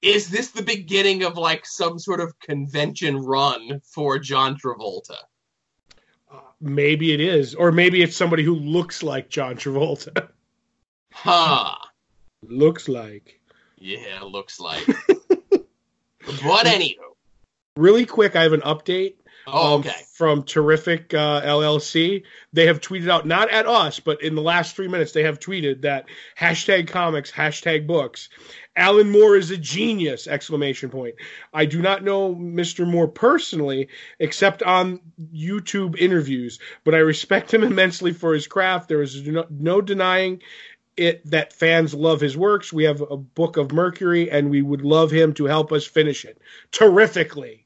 Is 0.00 0.28
this 0.30 0.50
the 0.50 0.62
beginning 0.62 1.24
of 1.24 1.36
like 1.36 1.66
some 1.66 1.98
sort 1.98 2.20
of 2.20 2.38
convention 2.40 3.16
run 3.18 3.80
for 3.92 4.18
John 4.18 4.56
Travolta? 4.56 5.16
Maybe 6.60 7.12
it 7.12 7.20
is, 7.20 7.54
or 7.54 7.72
maybe 7.72 8.02
it's 8.02 8.16
somebody 8.16 8.42
who 8.42 8.54
looks 8.54 9.02
like 9.02 9.28
John 9.28 9.56
Travolta. 9.56 10.28
Huh. 11.10 11.74
looks 12.42 12.86
like. 12.86 13.40
Yeah, 13.76 14.22
looks 14.22 14.60
like. 14.60 14.86
but 15.48 16.66
anywho. 16.66 16.94
Really 17.76 18.06
quick, 18.06 18.36
I 18.36 18.44
have 18.44 18.52
an 18.52 18.60
update. 18.60 19.14
Oh, 19.52 19.74
um, 19.74 19.80
okay. 19.80 19.94
from 20.12 20.42
Terrific 20.42 21.14
uh, 21.14 21.42
LLC. 21.42 22.22
They 22.52 22.66
have 22.66 22.80
tweeted 22.80 23.08
out, 23.08 23.26
not 23.26 23.50
at 23.50 23.66
us, 23.66 24.00
but 24.00 24.22
in 24.22 24.34
the 24.34 24.42
last 24.42 24.76
three 24.76 24.88
minutes, 24.88 25.12
they 25.12 25.22
have 25.22 25.40
tweeted 25.40 25.82
that 25.82 26.06
hashtag 26.38 26.88
comics, 26.88 27.30
hashtag 27.30 27.86
books. 27.86 28.28
Alan 28.76 29.10
Moore 29.10 29.36
is 29.36 29.50
a 29.50 29.56
genius! 29.56 30.26
Exclamation 30.26 30.90
point. 30.90 31.16
I 31.52 31.64
do 31.64 31.82
not 31.82 32.04
know 32.04 32.34
Mr. 32.34 32.86
Moore 32.86 33.08
personally, 33.08 33.88
except 34.18 34.62
on 34.62 35.00
YouTube 35.34 35.98
interviews, 35.98 36.58
but 36.84 36.94
I 36.94 36.98
respect 36.98 37.52
him 37.52 37.62
immensely 37.64 38.12
for 38.12 38.34
his 38.34 38.46
craft. 38.46 38.88
There 38.88 39.02
is 39.02 39.26
no, 39.26 39.46
no 39.50 39.80
denying 39.80 40.42
it 40.96 41.24
that 41.30 41.52
fans 41.52 41.94
love 41.94 42.20
his 42.20 42.36
works. 42.36 42.72
We 42.72 42.84
have 42.84 43.00
a 43.00 43.16
book 43.16 43.56
of 43.56 43.72
Mercury, 43.72 44.30
and 44.30 44.50
we 44.50 44.62
would 44.62 44.82
love 44.82 45.10
him 45.10 45.32
to 45.34 45.44
help 45.46 45.72
us 45.72 45.86
finish 45.86 46.24
it 46.24 46.40
terrifically. 46.72 47.64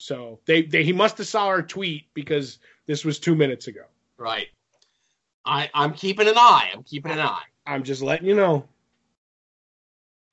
So 0.00 0.40
they, 0.46 0.62
they 0.62 0.82
he 0.82 0.94
must 0.94 1.18
have 1.18 1.26
saw 1.26 1.46
our 1.46 1.62
tweet 1.62 2.06
because 2.14 2.58
this 2.86 3.04
was 3.04 3.18
two 3.18 3.34
minutes 3.34 3.68
ago. 3.68 3.82
Right. 4.16 4.46
I, 5.44 5.68
I'm 5.74 5.92
keeping 5.92 6.26
an 6.26 6.38
eye. 6.38 6.70
I'm 6.72 6.82
keeping 6.82 7.12
an 7.12 7.20
eye. 7.20 7.42
I'm 7.66 7.82
just 7.84 8.00
letting 8.00 8.26
you 8.26 8.34
know. 8.34 8.66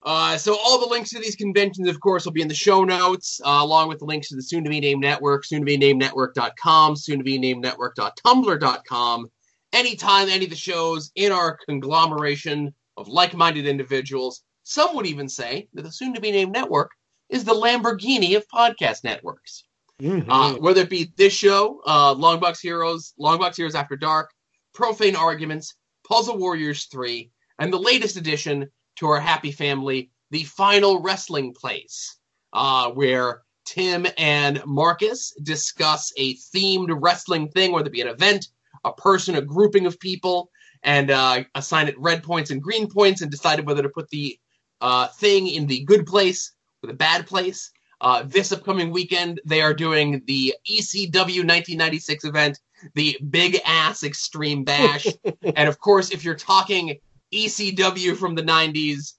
Uh, 0.03 0.37
so 0.37 0.57
all 0.57 0.79
the 0.79 0.87
links 0.87 1.09
to 1.09 1.19
these 1.19 1.35
conventions, 1.35 1.89
of 1.89 1.99
course, 1.99 2.23
will 2.23 2.31
be 2.31 2.41
in 2.41 2.47
the 2.47 2.53
show 2.53 2.85
notes, 2.85 3.41
uh, 3.43 3.59
along 3.61 3.89
with 3.89 3.99
the 3.99 4.05
links 4.05 4.29
to 4.29 4.37
the 4.37 4.41
soon-to-be 4.41 4.79
named 4.79 5.01
network, 5.01 5.43
soon-to-be-named 5.43 5.99
network.com, 5.99 6.95
soon-to-be-named 6.95 7.61
network.tumblr.com. 7.61 9.27
Anytime 9.73 10.29
any 10.29 10.45
of 10.45 10.49
the 10.49 10.55
shows 10.55 11.11
in 11.15 11.33
our 11.33 11.57
conglomeration 11.67 12.73
of 12.95 13.09
like-minded 13.09 13.67
individuals, 13.67 14.43
some 14.63 14.95
would 14.95 15.07
even 15.07 15.27
say 15.27 15.67
that 15.73 15.81
the 15.81 15.91
soon-to-be 15.91 16.31
named 16.31 16.53
network 16.53 16.91
is 17.29 17.43
the 17.43 17.53
Lamborghini 17.53 18.35
of 18.35 18.47
podcast 18.47 19.03
networks. 19.03 19.63
Mhm. 20.01 20.25
Uh, 20.29 20.53
whether 20.59 20.81
it 20.81 20.89
be 20.89 21.11
this 21.15 21.33
show, 21.33 21.81
uh, 21.85 22.13
Longbox 22.13 22.61
Heroes, 22.61 23.13
Longbox 23.19 23.55
Heroes 23.55 23.75
After 23.75 23.95
Dark, 23.95 24.31
Profane 24.73 25.15
Arguments, 25.15 25.73
Puzzle 26.07 26.37
Warriors 26.37 26.85
3, 26.85 27.31
and 27.59 27.73
the 27.73 27.79
latest 27.79 28.15
addition 28.15 28.69
to 28.97 29.07
our 29.07 29.19
happy 29.19 29.51
family, 29.51 30.11
the 30.29 30.43
Final 30.43 31.01
Wrestling 31.01 31.53
Place, 31.53 32.17
uh, 32.53 32.91
where 32.91 33.41
Tim 33.65 34.07
and 34.17 34.63
Marcus 34.65 35.33
discuss 35.41 36.13
a 36.15 36.35
themed 36.35 36.95
wrestling 37.01 37.49
thing, 37.49 37.71
whether 37.71 37.87
it 37.87 37.93
be 37.93 38.01
an 38.01 38.07
event, 38.07 38.47
a 38.85 38.93
person, 38.93 39.35
a 39.35 39.41
grouping 39.41 39.85
of 39.85 39.99
people, 39.99 40.51
and 40.83 41.09
uh, 41.09 41.43
assign 41.55 41.87
it 41.87 41.99
red 41.99 42.23
points 42.23 42.51
and 42.51 42.61
green 42.61 42.87
points, 42.89 43.21
and 43.21 43.31
decided 43.31 43.65
whether 43.65 43.81
to 43.81 43.89
put 43.89 44.09
the 44.09 44.39
uh, 44.79 45.07
thing 45.07 45.47
in 45.47 45.65
the 45.65 45.83
good 45.85 46.05
place 46.05 46.51
or 46.83 46.87
the 46.87 46.93
bad 46.93 47.27
place. 47.27 47.71
Uh, 47.99 48.23
this 48.25 48.51
upcoming 48.51 48.91
weekend, 48.91 49.41
they 49.45 49.61
are 49.61 49.73
doing 49.73 50.21
the 50.27 50.53
ECW 50.69 51.13
1996 51.13 52.25
event, 52.25 52.59
the 52.93 53.17
Big 53.29 53.59
Ass 53.65 54.03
Extreme 54.03 54.65
Bash. 54.65 55.07
and 55.55 55.67
of 55.67 55.79
course, 55.79 56.11
if 56.11 56.23
you're 56.23 56.35
talking 56.35 56.99
ECW 57.33 58.15
from 58.15 58.35
the 58.35 58.43
90s, 58.43 59.13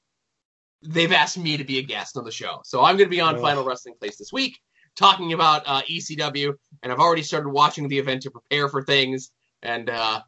they've 0.82 1.12
asked 1.12 1.38
me 1.38 1.56
to 1.56 1.64
be 1.64 1.78
a 1.78 1.82
guest 1.82 2.16
on 2.16 2.24
the 2.24 2.30
show. 2.30 2.60
So 2.64 2.84
I'm 2.84 2.96
going 2.96 3.08
to 3.08 3.10
be 3.10 3.20
on 3.20 3.36
Oh. 3.36 3.40
Final 3.40 3.64
Wrestling 3.64 3.96
Place 3.98 4.16
this 4.16 4.32
week 4.32 4.58
talking 4.98 5.32
about 5.32 5.62
uh, 5.66 5.82
ECW, 5.82 6.54
and 6.82 6.92
I've 6.92 6.98
already 6.98 7.22
started 7.22 7.48
watching 7.48 7.88
the 7.88 7.98
event 7.98 8.22
to 8.22 8.30
prepare 8.30 8.68
for 8.68 8.82
things, 8.82 9.30
and 9.62 9.88
uh, 9.88 10.20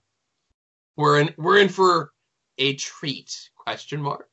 we're 0.97 1.21
in 1.21 1.35
we're 1.37 1.59
in 1.59 1.69
for 1.69 2.13
a 2.59 2.75
treat? 2.75 3.51
Question 3.57 4.01
mark. 4.01 4.30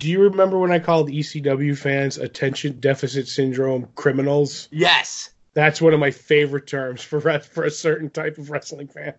Do 0.00 0.08
you 0.08 0.20
remember 0.20 0.56
when 0.60 0.70
I 0.70 0.78
called 0.78 1.08
ECW 1.08 1.76
fans 1.76 2.18
attention 2.18 2.78
deficit 2.78 3.26
syndrome 3.26 3.88
criminals? 3.96 4.68
Yes. 4.70 5.30
That's 5.54 5.80
one 5.80 5.92
of 5.92 5.98
my 5.98 6.12
favorite 6.12 6.68
terms 6.68 7.02
for 7.02 7.20
for 7.40 7.64
a 7.64 7.70
certain 7.70 8.08
type 8.08 8.38
of 8.38 8.48
wrestling 8.48 8.86
fan. 8.86 9.14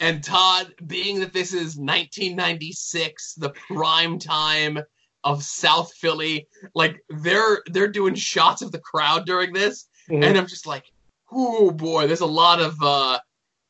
And 0.00 0.24
Todd, 0.24 0.74
being 0.84 1.20
that 1.20 1.32
this 1.32 1.52
is 1.52 1.76
1996, 1.76 3.34
the 3.34 3.50
prime 3.50 4.18
time 4.18 4.80
of 5.22 5.44
South 5.44 5.92
Philly, 5.94 6.48
like 6.74 7.00
they're 7.08 7.62
they're 7.66 7.86
doing 7.86 8.16
shots 8.16 8.60
of 8.60 8.72
the 8.72 8.80
crowd 8.80 9.26
during 9.26 9.52
this, 9.52 9.86
Mhm. 10.10 10.24
and 10.24 10.36
I'm 10.36 10.48
just 10.48 10.66
like, 10.66 10.90
oh 11.30 11.70
boy, 11.70 12.08
there's 12.08 12.22
a 12.22 12.26
lot 12.26 12.60
of 12.60 12.74
uh, 12.82 13.20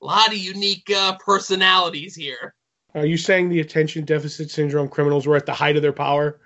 lot 0.00 0.28
of 0.28 0.38
unique 0.38 0.90
uh, 0.90 1.18
personalities 1.18 2.14
here. 2.14 2.54
Are 2.94 3.04
you 3.04 3.18
saying 3.18 3.50
the 3.50 3.60
attention 3.60 4.06
deficit 4.06 4.50
syndrome 4.50 4.88
criminals 4.88 5.26
were 5.26 5.36
at 5.36 5.44
the 5.44 5.52
height 5.52 5.76
of 5.76 5.82
their 5.82 5.92
power? 5.92 6.40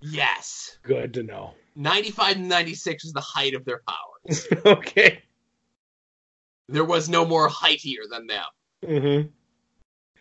Yes, 0.00 0.78
Good 0.82 1.14
to 1.14 1.22
know. 1.22 1.54
95 1.76 2.36
and 2.36 2.48
96 2.48 3.04
is 3.04 3.12
the 3.12 3.20
height 3.20 3.54
of 3.54 3.64
their 3.64 3.82
powers. 3.86 4.46
okay. 4.66 5.22
there 6.68 6.84
was 6.84 7.08
no 7.08 7.24
more 7.24 7.48
heightier 7.48 8.02
than 8.10 8.26
them. 8.26 8.44
hmm 8.86 9.28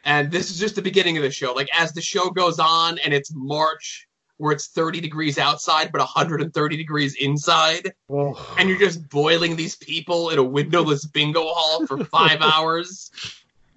And 0.06 0.32
this 0.32 0.50
is 0.52 0.60
just 0.60 0.76
the 0.76 0.82
beginning 0.82 1.18
of 1.18 1.24
the 1.24 1.32
show. 1.32 1.54
Like 1.54 1.68
as 1.78 1.94
the 1.94 2.02
show 2.02 2.30
goes 2.30 2.60
on 2.60 2.98
and 3.00 3.14
it's 3.14 3.32
March 3.34 4.08
where 4.38 4.52
it's 4.52 4.68
30 4.68 5.02
degrees 5.02 5.40
outside 5.40 5.92
but 5.92 6.00
130 6.00 6.78
degrees 6.78 7.16
inside 7.20 7.92
Oh. 8.10 8.56
and 8.60 8.70
you're 8.70 8.78
just 8.80 9.10
boiling 9.10 9.56
these 9.56 9.76
people 9.76 10.30
in 10.30 10.38
a 10.38 10.44
windowless 10.44 11.06
bingo 11.06 11.44
hall 11.44 11.86
for 11.88 12.04
5 12.06 12.42
hours. 12.42 13.10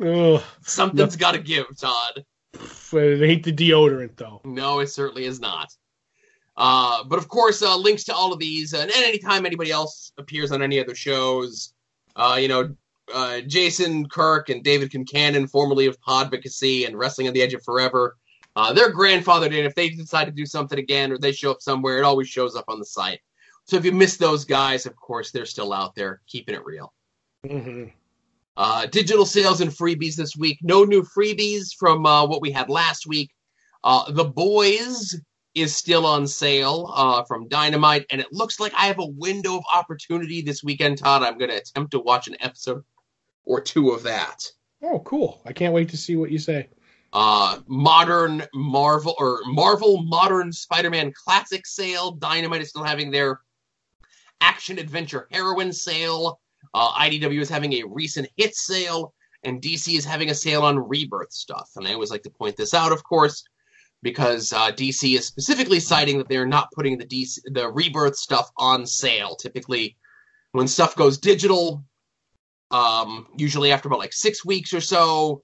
Ugh. 0.05 0.42
Something's 0.62 1.16
got 1.16 1.32
to 1.32 1.38
give, 1.38 1.64
Todd. 1.78 2.24
But 2.92 3.03
it 3.05 3.22
ain't 3.22 3.44
the 3.44 3.53
deodorant 3.53 4.16
though. 4.16 4.40
No, 4.44 4.80
it 4.80 4.88
certainly 4.88 5.24
is 5.24 5.40
not. 5.40 5.72
Uh, 6.61 7.02
but 7.04 7.18
of 7.18 7.26
course, 7.26 7.62
uh, 7.62 7.74
links 7.74 8.04
to 8.04 8.14
all 8.14 8.34
of 8.34 8.38
these, 8.38 8.74
and 8.74 8.90
anytime 8.90 9.46
anybody 9.46 9.70
else 9.70 10.12
appears 10.18 10.52
on 10.52 10.61
any 10.61 10.78
other 10.78 10.94
shows, 10.94 11.72
uh, 12.16 12.36
you 12.38 12.48
know, 12.48 12.76
uh, 13.14 13.40
Jason 13.40 14.06
Kirk 14.06 14.50
and 14.50 14.62
David 14.62 14.90
Concannon, 14.90 15.48
formerly 15.48 15.86
of 15.86 15.98
Podvocacy 16.02 16.86
and 16.86 16.98
Wrestling 16.98 17.28
on 17.28 17.32
the 17.32 17.40
Edge 17.40 17.54
of 17.54 17.62
Forever, 17.62 18.18
uh, 18.56 18.74
they're 18.74 18.92
grandfathered 18.92 19.56
in. 19.56 19.64
If 19.64 19.74
they 19.74 19.88
decide 19.88 20.26
to 20.26 20.32
do 20.32 20.44
something 20.44 20.78
again 20.78 21.11
or 21.11 21.16
they 21.16 21.32
show 21.32 21.50
up 21.50 21.62
somewhere, 21.62 21.96
it 21.96 22.04
always 22.04 22.28
shows 22.28 22.54
up 22.54 22.66
on 22.68 22.78
the 22.78 22.84
site. 22.84 23.20
So 23.64 23.76
if 23.78 23.84
you 23.86 23.92
miss 23.92 24.18
those 24.18 24.44
guys, 24.44 24.84
of 24.84 24.94
course, 24.96 25.30
they're 25.30 25.46
still 25.46 25.72
out 25.72 25.94
there 25.94 26.20
keeping 26.26 26.54
it 26.54 26.64
real. 26.66 26.92
hmm 27.48 27.84
Uh, 28.58 28.84
digital 28.84 29.24
sales 29.24 29.62
and 29.62 29.70
freebies 29.70 30.14
this 30.14 30.36
week. 30.36 30.58
No 30.61 30.84
new 30.84 31.02
freebies 31.04 31.74
from 31.74 32.04
uh, 32.04 32.26
what 32.26 32.42
we 32.42 32.50
had 32.50 32.68
last 32.68 33.06
week. 33.06 33.30
Uh, 33.82 34.12
the 34.12 34.24
Boys 34.24 35.16
is 35.55 35.76
still 35.76 36.07
on 36.07 36.26
sale 36.26 36.90
uh, 36.94 37.24
from 37.24 37.48
Dynamite, 37.48 38.07
and 38.11 38.20
it 38.20 38.32
looks 38.32 38.61
like 38.61 38.72
I 38.74 38.86
have 38.86 38.98
a 38.98 39.07
window 39.07 39.57
of 39.57 39.64
opportunity 39.74 40.42
this 40.42 40.62
weekend, 40.62 40.98
Todd. 40.98 41.22
I'm 41.22 41.38
going 41.38 41.51
to 41.51 41.57
attempt 41.57 41.92
to 41.92 41.98
watch 41.98 42.28
an 42.28 42.36
episode 42.40 42.84
or 43.44 43.61
two 43.61 43.90
of 43.90 44.03
that. 44.05 44.44
Oh, 44.82 45.01
cool! 45.01 45.40
I 45.44 45.53
can't 45.53 45.74
wait 45.74 45.88
to 45.90 45.96
see 45.96 46.16
what 46.16 46.30
you 46.30 46.38
say. 46.38 46.68
Uh, 47.12 47.59
modern 47.66 48.44
Marvel 48.55 49.16
or 49.18 49.40
Marvel 49.46 50.03
Modern 50.05 50.53
Spider-Man 50.53 51.12
Classic 51.24 51.66
sale. 51.66 52.12
Dynamite 52.12 52.62
is 52.62 52.68
still 52.68 52.84
having 52.84 53.11
their 53.11 53.40
action 54.40 54.78
adventure 54.78 55.26
heroine 55.32 55.72
sale. 55.72 56.40
Uh, 56.72 56.92
IDW 56.92 57.40
is 57.40 57.48
having 57.48 57.72
a 57.74 57.84
recent 57.84 58.28
hit 58.36 58.55
sale, 58.55 59.12
and 59.42 59.61
DC 59.61 59.96
is 59.96 60.05
having 60.05 60.30
a 60.30 60.34
sale 60.34 60.62
on 60.62 60.78
Rebirth 60.78 61.32
stuff. 61.32 61.70
And 61.76 61.86
I 61.86 61.94
always 61.94 62.11
like 62.11 62.22
to 62.22 62.30
point 62.30 62.57
this 62.57 62.74
out, 62.74 62.92
of 62.92 63.03
course, 63.03 63.42
because 64.03 64.53
uh, 64.53 64.70
DC 64.72 65.16
is 65.16 65.26
specifically 65.26 65.80
citing 65.80 66.18
that 66.18 66.28
they're 66.28 66.46
not 66.46 66.72
putting 66.72 66.98
the 66.98 67.07
DC 67.07 67.38
the 67.44 67.68
Rebirth 67.68 68.16
stuff 68.16 68.51
on 68.57 68.86
sale. 68.86 69.36
Typically, 69.36 69.96
when 70.53 70.68
stuff 70.68 70.96
goes 70.96 71.18
digital, 71.18 71.84
um, 72.70 73.26
usually 73.36 73.72
after 73.72 73.88
about 73.88 73.98
like 73.98 74.12
six 74.12 74.44
weeks 74.44 74.72
or 74.72 74.80
so, 74.80 75.42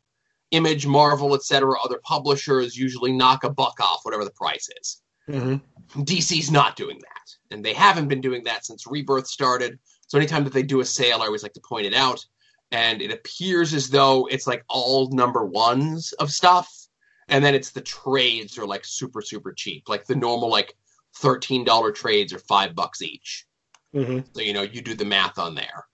Image, 0.52 0.86
Marvel, 0.86 1.34
etc., 1.34 1.74
other 1.84 2.00
publishers 2.04 2.76
usually 2.76 3.12
knock 3.12 3.44
a 3.44 3.50
buck 3.50 3.78
off 3.80 4.00
whatever 4.04 4.24
the 4.24 4.30
price 4.30 4.68
is. 4.80 5.02
hmm 5.28 5.56
DC's 5.94 6.50
not 6.50 6.76
doing 6.76 6.98
that, 6.98 7.54
and 7.54 7.64
they 7.64 7.72
haven't 7.72 8.08
been 8.08 8.20
doing 8.20 8.44
that 8.44 8.64
since 8.64 8.86
Rebirth 8.86 9.26
started. 9.26 9.78
So 10.08 10.18
anytime 10.18 10.44
that 10.44 10.52
they 10.52 10.62
do 10.62 10.80
a 10.80 10.84
sale, 10.84 11.22
I 11.22 11.26
always 11.26 11.42
like 11.42 11.54
to 11.54 11.60
point 11.60 11.86
it 11.86 11.94
out. 11.94 12.24
And 12.72 13.00
it 13.00 13.12
appears 13.12 13.74
as 13.74 13.90
though 13.90 14.26
it's 14.26 14.46
like 14.46 14.64
all 14.68 15.08
number 15.10 15.44
ones 15.44 16.12
of 16.14 16.32
stuff, 16.32 16.68
and 17.28 17.44
then 17.44 17.54
it's 17.54 17.70
the 17.70 17.80
trades 17.80 18.58
are 18.58 18.66
like 18.66 18.84
super 18.84 19.20
super 19.22 19.52
cheap, 19.52 19.88
like 19.88 20.06
the 20.06 20.14
normal 20.16 20.48
like 20.50 20.76
thirteen 21.16 21.64
dollar 21.64 21.92
trades 21.92 22.32
are 22.32 22.38
five 22.38 22.74
bucks 22.74 23.02
each. 23.02 23.46
hmm 23.92 24.20
So 24.32 24.42
you 24.42 24.52
know 24.52 24.62
you 24.62 24.82
do 24.82 24.94
the 24.94 25.04
math 25.04 25.38
on 25.38 25.54
there. 25.54 25.86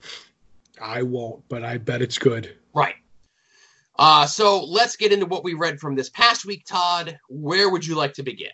I 0.80 1.02
won't, 1.02 1.42
but 1.48 1.64
I 1.64 1.78
bet 1.78 2.02
it's 2.02 2.18
good. 2.18 2.56
Right. 2.74 2.94
Uh, 3.98 4.26
so 4.26 4.64
let's 4.64 4.96
get 4.96 5.12
into 5.12 5.26
what 5.26 5.44
we 5.44 5.54
read 5.54 5.78
from 5.78 5.94
this 5.94 6.08
past 6.10 6.44
week, 6.44 6.64
Todd. 6.64 7.18
Where 7.28 7.68
would 7.68 7.86
you 7.86 7.94
like 7.94 8.14
to 8.14 8.22
begin? 8.22 8.50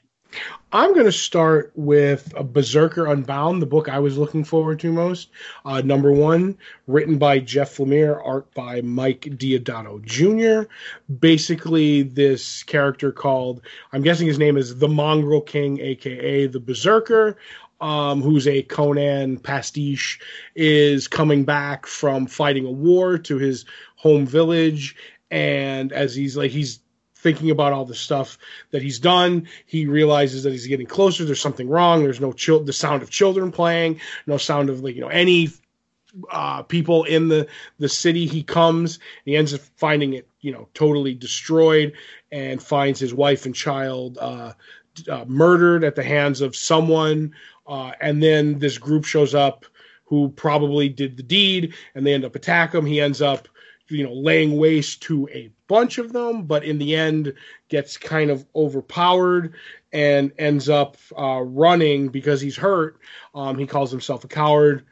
I'm 0.70 0.92
going 0.92 1.06
to 1.06 1.12
start 1.12 1.72
with 1.76 2.30
a 2.36 2.44
Berserker 2.44 3.06
Unbound, 3.06 3.62
the 3.62 3.66
book 3.66 3.88
I 3.88 4.00
was 4.00 4.18
looking 4.18 4.44
forward 4.44 4.78
to 4.80 4.92
most. 4.92 5.30
Uh, 5.64 5.80
number 5.80 6.12
one, 6.12 6.58
written 6.86 7.16
by 7.16 7.38
Jeff 7.38 7.78
Lemire, 7.78 8.20
art 8.22 8.52
by 8.52 8.82
Mike 8.82 9.22
Deodato 9.22 10.02
Jr. 10.02 10.70
Basically, 11.20 12.02
this 12.02 12.62
character 12.64 13.12
called, 13.12 13.62
I'm 13.92 14.02
guessing 14.02 14.26
his 14.26 14.38
name 14.38 14.58
is 14.58 14.78
the 14.78 14.88
Mongrel 14.88 15.40
King, 15.40 15.80
aka 15.80 16.46
the 16.46 16.60
Berserker. 16.60 17.36
Um, 17.80 18.22
who's 18.22 18.48
a 18.48 18.64
Conan 18.64 19.38
pastiche, 19.38 20.18
is 20.56 21.06
coming 21.06 21.44
back 21.44 21.86
from 21.86 22.26
fighting 22.26 22.66
a 22.66 22.72
war 22.72 23.18
to 23.18 23.38
his 23.38 23.66
home 23.94 24.26
village. 24.26 24.96
And 25.30 25.92
as 25.92 26.12
he's 26.12 26.36
like, 26.36 26.50
he's 26.50 26.80
thinking 27.18 27.50
about 27.50 27.72
all 27.72 27.84
the 27.84 27.94
stuff 27.94 28.38
that 28.70 28.80
he's 28.80 29.00
done. 29.00 29.48
He 29.66 29.86
realizes 29.86 30.44
that 30.44 30.52
he's 30.52 30.66
getting 30.66 30.86
closer. 30.86 31.24
There's 31.24 31.40
something 31.40 31.68
wrong. 31.68 32.02
There's 32.02 32.20
no 32.20 32.32
chil- 32.32 32.64
the 32.64 32.72
sound 32.72 33.02
of 33.02 33.10
children 33.10 33.50
playing, 33.50 34.00
no 34.26 34.36
sound 34.36 34.70
of 34.70 34.82
like 34.82 34.94
you 34.94 35.00
know 35.00 35.08
any 35.08 35.50
uh, 36.30 36.62
people 36.62 37.04
in 37.04 37.28
the 37.28 37.48
the 37.78 37.88
city. 37.88 38.26
He 38.26 38.42
comes. 38.42 39.00
He 39.24 39.36
ends 39.36 39.52
up 39.52 39.60
finding 39.76 40.14
it 40.14 40.28
you 40.40 40.52
know 40.52 40.68
totally 40.74 41.14
destroyed, 41.14 41.94
and 42.30 42.62
finds 42.62 43.00
his 43.00 43.12
wife 43.12 43.46
and 43.46 43.54
child 43.54 44.18
uh, 44.20 44.52
uh, 45.08 45.24
murdered 45.26 45.84
at 45.84 45.96
the 45.96 46.04
hands 46.04 46.40
of 46.40 46.54
someone. 46.54 47.34
Uh, 47.66 47.92
and 48.00 48.22
then 48.22 48.58
this 48.58 48.78
group 48.78 49.04
shows 49.04 49.34
up 49.34 49.66
who 50.04 50.30
probably 50.30 50.88
did 50.88 51.16
the 51.16 51.22
deed, 51.22 51.74
and 51.94 52.06
they 52.06 52.14
end 52.14 52.24
up 52.24 52.36
attack 52.36 52.74
him. 52.74 52.86
He 52.86 53.00
ends 53.00 53.20
up 53.20 53.48
you 53.88 54.04
know 54.04 54.12
laying 54.12 54.56
waste 54.56 55.02
to 55.02 55.28
a 55.32 55.50
bunch 55.68 55.98
of 55.98 56.12
them, 56.12 56.42
but 56.42 56.64
in 56.64 56.78
the 56.78 56.96
end 56.96 57.34
gets 57.68 57.96
kind 57.96 58.30
of 58.30 58.44
overpowered 58.56 59.54
and 59.92 60.32
ends 60.38 60.68
up 60.68 60.96
uh, 61.16 61.40
running 61.40 62.08
because 62.08 62.40
he's 62.40 62.56
hurt. 62.56 62.98
Um, 63.34 63.58
he 63.58 63.66
calls 63.66 63.90
himself 63.90 64.24
a 64.24 64.28
coward. 64.28 64.84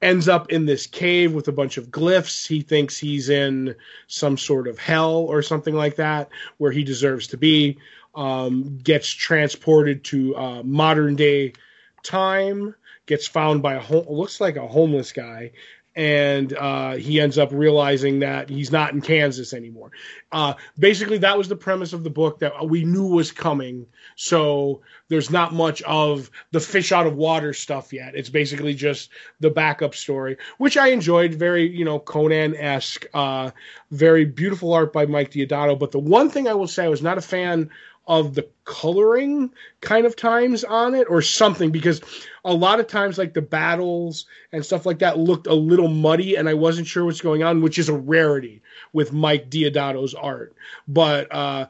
Ends 0.00 0.28
up 0.28 0.50
in 0.50 0.66
this 0.66 0.86
cave 0.86 1.32
with 1.32 1.48
a 1.48 1.52
bunch 1.52 1.76
of 1.76 1.90
glyphs. 1.90 2.46
He 2.46 2.60
thinks 2.60 2.98
he's 2.98 3.28
in 3.28 3.74
some 4.08 4.36
sort 4.36 4.66
of 4.66 4.78
hell 4.78 5.14
or 5.14 5.42
something 5.42 5.74
like 5.74 5.96
that, 5.96 6.28
where 6.58 6.72
he 6.72 6.82
deserves 6.82 7.26
to 7.28 7.36
be. 7.36 7.78
Um, 8.14 8.78
gets 8.82 9.08
transported 9.08 10.04
to 10.04 10.36
uh, 10.36 10.62
modern 10.64 11.16
day 11.16 11.54
time. 12.02 12.74
Gets 13.06 13.26
found 13.26 13.62
by 13.62 13.74
a 13.74 13.80
ho- 13.80 14.06
looks 14.08 14.40
like 14.40 14.56
a 14.56 14.66
homeless 14.66 15.12
guy, 15.12 15.52
and 15.94 16.52
uh, 16.54 16.92
he 16.92 17.20
ends 17.20 17.36
up 17.36 17.50
realizing 17.52 18.20
that 18.20 18.48
he's 18.48 18.72
not 18.72 18.92
in 18.92 19.00
Kansas 19.00 19.52
anymore. 19.52 19.92
Uh, 20.30 20.54
basically, 20.78 21.18
that 21.18 21.36
was 21.36 21.48
the 21.48 21.56
premise 21.56 21.92
of 21.92 22.02
the 22.02 22.10
book 22.10 22.38
that 22.38 22.66
we 22.66 22.84
knew 22.84 23.08
was 23.08 23.30
coming. 23.30 23.86
So 24.16 24.80
there's 25.08 25.30
not 25.30 25.52
much 25.52 25.82
of 25.82 26.30
the 26.50 26.60
fish 26.60 26.92
out 26.92 27.06
of 27.06 27.16
water 27.16 27.52
stuff 27.52 27.92
yet. 27.92 28.14
It's 28.14 28.30
basically 28.30 28.72
just 28.72 29.10
the 29.40 29.50
backup 29.50 29.94
story, 29.94 30.38
which 30.56 30.78
I 30.78 30.88
enjoyed. 30.88 31.34
Very, 31.34 31.68
you 31.68 31.84
know, 31.84 31.98
Conan 31.98 32.56
esque, 32.56 33.06
uh, 33.12 33.50
very 33.90 34.24
beautiful 34.24 34.72
art 34.72 34.92
by 34.92 35.04
Mike 35.04 35.30
Deodato. 35.30 35.78
But 35.78 35.92
the 35.92 35.98
one 35.98 36.30
thing 36.30 36.48
I 36.48 36.54
will 36.54 36.68
say, 36.68 36.84
I 36.84 36.88
was 36.88 37.02
not 37.02 37.18
a 37.18 37.22
fan 37.22 37.70
of 38.06 38.34
the 38.34 38.48
coloring 38.64 39.50
kind 39.80 40.06
of 40.06 40.16
times 40.16 40.64
on 40.64 40.94
it 40.94 41.06
or 41.08 41.22
something 41.22 41.70
because 41.70 42.00
a 42.44 42.52
lot 42.52 42.80
of 42.80 42.86
times 42.86 43.16
like 43.16 43.32
the 43.32 43.42
battles 43.42 44.26
and 44.52 44.64
stuff 44.64 44.84
like 44.84 44.98
that 44.98 45.18
looked 45.18 45.46
a 45.46 45.54
little 45.54 45.88
muddy 45.88 46.36
and 46.36 46.48
I 46.48 46.54
wasn't 46.54 46.88
sure 46.88 47.04
what's 47.04 47.20
going 47.20 47.42
on, 47.42 47.62
which 47.62 47.78
is 47.78 47.88
a 47.88 47.94
rarity 47.94 48.60
with 48.92 49.12
Mike 49.12 49.50
Deodato's 49.50 50.14
art. 50.14 50.54
But 50.88 51.32
uh 51.32 51.66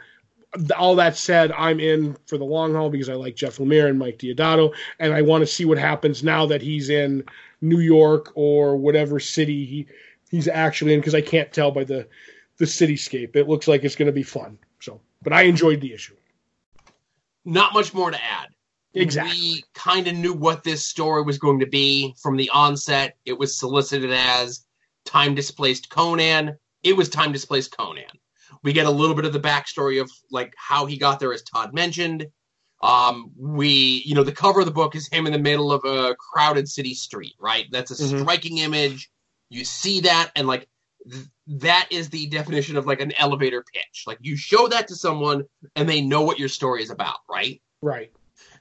all 0.76 0.97
that 0.97 1.16
said, 1.16 1.51
I'm 1.53 1.80
in 1.80 2.16
for 2.26 2.37
the 2.37 2.45
long 2.45 2.74
haul 2.74 2.91
because 2.91 3.09
I 3.09 3.14
like 3.14 3.37
Jeff 3.37 3.57
Lemire 3.57 3.89
and 3.89 3.99
Mike 3.99 4.18
Deodato, 4.18 4.74
and 4.99 5.12
I 5.12 5.22
want 5.22 5.43
to 5.43 5.47
see 5.47 5.64
what 5.64 5.78
happens 5.78 6.22
now 6.22 6.47
that 6.47 6.61
he's 6.61 6.91
in 6.91 7.24
New 7.61 7.78
York 7.78 8.33
or 8.35 8.76
whatever 8.76 9.18
city 9.18 9.64
he 9.64 9.87
he's 10.30 10.49
actually 10.49 10.95
in 10.95 11.01
because 11.01 11.14
I 11.14 11.20
can't 11.22 11.53
tell 11.53 11.70
by 11.70 11.85
the 11.85 12.07
the 12.59 12.64
cityscape. 12.64 13.35
It 13.35 13.49
looks 13.49 13.66
like 13.66 13.83
it's 13.85 13.97
going 13.97 14.07
to 14.07 14.12
be 14.12 14.22
fun. 14.22 14.59
So, 14.80 15.01
but 15.22 15.33
I 15.33 15.43
enjoyed 15.43 15.80
the 15.80 15.93
issue. 15.93 16.14
Not 17.45 17.74
much 17.74 17.93
more 17.93 18.11
to 18.11 18.22
add. 18.22 18.49
Exactly. 18.95 19.32
We 19.32 19.64
kind 19.74 20.07
of 20.07 20.14
knew 20.14 20.34
what 20.34 20.62
this 20.64 20.84
story 20.84 21.22
was 21.22 21.38
going 21.38 21.61
to 21.61 21.66
be 21.66 22.14
from 22.22 22.36
the 22.36 22.51
onset. 22.51 23.16
It 23.24 23.38
was 23.38 23.59
solicited 23.59 24.11
as 24.12 24.64
time 25.07 25.34
displaced 25.34 25.88
Conan. 25.88 26.57
It 26.82 26.97
was 26.97 27.09
time 27.09 27.32
displaced 27.32 27.76
Conan. 27.76 28.05
We 28.62 28.72
get 28.72 28.86
a 28.86 28.90
little 28.90 29.16
bit 29.16 29.24
of 29.24 29.32
the 29.32 29.40
backstory 29.40 30.01
of 30.01 30.11
like 30.30 30.53
how 30.57 30.86
he 30.86 30.99
got 30.99 31.20
there, 31.20 31.32
as 31.32 31.43
Todd 31.43 31.72
mentioned. 31.72 32.26
Um, 32.82 33.30
we, 33.36 34.03
you 34.05 34.14
know, 34.14 34.24
the 34.24 34.32
cover 34.32 34.61
of 34.61 34.66
the 34.66 34.72
book 34.72 34.95
is 34.95 35.09
him 35.09 35.26
in 35.26 35.32
the 35.32 35.38
middle 35.38 35.72
of 35.72 35.84
a 35.84 36.14
crowded 36.16 36.68
city 36.68 36.95
street, 36.95 37.34
right? 37.40 37.66
That's 37.70 37.93
a 37.93 37.95
Mhm. 37.95 38.20
striking 38.20 38.59
image. 38.59 39.09
You 39.49 39.64
see 39.64 40.01
that, 40.01 40.32
and 40.36 40.47
like 40.49 40.68
th- 41.11 41.24
that 41.61 41.88
is 41.90 42.09
the 42.09 42.26
definition 42.26 42.76
of 42.76 42.86
like 42.86 43.00
an 43.00 43.12
elevator 43.18 43.64
pitch. 43.74 44.05
Like 44.07 44.18
you 44.20 44.36
show 44.36 44.68
that 44.68 44.88
to 44.88 44.94
someone, 44.96 45.44
and 45.76 45.88
they 45.88 46.00
know 46.00 46.22
what 46.22 46.38
your 46.38 46.48
story 46.48 46.82
is 46.82 46.90
about, 46.90 47.18
right? 47.28 47.61
Right. 47.82 48.12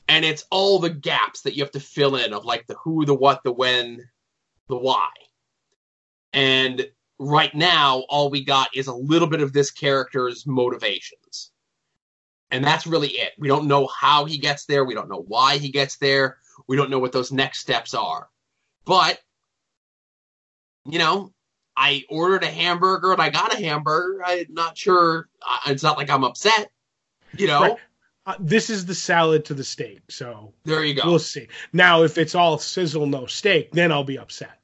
and 0.07 0.25
it's 0.25 0.45
all 0.51 0.79
the 0.79 0.89
gaps 0.89 1.41
that 1.41 1.55
you 1.55 1.63
have 1.63 1.71
to 1.71 1.79
fill 1.79 2.17
in 2.17 2.33
of 2.33 2.43
like 2.43 2.67
the 2.67 2.75
who, 2.75 3.05
the 3.05 3.13
what, 3.13 3.43
the 3.43 3.51
when, 3.51 4.09
the 4.67 4.77
why. 4.77 5.09
And 6.33 6.85
right 7.19 7.53
now, 7.55 7.99
all 8.09 8.29
we 8.29 8.43
got 8.43 8.69
is 8.75 8.87
a 8.87 8.93
little 8.93 9.27
bit 9.27 9.41
of 9.41 9.53
this 9.53 9.71
character's 9.71 10.45
motivations. 10.45 11.51
And 12.51 12.63
that's 12.63 12.85
really 12.85 13.09
it. 13.09 13.31
We 13.37 13.47
don't 13.47 13.67
know 13.67 13.87
how 13.87 14.25
he 14.25 14.37
gets 14.37 14.65
there. 14.65 14.83
We 14.83 14.93
don't 14.93 15.09
know 15.09 15.23
why 15.27 15.57
he 15.57 15.69
gets 15.69 15.97
there. 15.97 16.37
We 16.67 16.75
don't 16.75 16.89
know 16.89 16.99
what 16.99 17.13
those 17.13 17.31
next 17.31 17.59
steps 17.59 17.93
are. 17.93 18.27
But, 18.83 19.19
you 20.85 20.99
know, 20.99 21.31
I 21.75 22.03
ordered 22.09 22.43
a 22.43 22.47
hamburger 22.51 23.13
and 23.13 23.21
I 23.21 23.29
got 23.29 23.53
a 23.53 23.57
hamburger. 23.57 24.21
I'm 24.25 24.45
not 24.49 24.77
sure. 24.77 25.29
It's 25.67 25.83
not 25.83 25.97
like 25.97 26.09
I'm 26.09 26.23
upset. 26.23 26.71
You 27.37 27.47
know, 27.47 27.61
Right. 27.61 27.77
Uh, 28.27 28.35
this 28.39 28.69
is 28.69 28.85
the 28.85 28.93
salad 28.93 29.43
to 29.45 29.55
the 29.55 29.63
steak, 29.63 30.01
so 30.09 30.53
there 30.63 30.85
you 30.85 30.93
go. 30.93 31.01
we'll 31.05 31.17
see. 31.17 31.47
Now, 31.73 32.03
if 32.03 32.19
it's 32.19 32.35
all 32.35 32.59
sizzle 32.59 33.07
no 33.07 33.25
steak, 33.25 33.71
then 33.71 33.91
I'll 33.91 34.03
be 34.03 34.19
upset. 34.19 34.59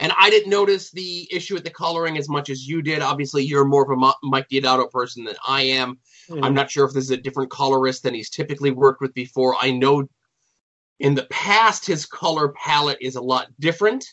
And 0.00 0.12
I 0.18 0.30
didn't 0.30 0.50
notice 0.50 0.90
the 0.90 1.28
issue 1.30 1.52
with 1.54 1.64
the 1.64 1.70
coloring 1.70 2.16
as 2.16 2.28
much 2.28 2.48
as 2.48 2.66
you 2.66 2.80
did. 2.80 3.00
Obviously, 3.02 3.44
you're 3.44 3.66
more 3.66 3.82
of 3.84 3.90
a 3.98 4.12
Mike 4.22 4.48
Deodato 4.48 4.90
person 4.90 5.24
than 5.24 5.36
I 5.46 5.62
am. 5.62 5.98
I'm 6.42 6.54
not 6.54 6.70
sure 6.70 6.86
if 6.86 6.92
this 6.94 7.04
is 7.04 7.10
a 7.10 7.16
different 7.18 7.50
colorist 7.50 8.02
than 8.02 8.14
he's 8.14 8.30
typically 8.30 8.70
worked 8.70 9.00
with 9.00 9.12
before. 9.14 9.54
I 9.60 9.70
know 9.70 10.08
in 11.00 11.14
the 11.14 11.24
past 11.24 11.86
his 11.86 12.06
color 12.06 12.48
palette 12.48 12.98
is 13.00 13.16
a 13.16 13.22
lot 13.22 13.48
different 13.60 14.04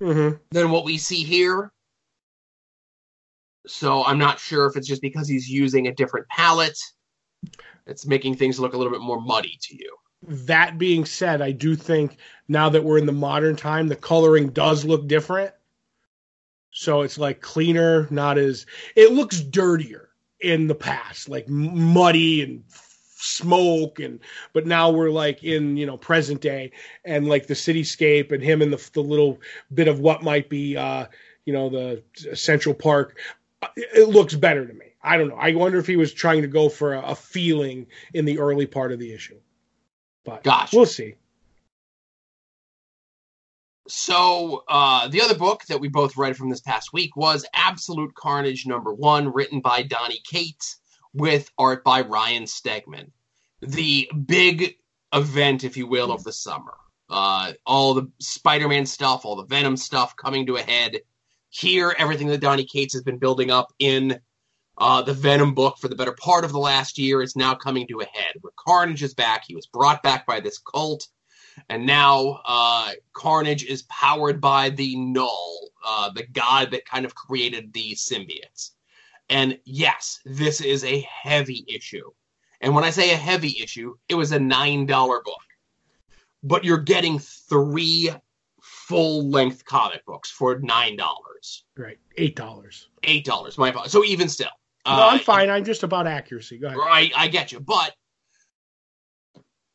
hmm 0.00 0.30
than 0.50 0.70
what 0.70 0.84
we 0.84 0.98
see 0.98 1.22
here. 1.22 1.72
So 3.66 4.04
I'm 4.04 4.18
not 4.18 4.40
sure 4.40 4.66
if 4.66 4.76
it's 4.76 4.88
just 4.88 5.02
because 5.02 5.28
he's 5.28 5.48
using 5.48 5.86
a 5.86 5.94
different 5.94 6.26
palette. 6.28 6.78
It's 7.86 8.06
making 8.06 8.36
things 8.36 8.58
look 8.58 8.74
a 8.74 8.76
little 8.76 8.92
bit 8.92 9.02
more 9.02 9.20
muddy 9.20 9.58
to 9.62 9.76
you. 9.76 9.96
That 10.22 10.78
being 10.78 11.04
said, 11.04 11.40
I 11.40 11.52
do 11.52 11.76
think 11.76 12.16
now 12.48 12.68
that 12.70 12.84
we're 12.84 12.98
in 12.98 13.06
the 13.06 13.12
modern 13.12 13.56
time, 13.56 13.88
the 13.88 13.96
coloring 13.96 14.50
does 14.50 14.84
look 14.84 15.06
different. 15.06 15.52
So 16.72 17.02
it's 17.02 17.18
like 17.18 17.40
cleaner, 17.40 18.06
not 18.10 18.38
as 18.38 18.66
it 18.96 19.12
looks 19.12 19.40
dirtier 19.40 20.10
in 20.40 20.66
the 20.66 20.74
past, 20.74 21.28
like 21.28 21.48
muddy 21.48 22.42
and 22.42 22.64
smoke 23.20 24.00
and 24.00 24.18
but 24.52 24.66
now 24.66 24.90
we're 24.90 25.10
like 25.10 25.44
in 25.44 25.76
you 25.76 25.84
know 25.84 25.96
present 25.96 26.40
day 26.40 26.72
and 27.04 27.28
like 27.28 27.46
the 27.46 27.54
cityscape 27.54 28.32
and 28.32 28.42
him 28.42 28.62
and 28.62 28.72
the 28.72 28.90
the 28.94 29.02
little 29.02 29.38
bit 29.74 29.88
of 29.88 30.00
what 30.00 30.22
might 30.22 30.48
be 30.48 30.76
uh 30.76 31.04
you 31.44 31.52
know 31.52 31.68
the 31.68 32.02
central 32.34 32.74
park 32.74 33.18
uh, 33.62 33.68
it 33.76 34.08
looks 34.08 34.34
better 34.34 34.66
to 34.66 34.72
me. 34.72 34.86
I 35.02 35.16
don't 35.16 35.28
know. 35.28 35.36
I 35.36 35.54
wonder 35.54 35.78
if 35.78 35.86
he 35.86 35.96
was 35.96 36.12
trying 36.12 36.42
to 36.42 36.48
go 36.48 36.68
for 36.68 36.94
a, 36.94 37.02
a 37.02 37.14
feeling 37.14 37.86
in 38.14 38.24
the 38.24 38.38
early 38.38 38.66
part 38.66 38.92
of 38.92 38.98
the 38.98 39.12
issue. 39.12 39.38
But 40.24 40.42
gosh 40.44 40.72
we'll 40.72 40.86
see. 40.86 41.14
So 43.88 44.62
uh, 44.68 45.08
the 45.08 45.20
other 45.20 45.34
book 45.34 45.64
that 45.64 45.80
we 45.80 45.88
both 45.88 46.16
read 46.16 46.36
from 46.36 46.48
this 46.48 46.60
past 46.60 46.92
week 46.92 47.16
was 47.16 47.44
Absolute 47.54 48.14
Carnage 48.14 48.64
number 48.64 48.94
one, 48.94 49.32
written 49.32 49.60
by 49.60 49.82
Donny 49.82 50.20
Cates 50.24 50.79
with 51.14 51.50
art 51.58 51.84
by 51.84 52.02
Ryan 52.02 52.44
Stegman. 52.44 53.10
The 53.60 54.10
big 54.26 54.76
event, 55.12 55.64
if 55.64 55.76
you 55.76 55.86
will, 55.86 56.12
of 56.12 56.24
the 56.24 56.32
summer. 56.32 56.74
Uh, 57.08 57.52
all 57.66 57.94
the 57.94 58.10
Spider-Man 58.20 58.86
stuff, 58.86 59.24
all 59.24 59.36
the 59.36 59.44
Venom 59.44 59.76
stuff 59.76 60.16
coming 60.16 60.46
to 60.46 60.56
a 60.56 60.62
head. 60.62 61.00
Here, 61.48 61.94
everything 61.98 62.28
that 62.28 62.40
Donny 62.40 62.64
Cates 62.64 62.94
has 62.94 63.02
been 63.02 63.18
building 63.18 63.50
up 63.50 63.72
in 63.78 64.20
uh, 64.78 65.02
the 65.02 65.12
Venom 65.12 65.54
book 65.54 65.76
for 65.78 65.88
the 65.88 65.96
better 65.96 66.12
part 66.12 66.44
of 66.44 66.52
the 66.52 66.58
last 66.58 66.98
year 66.98 67.20
is 67.20 67.34
now 67.34 67.54
coming 67.54 67.88
to 67.88 68.00
a 68.00 68.06
head. 68.06 68.34
Where 68.40 68.52
Carnage 68.56 69.02
is 69.02 69.14
back. 69.14 69.42
He 69.46 69.56
was 69.56 69.66
brought 69.66 70.02
back 70.02 70.26
by 70.26 70.40
this 70.40 70.58
cult 70.58 71.08
and 71.68 71.86
now 71.86 72.40
uh, 72.44 72.90
Carnage 73.12 73.64
is 73.64 73.82
powered 73.82 74.40
by 74.40 74.70
the 74.70 74.96
Null, 74.96 75.70
uh, 75.84 76.10
the 76.10 76.26
god 76.26 76.70
that 76.70 76.84
kind 76.84 77.04
of 77.04 77.14
created 77.14 77.72
the 77.72 77.94
symbiotes. 77.94 78.72
And 79.30 79.58
yes, 79.64 80.18
this 80.24 80.60
is 80.60 80.84
a 80.84 81.00
heavy 81.02 81.64
issue. 81.68 82.10
And 82.60 82.74
when 82.74 82.84
I 82.84 82.90
say 82.90 83.12
a 83.12 83.16
heavy 83.16 83.56
issue, 83.62 83.94
it 84.08 84.16
was 84.16 84.32
a 84.32 84.38
$9 84.38 84.86
book. 84.86 85.24
But 86.42 86.64
you're 86.64 86.78
getting 86.78 87.18
three 87.18 88.10
full 88.62 89.30
length 89.30 89.64
comic 89.64 90.04
books 90.04 90.30
for 90.30 90.58
$9. 90.60 90.98
right 91.76 91.98
eight 92.18 92.36
dollars 92.36 92.88
$8, 93.04 93.56
my 93.56 93.68
apologies. 93.68 93.92
So 93.92 94.04
even 94.04 94.28
still. 94.28 94.50
no 94.84 94.92
uh, 94.92 95.08
i'm 95.12 95.20
fine 95.20 95.48
i'm 95.48 95.64
just 95.64 95.82
about 95.84 96.06
accuracy 96.06 96.58
go 96.58 96.66
ahead 96.66 96.78
Right, 96.78 97.12
I 97.16 97.28
get 97.28 97.52
you. 97.52 97.60
But 97.60 97.94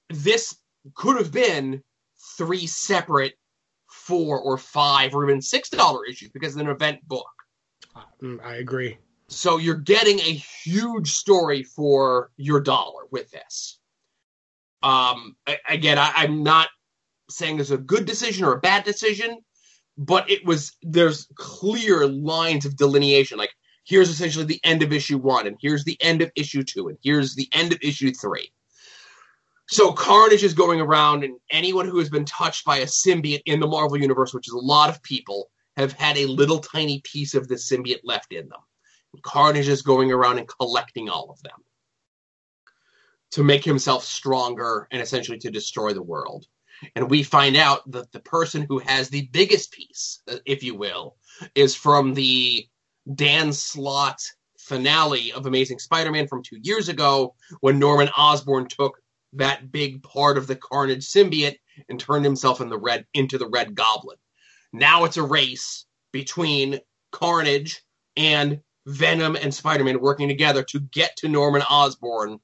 this 0.10 0.58
could 0.94 1.18
have 1.18 1.32
been 1.32 1.82
three 2.38 2.68
separate 2.68 3.34
four 3.90 4.40
or 4.40 4.58
five 4.58 5.16
or 5.16 5.24
even 5.28 5.42
six 5.42 5.70
dollar 5.70 6.06
issues 6.06 6.30
because 6.30 6.54
it's 6.56 6.62
an 6.62 6.68
event 6.70 7.00
book. 7.08 7.26
Mm, 8.22 8.44
i 8.44 8.56
agree 8.56 8.98
So 9.28 9.58
you're 9.58 9.76
getting 9.76 10.20
a 10.20 10.44
huge 10.64 11.12
story 11.12 11.64
for 11.64 12.32
your 12.38 12.60
dollar 12.60 13.04
with 13.12 13.32
this. 13.32 13.80
Um, 14.84 15.36
again, 15.68 15.98
I, 15.98 16.12
I'm 16.16 16.44
not 16.44 16.70
saying 17.30 17.60
it's 17.60 17.72
a 17.72 17.78
good 17.78 18.06
decision 18.06 18.46
or 18.46 18.54
a 18.54 18.60
bad 18.60 18.84
decision, 18.84 19.40
but 19.98 20.30
it 20.30 20.46
was 20.46 20.74
there's 20.84 21.28
clear 21.36 22.06
lines 22.08 22.66
of 22.66 22.78
delineation. 22.78 23.38
Like 23.38 23.52
here's 23.84 24.10
essentially 24.10 24.46
the 24.46 24.62
end 24.64 24.84
of 24.84 24.94
issue 24.94 25.18
one, 25.18 25.48
and 25.48 25.58
here's 25.60 25.84
the 25.86 25.98
end 26.02 26.22
of 26.22 26.32
issue 26.36 26.64
two, 26.64 26.90
and 26.90 26.98
here's 27.02 27.36
the 27.36 27.50
end 27.52 27.72
of 27.72 27.80
issue 27.82 28.12
three. 28.12 28.52
So 29.68 29.92
Carnage 29.92 30.44
is 30.44 30.54
going 30.54 30.80
around, 30.80 31.24
and 31.24 31.40
anyone 31.50 31.88
who 31.88 31.98
has 31.98 32.10
been 32.10 32.26
touched 32.26 32.66
by 32.66 32.78
a 32.78 32.86
symbiote 32.86 33.42
in 33.48 33.60
the 33.60 33.68
Marvel 33.68 34.00
universe, 34.00 34.34
which 34.34 34.48
is 34.48 34.54
a 34.54 34.60
lot 34.60 34.90
of 34.90 35.02
people, 35.02 35.50
have 35.76 35.94
had 35.94 36.18
a 36.18 36.28
little 36.28 36.60
tiny 36.60 37.02
piece 37.04 37.34
of 37.34 37.48
the 37.48 37.56
symbiote 37.56 38.02
left 38.04 38.32
in 38.32 38.48
them. 38.48 38.60
Carnage 39.24 39.68
is 39.68 39.82
going 39.82 40.12
around 40.12 40.38
and 40.38 40.48
collecting 40.48 41.10
all 41.10 41.30
of 41.30 41.42
them 41.44 41.64
to 43.32 43.44
make 43.44 43.64
himself 43.64 44.04
stronger 44.04 44.88
and 44.92 45.02
essentially 45.02 45.38
to 45.40 45.52
destroy 45.52 45.94
the 45.94 46.02
world. 46.02 46.46
And 46.96 47.10
we 47.10 47.24
find 47.24 47.56
out 47.56 47.90
that 47.92 48.12
the 48.12 48.20
person 48.20 48.66
who 48.68 48.80
has 48.80 49.10
the 49.10 49.28
biggest 49.32 49.72
piece, 49.72 50.22
uh, 50.30 50.38
if 50.46 50.64
you 50.64 50.76
will, 50.76 51.16
is 51.54 51.76
from 51.76 52.14
the 52.14 52.68
Dan 53.14 53.54
Slott 53.54 54.22
finale 54.58 55.32
of 55.32 55.46
Amazing 55.46 55.80
Spider 55.80 56.12
Man 56.12 56.28
from 56.28 56.44
two 56.44 56.58
years 56.62 56.90
ago 56.90 57.36
when 57.62 57.80
Norman 57.80 58.10
Osborn 58.18 58.68
took 58.68 59.00
that 59.34 59.72
big 59.72 60.02
part 60.02 60.38
of 60.38 60.48
the 60.48 60.56
Carnage 60.56 61.06
symbiote 61.06 61.58
and 61.90 62.00
turned 62.00 62.26
himself 62.26 62.62
in 62.62 62.70
the 62.70 62.78
red 62.78 63.06
into 63.14 63.38
the 63.38 63.50
Red 63.50 63.76
Goblin. 63.76 64.18
Now 64.74 65.04
it's 65.04 65.18
a 65.18 65.24
race 65.24 65.86
between 66.12 66.80
Carnage 67.12 67.84
and 68.18 68.62
Venom 68.86 69.36
and 69.36 69.54
Spider-Man 69.54 70.00
working 70.00 70.28
together 70.28 70.64
to 70.64 70.80
get 70.80 71.16
to 71.18 71.28
Norman 71.28 71.64
Osborn 71.64 72.40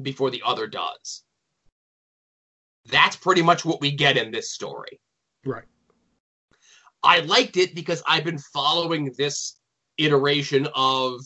before 0.00 0.30
the 0.30 0.42
other 0.44 0.66
does. 0.66 1.24
That's 2.90 3.16
pretty 3.16 3.42
much 3.42 3.64
what 3.64 3.80
we 3.80 3.90
get 3.90 4.16
in 4.16 4.30
this 4.30 4.50
story. 4.50 5.00
right 5.44 5.64
I 7.02 7.20
liked 7.20 7.56
it 7.56 7.74
because 7.74 8.02
I've 8.06 8.24
been 8.24 8.38
following 8.38 9.14
this 9.16 9.58
iteration 9.98 10.68
of 10.74 11.20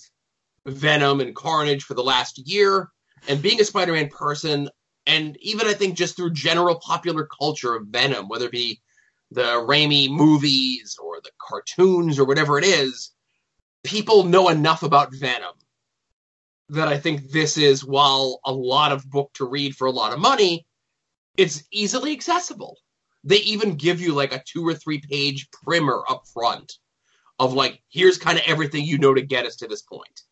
Venom 0.66 1.20
and 1.20 1.34
Carnage 1.34 1.84
for 1.84 1.95
the 1.95 2.03
last 2.03 2.38
year, 2.47 2.91
and 3.28 3.41
being 3.41 3.61
a 3.61 3.64
Spider-Man 3.64 4.09
person, 4.09 4.68
and 5.07 5.36
even 5.41 5.66
I 5.66 5.72
think 5.72 5.97
just 5.97 6.16
through 6.16 6.32
general 6.32 6.78
popular 6.80 7.26
culture 7.26 7.74
of 7.74 7.86
Venom, 7.86 8.28
whether 8.28 8.47
it 8.47 8.53
be 8.53 8.80
the 9.30 9.43
Raimi 9.43 10.11
movies 10.11 10.97
or 11.03 11.20
the 11.22 11.30
cartoons 11.41 12.18
or 12.18 12.24
whatever 12.24 12.59
it 12.59 12.64
is, 12.64 13.12
people 13.83 14.24
know 14.24 14.49
enough 14.49 14.83
about 14.83 15.14
Venom 15.14 15.55
that 16.70 16.89
I 16.89 16.99
think 16.99 17.31
this 17.31 17.57
is, 17.59 17.85
while 17.85 18.41
a 18.45 18.53
lot 18.53 18.93
of 18.93 19.09
book 19.09 19.31
to 19.35 19.45
read 19.45 19.74
for 19.74 19.87
a 19.87 19.91
lot 19.91 20.12
of 20.12 20.20
money, 20.20 20.66
it's 21.37 21.64
easily 21.72 22.12
accessible. 22.12 22.76
They 23.24 23.39
even 23.39 23.74
give 23.74 24.01
you 24.01 24.14
like 24.14 24.33
a 24.35 24.43
two 24.47 24.66
or 24.66 24.74
three 24.74 25.01
page 25.01 25.49
primer 25.51 26.03
up 26.09 26.26
front 26.33 26.74
of 27.39 27.55
like, 27.55 27.83
here's 27.89 28.18
kind 28.18 28.39
of 28.39 28.45
everything 28.47 28.85
you 28.85 28.99
know 28.99 29.14
to 29.14 29.22
get 29.22 29.47
us 29.47 29.57
to 29.57 29.66
this 29.66 29.83
point. 29.83 30.22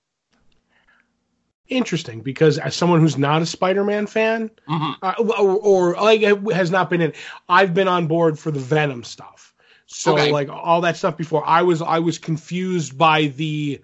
Interesting, 1.68 2.20
because 2.20 2.56
as 2.58 2.74
someone 2.74 3.00
who's 3.00 3.18
not 3.18 3.42
a 3.42 3.46
Spider-Man 3.46 4.06
fan, 4.06 4.50
Mhm. 4.68 4.96
uh, 5.02 5.14
or, 5.18 5.58
or 5.58 5.94
like 5.96 6.22
has 6.52 6.70
not 6.70 6.88
been 6.88 7.02
in, 7.02 7.12
I've 7.48 7.74
been 7.74 7.88
on 7.88 8.06
board 8.06 8.38
for 8.38 8.50
the 8.50 8.60
Venom 8.60 9.04
stuff. 9.04 9.52
So 9.88 10.12
Okay. 10.12 10.30
like 10.30 10.48
all 10.50 10.82
that 10.82 10.96
stuff 10.96 11.16
before, 11.16 11.42
I 11.46 11.62
was 11.62 11.82
I 11.82 11.98
was 11.98 12.18
confused 12.18 12.96
by 12.96 13.26
the 13.26 13.80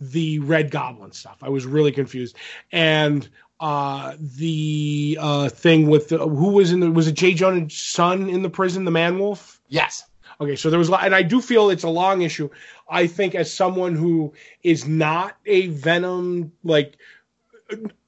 the 0.00 0.38
Red 0.38 0.70
Goblin 0.70 1.12
stuff. 1.12 1.38
I 1.42 1.48
was 1.50 1.66
really 1.66 1.92
confused, 1.92 2.36
and 2.72 3.28
uh, 3.58 4.14
the 4.18 5.18
uh, 5.20 5.48
thing 5.50 5.88
with 5.88 6.08
the, 6.08 6.18
who 6.18 6.50
was 6.52 6.72
in 6.72 6.80
the 6.80 6.90
was 6.90 7.08
it 7.08 7.12
Jay 7.12 7.34
Jonah's 7.34 7.76
son 7.76 8.30
in 8.30 8.42
the 8.42 8.48
prison, 8.48 8.84
the 8.84 8.90
Man 8.92 9.18
Wolf? 9.18 9.60
Yes. 9.68 10.04
Okay, 10.40 10.56
so 10.56 10.70
there 10.70 10.78
was, 10.78 10.88
a 10.88 10.92
lot- 10.92 11.04
and 11.04 11.14
I 11.14 11.20
do 11.22 11.42
feel 11.42 11.68
it's 11.68 11.82
a 11.84 11.88
long 11.90 12.22
issue. 12.22 12.48
I 12.88 13.06
think 13.06 13.34
as 13.34 13.52
someone 13.52 13.94
who 13.94 14.32
is 14.62 14.86
not 14.86 15.36
a 15.44 15.66
Venom 15.66 16.52
like 16.64 16.96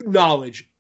knowledge, 0.00 0.70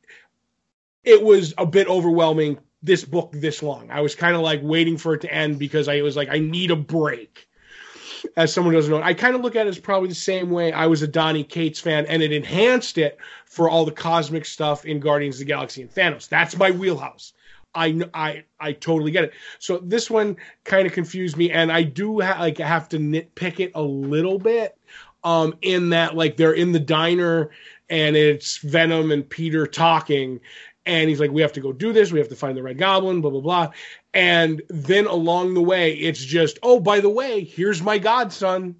it 1.04 1.22
was 1.22 1.52
a 1.58 1.66
bit 1.66 1.88
overwhelming. 1.88 2.58
This 2.82 3.04
book 3.04 3.30
this 3.32 3.62
long, 3.62 3.90
I 3.90 4.00
was 4.00 4.14
kind 4.14 4.34
of 4.34 4.42
like 4.42 4.60
waiting 4.62 4.96
for 4.96 5.14
it 5.14 5.20
to 5.22 5.32
end 5.32 5.58
because 5.58 5.88
I 5.88 6.02
was 6.02 6.16
like, 6.16 6.28
I 6.28 6.38
need 6.38 6.70
a 6.70 6.76
break. 6.76 7.48
As 8.36 8.52
someone 8.52 8.72
doesn't 8.72 8.90
know. 8.90 9.02
I 9.02 9.14
kind 9.14 9.34
of 9.34 9.40
look 9.40 9.56
at 9.56 9.66
it 9.66 9.70
as 9.70 9.78
probably 9.80 10.08
the 10.08 10.14
same 10.14 10.50
way 10.50 10.72
I 10.72 10.86
was 10.86 11.02
a 11.02 11.08
Donny 11.08 11.42
Cates 11.42 11.80
fan, 11.80 12.06
and 12.06 12.22
it 12.22 12.32
enhanced 12.32 12.96
it 12.96 13.18
for 13.46 13.68
all 13.68 13.84
the 13.84 13.92
cosmic 13.92 14.44
stuff 14.44 14.84
in 14.84 15.00
Guardians 15.00 15.36
of 15.36 15.40
the 15.40 15.44
Galaxy 15.46 15.82
and 15.82 15.90
Thanos. 15.90 16.28
That's 16.28 16.56
my 16.56 16.70
wheelhouse. 16.70 17.32
I 17.74 18.00
I 18.14 18.44
I 18.60 18.72
totally 18.72 19.10
get 19.10 19.24
it. 19.24 19.32
So 19.58 19.78
this 19.78 20.10
one 20.10 20.36
kind 20.64 20.86
of 20.86 20.92
confused 20.92 21.36
me, 21.36 21.50
and 21.50 21.72
I 21.72 21.82
do 21.82 22.20
ha- 22.20 22.38
like 22.38 22.58
have 22.58 22.88
to 22.90 22.98
nitpick 22.98 23.60
it 23.60 23.72
a 23.74 23.82
little 23.82 24.38
bit. 24.38 24.76
Um, 25.24 25.54
in 25.62 25.90
that 25.90 26.16
like 26.16 26.36
they're 26.36 26.52
in 26.52 26.72
the 26.72 26.80
diner 26.80 27.50
and 27.88 28.16
it's 28.16 28.56
Venom 28.56 29.12
and 29.12 29.28
Peter 29.28 29.66
talking, 29.66 30.40
and 30.84 31.08
he's 31.08 31.20
like, 31.20 31.30
"We 31.30 31.42
have 31.42 31.52
to 31.54 31.60
go 31.60 31.72
do 31.72 31.92
this. 31.92 32.12
We 32.12 32.18
have 32.18 32.28
to 32.28 32.36
find 32.36 32.56
the 32.56 32.62
Red 32.62 32.78
Goblin." 32.78 33.20
Blah 33.20 33.30
blah 33.30 33.40
blah. 33.40 33.70
And 34.12 34.62
then 34.68 35.06
along 35.06 35.54
the 35.54 35.62
way, 35.62 35.92
it's 35.94 36.22
just, 36.22 36.58
"Oh, 36.62 36.80
by 36.80 37.00
the 37.00 37.10
way, 37.10 37.44
here's 37.44 37.82
my 37.82 37.98
godson." 37.98 38.76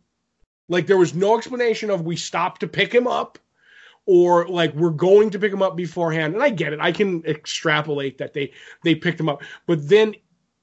Like 0.68 0.86
there 0.86 0.98
was 0.98 1.14
no 1.14 1.36
explanation 1.36 1.90
of 1.90 2.03
we 2.03 2.16
stopped 2.16 2.61
to 2.61 2.68
pick 2.68 2.94
him 2.94 3.07
up 3.07 3.38
or 4.07 4.48
like 4.48 4.74
we're 4.74 4.90
going 4.90 5.30
to 5.30 5.38
pick 5.38 5.53
him 5.53 5.62
up 5.62 5.76
beforehand. 5.76 6.34
And 6.34 6.42
I 6.42 6.50
get 6.50 6.72
it. 6.72 6.80
I 6.80 6.92
can 6.92 7.24
extrapolate 7.26 8.18
that 8.18 8.32
they 8.32 8.53
they 8.82 8.94
picked 8.94 9.20
him 9.20 9.28
up. 9.28 9.42
But 9.66 9.88
then 9.88 10.14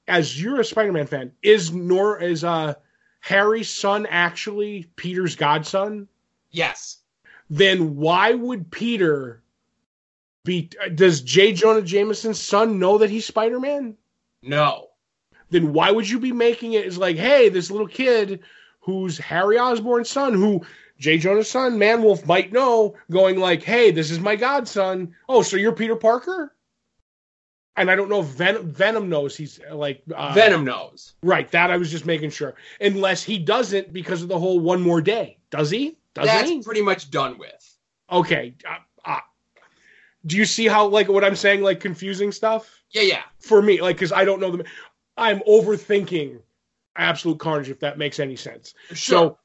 as 0.07 0.41
you're 0.41 0.59
a 0.59 0.65
Spider-Man 0.65 1.07
fan, 1.07 1.31
is 1.41 1.71
nor 1.71 2.21
is 2.21 2.43
uh 2.43 2.75
Harry's 3.21 3.69
son 3.69 4.05
actually 4.09 4.89
Peter's 4.95 5.35
godson? 5.35 6.07
Yes. 6.51 6.97
Then 7.49 7.95
why 7.95 8.33
would 8.33 8.71
Peter 8.71 9.41
be 10.49 10.69
does 10.95 11.21
J. 11.21 11.53
Jonah 11.53 11.81
Jameson's 11.81 12.41
son 12.41 12.79
know 12.79 12.97
that 12.97 13.11
he's 13.11 13.25
Spider-Man? 13.25 13.95
No. 14.41 14.87
Then 15.51 15.73
why 15.73 15.91
would 15.91 16.09
you 16.09 16.19
be 16.19 16.31
making 16.31 16.73
it 16.73 16.85
as 16.85 16.97
like, 16.97 17.17
hey, 17.17 17.49
this 17.49 17.69
little 17.69 17.87
kid 17.87 18.41
who's 18.79 19.17
Harry 19.19 19.59
Osborn's 19.59 20.09
son, 20.09 20.33
who 20.33 20.65
J. 20.97 21.19
Jonah's 21.19 21.49
son, 21.49 21.77
Manwolf 21.77 22.25
might 22.25 22.51
know, 22.51 22.95
going 23.11 23.39
like, 23.39 23.61
hey, 23.61 23.91
this 23.91 24.09
is 24.09 24.19
my 24.19 24.35
godson. 24.35 25.15
Oh, 25.27 25.43
so 25.43 25.55
you're 25.55 25.71
Peter 25.71 25.95
Parker? 25.95 26.55
And 27.77 27.89
I 27.89 27.95
don't 27.95 28.09
know 28.09 28.21
if 28.21 28.27
Venom, 28.27 28.71
Venom 28.71 29.07
knows 29.07 29.37
he's 29.37 29.59
like 29.71 30.01
uh, 30.13 30.33
Venom 30.33 30.65
knows. 30.65 31.13
Right, 31.23 31.49
that 31.51 31.71
I 31.71 31.77
was 31.77 31.91
just 31.91 32.05
making 32.05 32.31
sure. 32.31 32.55
Unless 32.81 33.23
he 33.23 33.37
doesn't 33.37 33.93
because 33.93 34.21
of 34.21 34.27
the 34.27 34.39
whole 34.39 34.59
one 34.59 34.81
more 34.81 34.99
day. 34.99 35.37
Does 35.51 35.69
he? 35.69 35.97
Doesn't 36.15 36.27
That's 36.27 36.49
he? 36.49 36.61
pretty 36.61 36.81
much 36.81 37.09
done 37.11 37.37
with. 37.37 37.77
Okay. 38.11 38.55
Uh, 38.67 38.77
do 40.25 40.37
you 40.37 40.45
see 40.45 40.67
how 40.67 40.87
like 40.87 41.07
what 41.07 41.23
I'm 41.23 41.35
saying 41.35 41.61
like 41.61 41.79
confusing 41.79 42.31
stuff 42.31 42.83
Yeah, 42.91 43.03
yeah. 43.03 43.21
for 43.39 43.61
me 43.61 43.81
like 43.81 43.97
cuz 43.97 44.11
I 44.11 44.25
don't 44.25 44.39
know 44.39 44.51
them 44.51 44.63
I'm 45.17 45.39
overthinking 45.41 46.41
absolute 46.95 47.39
carnage 47.39 47.69
if 47.69 47.79
that 47.79 47.97
makes 47.97 48.19
any 48.19 48.35
sense. 48.35 48.73
Sure. 48.89 48.95
So 48.95 49.37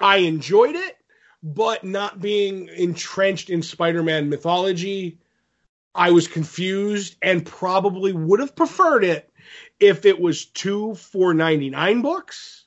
I 0.00 0.18
enjoyed 0.18 0.76
it 0.76 0.96
but 1.42 1.84
not 1.84 2.20
being 2.20 2.68
entrenched 2.68 3.50
in 3.50 3.62
Spider-Man 3.62 4.28
mythology 4.28 5.18
I 5.94 6.10
was 6.10 6.28
confused 6.28 7.16
and 7.22 7.44
probably 7.44 8.12
would 8.12 8.40
have 8.40 8.54
preferred 8.54 9.02
it 9.02 9.32
if 9.80 10.04
it 10.04 10.20
was 10.20 10.44
two 10.44 10.94
499 10.94 12.02
books 12.02 12.65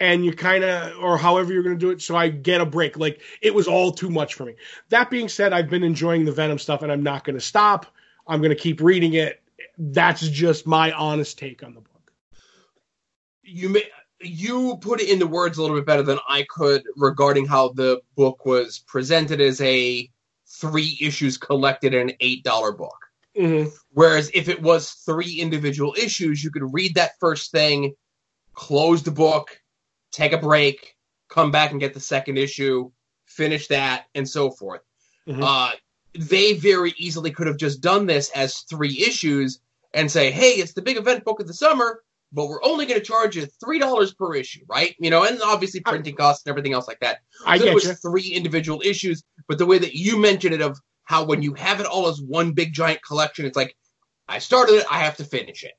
and 0.00 0.24
you 0.24 0.32
kind 0.32 0.64
of 0.64 0.96
or 0.98 1.18
however 1.18 1.52
you're 1.52 1.62
going 1.62 1.76
to 1.76 1.80
do 1.80 1.90
it 1.90 2.00
so 2.00 2.16
i 2.16 2.28
get 2.28 2.60
a 2.60 2.66
break. 2.66 2.96
Like 2.96 3.20
it 3.42 3.54
was 3.54 3.66
all 3.66 3.92
too 3.92 4.10
much 4.10 4.34
for 4.34 4.44
me. 4.44 4.54
That 4.90 5.10
being 5.10 5.28
said 5.28 5.52
i've 5.52 5.68
been 5.70 5.84
enjoying 5.84 6.24
the 6.24 6.32
venom 6.32 6.58
stuff 6.58 6.82
and 6.82 6.92
i'm 6.92 7.02
not 7.02 7.24
going 7.24 7.36
to 7.36 7.44
stop. 7.44 7.86
I'm 8.26 8.40
going 8.40 8.50
to 8.50 8.56
keep 8.56 8.80
reading 8.80 9.14
it. 9.14 9.42
That's 9.78 10.28
just 10.28 10.66
my 10.66 10.92
honest 10.92 11.38
take 11.38 11.62
on 11.62 11.74
the 11.74 11.80
book. 11.80 12.12
You 13.42 13.70
may, 13.70 13.84
you 14.20 14.76
put 14.80 15.00
it 15.00 15.08
into 15.08 15.26
words 15.26 15.58
a 15.58 15.62
little 15.62 15.76
bit 15.76 15.86
better 15.86 16.02
than 16.02 16.18
I 16.28 16.44
could 16.48 16.82
regarding 16.96 17.46
how 17.46 17.70
the 17.70 18.00
book 18.16 18.44
was 18.44 18.80
presented 18.80 19.40
as 19.40 19.60
a 19.60 20.10
three 20.46 20.98
issues 21.00 21.38
collected 21.38 21.94
in 21.94 22.10
an 22.10 22.16
eight 22.20 22.42
dollar 22.42 22.72
book. 22.72 22.98
mm-hmm. 23.36 23.68
Whereas 23.92 24.30
if 24.34 24.48
it 24.48 24.60
was 24.60 24.90
three 24.90 25.40
individual 25.40 25.94
issues, 25.96 26.42
you 26.42 26.50
could 26.50 26.72
read 26.72 26.96
that 26.96 27.18
first 27.20 27.52
thing, 27.52 27.94
close 28.54 29.02
the 29.02 29.10
book, 29.10 29.60
take 30.12 30.32
a 30.32 30.38
break, 30.38 30.96
come 31.28 31.50
back 31.50 31.70
and 31.70 31.80
get 31.80 31.94
the 31.94 32.00
second 32.00 32.38
issue, 32.38 32.90
finish 33.26 33.68
that, 33.68 34.06
and 34.14 34.28
so 34.28 34.50
forth. 34.50 34.80
Mhm. 35.28 35.42
Uh, 35.42 35.76
they 36.14 36.54
very 36.54 36.94
easily 36.96 37.30
could 37.30 37.46
have 37.46 37.58
just 37.58 37.80
done 37.80 38.06
this 38.06 38.30
as 38.30 38.60
three 38.60 39.04
issues 39.06 39.60
and 39.94 40.10
say, 40.10 40.30
hey, 40.30 40.52
it's 40.52 40.72
the 40.72 40.82
big 40.82 40.96
event 40.96 41.24
book 41.24 41.40
of 41.40 41.46
the 41.46 41.54
summer, 41.54 42.02
but 42.32 42.46
we're 42.46 42.62
only 42.62 42.86
going 42.86 42.98
to 42.98 43.04
charge 43.06 43.36
you 43.36 43.46
$3 43.64 44.16
per 44.16 44.34
issue, 44.34 44.64
right? 44.68 44.94
You 44.98 45.10
know, 45.10 45.24
and 45.24 45.40
obviously 45.42 45.80
printing 45.80 46.16
costs 46.16 46.44
and 46.44 46.50
everything 46.50 46.72
else 46.72 46.88
like 46.88 47.00
that. 47.00 47.18
i 47.46 47.56
So 47.58 47.64
it 47.64 47.66
get 47.66 47.74
was 47.74 47.84
you 47.84 47.94
three 47.94 48.28
individual 48.28 48.82
issues, 48.84 49.22
but 49.46 49.58
the 49.58 49.66
way 49.66 49.78
that 49.78 49.94
you 49.94 50.18
mentioned 50.18 50.54
it 50.54 50.60
of 50.60 50.78
how 51.04 51.24
when 51.24 51.42
you 51.42 51.54
have 51.54 51.80
it 51.80 51.86
all 51.86 52.06
as 52.08 52.20
one 52.20 52.52
big 52.52 52.72
giant 52.72 53.02
collection, 53.02 53.46
it's 53.46 53.56
like 53.56 53.76
I 54.28 54.40
started 54.40 54.74
it, 54.74 54.86
I 54.90 55.00
have 55.00 55.16
to 55.18 55.24
finish 55.24 55.64
it. 55.64 55.72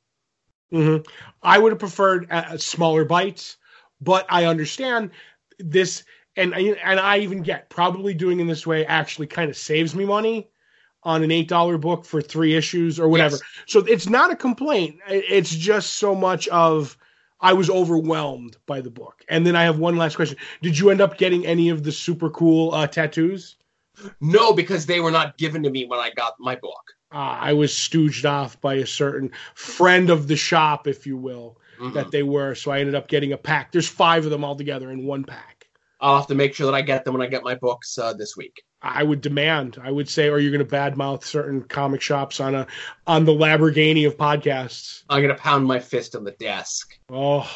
hmm 0.72 0.98
I 1.44 1.58
would 1.60 1.72
have 1.72 1.80
preferred 1.80 2.28
uh, 2.32 2.58
smaller 2.58 3.06
bites, 3.06 3.58
but 4.02 4.26
I 4.30 4.46
understand 4.46 5.12
this, 5.60 6.04
and 6.36 6.54
I- 6.56 6.78
and 6.84 7.00
I 7.00 7.20
even 7.20 7.42
get 7.42 7.70
probably 7.70 8.14
doing 8.14 8.40
it 8.40 8.48
this 8.48 8.66
way 8.66 8.86
actually 8.86 9.28
kind 9.28 9.50
of 9.50 9.58
saves 9.58 9.96
me 9.96 10.06
money 10.06 10.50
on 11.04 11.24
an 11.24 11.32
eight 11.32 11.48
dollar 11.48 11.78
book 11.78 12.06
for 12.06 12.22
three 12.22 12.56
issues 12.56 13.00
or 13.00 13.08
whatever. 13.08 13.36
Yes. 13.36 13.42
So 13.68 13.80
it's 13.82 14.10
not 14.10 14.32
a 14.32 14.36
complaint. 14.36 15.00
It's 15.08 15.54
just 15.54 15.94
so 15.94 16.14
much 16.14 16.48
of 16.50 16.98
I 17.42 17.54
was 17.54 17.70
overwhelmed 17.70 18.58
by 18.66 18.82
the 18.82 18.90
book. 18.90 19.24
And 19.30 19.48
then 19.48 19.56
I 19.56 19.64
have 19.64 19.80
one 19.80 19.96
last 19.98 20.16
question: 20.16 20.38
Did 20.62 20.78
you 20.78 20.90
end 20.90 21.02
up 21.02 21.18
getting 21.18 21.46
any 21.46 21.70
of 21.70 21.84
the 21.84 21.92
super 21.92 22.30
cool 22.30 22.74
uh, 22.74 22.88
tattoos? 22.88 23.56
No, 24.22 24.54
because 24.54 24.86
they 24.86 25.00
were 25.00 25.12
not 25.12 25.38
given 25.38 25.64
to 25.64 25.70
me 25.70 25.86
when 25.86 26.00
I 26.00 26.12
got 26.12 26.36
my 26.40 26.56
book. 26.56 26.94
Uh, 27.12 27.18
I 27.18 27.54
was 27.54 27.72
stooged 27.72 28.30
off 28.30 28.60
by 28.62 28.76
a 28.76 28.86
certain 28.86 29.32
friend 29.56 30.10
of 30.10 30.28
the 30.28 30.36
shop, 30.36 30.88
if 30.88 31.08
you 31.08 31.18
will. 31.18 31.59
Mhm. 31.80 31.94
that 31.94 32.12
they 32.12 32.24
were. 32.24 32.56
So 32.56 32.72
I 32.72 32.80
ended 32.80 32.96
up 32.96 33.08
getting 33.08 33.34
a 33.34 33.38
pack. 33.38 33.72
There's 33.72 33.88
five 33.88 34.26
of 34.26 34.32
them 34.32 34.44
all 34.44 34.56
together 34.56 34.92
in 34.92 35.06
one 35.06 35.24
pack. 35.24 35.68
I'll 36.02 36.18
have 36.18 36.28
to 36.28 36.36
make 36.36 36.54
sure 36.54 36.66
that 36.66 36.76
I 36.76 36.82
get 36.82 37.04
them 37.04 37.14
when 37.14 37.22
I 37.22 37.28
get 37.28 37.44
my 37.44 37.56
books 37.56 37.98
uh, 37.98 38.14
this 38.14 38.38
week. 38.38 38.64
I 38.82 39.04
would 39.04 39.20
demand. 39.20 39.78
I 39.84 39.92
would 39.92 40.08
say, 40.08 40.30
or 40.30 40.40
you're 40.40 40.54
going 40.54 40.66
to 40.66 40.76
badmouth 40.76 41.26
certain 41.26 41.64
comic 41.64 42.02
shops 42.02 42.40
on 42.40 42.56
a 42.56 42.68
on 43.06 43.26
the 43.26 43.34
Lamborghini 43.34 44.08
of 44.08 44.16
podcasts. 44.18 45.04
I'm 45.10 45.22
gonna 45.22 45.36
pound 45.36 45.66
my 45.66 45.80
fist 45.80 46.16
on 46.16 46.24
the 46.24 46.32
desk. 46.32 46.98
Oh, 47.12 47.50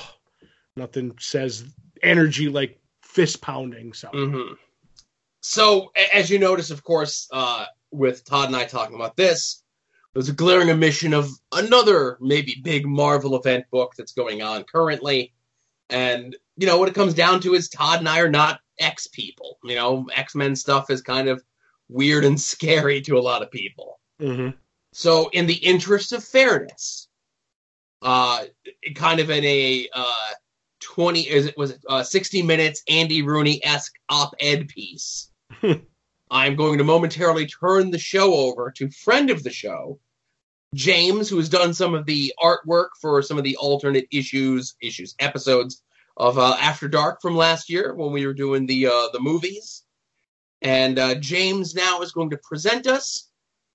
nothing 0.75 1.15
says 1.19 1.63
energy 2.01 2.49
like 2.49 2.81
fist 3.01 3.41
pounding. 3.41 3.93
So 3.93 4.09
hmm 4.09 4.53
So, 5.41 5.91
as 6.13 6.29
you 6.29 6.39
notice, 6.39 6.71
of 6.71 6.83
course, 6.83 7.27
uh, 7.31 7.65
with 7.91 8.25
Todd 8.25 8.47
and 8.47 8.55
I 8.55 8.65
talking 8.65 8.95
about 8.95 9.15
this, 9.15 9.62
there's 10.13 10.29
a 10.29 10.33
glaring 10.33 10.69
omission 10.69 11.13
of 11.13 11.29
another 11.51 12.17
maybe 12.21 12.59
big 12.61 12.85
Marvel 12.85 13.35
event 13.35 13.65
book 13.71 13.93
that's 13.97 14.13
going 14.13 14.41
on 14.41 14.63
currently. 14.63 15.33
And, 15.89 16.35
you 16.55 16.67
know, 16.67 16.77
what 16.77 16.89
it 16.89 16.95
comes 16.95 17.13
down 17.13 17.41
to 17.41 17.53
is 17.55 17.69
Todd 17.69 17.99
and 17.99 18.09
I 18.09 18.19
are 18.19 18.29
not 18.29 18.59
X 18.79 19.07
people. 19.07 19.57
You 19.63 19.75
know, 19.75 20.07
X 20.13 20.35
Men 20.35 20.55
stuff 20.55 20.89
is 20.89 21.01
kind 21.01 21.27
of 21.27 21.43
weird 21.89 22.25
and 22.25 22.39
scary 22.51 23.01
to 23.01 23.17
a 23.17 23.21
lot 23.21 23.41
of 23.41 23.51
people. 23.51 23.99
Mhm. 24.19 24.55
So, 24.93 25.29
in 25.29 25.47
the 25.47 25.55
interest 25.55 26.11
of 26.13 26.23
fairness, 26.23 27.07
uh, 28.03 28.45
kind 28.95 29.19
of 29.19 29.31
in 29.31 29.43
a 29.43 29.89
uh, 29.93 30.31
twenty 30.79 31.21
is 31.21 31.47
it 31.47 31.57
was 31.57 31.71
it, 31.71 31.81
uh, 31.89 32.03
sixty 32.03 32.43
minutes 32.43 32.83
Andy 32.87 33.23
Rooney 33.23 33.63
esque 33.63 33.93
op 34.09 34.35
ed 34.39 34.67
piece. 34.67 35.31
I'm 36.31 36.55
going 36.55 36.77
to 36.79 36.83
momentarily 36.83 37.45
turn 37.47 37.91
the 37.91 37.99
show 37.99 38.33
over 38.33 38.71
to 38.71 38.89
friend 38.89 39.29
of 39.29 39.43
the 39.43 39.51
show, 39.51 39.99
James, 40.73 41.29
who 41.29 41.37
has 41.37 41.49
done 41.49 41.73
some 41.73 41.93
of 41.93 42.05
the 42.05 42.33
artwork 42.41 42.89
for 42.99 43.21
some 43.21 43.37
of 43.37 43.43
the 43.43 43.57
alternate 43.57 44.07
issues, 44.11 44.75
issues, 44.81 45.15
episodes 45.19 45.81
of 46.17 46.37
uh, 46.37 46.55
After 46.59 46.87
Dark 46.87 47.21
from 47.21 47.35
last 47.35 47.69
year 47.69 47.93
when 47.93 48.11
we 48.11 48.25
were 48.25 48.33
doing 48.33 48.65
the 48.65 48.87
uh, 48.87 49.09
the 49.13 49.19
movies. 49.19 49.83
And 50.61 50.97
uh, 50.97 51.15
James 51.15 51.75
now 51.75 52.01
is 52.01 52.11
going 52.11 52.29
to 52.31 52.37
present 52.37 52.87
us 52.87 53.29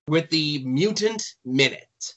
with 0.07 0.29
the 0.29 0.63
Mutant 0.65 1.23
Minute. 1.45 2.15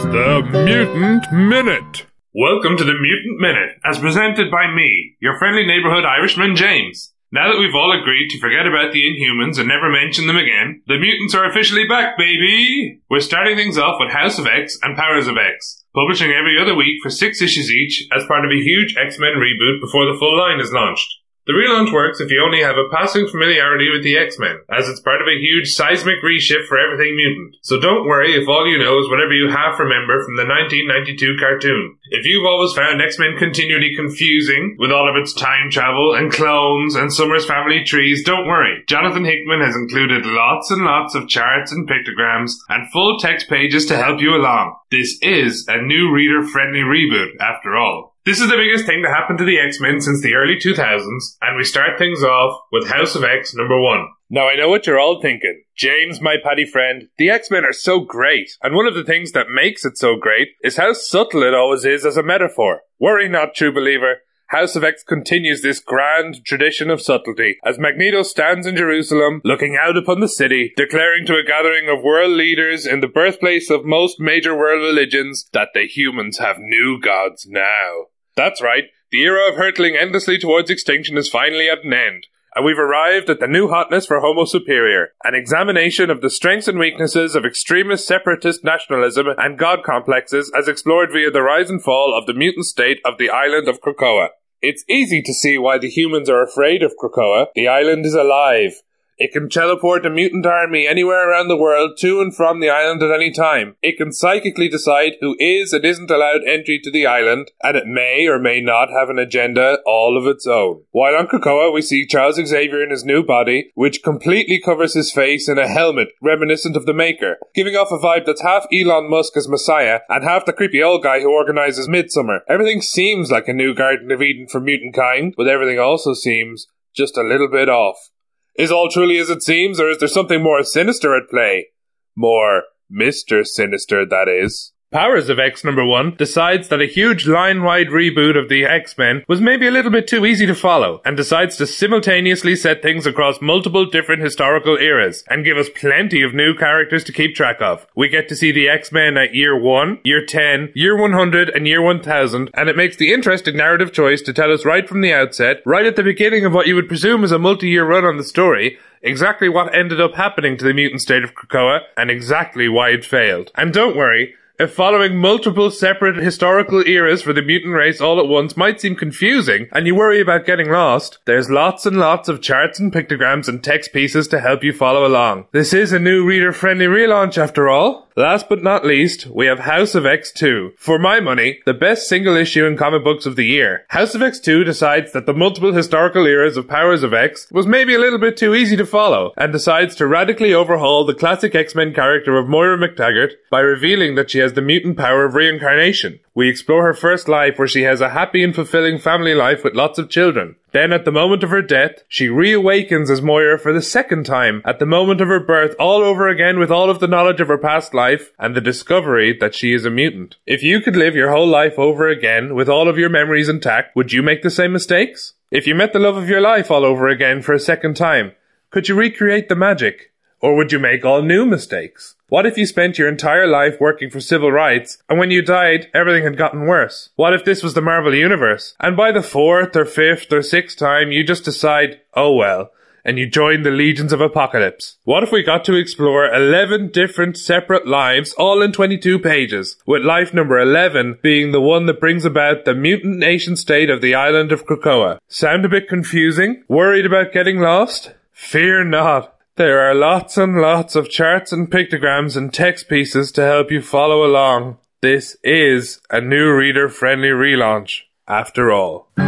It's 0.00 0.16
the 0.16 0.64
Mutant 0.64 1.28
Minute. 1.28 2.08
Welcome 2.32 2.78
to 2.78 2.84
the 2.88 2.96
Mutant 2.96 3.36
Minute, 3.36 3.76
as 3.84 4.00
presented 4.00 4.50
by 4.50 4.72
me, 4.72 5.12
your 5.20 5.36
friendly 5.36 5.66
neighborhood 5.66 6.08
Irishman 6.08 6.56
James. 6.56 7.12
Now 7.30 7.52
that 7.52 7.60
we've 7.60 7.76
all 7.76 7.92
agreed 7.92 8.30
to 8.30 8.40
forget 8.40 8.64
about 8.64 8.96
the 8.96 9.04
Inhumans 9.04 9.60
and 9.60 9.68
never 9.68 9.92
mention 9.92 10.26
them 10.26 10.40
again, 10.40 10.80
the 10.88 10.96
mutants 10.96 11.34
are 11.34 11.44
officially 11.44 11.86
back, 11.86 12.16
baby! 12.16 13.02
We're 13.10 13.20
starting 13.20 13.60
things 13.60 13.76
off 13.76 14.00
with 14.00 14.10
House 14.10 14.38
of 14.38 14.46
X 14.46 14.78
and 14.80 14.96
Powers 14.96 15.28
of 15.28 15.36
X, 15.36 15.84
publishing 15.94 16.32
every 16.32 16.56
other 16.56 16.74
week 16.74 16.96
for 17.02 17.10
six 17.10 17.42
issues 17.42 17.70
each 17.70 18.08
as 18.10 18.24
part 18.24 18.46
of 18.46 18.50
a 18.50 18.64
huge 18.64 18.96
X-Men 18.96 19.36
reboot 19.36 19.84
before 19.84 20.08
the 20.08 20.16
full 20.18 20.32
line 20.32 20.60
is 20.64 20.72
launched. 20.72 21.19
The 21.50 21.58
relaunch 21.58 21.90
works 21.90 22.20
if 22.20 22.30
you 22.30 22.38
only 22.46 22.62
have 22.62 22.78
a 22.78 22.86
passing 22.94 23.26
familiarity 23.26 23.90
with 23.90 24.06
the 24.06 24.14
X-Men, 24.14 24.62
as 24.70 24.86
it's 24.86 25.02
part 25.02 25.18
of 25.20 25.26
a 25.26 25.34
huge 25.34 25.74
seismic 25.74 26.22
reshift 26.22 26.70
for 26.70 26.78
everything 26.78 27.18
mutant. 27.18 27.56
So 27.66 27.80
don't 27.80 28.06
worry 28.06 28.38
if 28.38 28.46
all 28.46 28.70
you 28.70 28.78
know 28.78 29.02
is 29.02 29.10
whatever 29.10 29.34
you 29.34 29.50
half 29.50 29.74
remember 29.82 30.22
from 30.22 30.38
the 30.38 30.46
1992 30.46 31.42
cartoon. 31.42 31.98
If 32.14 32.22
you've 32.22 32.46
always 32.46 32.72
found 32.78 33.02
X-Men 33.02 33.34
continually 33.34 33.98
confusing, 33.98 34.76
with 34.78 34.92
all 34.94 35.10
of 35.10 35.18
its 35.18 35.34
time 35.34 35.74
travel 35.74 36.14
and 36.14 36.30
clones 36.30 36.94
and 36.94 37.12
Summers 37.12 37.46
family 37.46 37.82
trees, 37.82 38.22
don't 38.22 38.46
worry. 38.46 38.84
Jonathan 38.86 39.24
Hickman 39.24 39.58
has 39.58 39.74
included 39.74 40.22
lots 40.22 40.70
and 40.70 40.86
lots 40.86 41.16
of 41.16 41.26
charts 41.26 41.72
and 41.72 41.90
pictograms 41.90 42.54
and 42.68 42.86
full 42.92 43.18
text 43.18 43.50
pages 43.50 43.86
to 43.86 43.98
help 43.98 44.20
you 44.20 44.38
along. 44.38 44.78
This 44.92 45.18
is 45.20 45.66
a 45.66 45.82
new 45.82 46.14
reader-friendly 46.14 46.86
reboot, 46.86 47.42
after 47.42 47.74
all. 47.74 48.09
This 48.26 48.38
is 48.38 48.50
the 48.50 48.56
biggest 48.58 48.84
thing 48.84 49.02
to 49.02 49.08
happen 49.08 49.38
to 49.38 49.46
the 49.46 49.58
X-Men 49.58 50.02
since 50.02 50.20
the 50.20 50.34
early 50.34 50.56
2000s, 50.56 51.38
and 51.40 51.56
we 51.56 51.64
start 51.64 51.98
things 51.98 52.22
off 52.22 52.60
with 52.70 52.90
House 52.90 53.14
of 53.14 53.24
X 53.24 53.54
number 53.54 53.80
one. 53.80 54.08
Now 54.28 54.46
I 54.46 54.56
know 54.56 54.68
what 54.68 54.86
you're 54.86 55.00
all 55.00 55.22
thinking. 55.22 55.62
James, 55.74 56.20
my 56.20 56.36
paddy 56.44 56.66
friend, 56.66 57.08
the 57.16 57.30
X-Men 57.30 57.64
are 57.64 57.72
so 57.72 58.00
great, 58.00 58.50
and 58.62 58.74
one 58.74 58.86
of 58.86 58.94
the 58.94 59.04
things 59.04 59.32
that 59.32 59.46
makes 59.48 59.86
it 59.86 59.96
so 59.96 60.16
great 60.16 60.48
is 60.62 60.76
how 60.76 60.92
subtle 60.92 61.42
it 61.42 61.54
always 61.54 61.86
is 61.86 62.04
as 62.04 62.18
a 62.18 62.22
metaphor. 62.22 62.82
Worry 62.98 63.26
not, 63.26 63.54
true 63.54 63.72
believer. 63.72 64.18
House 64.50 64.74
of 64.74 64.82
X 64.82 65.04
continues 65.04 65.62
this 65.62 65.78
grand 65.78 66.44
tradition 66.44 66.90
of 66.90 67.00
subtlety 67.00 67.58
as 67.64 67.78
Magneto 67.78 68.24
stands 68.24 68.66
in 68.66 68.74
Jerusalem, 68.74 69.40
looking 69.44 69.78
out 69.80 69.96
upon 69.96 70.18
the 70.18 70.26
city, 70.26 70.72
declaring 70.76 71.24
to 71.26 71.36
a 71.36 71.46
gathering 71.46 71.88
of 71.88 72.02
world 72.02 72.32
leaders 72.32 72.84
in 72.84 72.98
the 72.98 73.06
birthplace 73.06 73.70
of 73.70 73.84
most 73.84 74.18
major 74.18 74.58
world 74.58 74.82
religions 74.82 75.48
that 75.52 75.68
the 75.72 75.86
humans 75.86 76.38
have 76.38 76.56
new 76.58 76.98
gods 77.00 77.46
now. 77.48 78.06
That's 78.34 78.60
right, 78.60 78.86
the 79.12 79.20
era 79.20 79.48
of 79.48 79.56
hurtling 79.56 79.94
endlessly 79.96 80.36
towards 80.36 80.68
extinction 80.68 81.16
is 81.16 81.28
finally 81.28 81.70
at 81.70 81.84
an 81.84 81.92
end. 81.92 82.26
And 82.56 82.64
we've 82.64 82.76
arrived 82.76 83.30
at 83.30 83.38
the 83.38 83.46
new 83.46 83.68
hotness 83.68 84.06
for 84.06 84.18
Homo 84.18 84.46
Superior, 84.46 85.10
an 85.22 85.36
examination 85.36 86.10
of 86.10 86.22
the 86.22 86.30
strengths 86.30 86.66
and 86.66 86.80
weaknesses 86.80 87.36
of 87.36 87.44
extremist 87.44 88.04
separatist 88.04 88.64
nationalism 88.64 89.28
and 89.38 89.56
god 89.56 89.84
complexes 89.84 90.50
as 90.58 90.66
explored 90.66 91.10
via 91.12 91.30
the 91.30 91.42
rise 91.42 91.70
and 91.70 91.80
fall 91.84 92.12
of 92.18 92.26
the 92.26 92.34
mutant 92.34 92.66
state 92.66 92.98
of 93.04 93.16
the 93.16 93.30
island 93.30 93.68
of 93.68 93.80
Krakoa. 93.80 94.30
It's 94.62 94.84
easy 94.90 95.22
to 95.22 95.32
see 95.32 95.56
why 95.56 95.78
the 95.78 95.88
humans 95.88 96.28
are 96.28 96.42
afraid 96.42 96.82
of 96.82 96.92
Krakoa. 97.02 97.46
The 97.54 97.66
island 97.66 98.04
is 98.04 98.12
alive. 98.14 98.82
It 99.20 99.32
can 99.32 99.50
teleport 99.50 100.06
a 100.06 100.10
mutant 100.10 100.46
army 100.46 100.88
anywhere 100.88 101.30
around 101.30 101.48
the 101.48 101.56
world 101.56 101.98
to 101.98 102.22
and 102.22 102.34
from 102.34 102.60
the 102.60 102.70
island 102.70 103.02
at 103.02 103.14
any 103.14 103.30
time. 103.30 103.76
It 103.82 103.98
can 103.98 104.12
psychically 104.12 104.66
decide 104.66 105.16
who 105.20 105.36
is 105.38 105.74
and 105.74 105.84
isn't 105.84 106.10
allowed 106.10 106.48
entry 106.48 106.80
to 106.82 106.90
the 106.90 107.04
island, 107.04 107.50
and 107.62 107.76
it 107.76 107.86
may 107.86 108.26
or 108.26 108.38
may 108.38 108.62
not 108.62 108.88
have 108.88 109.10
an 109.10 109.18
agenda 109.18 109.80
all 109.84 110.16
of 110.16 110.26
its 110.26 110.46
own. 110.46 110.84
While 110.92 111.16
on 111.16 111.26
Krakoa, 111.26 111.70
we 111.70 111.82
see 111.82 112.06
Charles 112.06 112.36
Xavier 112.36 112.82
in 112.82 112.88
his 112.88 113.04
new 113.04 113.22
body, 113.22 113.72
which 113.74 114.02
completely 114.02 114.58
covers 114.58 114.94
his 114.94 115.12
face 115.12 115.50
in 115.50 115.58
a 115.58 115.68
helmet 115.68 116.08
reminiscent 116.22 116.74
of 116.74 116.86
the 116.86 116.94
Maker, 116.94 117.36
giving 117.54 117.76
off 117.76 117.92
a 117.92 117.98
vibe 117.98 118.24
that's 118.24 118.40
half 118.40 118.66
Elon 118.72 119.10
Musk 119.10 119.36
as 119.36 119.48
Messiah 119.48 120.00
and 120.08 120.24
half 120.24 120.46
the 120.46 120.54
creepy 120.54 120.82
old 120.82 121.02
guy 121.02 121.20
who 121.20 121.30
organizes 121.30 121.90
Midsummer. 121.90 122.40
Everything 122.48 122.80
seems 122.80 123.30
like 123.30 123.48
a 123.48 123.52
new 123.52 123.74
Garden 123.74 124.10
of 124.10 124.22
Eden 124.22 124.46
for 124.48 124.60
mutant 124.60 124.94
kind, 124.94 125.34
but 125.36 125.46
everything 125.46 125.78
also 125.78 126.14
seems 126.14 126.68
just 126.96 127.18
a 127.18 127.22
little 127.22 127.48
bit 127.48 127.68
off. 127.68 128.09
Is 128.56 128.70
all 128.70 128.88
truly 128.90 129.18
as 129.18 129.30
it 129.30 129.42
seems, 129.42 129.80
or 129.80 129.88
is 129.88 129.98
there 129.98 130.08
something 130.08 130.42
more 130.42 130.62
sinister 130.62 131.16
at 131.16 131.30
play? 131.30 131.68
More 132.16 132.64
Mr. 132.92 133.46
Sinister, 133.46 134.04
that 134.04 134.28
is. 134.28 134.72
Powers 134.92 135.28
of 135.28 135.38
X 135.38 135.62
number 135.62 135.86
one 135.86 136.16
decides 136.16 136.66
that 136.66 136.80
a 136.80 136.86
huge 136.86 137.24
line-wide 137.24 137.90
reboot 137.90 138.36
of 138.36 138.48
the 138.48 138.64
X-Men 138.64 139.22
was 139.28 139.40
maybe 139.40 139.68
a 139.68 139.70
little 139.70 139.92
bit 139.92 140.08
too 140.08 140.26
easy 140.26 140.46
to 140.46 140.54
follow, 140.56 141.00
and 141.04 141.16
decides 141.16 141.56
to 141.58 141.66
simultaneously 141.68 142.56
set 142.56 142.82
things 142.82 143.06
across 143.06 143.40
multiple 143.40 143.86
different 143.86 144.20
historical 144.20 144.76
eras, 144.76 145.22
and 145.30 145.44
give 145.44 145.56
us 145.56 145.68
plenty 145.68 146.22
of 146.22 146.34
new 146.34 146.56
characters 146.56 147.04
to 147.04 147.12
keep 147.12 147.36
track 147.36 147.62
of. 147.62 147.86
We 147.94 148.08
get 148.08 148.28
to 148.30 148.34
see 148.34 148.50
the 148.50 148.68
X-Men 148.68 149.16
at 149.16 149.32
year 149.32 149.56
1, 149.56 150.00
year 150.02 150.26
10, 150.26 150.72
year 150.74 151.00
100, 151.00 151.50
and 151.50 151.68
year 151.68 151.80
1000, 151.80 152.50
and 152.52 152.68
it 152.68 152.76
makes 152.76 152.96
the 152.96 153.12
interesting 153.12 153.56
narrative 153.56 153.92
choice 153.92 154.22
to 154.22 154.32
tell 154.32 154.52
us 154.52 154.64
right 154.64 154.88
from 154.88 155.02
the 155.02 155.14
outset, 155.14 155.62
right 155.64 155.86
at 155.86 155.94
the 155.94 156.02
beginning 156.02 156.44
of 156.44 156.52
what 156.52 156.66
you 156.66 156.74
would 156.74 156.88
presume 156.88 157.22
is 157.22 157.30
a 157.30 157.38
multi-year 157.38 157.86
run 157.86 158.04
on 158.04 158.16
the 158.16 158.24
story, 158.24 158.76
exactly 159.02 159.48
what 159.48 159.72
ended 159.72 160.00
up 160.00 160.14
happening 160.14 160.56
to 160.56 160.64
the 160.64 160.74
mutant 160.74 161.00
state 161.00 161.22
of 161.22 161.36
Krakoa, 161.36 161.82
and 161.96 162.10
exactly 162.10 162.68
why 162.68 162.88
it 162.88 163.04
failed. 163.04 163.52
And 163.54 163.72
don't 163.72 163.94
worry, 163.96 164.34
following 164.68 165.16
multiple 165.16 165.70
separate 165.70 166.16
historical 166.16 166.86
eras 166.86 167.22
for 167.22 167.32
the 167.32 167.42
mutant 167.42 167.74
race 167.74 168.00
all 168.00 168.18
at 168.18 168.26
once 168.26 168.56
might 168.56 168.80
seem 168.80 168.96
confusing 168.96 169.68
and 169.72 169.86
you 169.86 169.94
worry 169.94 170.20
about 170.20 170.44
getting 170.44 170.70
lost, 170.70 171.18
there's 171.24 171.48
lots 171.48 171.86
and 171.86 171.98
lots 171.98 172.28
of 172.28 172.42
charts 172.42 172.78
and 172.78 172.92
pictograms 172.92 173.48
and 173.48 173.62
text 173.62 173.92
pieces 173.92 174.28
to 174.28 174.40
help 174.40 174.64
you 174.64 174.72
follow 174.72 175.06
along. 175.06 175.46
This 175.52 175.72
is 175.72 175.92
a 175.92 175.98
new 175.98 176.26
reader 176.26 176.52
friendly 176.52 176.86
relaunch 176.86 177.38
after 177.38 177.68
all. 177.68 178.08
Last 178.16 178.48
but 178.48 178.62
not 178.62 178.84
least, 178.84 179.28
we 179.28 179.46
have 179.46 179.60
House 179.60 179.94
of 179.94 180.04
X2. 180.04 180.72
For 180.76 180.98
my 180.98 181.20
money, 181.20 181.60
the 181.64 181.72
best 181.72 182.08
single 182.08 182.36
issue 182.36 182.66
in 182.66 182.76
comic 182.76 183.04
books 183.04 183.24
of 183.24 183.36
the 183.36 183.46
year. 183.46 183.86
House 183.88 184.14
of 184.14 184.20
X2 184.20 184.64
decides 184.64 185.12
that 185.12 185.26
the 185.26 185.32
multiple 185.32 185.72
historical 185.72 186.26
eras 186.26 186.56
of 186.56 186.68
Powers 186.68 187.02
of 187.02 187.14
X 187.14 187.46
was 187.50 187.66
maybe 187.66 187.94
a 187.94 187.98
little 187.98 188.18
bit 188.18 188.36
too 188.36 188.54
easy 188.54 188.76
to 188.76 188.84
follow, 188.84 189.32
and 189.36 189.52
decides 189.52 189.94
to 189.94 190.06
radically 190.06 190.52
overhaul 190.52 191.06
the 191.06 191.14
classic 191.14 191.54
X-Men 191.54 191.94
character 191.94 192.36
of 192.36 192.48
Moira 192.48 192.76
McTaggart 192.76 193.32
by 193.50 193.60
revealing 193.60 194.16
that 194.16 194.30
she 194.30 194.40
has 194.40 194.49
the 194.54 194.62
mutant 194.62 194.96
power 194.96 195.24
of 195.24 195.34
reincarnation. 195.34 196.20
We 196.34 196.48
explore 196.48 196.84
her 196.84 196.94
first 196.94 197.28
life 197.28 197.58
where 197.58 197.68
she 197.68 197.82
has 197.82 198.00
a 198.00 198.10
happy 198.10 198.42
and 198.42 198.54
fulfilling 198.54 198.98
family 198.98 199.34
life 199.34 199.64
with 199.64 199.74
lots 199.74 199.98
of 199.98 200.10
children. 200.10 200.56
Then 200.72 200.92
at 200.92 201.04
the 201.04 201.12
moment 201.12 201.42
of 201.42 201.50
her 201.50 201.62
death, 201.62 202.04
she 202.08 202.28
reawakens 202.28 203.10
as 203.10 203.20
Moira 203.20 203.58
for 203.58 203.72
the 203.72 203.82
second 203.82 204.24
time 204.24 204.62
at 204.64 204.78
the 204.78 204.86
moment 204.86 205.20
of 205.20 205.28
her 205.28 205.40
birth 205.40 205.74
all 205.78 206.02
over 206.02 206.28
again 206.28 206.58
with 206.58 206.70
all 206.70 206.90
of 206.90 207.00
the 207.00 207.08
knowledge 207.08 207.40
of 207.40 207.48
her 207.48 207.58
past 207.58 207.92
life 207.92 208.32
and 208.38 208.54
the 208.54 208.60
discovery 208.60 209.36
that 209.38 209.54
she 209.54 209.72
is 209.72 209.84
a 209.84 209.90
mutant. 209.90 210.36
If 210.46 210.62
you 210.62 210.80
could 210.80 210.96
live 210.96 211.14
your 211.14 211.30
whole 211.30 211.48
life 211.48 211.78
over 211.78 212.08
again 212.08 212.54
with 212.54 212.68
all 212.68 212.88
of 212.88 212.98
your 212.98 213.10
memories 213.10 213.48
intact, 213.48 213.96
would 213.96 214.12
you 214.12 214.22
make 214.22 214.42
the 214.42 214.50
same 214.50 214.72
mistakes? 214.72 215.34
If 215.50 215.66
you 215.66 215.74
met 215.74 215.92
the 215.92 215.98
love 215.98 216.16
of 216.16 216.28
your 216.28 216.40
life 216.40 216.70
all 216.70 216.84
over 216.84 217.08
again 217.08 217.42
for 217.42 217.52
a 217.52 217.58
second 217.58 217.96
time, 217.96 218.32
could 218.70 218.88
you 218.88 218.94
recreate 218.94 219.48
the 219.48 219.56
magic? 219.56 220.12
Or 220.40 220.56
would 220.56 220.72
you 220.72 220.78
make 220.78 221.04
all 221.04 221.22
new 221.22 221.44
mistakes? 221.44 222.14
What 222.30 222.46
if 222.46 222.56
you 222.56 222.64
spent 222.64 222.96
your 222.96 223.08
entire 223.08 223.48
life 223.48 223.80
working 223.80 224.08
for 224.08 224.20
civil 224.20 224.52
rights, 224.52 224.98
and 225.08 225.18
when 225.18 225.32
you 225.32 225.42
died, 225.42 225.90
everything 225.92 226.22
had 226.22 226.36
gotten 226.36 226.64
worse? 226.64 227.10
What 227.16 227.34
if 227.34 227.44
this 227.44 227.60
was 227.60 227.74
the 227.74 227.82
Marvel 227.82 228.14
Universe, 228.14 228.76
and 228.78 228.96
by 228.96 229.10
the 229.10 229.20
fourth 229.20 229.74
or 229.74 229.84
fifth 229.84 230.32
or 230.32 230.40
sixth 230.40 230.78
time 230.78 231.10
you 231.10 231.24
just 231.24 231.44
decide, 231.44 232.00
oh 232.14 232.32
well, 232.36 232.70
and 233.04 233.18
you 233.18 233.28
join 233.28 233.64
the 233.64 233.72
legions 233.72 234.12
of 234.12 234.20
apocalypse? 234.20 234.96
What 235.02 235.24
if 235.24 235.32
we 235.32 235.42
got 235.42 235.64
to 235.64 235.74
explore 235.74 236.32
11 236.32 236.92
different 236.92 237.36
separate 237.36 237.88
lives, 237.88 238.32
all 238.34 238.62
in 238.62 238.70
22 238.70 239.18
pages, 239.18 239.76
with 239.84 240.04
life 240.04 240.32
number 240.32 240.56
11 240.56 241.18
being 241.24 241.50
the 241.50 241.60
one 241.60 241.86
that 241.86 241.98
brings 241.98 242.24
about 242.24 242.64
the 242.64 242.76
mutant 242.76 243.18
nation 243.18 243.56
state 243.56 243.90
of 243.90 244.02
the 244.02 244.14
island 244.14 244.52
of 244.52 244.66
Krakoa? 244.66 245.18
Sound 245.26 245.64
a 245.64 245.68
bit 245.68 245.88
confusing? 245.88 246.62
Worried 246.68 247.06
about 247.06 247.32
getting 247.32 247.58
lost? 247.58 248.12
Fear 248.32 248.84
not. 248.84 249.34
There 249.60 249.80
are 249.80 249.94
lots 249.94 250.38
and 250.38 250.56
lots 250.56 250.96
of 250.96 251.10
charts 251.10 251.52
and 251.52 251.70
pictograms 251.70 252.34
and 252.34 252.50
text 252.50 252.88
pieces 252.88 253.30
to 253.32 253.42
help 253.42 253.70
you 253.70 253.82
follow 253.82 254.24
along. 254.24 254.78
This 255.02 255.36
is 255.44 256.00
a 256.08 256.18
new 256.18 256.50
reader 256.50 256.88
friendly 256.88 257.28
relaunch, 257.28 258.04
after 258.26 258.72
all. 258.72 259.10
See 259.18 259.20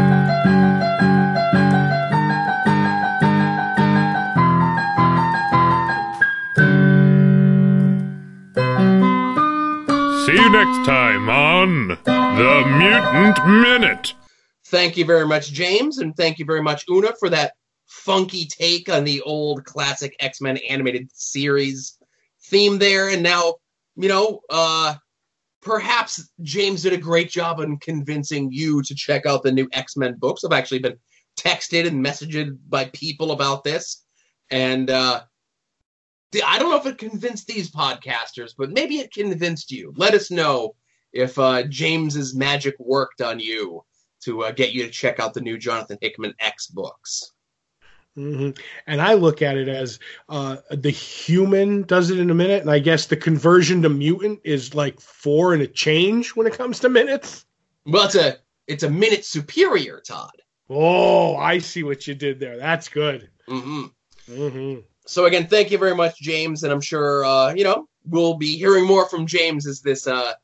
you 10.32 10.50
next 10.50 10.86
time 10.86 11.28
on 11.28 11.88
The 12.06 12.64
Mutant 12.78 13.46
Minute. 13.60 14.14
Thank 14.64 14.96
you 14.96 15.04
very 15.04 15.26
much, 15.26 15.52
James, 15.52 15.98
and 15.98 16.16
thank 16.16 16.38
you 16.38 16.46
very 16.46 16.62
much, 16.62 16.86
Una, 16.88 17.12
for 17.20 17.28
that 17.28 17.52
funky 17.92 18.46
take 18.46 18.88
on 18.88 19.04
the 19.04 19.20
old 19.20 19.64
classic 19.64 20.16
X 20.18 20.40
Men 20.40 20.56
animated 20.68 21.10
series 21.12 21.98
theme 22.46 22.78
there. 22.78 23.10
And 23.10 23.22
now, 23.22 23.56
you 23.96 24.08
know, 24.08 24.40
uh, 24.48 24.94
perhaps 25.60 26.28
James 26.40 26.82
did 26.82 26.94
a 26.94 26.98
great 26.98 27.30
job 27.30 27.60
in 27.60 27.76
convincing 27.76 28.50
you 28.50 28.82
to 28.82 28.94
check 28.94 29.26
out 29.26 29.42
the 29.42 29.52
new 29.52 29.68
X 29.72 29.96
Men 29.96 30.16
books. 30.18 30.42
I've 30.42 30.52
actually 30.52 30.80
been 30.80 30.98
texted 31.38 31.86
and 31.86 32.04
messaged 32.04 32.56
by 32.68 32.86
people 32.86 33.30
about 33.30 33.62
this. 33.62 34.02
And 34.50 34.88
uh, 34.90 35.22
I 36.44 36.58
don't 36.58 36.70
know 36.70 36.78
if 36.78 36.86
it 36.86 36.98
convinced 36.98 37.46
these 37.46 37.70
podcasters, 37.70 38.52
but 38.56 38.70
maybe 38.70 38.98
it 38.98 39.12
convinced 39.12 39.70
you. 39.70 39.92
Let 39.96 40.14
us 40.14 40.30
know 40.30 40.74
if 41.12 41.38
uh, 41.38 41.64
James's 41.64 42.34
magic 42.34 42.74
worked 42.78 43.20
on 43.20 43.38
you 43.38 43.84
to 44.24 44.44
uh, 44.44 44.52
get 44.52 44.72
you 44.72 44.84
to 44.84 44.90
check 44.90 45.20
out 45.20 45.34
the 45.34 45.40
new 45.40 45.58
Jonathan 45.58 45.98
Hickman 46.00 46.34
X 46.40 46.68
books. 46.68 47.31
Mm-hmm. 48.16 48.50
And 48.86 49.00
I 49.00 49.14
look 49.14 49.40
at 49.40 49.56
it 49.56 49.68
as 49.68 49.98
uh, 50.28 50.56
the 50.70 50.90
human 50.90 51.82
does 51.82 52.10
it 52.10 52.18
in 52.18 52.30
a 52.30 52.34
minute, 52.34 52.60
and 52.60 52.70
I 52.70 52.78
guess 52.78 53.06
the 53.06 53.16
conversion 53.16 53.82
to 53.82 53.88
mutant 53.88 54.40
is 54.44 54.74
like 54.74 55.00
four 55.00 55.54
and 55.54 55.62
a 55.62 55.66
change 55.66 56.30
when 56.30 56.46
it 56.46 56.52
comes 56.52 56.80
to 56.80 56.88
minutes. 56.88 57.46
Well, 57.86 58.04
it's 58.04 58.14
a 58.14 58.36
it's 58.66 58.82
a 58.82 58.90
minute 58.90 59.24
superior, 59.24 60.02
Todd. 60.06 60.42
Oh, 60.68 61.36
I 61.36 61.58
see 61.58 61.82
what 61.82 62.06
you 62.06 62.14
did 62.14 62.38
there. 62.38 62.58
That's 62.58 62.88
good. 62.88 63.30
Mm-hmm. 63.48 63.86
Mm-hmm. 64.30 64.80
So 65.06 65.24
again, 65.24 65.46
thank 65.46 65.70
you 65.70 65.78
very 65.78 65.94
much, 65.94 66.20
James, 66.20 66.64
and 66.64 66.72
I'm 66.72 66.80
sure 66.82 67.24
uh, 67.24 67.54
you 67.54 67.64
know 67.64 67.88
we'll 68.04 68.34
be 68.34 68.56
hearing 68.56 68.86
more 68.86 69.08
from 69.08 69.26
James 69.26 69.66
as 69.66 69.80
this 69.80 70.06
uh, 70.06 70.34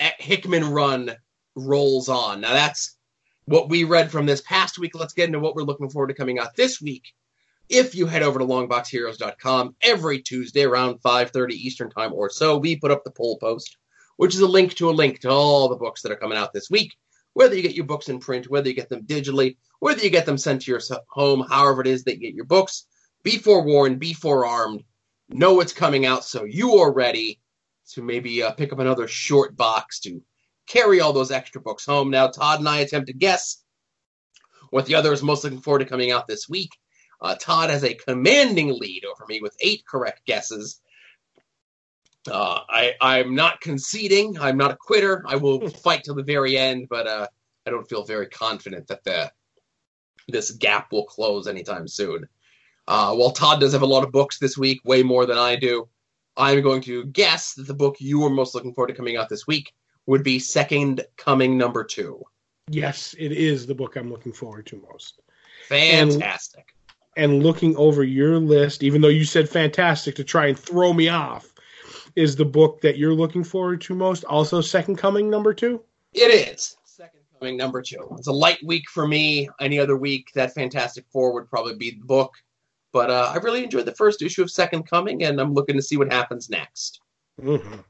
Hickman 0.00 0.64
run 0.64 1.14
rolls 1.54 2.08
on. 2.08 2.40
Now 2.40 2.54
that's 2.54 2.96
what 3.44 3.68
we 3.68 3.84
read 3.84 4.10
from 4.10 4.26
this 4.26 4.40
past 4.40 4.78
week. 4.78 4.94
Let's 4.94 5.14
get 5.14 5.26
into 5.26 5.40
what 5.40 5.54
we're 5.54 5.62
looking 5.62 5.90
forward 5.90 6.08
to 6.08 6.14
coming 6.14 6.38
out 6.38 6.56
this 6.56 6.80
week. 6.80 7.12
If 7.68 7.94
you 7.94 8.06
head 8.06 8.22
over 8.22 8.38
to 8.38 8.44
longboxheroes.com 8.44 9.76
every 9.80 10.20
Tuesday 10.20 10.64
around 10.64 11.00
5:30 11.00 11.54
Eastern 11.54 11.90
Time 11.90 12.12
or 12.12 12.30
so, 12.30 12.58
we 12.58 12.76
put 12.76 12.90
up 12.90 13.04
the 13.04 13.10
poll 13.10 13.38
post, 13.38 13.76
which 14.16 14.34
is 14.34 14.40
a 14.40 14.46
link 14.46 14.74
to 14.74 14.90
a 14.90 14.92
link 14.92 15.20
to 15.20 15.30
all 15.30 15.68
the 15.68 15.76
books 15.76 16.02
that 16.02 16.12
are 16.12 16.16
coming 16.16 16.38
out 16.38 16.52
this 16.52 16.70
week. 16.70 16.94
Whether 17.34 17.56
you 17.56 17.62
get 17.62 17.74
your 17.74 17.86
books 17.86 18.08
in 18.08 18.18
print, 18.18 18.50
whether 18.50 18.68
you 18.68 18.74
get 18.74 18.90
them 18.90 19.06
digitally, 19.06 19.56
whether 19.80 20.02
you 20.02 20.10
get 20.10 20.26
them 20.26 20.36
sent 20.36 20.62
to 20.62 20.70
your 20.70 20.80
home, 21.08 21.46
however 21.48 21.80
it 21.80 21.86
is 21.86 22.04
that 22.04 22.16
you 22.16 22.20
get 22.20 22.34
your 22.34 22.44
books, 22.44 22.86
be 23.22 23.38
forewarned, 23.38 23.98
be 23.98 24.12
forearmed, 24.12 24.84
know 25.30 25.54
what's 25.54 25.72
coming 25.72 26.04
out 26.04 26.24
so 26.24 26.44
you 26.44 26.74
are 26.74 26.92
ready 26.92 27.40
to 27.92 28.02
maybe 28.02 28.42
uh, 28.42 28.52
pick 28.52 28.72
up 28.72 28.78
another 28.78 29.08
short 29.08 29.56
box 29.56 30.00
to 30.00 30.22
carry 30.66 31.00
all 31.00 31.12
those 31.12 31.30
extra 31.30 31.60
books 31.60 31.84
home. 31.84 32.10
Now, 32.10 32.28
Todd 32.28 32.60
and 32.60 32.68
I 32.68 32.78
attempt 32.78 33.08
to 33.08 33.12
guess 33.12 33.62
what 34.70 34.86
the 34.86 34.94
other 34.94 35.12
is 35.12 35.22
most 35.22 35.44
looking 35.44 35.60
forward 35.60 35.80
to 35.80 35.84
coming 35.84 36.10
out 36.10 36.26
this 36.26 36.48
week. 36.48 36.70
Uh, 37.20 37.36
Todd 37.36 37.70
has 37.70 37.84
a 37.84 37.94
commanding 37.94 38.76
lead 38.78 39.04
over 39.04 39.24
me 39.28 39.40
with 39.40 39.56
eight 39.60 39.84
correct 39.86 40.24
guesses. 40.26 40.80
Uh, 42.30 42.60
I, 42.68 42.94
I'm 43.00 43.34
not 43.34 43.60
conceding. 43.60 44.38
I'm 44.38 44.56
not 44.56 44.72
a 44.72 44.76
quitter. 44.76 45.22
I 45.26 45.36
will 45.36 45.68
fight 45.84 46.04
till 46.04 46.14
the 46.14 46.22
very 46.22 46.56
end, 46.56 46.88
but 46.88 47.06
uh, 47.06 47.26
I 47.66 47.70
don't 47.70 47.88
feel 47.88 48.04
very 48.04 48.26
confident 48.26 48.88
that 48.88 49.04
the 49.04 49.30
this 50.28 50.52
gap 50.52 50.92
will 50.92 51.04
close 51.04 51.48
anytime 51.48 51.88
soon. 51.88 52.28
Uh, 52.86 53.14
while 53.14 53.32
Todd 53.32 53.60
does 53.60 53.72
have 53.72 53.82
a 53.82 53.86
lot 53.86 54.04
of 54.04 54.12
books 54.12 54.38
this 54.38 54.56
week, 54.56 54.80
way 54.84 55.02
more 55.02 55.26
than 55.26 55.36
I 55.36 55.56
do, 55.56 55.88
I'm 56.36 56.62
going 56.62 56.82
to 56.82 57.04
guess 57.04 57.54
that 57.54 57.66
the 57.66 57.74
book 57.74 57.96
you 57.98 58.24
are 58.24 58.30
most 58.30 58.54
looking 58.54 58.72
forward 58.72 58.88
to 58.88 58.94
coming 58.94 59.16
out 59.16 59.28
this 59.28 59.46
week 59.46 59.72
would 60.06 60.22
be 60.22 60.38
Second 60.38 61.04
Coming 61.16 61.56
number 61.56 61.84
two. 61.84 62.22
Yes, 62.68 63.14
it 63.18 63.32
is 63.32 63.66
the 63.66 63.74
book 63.74 63.96
I'm 63.96 64.10
looking 64.10 64.32
forward 64.32 64.66
to 64.66 64.82
most. 64.90 65.20
Fantastic. 65.68 66.74
And, 67.16 67.32
and 67.32 67.42
looking 67.42 67.76
over 67.76 68.02
your 68.02 68.38
list, 68.38 68.82
even 68.82 69.00
though 69.00 69.08
you 69.08 69.24
said 69.24 69.48
fantastic 69.48 70.14
to 70.16 70.24
try 70.24 70.46
and 70.46 70.58
throw 70.58 70.92
me 70.92 71.08
off, 71.08 71.52
is 72.16 72.36
the 72.36 72.44
book 72.44 72.80
that 72.82 72.98
you're 72.98 73.14
looking 73.14 73.44
forward 73.44 73.80
to 73.82 73.94
most 73.94 74.24
also 74.24 74.60
Second 74.60 74.96
Coming 74.96 75.30
number 75.30 75.54
two? 75.54 75.82
It 76.12 76.50
is. 76.50 76.76
Second 76.84 77.20
Coming 77.38 77.56
number 77.56 77.82
two. 77.82 78.14
It's 78.18 78.28
a 78.28 78.32
light 78.32 78.58
week 78.64 78.88
for 78.90 79.06
me. 79.06 79.48
Any 79.60 79.78
other 79.78 79.96
week, 79.96 80.30
that 80.34 80.54
Fantastic 80.54 81.04
Four 81.10 81.32
would 81.34 81.48
probably 81.48 81.74
be 81.74 81.92
the 81.92 82.04
book. 82.04 82.34
But 82.92 83.10
uh, 83.10 83.32
I 83.34 83.38
really 83.38 83.64
enjoyed 83.64 83.86
the 83.86 83.94
first 83.94 84.20
issue 84.20 84.42
of 84.42 84.50
Second 84.50 84.84
Coming, 84.84 85.24
and 85.24 85.40
I'm 85.40 85.54
looking 85.54 85.76
to 85.76 85.82
see 85.82 85.96
what 85.96 86.12
happens 86.12 86.50
next. 86.50 87.00
Mm-hmm. 87.40 87.80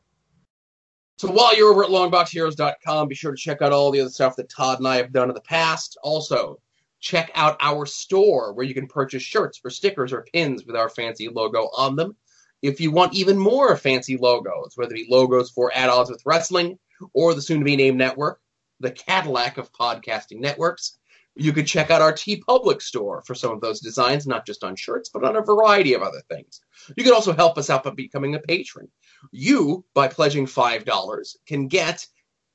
So 1.22 1.30
while 1.30 1.56
you're 1.56 1.70
over 1.70 1.84
at 1.84 1.90
longboxheroes.com, 1.90 3.06
be 3.06 3.14
sure 3.14 3.30
to 3.30 3.36
check 3.36 3.62
out 3.62 3.70
all 3.70 3.92
the 3.92 4.00
other 4.00 4.10
stuff 4.10 4.34
that 4.34 4.48
Todd 4.48 4.80
and 4.80 4.88
I 4.88 4.96
have 4.96 5.12
done 5.12 5.28
in 5.28 5.36
the 5.36 5.40
past. 5.40 5.96
Also, 6.02 6.60
check 6.98 7.30
out 7.36 7.56
our 7.60 7.86
store 7.86 8.52
where 8.52 8.66
you 8.66 8.74
can 8.74 8.88
purchase 8.88 9.22
shirts 9.22 9.60
or 9.62 9.70
stickers 9.70 10.12
or 10.12 10.26
pins 10.34 10.64
with 10.64 10.74
our 10.74 10.88
fancy 10.88 11.28
logo 11.28 11.70
on 11.76 11.94
them. 11.94 12.16
If 12.60 12.80
you 12.80 12.90
want 12.90 13.14
even 13.14 13.38
more 13.38 13.76
fancy 13.76 14.16
logos, 14.16 14.72
whether 14.74 14.96
it 14.96 15.06
be 15.06 15.06
logos 15.08 15.48
for 15.48 15.72
At 15.72 15.90
Odds 15.90 16.10
with 16.10 16.26
Wrestling 16.26 16.76
or 17.14 17.34
the 17.34 17.40
soon 17.40 17.60
to 17.60 17.64
be 17.64 17.76
named 17.76 17.98
network, 17.98 18.40
the 18.80 18.90
Cadillac 18.90 19.58
of 19.58 19.72
podcasting 19.72 20.40
networks, 20.40 20.98
you 21.34 21.52
could 21.52 21.66
check 21.66 21.90
out 21.90 22.02
our 22.02 22.12
TeePublic 22.12 22.82
store 22.82 23.22
for 23.22 23.34
some 23.34 23.52
of 23.52 23.60
those 23.60 23.80
designs, 23.80 24.26
not 24.26 24.46
just 24.46 24.64
on 24.64 24.76
shirts, 24.76 25.08
but 25.08 25.24
on 25.24 25.36
a 25.36 25.42
variety 25.42 25.94
of 25.94 26.02
other 26.02 26.22
things. 26.28 26.60
You 26.96 27.04
can 27.04 27.14
also 27.14 27.32
help 27.32 27.56
us 27.56 27.70
out 27.70 27.84
by 27.84 27.90
becoming 27.90 28.34
a 28.34 28.40
patron. 28.40 28.88
You, 29.30 29.84
by 29.94 30.08
pledging 30.08 30.46
$5, 30.46 31.36
can 31.46 31.68
get 31.68 32.06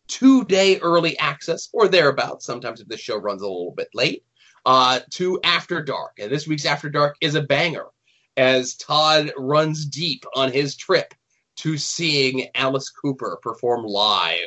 two 0.07 0.45
day 0.45 0.80
early 0.80 1.17
access 1.17 1.69
or 1.73 1.88
thereabouts, 1.88 2.45
sometimes 2.45 2.82
if 2.82 2.88
the 2.88 2.97
show 2.97 3.17
runs 3.17 3.41
a 3.41 3.47
little 3.47 3.73
bit 3.75 3.89
late, 3.93 4.23
uh, 4.65 4.99
to 5.11 5.39
After 5.43 5.82
Dark. 5.82 6.19
And 6.19 6.32
this 6.32 6.47
week's 6.47 6.65
After 6.65 6.89
Dark 6.89 7.17
is 7.21 7.36
a 7.36 7.41
banger 7.41 7.88
as 8.36 8.75
Todd 8.75 9.32
runs 9.38 9.86
deep 9.86 10.23
on 10.36 10.51
his 10.51 10.75
trip 10.75 11.13
to 11.57 11.78
seeing 11.78 12.49
Alice 12.53 12.89
Cooper 12.89 13.39
perform 13.41 13.84
live. 13.84 14.38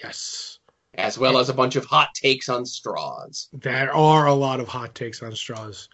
Yes. 0.00 0.60
As 0.96 1.18
well 1.18 1.38
as 1.38 1.48
a 1.48 1.54
bunch 1.54 1.76
of 1.76 1.84
hot 1.84 2.14
takes 2.14 2.48
on 2.48 2.64
straws. 2.64 3.48
There 3.52 3.92
are 3.92 4.26
a 4.26 4.34
lot 4.34 4.60
of 4.60 4.68
hot 4.68 4.94
takes 4.94 5.22
on 5.22 5.34
straws. 5.34 5.88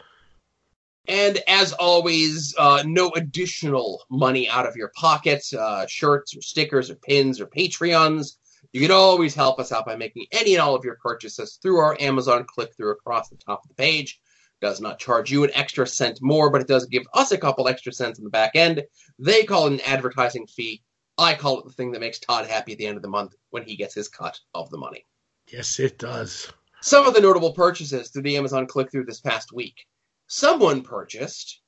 And 1.09 1.41
as 1.49 1.73
always, 1.73 2.55
uh, 2.59 2.85
no 2.87 3.11
additional 3.17 4.05
money 4.11 4.49
out 4.49 4.67
of 4.67 4.77
your 4.77 4.93
pockets, 4.95 5.53
uh, 5.53 5.87
shirts 5.87 6.37
or 6.37 6.43
stickers 6.43 6.91
or 6.91 6.97
pins 6.97 7.41
or 7.41 7.47
Patreons. 7.47 8.37
You 8.73 8.81
can 8.81 8.91
always 8.91 9.35
help 9.35 9.59
us 9.59 9.73
out 9.73 9.87
by 9.87 9.97
making 9.97 10.27
any 10.31 10.55
and 10.55 10.63
all 10.63 10.75
of 10.75 10.85
your 10.85 10.99
purchases 11.03 11.59
through 11.61 11.79
our 11.79 11.97
Amazon 11.99 12.45
click 12.47 12.77
through 12.77 12.93
across 12.93 13.29
the 13.29 13.37
top 13.37 13.65
of 13.65 13.69
the 13.69 13.75
page. 13.75 14.21
Does 14.61 14.81
not 14.81 14.99
charge 14.99 15.33
you 15.33 15.43
an 15.43 15.51
extra 15.55 15.87
cent 15.87 16.19
more, 16.21 16.51
but 16.51 16.61
it 16.61 16.69
does 16.69 16.87
give 16.87 17.05
us 17.15 17.33
a 17.33 17.39
couple 17.39 17.67
extra 17.67 17.93
cents 17.93 18.19
in 18.19 18.25
the 18.25 18.31
back 18.31 18.53
end. 18.55 18.85
They 19.19 19.45
call 19.45 19.67
it 19.67 19.73
an 19.73 19.81
advertising 19.81 20.47
fee. 20.47 20.83
I 21.21 21.35
call 21.35 21.59
it 21.59 21.67
the 21.67 21.73
thing 21.73 21.93
that 21.93 22.01
makes 22.01 22.19
Todd 22.19 22.47
happy 22.47 22.73
at 22.73 22.79
the 22.79 22.87
end 22.87 22.97
of 22.97 23.03
the 23.03 23.09
month 23.09 23.35
when 23.51 23.63
he 23.63 23.77
gets 23.77 23.95
his 23.95 24.09
cut 24.09 24.41
of 24.55 24.71
the 24.71 24.79
money. 24.79 25.05
Yes, 25.53 25.79
it 25.79 25.99
does. 25.99 26.51
Some 26.81 27.07
of 27.07 27.13
the 27.13 27.21
notable 27.21 27.53
purchases 27.53 28.09
through 28.09 28.23
the 28.23 28.39
Amazon 28.39 28.67
click 28.67 28.91
through 28.91 29.05
this 29.05 29.21
past 29.21 29.53
week. 29.53 29.85
Someone 30.29 30.83
purchased 30.83 31.61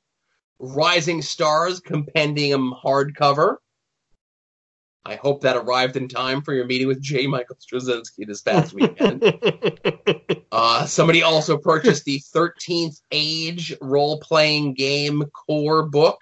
Rising 0.58 1.20
Stars 1.20 1.80
Compendium 1.80 2.72
hardcover. 2.82 3.56
I 5.04 5.16
hope 5.16 5.42
that 5.42 5.56
arrived 5.56 5.96
in 5.96 6.08
time 6.08 6.40
for 6.40 6.54
your 6.54 6.64
meeting 6.64 6.86
with 6.86 7.02
J. 7.02 7.26
Michael 7.26 7.56
Straczynski 7.56 8.26
this 8.26 8.40
past 8.40 8.72
weekend. 8.74 9.22
uh, 10.50 10.86
somebody 10.86 11.22
also 11.22 11.58
purchased 11.58 12.04
the 12.04 12.20
13th 12.34 13.00
Age 13.10 13.74
role 13.82 14.18
playing 14.20 14.74
game 14.74 15.24
core 15.46 15.82
book. 15.82 16.20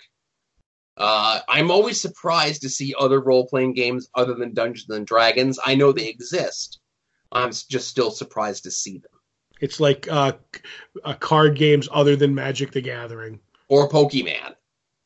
Uh, 1.02 1.40
I'm 1.48 1.70
always 1.70 1.98
surprised 1.98 2.60
to 2.62 2.68
see 2.68 2.94
other 2.98 3.20
role 3.20 3.46
playing 3.46 3.72
games 3.72 4.08
other 4.14 4.34
than 4.34 4.52
Dungeons 4.52 4.90
and 4.90 5.06
Dragons. 5.06 5.58
I 5.64 5.74
know 5.74 5.92
they 5.92 6.08
exist. 6.08 6.78
I'm 7.32 7.50
just 7.52 7.88
still 7.88 8.10
surprised 8.10 8.64
to 8.64 8.70
see 8.70 8.98
them. 8.98 9.10
It's 9.60 9.80
like 9.80 10.08
uh, 10.10 10.32
uh, 11.02 11.14
card 11.14 11.56
games 11.56 11.88
other 11.90 12.16
than 12.16 12.34
Magic 12.34 12.72
the 12.72 12.82
Gathering. 12.82 13.40
Or 13.68 13.88
Pokemon. 13.88 14.54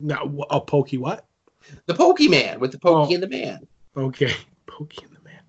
No, 0.01 0.45
a 0.51 0.61
Pokey 0.61 0.99
what? 0.99 1.27
The 1.87 1.95
Pokemon 1.95 2.59
with 2.59 2.73
the 2.73 2.79
Pokey 2.81 3.13
Oh. 3.13 3.15
and 3.15 3.23
the 3.23 3.29
Man. 3.29 3.61
Okay, 3.97 4.33
Pokey 4.67 5.05
and 5.05 5.15
the 5.17 5.21
Man. 5.23 5.41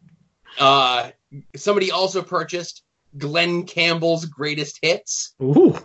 Uh, 0.60 1.12
somebody 1.56 1.90
also 1.92 2.22
purchased 2.22 2.84
Glen 3.18 3.64
Campbell's 3.66 4.26
Greatest 4.26 4.78
Hits. 4.84 5.34
Ooh, 5.42 5.76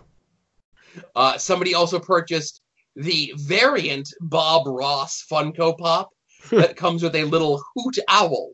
Uh, 1.15 1.37
somebody 1.37 1.73
also 1.73 1.99
purchased 1.99 2.61
the 2.95 3.33
variant 3.37 4.13
Bob 4.19 4.67
Ross 4.67 5.25
Funko 5.31 5.77
Pop 5.77 6.09
that 6.51 6.75
comes 6.77 7.03
with 7.03 7.15
a 7.15 7.23
little 7.23 7.63
hoot 7.75 7.97
owl. 8.09 8.51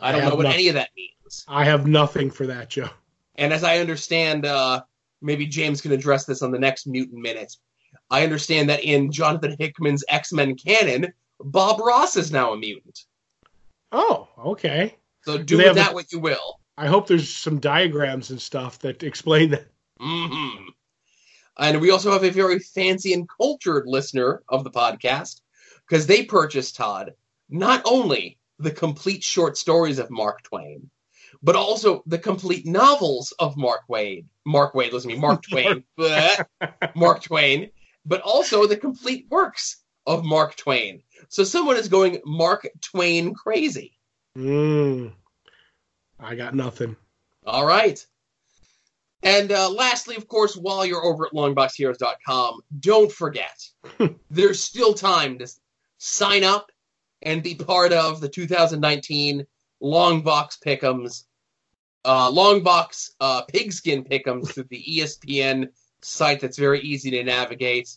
I 0.00 0.12
don't 0.12 0.20
have 0.22 0.30
know 0.32 0.36
what 0.36 0.42
nothing- 0.44 0.58
any 0.58 0.68
of 0.68 0.74
that 0.74 0.90
means. 0.96 1.44
I 1.48 1.64
have 1.64 1.86
nothing 1.86 2.30
for 2.30 2.46
that, 2.46 2.68
Joe. 2.70 2.90
And 3.36 3.52
as 3.52 3.64
I 3.64 3.78
understand, 3.78 4.46
uh, 4.46 4.82
maybe 5.20 5.46
James 5.46 5.80
can 5.80 5.92
address 5.92 6.24
this 6.24 6.42
on 6.42 6.50
the 6.50 6.58
next 6.58 6.86
Mutant 6.86 7.20
Minute. 7.20 7.52
I 8.10 8.22
understand 8.22 8.68
that 8.70 8.84
in 8.84 9.10
Jonathan 9.10 9.56
Hickman's 9.58 10.04
X 10.08 10.32
Men 10.32 10.54
canon, 10.54 11.12
Bob 11.40 11.80
Ross 11.80 12.16
is 12.16 12.30
now 12.30 12.52
a 12.52 12.56
mutant. 12.56 12.98
Oh, 13.92 14.28
okay. 14.38 14.96
So 15.24 15.38
Do 15.38 15.44
do 15.44 15.56
with 15.58 15.74
that 15.76 15.92
a- 15.92 15.94
what 15.94 16.12
you 16.12 16.18
will. 16.20 16.60
I 16.78 16.86
hope 16.86 17.06
there's 17.08 17.34
some 17.34 17.58
diagrams 17.58 18.30
and 18.30 18.40
stuff 18.40 18.78
that 18.80 19.02
explain 19.02 19.50
that. 19.50 19.66
hmm 19.98 20.68
And 21.58 21.80
we 21.80 21.90
also 21.90 22.12
have 22.12 22.24
a 22.24 22.30
very 22.30 22.58
fancy 22.58 23.12
and 23.12 23.28
cultured 23.28 23.86
listener 23.86 24.42
of 24.48 24.64
the 24.64 24.70
podcast 24.70 25.40
because 25.88 26.06
they 26.06 26.24
purchased 26.24 26.76
Todd 26.76 27.14
not 27.48 27.82
only 27.84 28.38
the 28.58 28.70
complete 28.70 29.22
short 29.22 29.56
stories 29.56 29.98
of 29.98 30.10
Mark 30.10 30.42
Twain, 30.42 30.90
but 31.42 31.56
also 31.56 32.02
the 32.06 32.18
complete 32.18 32.66
novels 32.66 33.32
of 33.38 33.56
Mark 33.56 33.82
Waid. 33.88 34.26
Mark 34.44 34.74
Waid, 34.74 34.92
listen 34.92 35.10
to 35.10 35.16
me, 35.16 35.20
Mark 35.20 35.42
Twain. 35.42 35.84
Mark 36.94 37.22
Twain, 37.24 37.70
but 38.04 38.20
also 38.22 38.66
the 38.66 38.76
complete 38.76 39.26
works 39.30 39.82
of 40.06 40.24
Mark 40.24 40.56
Twain. 40.56 41.02
So 41.28 41.44
someone 41.44 41.76
is 41.76 41.88
going 41.88 42.20
Mark 42.24 42.68
Twain 42.80 43.34
crazy. 43.34 43.98
Mm. 44.36 45.12
I 46.18 46.34
got 46.34 46.54
nothing. 46.54 46.96
All 47.46 47.66
right. 47.66 48.04
And 49.26 49.50
uh, 49.50 49.68
lastly, 49.70 50.14
of 50.14 50.28
course, 50.28 50.56
while 50.56 50.86
you're 50.86 51.04
over 51.04 51.26
at 51.26 51.32
longboxheroes.com, 51.32 52.60
don't 52.78 53.10
forget 53.10 53.60
there's 54.30 54.62
still 54.62 54.94
time 54.94 55.38
to 55.38 55.48
sign 55.98 56.44
up 56.44 56.70
and 57.22 57.42
be 57.42 57.56
part 57.56 57.92
of 57.92 58.20
the 58.20 58.28
2019 58.28 59.44
Longbox 59.82 60.60
Pick'ems, 60.64 61.24
uh, 62.04 62.30
Longbox 62.30 63.10
uh, 63.18 63.42
Pigskin 63.42 64.04
Pick'ems 64.04 64.54
through 64.54 64.68
the 64.70 64.80
ESPN 64.80 65.70
site 66.02 66.38
that's 66.38 66.56
very 66.56 66.80
easy 66.82 67.10
to 67.10 67.24
navigate. 67.24 67.90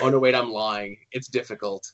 Oh 0.00 0.10
no, 0.10 0.20
wait, 0.20 0.36
I'm 0.36 0.52
lying. 0.52 0.98
It's 1.10 1.26
difficult. 1.26 1.90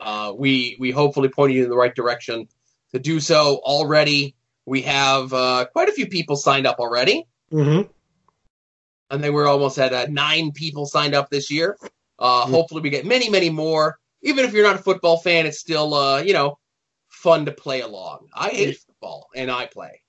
Uh, 0.00 0.32
we 0.34 0.78
we 0.80 0.90
hopefully 0.90 1.28
pointed 1.28 1.56
you 1.56 1.64
in 1.64 1.70
the 1.70 1.76
right 1.76 1.94
direction 1.94 2.48
to 2.92 2.98
do 2.98 3.20
so 3.20 3.60
already. 3.62 4.36
We 4.64 4.82
have 4.82 5.34
uh, 5.34 5.66
quite 5.70 5.90
a 5.90 5.92
few 5.92 6.06
people 6.06 6.36
signed 6.36 6.66
up 6.66 6.78
already, 6.78 7.26
hmm 7.50 7.82
and 9.10 9.22
they 9.22 9.30
were 9.30 9.46
almost 9.46 9.78
at 9.78 9.92
uh, 9.92 10.06
nine 10.10 10.52
people 10.52 10.86
signed 10.86 11.14
up 11.14 11.30
this 11.30 11.50
year. 11.50 11.76
Uh, 12.18 12.46
Mm. 12.46 12.50
Hopefully, 12.50 12.80
we 12.80 12.90
get 12.90 13.04
many, 13.06 13.28
many 13.28 13.50
more. 13.50 13.98
Even 14.22 14.44
if 14.44 14.52
you're 14.52 14.64
not 14.66 14.76
a 14.76 14.82
football 14.82 15.18
fan, 15.18 15.46
it's 15.46 15.58
still 15.58 15.94
uh, 15.94 16.20
you 16.22 16.32
know 16.32 16.58
fun 17.08 17.44
to 17.46 17.52
play 17.52 17.80
along. 17.82 18.28
I 18.34 18.48
hate 18.50 18.78
football, 18.78 19.28
and 19.34 19.50
I 19.50 19.66
play. 19.66 20.00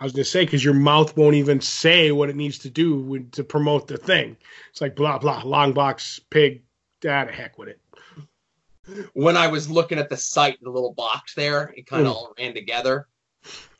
I 0.00 0.04
was 0.04 0.12
going 0.12 0.24
to 0.24 0.30
say, 0.30 0.44
because 0.44 0.64
your 0.64 0.74
mouth 0.74 1.16
won't 1.16 1.36
even 1.36 1.60
say 1.60 2.10
what 2.10 2.28
it 2.28 2.34
needs 2.36 2.58
to 2.58 2.70
do 2.70 2.96
when, 2.96 3.30
to 3.30 3.44
promote 3.44 3.86
the 3.86 3.96
thing. 3.96 4.36
It's 4.70 4.80
like 4.80 4.96
blah, 4.96 5.18
blah, 5.18 5.42
long 5.44 5.72
box, 5.72 6.18
pig, 6.28 6.62
ah, 7.08 7.24
the 7.24 7.30
heck 7.32 7.56
with 7.56 7.68
it. 7.68 7.80
When 9.14 9.36
I 9.36 9.46
was 9.46 9.70
looking 9.70 9.98
at 9.98 10.08
the 10.08 10.16
site, 10.16 10.58
the 10.60 10.70
little 10.70 10.92
box 10.92 11.34
there, 11.34 11.72
it 11.76 11.86
kind 11.86 12.06
of 12.06 12.12
Mm. 12.12 12.16
all 12.16 12.34
ran 12.38 12.54
together. 12.54 13.06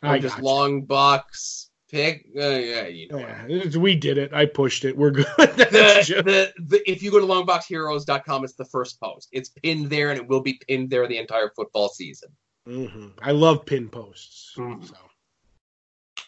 I 0.02 0.18
just 0.18 0.38
long 0.40 0.82
box 0.82 1.65
pick. 1.90 2.26
Uh, 2.36 2.40
yeah, 2.40 2.86
you 2.86 3.08
know. 3.08 3.18
Yeah, 3.18 3.78
we 3.78 3.96
did 3.96 4.18
it. 4.18 4.32
I 4.32 4.46
pushed 4.46 4.84
it. 4.84 4.96
We're 4.96 5.10
good. 5.10 5.26
the, 5.38 6.02
just- 6.04 6.24
the, 6.24 6.52
the, 6.58 6.90
if 6.90 7.02
you 7.02 7.10
go 7.10 7.20
to 7.20 7.26
longboxheroes.com, 7.26 8.44
it's 8.44 8.54
the 8.54 8.64
first 8.64 9.00
post. 9.00 9.28
It's 9.32 9.48
pinned 9.48 9.90
there, 9.90 10.10
and 10.10 10.18
it 10.20 10.28
will 10.28 10.40
be 10.42 10.60
pinned 10.68 10.90
there 10.90 11.06
the 11.06 11.18
entire 11.18 11.50
football 11.54 11.88
season. 11.88 12.30
Mhm. 12.68 13.12
I 13.22 13.30
love 13.32 13.64
pin 13.64 13.88
posts. 13.88 14.52
Mm. 14.56 14.86
So. 14.86 14.94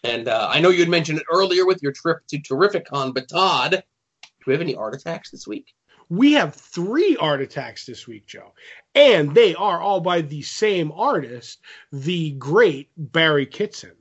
And 0.05 0.29
uh, 0.29 0.49
I 0.51 0.61
know 0.61 0.69
you 0.71 0.81
had 0.81 0.89
mentioned 0.89 1.19
it 1.19 1.27
earlier 1.31 1.67
with 1.67 1.83
your 1.83 1.93
trip 1.93 2.19
to 2.29 2.39
Terrificon, 2.39 3.13
but 3.13 3.29
Todd, 3.29 3.71
do 3.73 4.29
we 4.47 4.53
have 4.53 4.63
any 4.63 4.77
art 4.77 4.95
attacks 4.95 5.31
this 5.31 5.47
week? 5.47 5.75
We 6.09 6.35
have 6.35 6.55
three 6.55 7.17
art 7.17 7.41
attacks 7.43 7.85
this 7.85 8.07
week, 8.07 8.27
Joe. 8.27 8.55
And 8.95 9.35
they 9.35 9.55
are 9.55 9.81
all 9.81 10.01
by 10.01 10.21
the 10.23 10.43
same 10.43 10.93
artist, 10.93 11.59
the 11.93 12.31
great 12.33 12.91
Barry 12.97 13.45
Kitson. 13.47 13.93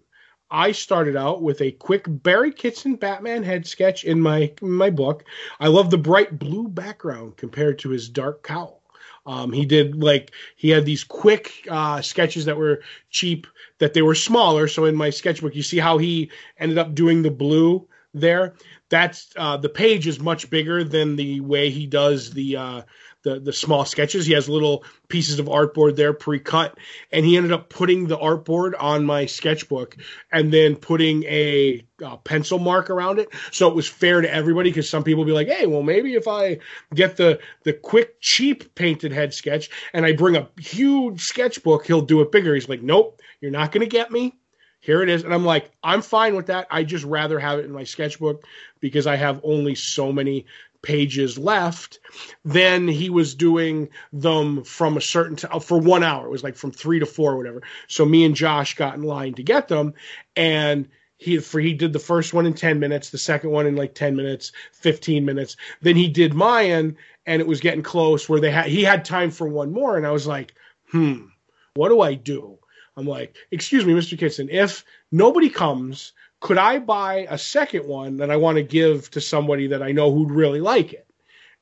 I 0.49 0.71
started 0.71 1.15
out 1.15 1.41
with 1.41 1.61
a 1.61 1.71
quick 1.71 2.05
Barry 2.07 2.51
Kitson 2.51 2.95
Batman 2.95 3.43
head 3.43 3.67
sketch 3.67 4.03
in 4.03 4.21
my 4.21 4.53
in 4.61 4.71
my 4.71 4.89
book. 4.89 5.25
I 5.59 5.67
love 5.67 5.89
the 5.89 5.97
bright 5.97 6.39
blue 6.39 6.67
background 6.67 7.37
compared 7.37 7.79
to 7.79 7.89
his 7.89 8.09
dark 8.09 8.43
cowl. 8.43 8.81
Um, 9.25 9.51
he 9.51 9.65
did 9.65 10.01
like 10.01 10.31
he 10.55 10.69
had 10.69 10.85
these 10.85 11.03
quick 11.03 11.67
uh, 11.69 12.01
sketches 12.01 12.45
that 12.45 12.55
were 12.55 12.81
cheap, 13.09 13.45
that 13.79 13.93
they 13.93 14.01
were 14.01 14.15
smaller. 14.15 14.69
So 14.69 14.85
in 14.85 14.95
my 14.95 15.09
sketchbook, 15.09 15.53
you 15.53 15.63
see 15.63 15.79
how 15.79 15.97
he 15.97 16.31
ended 16.57 16.77
up 16.77 16.95
doing 16.95 17.21
the 17.21 17.31
blue 17.31 17.87
there. 18.13 18.55
That's 18.89 19.33
uh, 19.35 19.57
the 19.57 19.69
page 19.69 20.07
is 20.07 20.21
much 20.21 20.49
bigger 20.49 20.85
than 20.85 21.17
the 21.17 21.41
way 21.41 21.69
he 21.69 21.87
does 21.87 22.31
the 22.31 22.55
uh, 22.55 22.81
the 23.23 23.39
the 23.39 23.53
small 23.53 23.85
sketches. 23.85 24.25
He 24.25 24.33
has 24.33 24.47
little 24.47 24.83
pieces 25.07 25.39
of 25.39 25.47
artboard 25.47 25.95
there 25.95 26.13
pre-cut, 26.13 26.77
and 27.11 27.25
he 27.25 27.37
ended 27.37 27.51
up 27.51 27.69
putting 27.69 28.07
the 28.07 28.17
artboard 28.17 28.73
on 28.79 29.05
my 29.05 29.25
sketchbook 29.25 29.97
and 30.31 30.51
then 30.51 30.75
putting 30.75 31.23
a 31.23 31.83
pencil 32.23 32.59
mark 32.59 32.89
around 32.89 33.19
it, 33.19 33.29
so 33.51 33.67
it 33.67 33.75
was 33.75 33.87
fair 33.87 34.21
to 34.21 34.33
everybody. 34.33 34.69
Because 34.69 34.89
some 34.89 35.03
people 35.03 35.25
be 35.25 35.31
like, 35.31 35.47
"Hey, 35.47 35.65
well, 35.65 35.83
maybe 35.83 36.13
if 36.13 36.27
I 36.27 36.59
get 36.93 37.17
the 37.17 37.39
the 37.63 37.73
quick 37.73 38.21
cheap 38.21 38.75
painted 38.75 39.11
head 39.11 39.33
sketch 39.33 39.69
and 39.93 40.05
I 40.05 40.13
bring 40.13 40.35
a 40.35 40.49
huge 40.59 41.21
sketchbook, 41.21 41.85
he'll 41.85 42.01
do 42.01 42.21
it 42.21 42.31
bigger." 42.31 42.53
He's 42.53 42.69
like, 42.69 42.81
"Nope, 42.81 43.21
you're 43.41 43.51
not 43.51 43.71
going 43.71 43.81
to 43.81 43.89
get 43.89 44.11
me." 44.11 44.37
Here 44.79 45.01
it 45.01 45.09
is. 45.09 45.23
And 45.23 45.33
I'm 45.33 45.43
like, 45.43 45.71
I'm 45.83 46.01
fine 46.01 46.35
with 46.35 46.45
that. 46.45 46.67
I 46.69 46.83
just 46.83 47.03
rather 47.03 47.39
have 47.39 47.59
it 47.59 47.65
in 47.65 47.71
my 47.71 47.83
sketchbook 47.83 48.45
because 48.79 49.07
I 49.07 49.15
have 49.15 49.41
only 49.43 49.75
so 49.75 50.13
many 50.13 50.45
pages 50.81 51.37
left. 51.37 51.99
Then 52.43 52.87
he 52.87 53.09
was 53.09 53.35
doing 53.35 53.89
them 54.13 54.63
from 54.63 54.97
a 54.97 55.01
certain 55.01 55.35
time 55.35 55.59
for 55.59 55.79
one 55.79 56.03
hour. 56.03 56.25
It 56.25 56.31
was 56.31 56.43
like 56.43 56.55
from 56.55 56.71
three 56.71 56.99
to 56.99 57.05
four, 57.05 57.37
whatever. 57.37 57.61
So 57.87 58.05
me 58.05 58.25
and 58.25 58.35
Josh 58.35 58.75
got 58.75 58.95
in 58.95 59.03
line 59.03 59.33
to 59.35 59.43
get 59.43 59.67
them, 59.67 59.93
and 60.35 60.87
he 61.17 61.39
for 61.39 61.59
he 61.59 61.73
did 61.73 61.93
the 61.93 61.99
first 61.99 62.33
one 62.33 62.45
in 62.45 62.53
ten 62.53 62.79
minutes, 62.79 63.09
the 63.09 63.17
second 63.17 63.51
one 63.51 63.65
in 63.65 63.75
like 63.75 63.95
ten 63.95 64.15
minutes, 64.15 64.51
fifteen 64.71 65.25
minutes. 65.25 65.57
Then 65.81 65.95
he 65.95 66.07
did 66.07 66.33
mine, 66.33 66.97
and 67.25 67.41
it 67.41 67.47
was 67.47 67.59
getting 67.59 67.83
close 67.83 68.29
where 68.29 68.39
they 68.39 68.51
had 68.51 68.67
he 68.67 68.83
had 68.83 69.03
time 69.03 69.31
for 69.31 69.47
one 69.47 69.71
more, 69.71 69.97
and 69.97 70.05
I 70.05 70.11
was 70.11 70.27
like, 70.27 70.53
hmm, 70.91 71.25
what 71.73 71.89
do 71.89 72.01
I 72.01 72.13
do? 72.13 72.59
I'm 72.95 73.07
like, 73.07 73.35
excuse 73.51 73.85
me, 73.85 73.93
Mr. 73.93 74.17
Kitson, 74.17 74.49
if 74.49 74.83
nobody 75.11 75.49
comes, 75.49 76.13
could 76.39 76.57
I 76.57 76.79
buy 76.79 77.27
a 77.29 77.37
second 77.37 77.87
one 77.87 78.17
that 78.17 78.29
I 78.29 78.37
want 78.37 78.57
to 78.57 78.63
give 78.63 79.09
to 79.11 79.21
somebody 79.21 79.67
that 79.67 79.81
I 79.81 79.91
know 79.91 80.13
who'd 80.13 80.31
really 80.31 80.61
like 80.61 80.93
it? 80.93 81.07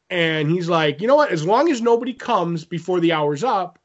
And 0.09 0.51
he's 0.51 0.69
like, 0.69 1.01
you 1.01 1.07
know 1.07 1.15
what? 1.15 1.31
As 1.31 1.45
long 1.45 1.71
as 1.71 1.81
nobody 1.81 2.13
comes 2.13 2.65
before 2.65 2.99
the 2.99 3.13
hour's 3.13 3.43
up, 3.43 3.79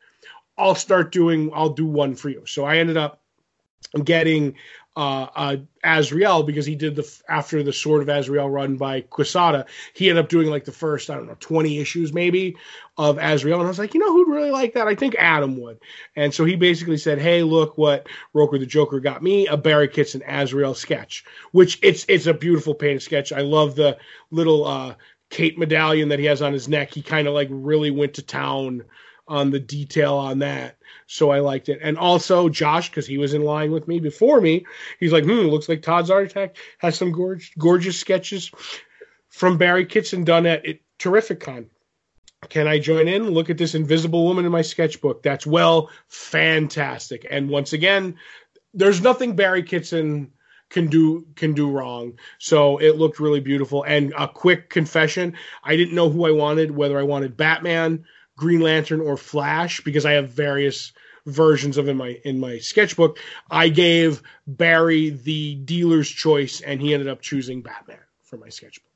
I'll 0.59 0.75
start 0.75 1.13
doing, 1.13 1.51
I'll 1.55 1.71
do 1.71 1.87
one 1.87 2.15
for 2.15 2.29
you. 2.29 2.45
So 2.47 2.65
I 2.65 2.79
ended 2.79 2.97
up 2.97 3.23
getting 4.05 4.57
uh, 4.97 5.27
uh, 5.35 5.57
Azrael 5.85 6.43
because 6.43 6.67
he 6.67 6.75
did 6.75 6.97
the, 6.97 7.23
after 7.29 7.63
the 7.63 7.73
Sword 7.73 8.03
of 8.03 8.09
Azrael 8.09 8.51
run 8.51 8.77
by 8.77 9.03
Quesada, 9.03 9.67
he 9.95 10.09
ended 10.09 10.25
up 10.25 10.31
doing 10.31 10.51
like 10.51 10.65
the 10.65 10.73
first, 10.73 11.11
I 11.11 11.15
don't 11.15 11.27
know, 11.27 11.37
20 11.39 11.79
issues 11.79 12.13
maybe 12.13 12.57
of 12.99 13.19
Azrael. 13.19 13.59
And 13.61 13.67
I 13.67 13.69
was 13.69 13.79
like, 13.79 13.95
you 13.95 14.01
know 14.01 14.13
who'd 14.13 14.29
really 14.29 14.51
like 14.51 14.75
that? 14.75 14.89
I 14.89 14.95
think 14.95 15.15
Adam 15.17 15.61
would. 15.61 15.79
And 16.17 16.35
so 16.35 16.45
he 16.45 16.57
basically 16.57 16.99
said, 16.99 17.19
"Hey, 17.19 17.43
look 17.43 17.79
what 17.79 18.09
Roker 18.35 18.59
the 18.59 18.67
Joker 18.67 19.01
got 19.01 19.23
me: 19.23 19.47
a 19.47 19.57
Barry 19.57 19.89
Kitson 19.89 20.23
Azrael 20.27 20.75
sketch, 20.75 21.25
which 21.53 21.79
it's 21.83 22.05
it's 22.09 22.27
a 22.27 22.35
beautiful 22.35 22.75
painted 22.75 23.03
sketch. 23.03 23.33
I 23.33 23.41
love 23.41 23.77
the 23.77 23.97
little 24.31 24.67
uh, 24.67 24.95
Kate 25.31 25.57
medallion 25.57 26.09
that 26.09 26.19
he 26.19 26.27
has 26.27 26.43
on 26.43 26.53
his 26.53 26.69
neck. 26.69 26.93
He 26.93 27.03
kind 27.03 27.29
of 27.29 27.35
like 27.35 27.49
really 27.51 27.91
went 27.91 28.15
to 28.15 28.23
town 28.23 28.85
on 29.31 29.51
the 29.51 29.61
detail 29.61 30.17
on 30.17 30.41
that. 30.41 30.77
So 31.07 31.31
I 31.31 31.39
liked 31.39 31.69
it. 31.69 31.79
And 31.81 31.97
also 31.97 32.49
Josh, 32.49 32.91
because 32.91 33.07
he 33.07 33.17
was 33.17 33.33
in 33.33 33.43
line 33.43 33.71
with 33.71 33.89
me 33.89 34.01
before 34.01 34.41
me, 34.41 34.67
he's 34.99 35.13
like, 35.13 35.25
"Hmm, 35.25 35.47
looks 35.47 35.69
like 35.69 35.83
Todd's 35.83 36.11
Art 36.11 36.27
Attack 36.27 36.57
has 36.79 36.97
some 36.97 37.13
gorgeous, 37.13 37.51
gorgeous 37.57 37.99
sketches 37.99 38.51
from 39.29 39.57
Barry 39.57 39.87
Kitson 39.87 40.25
done 40.25 40.47
at 40.47 40.67
it, 40.67 40.83
Terrificon." 40.99 41.67
Can 42.49 42.67
I 42.67 42.79
join 42.79 43.07
in? 43.07 43.31
Look 43.31 43.51
at 43.51 43.59
this 43.59 43.75
invisible 43.75 44.25
woman 44.25 44.47
in 44.47 44.53
my 44.53 44.63
sketchbook. 44.63 45.23
That's 45.23 45.47
well 45.47 45.91
fantastic. 46.09 47.27
And 47.31 47.51
once 47.51 47.73
again, 47.73 48.17
there's 48.75 49.01
nothing 49.03 49.37
Barry 49.37 49.63
Kitson 49.63 50.33
can 50.71 50.87
do 50.87 51.27
can 51.37 51.53
do 51.53 51.71
wrong. 51.71 52.19
So 52.39 52.79
it 52.79 52.97
looked 52.97 53.21
really 53.21 53.41
beautiful. 53.41 53.83
And 53.83 54.15
a 54.17 54.27
quick 54.27 54.71
confession, 54.71 55.35
I 55.63 55.77
didn't 55.77 55.95
know 55.95 56.09
who 56.09 56.27
I 56.27 56.31
wanted, 56.31 56.71
whether 56.71 56.99
I 56.99 57.03
wanted 57.03 57.37
Batman, 57.37 58.05
Green 58.41 58.61
Lantern, 58.61 59.01
or 59.01 59.17
Flash, 59.17 59.83
because 59.83 60.07
I 60.07 60.13
have 60.13 60.31
various 60.31 60.93
versions 61.27 61.77
of 61.77 61.89
in 61.89 61.97
my 61.97 62.19
in 62.25 62.41
my 62.41 62.59
sketchbook. 62.59 63.19
I 63.51 63.69
gave 63.69 64.23
Barry 64.47 65.11
the 65.11 65.57
dealer's 65.57 66.09
choice 66.09 66.63
and 66.63 66.81
he 66.81 66.95
ended 66.95 67.09
up 67.09 67.21
choosing 67.21 67.63
Batman 67.63 68.01
for 68.25 68.39
my 68.39 68.49
sketchbook. 68.49 68.91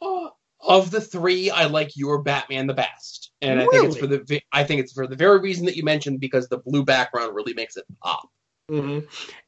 Uh, 0.00 0.28
of 0.60 0.90
the 0.90 1.00
three, 1.00 1.50
I 1.50 1.66
like 1.66 1.96
your 1.96 2.22
Batman 2.22 2.66
the 2.66 2.74
best, 2.74 3.32
and 3.40 3.58
I 3.58 3.66
think 3.66 3.84
it's 3.86 3.96
for 3.96 4.06
the 4.06 4.40
I 4.52 4.64
think 4.64 4.82
it's 4.82 4.92
for 4.92 5.06
the 5.06 5.16
very 5.16 5.40
reason 5.40 5.64
that 5.66 5.76
you 5.76 5.82
mentioned 5.82 6.20
because 6.20 6.48
the 6.48 6.58
blue 6.58 6.84
background 6.84 7.34
really 7.34 7.54
makes 7.54 7.76
it 7.76 7.84
pop. 8.02 8.28
hmm 8.68 9.00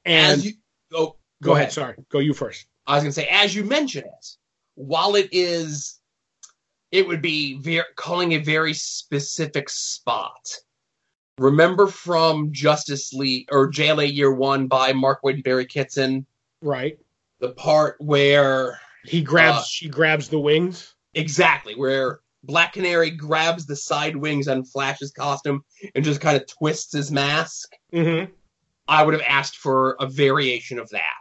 And 0.04 0.42
you 0.42 0.52
go, 0.90 1.18
go, 1.42 1.54
ahead. 1.54 1.72
Sorry, 1.72 1.96
go 2.08 2.18
you 2.18 2.32
first. 2.32 2.66
I 2.86 2.94
was 2.94 3.04
going 3.04 3.12
to 3.12 3.20
say, 3.20 3.28
as 3.28 3.54
you 3.54 3.64
mentioned 3.64 4.06
it, 4.06 4.26
while 4.74 5.14
it 5.14 5.28
is 5.32 6.00
it 6.94 7.08
would 7.08 7.20
be 7.20 7.80
calling 7.96 8.32
a 8.32 8.38
very 8.38 8.72
specific 8.72 9.68
spot. 9.68 10.48
Remember 11.38 11.88
from 11.88 12.52
Justice 12.52 13.12
League 13.12 13.48
or 13.50 13.68
JLA 13.70 14.12
Year 14.14 14.32
One 14.32 14.68
by 14.68 14.92
Mark 14.92 15.22
Waid 15.24 15.34
and 15.34 15.42
Barry 15.42 15.66
Kitson, 15.66 16.24
Right. 16.62 16.96
the 17.40 17.48
part 17.50 17.96
where 17.98 18.80
He 19.04 19.22
grabs. 19.22 19.58
Uh, 19.58 19.62
she 19.64 19.88
grabs 19.88 20.28
the 20.28 20.38
wings. 20.38 20.94
exactly 21.14 21.74
where 21.74 22.20
Black 22.44 22.74
Canary 22.74 23.10
grabs 23.10 23.66
the 23.66 23.74
side 23.74 24.14
wings 24.14 24.46
on 24.46 24.64
Flash's 24.64 25.10
costume 25.10 25.64
and 25.96 26.04
just 26.04 26.20
kind 26.20 26.36
of 26.36 26.46
twists 26.46 26.92
his 26.92 27.10
mask. 27.10 27.70
Mm-hmm. 27.92 28.30
I 28.86 29.02
would 29.02 29.14
have 29.14 29.22
asked 29.26 29.56
for 29.56 29.96
a 29.98 30.06
variation 30.06 30.78
of 30.78 30.88
that. 30.90 31.13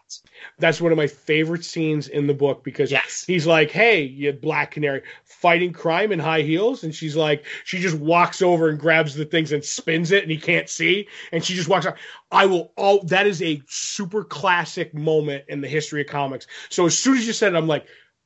That's 0.60 0.82
one 0.82 0.92
of 0.92 0.98
my 0.98 1.08
favorite 1.08 1.66
scenes 1.66 2.08
in 2.08 2.28
the 2.28 2.34
book 2.34 2.64
because 2.64 2.92
Yes. 2.92 3.24
he's 3.26 3.46
like, 3.48 3.72
"Hey, 3.72 4.04
you 4.04 4.32
Black 4.34 4.72
Canary, 4.72 5.02
fighting 5.24 5.74
crime 5.74 6.12
in 6.12 6.20
high 6.20 6.42
heels," 6.42 6.84
and 6.84 6.94
she's 6.94 7.16
like, 7.16 7.46
she 7.64 7.80
just 7.80 7.98
walks 7.98 8.42
over 8.42 8.70
and 8.70 8.80
grabs 8.80 9.16
the 9.16 9.26
things 9.26 9.52
and 9.52 9.64
spins 9.64 10.12
it, 10.12 10.24
and 10.24 10.32
he 10.32 10.38
can't 10.38 10.70
see, 10.70 11.08
and 11.32 11.44
she 11.44 11.54
just 11.56 11.70
walks 11.70 11.86
out. 11.86 11.98
I 12.32 12.46
will. 12.46 12.72
all 12.78 13.04
that 13.06 13.28
is 13.28 13.42
a 13.42 13.62
super 13.68 14.24
classic 14.24 14.94
moment 14.94 15.46
in 15.48 15.62
the 15.62 15.68
history 15.68 16.02
of 16.02 16.08
comics. 16.08 16.48
So 16.70 16.86
as 16.86 16.98
soon 16.98 17.18
as 17.18 17.28
you 17.28 17.34
said 17.34 17.54
it, 17.54 17.58
I'm 17.58 17.68
like, 17.68 17.86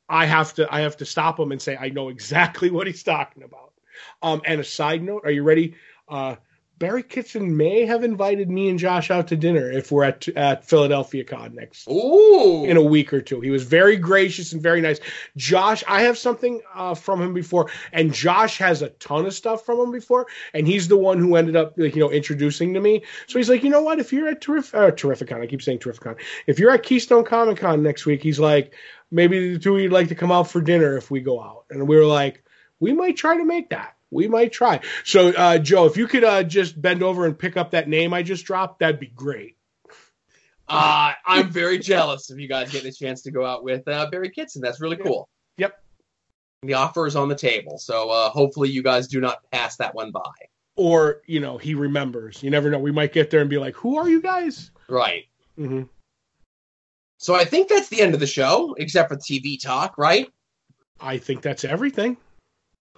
I 0.09 0.25
have 0.25 0.53
to, 0.55 0.73
I 0.73 0.81
have 0.81 0.97
to 0.97 1.05
stop 1.05 1.39
him 1.39 1.51
and 1.51 1.61
say, 1.61 1.75
I 1.77 1.89
know 1.89 2.09
exactly 2.09 2.69
what 2.71 2.87
he's 2.87 3.03
talking 3.03 3.43
about. 3.43 3.73
Um, 4.21 4.41
and 4.45 4.61
a 4.61 4.63
side 4.63 5.01
note, 5.03 5.23
are 5.25 5.31
you 5.31 5.43
ready? 5.43 5.75
Uh, 6.07 6.35
Barry 6.79 7.01
Kitson 7.01 7.57
may 7.57 7.85
have 7.85 8.03
invited 8.03 8.49
me 8.49 8.69
and 8.69 8.77
Josh 8.77 9.09
out 9.09 9.29
to 9.29 9.35
dinner 9.35 9.71
if 9.71 9.91
we're 9.91 10.03
at 10.03 10.27
at 10.29 10.63
Philadelphia 10.63 11.23
Con 11.23 11.55
next 11.55 11.87
Ooh. 11.89 12.65
in 12.65 12.77
a 12.77 12.81
week 12.81 13.13
or 13.13 13.21
two. 13.21 13.41
He 13.41 13.49
was 13.49 13.63
very 13.63 13.97
gracious 13.97 14.53
and 14.53 14.61
very 14.61 14.79
nice. 14.79 14.99
Josh, 15.35 15.83
I 15.87 16.03
have 16.03 16.17
something 16.17 16.61
uh, 16.75 16.93
from 16.93 17.21
him 17.21 17.33
before, 17.33 17.71
and 17.91 18.13
Josh 18.13 18.59
has 18.59 18.83
a 18.83 18.89
ton 18.89 19.25
of 19.25 19.33
stuff 19.33 19.65
from 19.65 19.79
him 19.79 19.91
before, 19.91 20.27
and 20.53 20.67
he's 20.67 20.87
the 20.87 20.97
one 20.97 21.17
who 21.17 21.35
ended 21.35 21.55
up, 21.55 21.73
like, 21.77 21.95
you 21.95 22.01
know, 22.01 22.11
introducing 22.11 22.73
to 22.75 22.79
me. 22.79 23.03
So 23.25 23.39
he's 23.39 23.49
like, 23.49 23.63
you 23.63 23.69
know 23.69 23.81
what? 23.81 23.99
If 23.99 24.13
you're 24.13 24.27
at 24.27 24.41
Terrif- 24.41 24.75
uh, 24.75 24.91
Terrificon, 24.91 25.41
I 25.41 25.47
keep 25.47 25.63
saying 25.63 25.79
Terrificon. 25.79 26.17
If 26.45 26.59
you're 26.59 26.71
at 26.71 26.83
Keystone 26.83 27.25
Comic 27.25 27.57
Con 27.57 27.81
next 27.81 28.05
week, 28.05 28.21
he's 28.21 28.39
like, 28.39 28.73
maybe 29.09 29.53
the 29.53 29.59
two 29.59 29.75
of 29.75 29.81
you'd 29.81 29.91
like 29.91 30.09
to 30.09 30.15
come 30.15 30.31
out 30.31 30.49
for 30.51 30.61
dinner 30.61 30.95
if 30.95 31.09
we 31.09 31.21
go 31.21 31.41
out, 31.41 31.65
and 31.71 31.87
we 31.87 31.95
were 31.95 32.05
like, 32.05 32.43
we 32.79 32.93
might 32.93 33.17
try 33.17 33.35
to 33.35 33.45
make 33.45 33.71
that. 33.71 33.96
We 34.11 34.27
might 34.27 34.51
try. 34.53 34.79
So, 35.03 35.29
uh, 35.29 35.57
Joe, 35.57 35.85
if 35.85 35.97
you 35.97 36.07
could 36.07 36.23
uh, 36.23 36.43
just 36.43 36.81
bend 36.81 37.03
over 37.03 37.25
and 37.25 37.37
pick 37.37 37.57
up 37.57 37.71
that 37.71 37.89
name 37.89 38.13
I 38.13 38.23
just 38.23 38.45
dropped, 38.45 38.79
that'd 38.79 38.99
be 38.99 39.07
great. 39.07 39.57
Uh, 40.69 41.13
I'm 41.25 41.49
very 41.49 41.79
jealous 41.79 42.29
of 42.29 42.39
you 42.39 42.47
guys 42.47 42.71
getting 42.71 42.89
a 42.89 42.93
chance 42.93 43.21
to 43.23 43.31
go 43.31 43.45
out 43.45 43.63
with 43.63 43.87
uh, 43.87 44.09
Barry 44.09 44.29
Kitson. 44.29 44.61
That's 44.61 44.81
really 44.81 44.97
cool. 44.97 45.29
Yep. 45.57 45.81
The 46.63 46.73
offer 46.73 47.07
is 47.07 47.15
on 47.15 47.29
the 47.29 47.35
table, 47.35 47.77
so 47.77 48.09
uh, 48.09 48.29
hopefully 48.29 48.69
you 48.69 48.83
guys 48.83 49.07
do 49.07 49.21
not 49.21 49.39
pass 49.51 49.77
that 49.77 49.95
one 49.95 50.11
by. 50.11 50.21
Or, 50.75 51.21
you 51.25 51.39
know, 51.39 51.57
he 51.57 51.73
remembers. 51.73 52.43
You 52.43 52.49
never 52.49 52.69
know. 52.69 52.79
We 52.79 52.91
might 52.91 53.13
get 53.13 53.29
there 53.29 53.41
and 53.41 53.49
be 53.49 53.57
like, 53.57 53.75
who 53.75 53.97
are 53.97 54.09
you 54.09 54.21
guys? 54.21 54.71
Right. 54.89 55.25
hmm 55.55 55.83
So 57.17 57.33
I 57.33 57.45
think 57.45 57.69
that's 57.69 57.89
the 57.89 58.01
end 58.01 58.13
of 58.13 58.19
the 58.19 58.27
show, 58.27 58.75
except 58.77 59.09
for 59.09 59.15
TV 59.15 59.61
talk, 59.61 59.97
right? 59.97 60.29
I 60.99 61.17
think 61.17 61.41
that's 61.41 61.63
everything. 61.63 62.17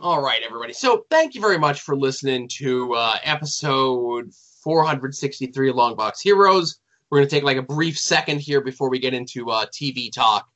All 0.01 0.21
right, 0.21 0.39
everybody. 0.45 0.71
So 0.71 1.05
thank 1.09 1.35
you 1.35 1.41
very 1.41 1.57
much 1.57 1.81
for 1.81 1.93
listening 1.93 2.47
to 2.59 2.93
uh, 2.93 3.17
episode 3.21 4.34
463 4.63 5.73
Longbox 5.73 6.21
Heroes. 6.21 6.80
We're 7.09 7.17
going 7.17 7.27
to 7.27 7.35
take 7.35 7.43
like 7.43 7.57
a 7.57 7.61
brief 7.61 7.99
second 7.99 8.39
here 8.39 8.61
before 8.61 8.89
we 8.89 8.99
get 8.99 9.13
into 9.13 9.49
uh, 9.49 9.65
TV 9.65 10.09
talk, 10.09 10.47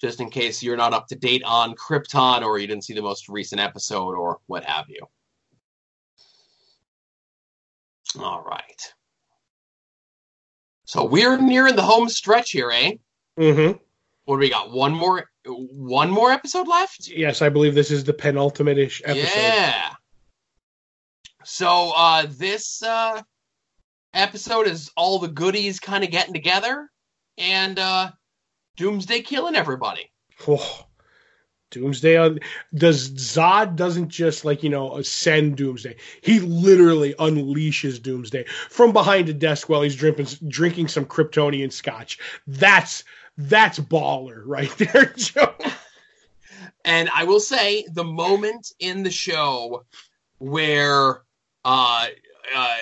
just 0.00 0.22
in 0.22 0.30
case 0.30 0.62
you're 0.62 0.78
not 0.78 0.94
up 0.94 1.06
to 1.08 1.16
date 1.16 1.42
on 1.44 1.74
Krypton 1.74 2.42
or 2.42 2.58
you 2.58 2.66
didn't 2.66 2.84
see 2.84 2.94
the 2.94 3.02
most 3.02 3.28
recent 3.28 3.60
episode 3.60 4.14
or 4.14 4.38
what 4.46 4.64
have 4.64 4.86
you. 4.88 5.00
All 8.18 8.42
right. 8.42 8.94
So 10.86 11.04
we're 11.04 11.36
nearing 11.36 11.76
the 11.76 11.82
home 11.82 12.08
stretch 12.08 12.52
here, 12.52 12.70
eh? 12.70 12.92
Mm-hmm. 13.38 13.76
What 14.24 14.36
do 14.36 14.40
we 14.40 14.48
got? 14.48 14.72
One 14.72 14.94
more, 14.94 15.28
one 15.54 16.10
more 16.10 16.30
episode 16.30 16.68
left. 16.68 17.08
Yes, 17.08 17.42
I 17.42 17.48
believe 17.48 17.74
this 17.74 17.90
is 17.90 18.04
the 18.04 18.12
penultimate 18.12 18.78
ish 18.78 19.02
episode. 19.04 19.38
Yeah. 19.38 19.90
So 21.44 21.92
uh 21.96 22.26
this 22.28 22.82
uh 22.82 23.22
episode 24.14 24.66
is 24.66 24.90
all 24.96 25.18
the 25.18 25.28
goodies 25.28 25.80
kind 25.80 26.04
of 26.04 26.10
getting 26.10 26.34
together 26.34 26.90
and 27.36 27.78
uh 27.78 28.10
Doomsday 28.76 29.22
killing 29.22 29.56
everybody. 29.56 30.10
Oh, 30.46 30.86
Doomsday 31.70 32.16
on 32.16 32.40
does 32.74 33.10
Zod 33.10 33.76
doesn't 33.76 34.08
just 34.08 34.44
like 34.44 34.62
you 34.62 34.70
know 34.70 34.96
ascend 34.96 35.56
Doomsday. 35.56 35.96
He 36.22 36.40
literally 36.40 37.14
unleashes 37.14 38.02
Doomsday 38.02 38.44
from 38.70 38.92
behind 38.92 39.28
a 39.28 39.34
desk 39.34 39.68
while 39.68 39.82
he's 39.82 39.96
drinking 39.96 40.26
drinking 40.48 40.88
some 40.88 41.04
Kryptonian 41.04 41.72
scotch. 41.72 42.18
That's 42.46 43.04
that's 43.38 43.78
baller 43.78 44.42
right 44.44 44.70
there, 44.76 45.06
Joe. 45.16 45.54
And 46.84 47.08
I 47.14 47.24
will 47.24 47.40
say 47.40 47.86
the 47.92 48.04
moment 48.04 48.72
in 48.78 49.02
the 49.02 49.10
show 49.10 49.84
where 50.38 51.22
uh 51.64 52.06
uh, 52.54 52.76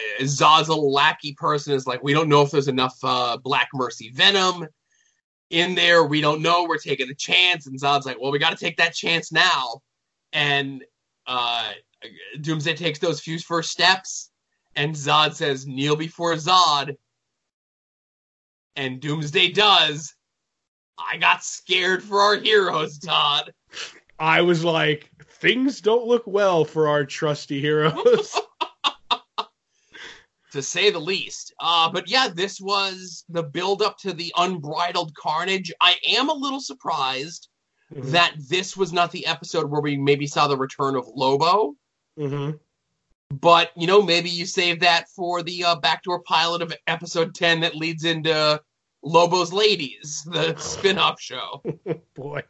lackey 0.76 1.34
person 1.34 1.74
is 1.74 1.86
like, 1.86 2.02
we 2.02 2.12
don't 2.12 2.28
know 2.28 2.42
if 2.42 2.50
there's 2.50 2.68
enough 2.68 2.96
uh, 3.02 3.36
Black 3.36 3.68
Mercy 3.74 4.10
Venom 4.10 4.66
in 5.50 5.74
there. 5.74 6.04
We 6.04 6.20
don't 6.20 6.42
know. 6.42 6.64
We're 6.64 6.78
taking 6.78 7.10
a 7.10 7.14
chance. 7.14 7.66
And 7.66 7.80
Zod's 7.80 8.06
like, 8.06 8.20
well, 8.20 8.32
we 8.32 8.38
got 8.38 8.50
to 8.50 8.64
take 8.64 8.76
that 8.76 8.94
chance 8.94 9.32
now. 9.32 9.80
And 10.32 10.84
uh, 11.26 11.72
Doomsday 12.40 12.74
takes 12.74 12.98
those 12.98 13.20
few 13.20 13.38
first 13.38 13.70
steps, 13.70 14.30
and 14.74 14.94
Zod 14.94 15.34
says, 15.34 15.66
kneel 15.66 15.96
before 15.96 16.34
Zod. 16.34 16.96
And 18.76 19.00
Doomsday 19.00 19.52
does. 19.52 20.14
I 20.98 21.16
got 21.18 21.44
scared 21.44 22.02
for 22.02 22.20
our 22.20 22.36
heroes, 22.36 22.98
Todd. 22.98 23.52
I 24.18 24.42
was 24.42 24.64
like, 24.64 25.10
things 25.40 25.80
don't 25.80 26.06
look 26.06 26.24
well 26.26 26.64
for 26.64 26.88
our 26.88 27.04
trusty 27.04 27.60
heroes. 27.60 28.34
to 30.52 30.62
say 30.62 30.90
the 30.90 30.98
least. 30.98 31.52
Uh, 31.60 31.90
but 31.90 32.08
yeah, 32.08 32.28
this 32.34 32.60
was 32.60 33.24
the 33.28 33.42
build 33.42 33.82
up 33.82 33.98
to 33.98 34.12
the 34.12 34.32
unbridled 34.38 35.14
carnage. 35.14 35.72
I 35.80 35.96
am 36.08 36.30
a 36.30 36.34
little 36.34 36.60
surprised 36.60 37.48
Mhm. 37.94 38.10
that 38.10 38.34
this 38.48 38.76
was 38.76 38.92
not 38.92 39.12
the 39.12 39.26
episode 39.26 39.70
where 39.70 39.80
we 39.80 39.96
maybe 39.96 40.26
saw 40.26 40.48
the 40.48 40.56
return 40.56 40.96
of 40.96 41.06
Lobo. 41.14 41.74
hmm 42.16 42.50
But 43.30 43.70
you 43.76 43.86
know, 43.86 44.02
maybe 44.02 44.30
you 44.30 44.46
save 44.46 44.80
that 44.80 45.08
for 45.10 45.42
the 45.42 45.64
uh, 45.64 45.76
backdoor 45.76 46.22
pilot 46.22 46.62
of 46.62 46.72
episode 46.86 47.34
ten 47.34 47.60
that 47.60 47.76
leads 47.76 48.04
into 48.04 48.60
Lobo's 49.06 49.52
Ladies, 49.52 50.26
the 50.30 50.56
spin-off 50.56 51.20
show. 51.20 51.62
Boy, 52.14 52.42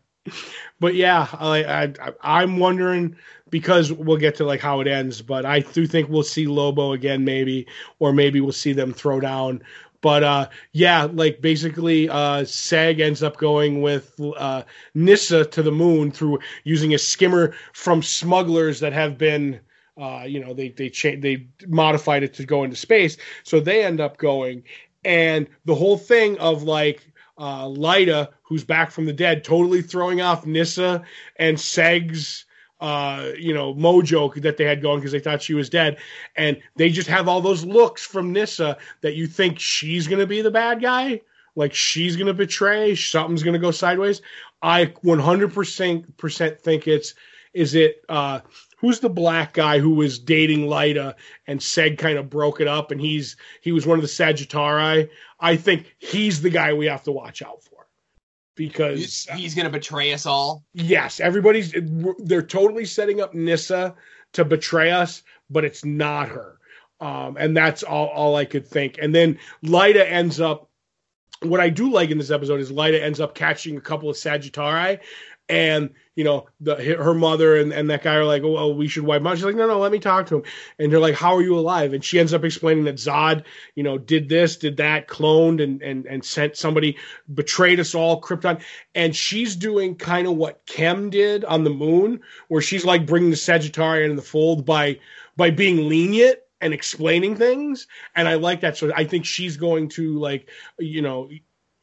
but 0.80 0.94
yeah, 0.94 1.28
I, 1.32 1.92
I 2.00 2.12
I'm 2.22 2.58
wondering 2.58 3.16
because 3.50 3.92
we'll 3.92 4.16
get 4.16 4.36
to 4.36 4.44
like 4.44 4.60
how 4.60 4.80
it 4.80 4.88
ends, 4.88 5.20
but 5.20 5.44
I 5.44 5.60
do 5.60 5.86
think 5.86 6.08
we'll 6.08 6.22
see 6.22 6.46
Lobo 6.46 6.92
again, 6.92 7.24
maybe, 7.24 7.66
or 7.98 8.12
maybe 8.12 8.40
we'll 8.40 8.52
see 8.52 8.72
them 8.72 8.94
throw 8.94 9.20
down. 9.20 9.62
But 10.00 10.24
uh, 10.24 10.48
yeah, 10.72 11.08
like 11.12 11.42
basically, 11.42 12.08
uh, 12.08 12.42
Seg 12.44 13.00
ends 13.00 13.22
up 13.22 13.36
going 13.36 13.82
with 13.82 14.18
uh, 14.38 14.62
Nyssa 14.94 15.44
to 15.44 15.62
the 15.62 15.72
moon 15.72 16.10
through 16.10 16.38
using 16.64 16.94
a 16.94 16.98
skimmer 16.98 17.54
from 17.74 18.02
smugglers 18.02 18.80
that 18.80 18.94
have 18.94 19.18
been, 19.18 19.60
uh, 20.00 20.24
you 20.26 20.40
know, 20.40 20.54
they 20.54 20.70
they 20.70 20.88
cha- 20.88 21.18
they 21.18 21.48
modified 21.66 22.22
it 22.22 22.34
to 22.34 22.46
go 22.46 22.64
into 22.64 22.76
space, 22.76 23.18
so 23.42 23.60
they 23.60 23.84
end 23.84 24.00
up 24.00 24.16
going, 24.16 24.62
and 25.06 25.46
the 25.64 25.74
whole 25.74 25.96
thing 25.96 26.36
of 26.38 26.64
like 26.64 27.06
uh, 27.38 27.68
Lyda, 27.68 28.30
who's 28.42 28.64
back 28.64 28.90
from 28.90 29.06
the 29.06 29.12
dead, 29.12 29.44
totally 29.44 29.80
throwing 29.80 30.20
off 30.20 30.44
Nissa 30.44 31.04
and 31.36 31.58
Seg's, 31.58 32.44
uh, 32.80 33.30
you 33.38 33.54
know, 33.54 33.72
mojo 33.72 34.34
that 34.42 34.56
they 34.56 34.64
had 34.64 34.82
going 34.82 34.98
because 34.98 35.12
they 35.12 35.20
thought 35.20 35.42
she 35.42 35.54
was 35.54 35.70
dead. 35.70 35.98
And 36.34 36.60
they 36.74 36.90
just 36.90 37.08
have 37.08 37.28
all 37.28 37.40
those 37.40 37.64
looks 37.64 38.04
from 38.04 38.32
Nissa 38.32 38.78
that 39.02 39.14
you 39.14 39.28
think 39.28 39.60
she's 39.60 40.08
going 40.08 40.18
to 40.18 40.26
be 40.26 40.42
the 40.42 40.50
bad 40.50 40.82
guy. 40.82 41.20
Like 41.54 41.72
she's 41.72 42.16
going 42.16 42.26
to 42.26 42.34
betray, 42.34 42.96
something's 42.96 43.44
going 43.44 43.54
to 43.54 43.60
go 43.60 43.70
sideways. 43.70 44.22
I 44.60 44.86
100% 44.86 46.60
think 46.60 46.88
it's, 46.88 47.14
is 47.54 47.74
it, 47.76 48.04
uh, 48.08 48.40
who's 48.76 49.00
the 49.00 49.10
black 49.10 49.52
guy 49.54 49.78
who 49.78 49.90
was 49.90 50.18
dating 50.18 50.66
Lyta 50.66 51.14
and 51.46 51.60
Seg 51.60 51.98
kind 51.98 52.18
of 52.18 52.30
broke 52.30 52.60
it 52.60 52.68
up 52.68 52.90
and 52.90 53.00
he's, 53.00 53.36
he 53.60 53.72
was 53.72 53.86
one 53.86 53.98
of 53.98 54.02
the 54.02 54.08
Sagittari. 54.08 55.08
I 55.40 55.56
think 55.56 55.94
he's 55.98 56.40
the 56.42 56.50
guy 56.50 56.72
we 56.72 56.86
have 56.86 57.04
to 57.04 57.12
watch 57.12 57.42
out 57.42 57.62
for 57.62 57.86
because 58.56 59.26
He's 59.34 59.54
going 59.54 59.66
to 59.66 59.70
betray 59.70 60.12
us 60.12 60.26
all. 60.26 60.64
yes, 60.72 61.20
everybody's 61.20 61.74
they're 62.18 62.42
totally 62.42 62.86
setting 62.86 63.20
up 63.20 63.34
Nyssa 63.34 63.94
to 64.32 64.44
betray 64.44 64.90
us, 64.90 65.22
but 65.50 65.64
it's 65.64 65.84
not 65.84 66.28
her. 66.28 66.58
Um, 67.00 67.36
and 67.38 67.56
that's 67.56 67.82
all, 67.82 68.08
all 68.08 68.36
I 68.36 68.46
could 68.46 68.66
think. 68.66 68.96
And 69.00 69.14
then 69.14 69.38
Lyta 69.62 70.10
ends 70.10 70.40
up. 70.40 70.70
What 71.42 71.60
I 71.60 71.68
do 71.68 71.90
like 71.90 72.10
in 72.10 72.16
this 72.16 72.30
episode 72.30 72.60
is 72.60 72.72
Lyta 72.72 72.98
ends 72.98 73.20
up 73.20 73.34
catching 73.34 73.76
a 73.76 73.80
couple 73.80 74.08
of 74.08 74.16
Sagittari, 74.16 75.00
and 75.48 75.90
you 76.16 76.24
know 76.24 76.46
the 76.60 76.74
her 76.96 77.14
mother 77.14 77.56
and, 77.56 77.72
and 77.72 77.88
that 77.90 78.02
guy 78.02 78.14
are 78.14 78.24
like, 78.24 78.42
oh, 78.42 78.52
well, 78.52 78.74
we 78.74 78.88
should 78.88 79.04
wipe 79.04 79.20
him 79.20 79.26
out. 79.26 79.36
She's 79.36 79.44
like, 79.44 79.54
no, 79.54 79.66
no, 79.66 79.78
let 79.78 79.92
me 79.92 79.98
talk 79.98 80.26
to 80.26 80.36
him. 80.36 80.42
And 80.78 80.90
they're 80.90 81.00
like, 81.00 81.14
how 81.14 81.34
are 81.36 81.42
you 81.42 81.58
alive? 81.58 81.92
And 81.92 82.04
she 82.04 82.18
ends 82.18 82.34
up 82.34 82.44
explaining 82.44 82.84
that 82.84 82.96
Zod, 82.96 83.44
you 83.74 83.82
know, 83.82 83.98
did 83.98 84.28
this, 84.28 84.56
did 84.56 84.76
that, 84.78 85.08
cloned 85.08 85.62
and 85.62 85.82
and 85.82 86.06
and 86.06 86.24
sent 86.24 86.56
somebody, 86.56 86.96
betrayed 87.32 87.80
us 87.80 87.94
all, 87.94 88.20
Krypton. 88.20 88.60
And 88.94 89.14
she's 89.14 89.54
doing 89.54 89.94
kind 89.94 90.26
of 90.26 90.36
what 90.36 90.64
Kem 90.66 91.10
did 91.10 91.44
on 91.44 91.64
the 91.64 91.70
moon, 91.70 92.20
where 92.48 92.62
she's 92.62 92.84
like 92.84 93.06
bringing 93.06 93.30
the 93.30 93.36
Sagittarian 93.36 94.10
in 94.10 94.16
the 94.16 94.22
fold 94.22 94.64
by 94.64 94.98
by 95.36 95.50
being 95.50 95.88
lenient 95.88 96.38
and 96.60 96.72
explaining 96.72 97.36
things. 97.36 97.86
And 98.14 98.26
I 98.26 98.34
like 98.34 98.62
that. 98.62 98.76
So 98.76 98.90
I 98.96 99.04
think 99.04 99.26
she's 99.26 99.56
going 99.56 99.90
to 99.90 100.18
like, 100.18 100.48
you 100.78 101.02
know, 101.02 101.28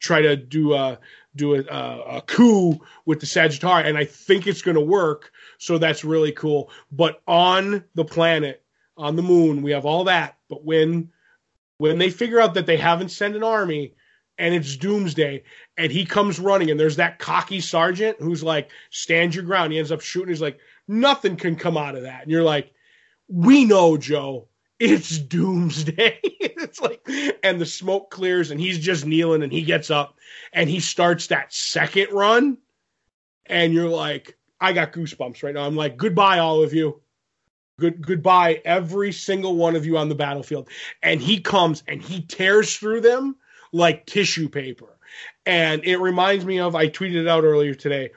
try 0.00 0.20
to 0.20 0.36
do 0.36 0.74
a 0.74 0.98
do 1.36 1.54
a, 1.54 1.60
a, 1.60 2.22
coup 2.22 2.78
with 3.06 3.20
the 3.20 3.26
Sagittarius, 3.26 3.88
and 3.88 3.98
I 3.98 4.04
think 4.04 4.46
it's 4.46 4.62
going 4.62 4.76
to 4.76 4.80
work. 4.80 5.32
So 5.58 5.78
that's 5.78 6.04
really 6.04 6.32
cool. 6.32 6.70
But 6.92 7.20
on 7.26 7.84
the 7.94 8.04
planet, 8.04 8.62
on 8.96 9.16
the 9.16 9.22
moon, 9.22 9.62
we 9.62 9.72
have 9.72 9.84
all 9.84 10.04
that. 10.04 10.36
But 10.48 10.64
when 10.64 11.10
when 11.78 11.98
they 11.98 12.10
figure 12.10 12.40
out 12.40 12.54
that 12.54 12.66
they 12.66 12.76
haven't 12.76 13.10
sent 13.10 13.36
an 13.36 13.42
army 13.42 13.94
and 14.38 14.54
it's 14.54 14.76
doomsday 14.76 15.42
and 15.76 15.90
he 15.90 16.04
comes 16.04 16.38
running 16.38 16.70
and 16.70 16.78
there's 16.78 16.96
that 16.96 17.18
cocky 17.18 17.60
sergeant 17.60 18.16
who's 18.20 18.42
like 18.42 18.70
stand 18.90 19.34
your 19.34 19.44
ground 19.44 19.72
he 19.72 19.78
ends 19.78 19.92
up 19.92 20.00
shooting 20.00 20.28
he's 20.28 20.40
like 20.40 20.58
nothing 20.88 21.36
can 21.36 21.56
come 21.56 21.76
out 21.76 21.96
of 21.96 22.02
that 22.02 22.22
and 22.22 22.30
you're 22.30 22.42
like 22.42 22.72
we 23.28 23.64
know 23.64 23.96
joe 23.96 24.48
it's 24.78 25.18
doomsday. 25.18 26.18
it's 26.22 26.80
like, 26.80 27.06
and 27.42 27.60
the 27.60 27.66
smoke 27.66 28.10
clears 28.10 28.50
and 28.50 28.60
he's 28.60 28.78
just 28.78 29.06
kneeling 29.06 29.42
and 29.42 29.52
he 29.52 29.62
gets 29.62 29.90
up 29.90 30.16
and 30.52 30.68
he 30.68 30.80
starts 30.80 31.28
that 31.28 31.52
second 31.52 32.08
run. 32.12 32.58
And 33.46 33.72
you're 33.72 33.88
like, 33.88 34.36
I 34.60 34.72
got 34.72 34.92
goosebumps 34.92 35.42
right 35.42 35.54
now. 35.54 35.66
I'm 35.66 35.76
like, 35.76 35.96
goodbye, 35.96 36.38
all 36.38 36.62
of 36.62 36.72
you. 36.72 37.00
Good 37.78 38.06
goodbye, 38.06 38.62
every 38.64 39.10
single 39.10 39.56
one 39.56 39.74
of 39.74 39.84
you 39.84 39.98
on 39.98 40.08
the 40.08 40.14
battlefield. 40.14 40.68
And 41.02 41.20
he 41.20 41.40
comes 41.40 41.82
and 41.88 42.00
he 42.00 42.22
tears 42.22 42.76
through 42.76 43.00
them 43.00 43.36
like 43.72 44.06
tissue 44.06 44.48
paper. 44.48 44.96
And 45.44 45.84
it 45.84 45.98
reminds 45.98 46.44
me 46.44 46.60
of 46.60 46.74
I 46.74 46.88
tweeted 46.88 47.16
it 47.16 47.28
out 47.28 47.44
earlier 47.44 47.74
today 47.74 48.10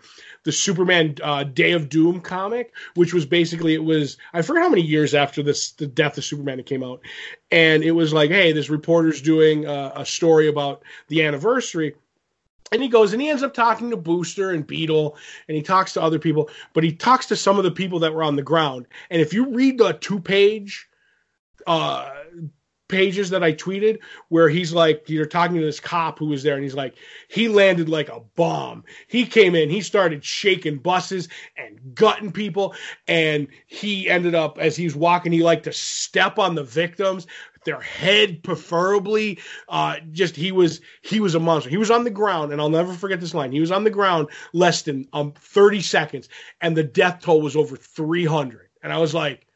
the 0.48 0.54
Superman 0.54 1.14
uh, 1.22 1.44
Day 1.44 1.74
of 1.74 1.90
Doom 1.90 2.22
comic, 2.22 2.74
which 2.96 3.14
was 3.14 3.26
basically 3.26 3.74
it 3.74 3.84
was 3.84 4.18
I 4.32 4.42
forget 4.42 4.64
how 4.64 4.70
many 4.70 4.82
years 4.82 5.14
after 5.14 5.44
this 5.44 5.72
the 5.74 5.88
death 5.88 6.18
of 6.18 6.24
Superman 6.24 6.58
it 6.62 6.66
came 6.66 6.86
out, 6.86 7.02
and 7.52 7.84
it 7.84 7.92
was 7.92 8.14
like, 8.14 8.32
hey, 8.32 8.54
this 8.54 8.70
reporter's 8.70 9.22
doing 9.22 9.66
a, 9.66 9.92
a 9.98 10.06
story 10.06 10.48
about 10.48 10.84
the 11.10 11.24
anniversary. 11.24 11.96
And 12.72 12.82
he 12.82 12.88
goes 12.88 13.12
and 13.12 13.22
he 13.22 13.28
ends 13.28 13.44
up 13.44 13.54
talking 13.54 13.90
to 13.90 13.98
Booster 13.98 14.52
and 14.52 14.66
Beetle, 14.66 15.18
and 15.50 15.58
he 15.58 15.64
talks 15.64 15.92
to 15.94 16.02
other 16.02 16.18
people, 16.18 16.50
but 16.72 16.86
he 16.86 16.94
talks 16.94 17.26
to 17.26 17.36
some 17.36 17.58
of 17.58 17.66
the 17.66 17.72
people 17.72 18.00
that 18.00 18.14
were 18.14 18.24
on 18.24 18.38
the 18.38 18.42
ground. 18.42 18.88
And 19.10 19.22
if 19.22 19.34
you 19.34 19.54
read 19.54 19.78
the 19.78 19.92
two 19.92 20.22
page 20.22 20.88
uh, 21.66 22.10
pages 22.88 23.30
that 23.30 23.44
I 23.44 23.54
tweeted 23.54 24.00
where 24.30 24.50
he's 24.50 24.74
like, 24.74 25.10
you're 25.10 25.26
talking 25.26 25.58
to 25.58 25.66
this 25.66 25.80
cop 25.80 26.20
who 26.20 26.28
was 26.28 26.44
there, 26.44 26.56
and 26.56 26.64
he's 26.64 26.76
like, 26.76 26.96
he 27.28 27.48
landed 27.48 27.90
like 27.90 28.10
a 28.10 28.22
bomb. 28.36 28.84
He 29.08 29.26
came 29.26 29.56
in, 29.56 29.70
he 29.70 29.82
started 29.82 30.24
shaking 30.24 30.78
buses 30.78 31.28
and 31.58 31.80
gutting 31.96 32.32
people, 32.32 32.76
and 33.08 33.48
he 33.68 34.10
ended 34.10 34.36
up 34.36 34.58
as 34.60 34.76
he's 34.76 34.96
walking, 34.96 35.32
he 35.32 35.44
liked 35.44 35.66
to 35.66 35.74
step 35.74 36.40
on 36.40 36.56
the 36.56 36.64
victims, 36.64 37.28
their 37.68 37.82
head 37.82 38.42
preferably. 38.44 39.40
Uh, 39.68 39.98
just 40.12 40.36
he 40.36 40.52
was 40.52 40.82
he 41.02 41.20
was 41.20 41.36
a 41.36 41.40
monster. 41.40 41.70
He 41.70 41.78
was 41.78 41.92
on 41.92 42.04
the 42.04 42.10
ground, 42.10 42.52
and 42.52 42.62
I'll 42.62 42.70
never 42.70 42.94
forget 42.94 43.20
this 43.20 43.34
line. 43.34 43.52
He 43.52 43.60
was 43.60 43.72
on 43.72 43.84
the 43.84 43.90
ground 43.90 44.30
less 44.54 44.82
than 44.82 45.08
um 45.14 45.34
30 45.34 45.82
seconds, 45.82 46.30
and 46.62 46.76
the 46.76 46.84
death 46.84 47.22
toll 47.22 47.42
was 47.42 47.56
over 47.56 47.76
300. 47.76 48.70
And 48.82 48.94
I 48.94 48.98
was 49.00 49.14
like, 49.14 49.47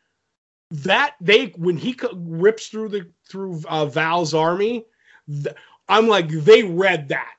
that 0.72 1.16
they 1.20 1.48
when 1.58 1.78
he 1.78 1.96
rips 2.14 2.68
through 2.68 2.90
the 2.90 3.10
through 3.30 3.62
uh, 3.68 3.86
Val's 3.86 4.34
army, 4.34 4.86
th- 5.28 5.56
I'm 5.88 6.08
like 6.08 6.30
they 6.30 6.64
read 6.64 7.10
that. 7.10 7.34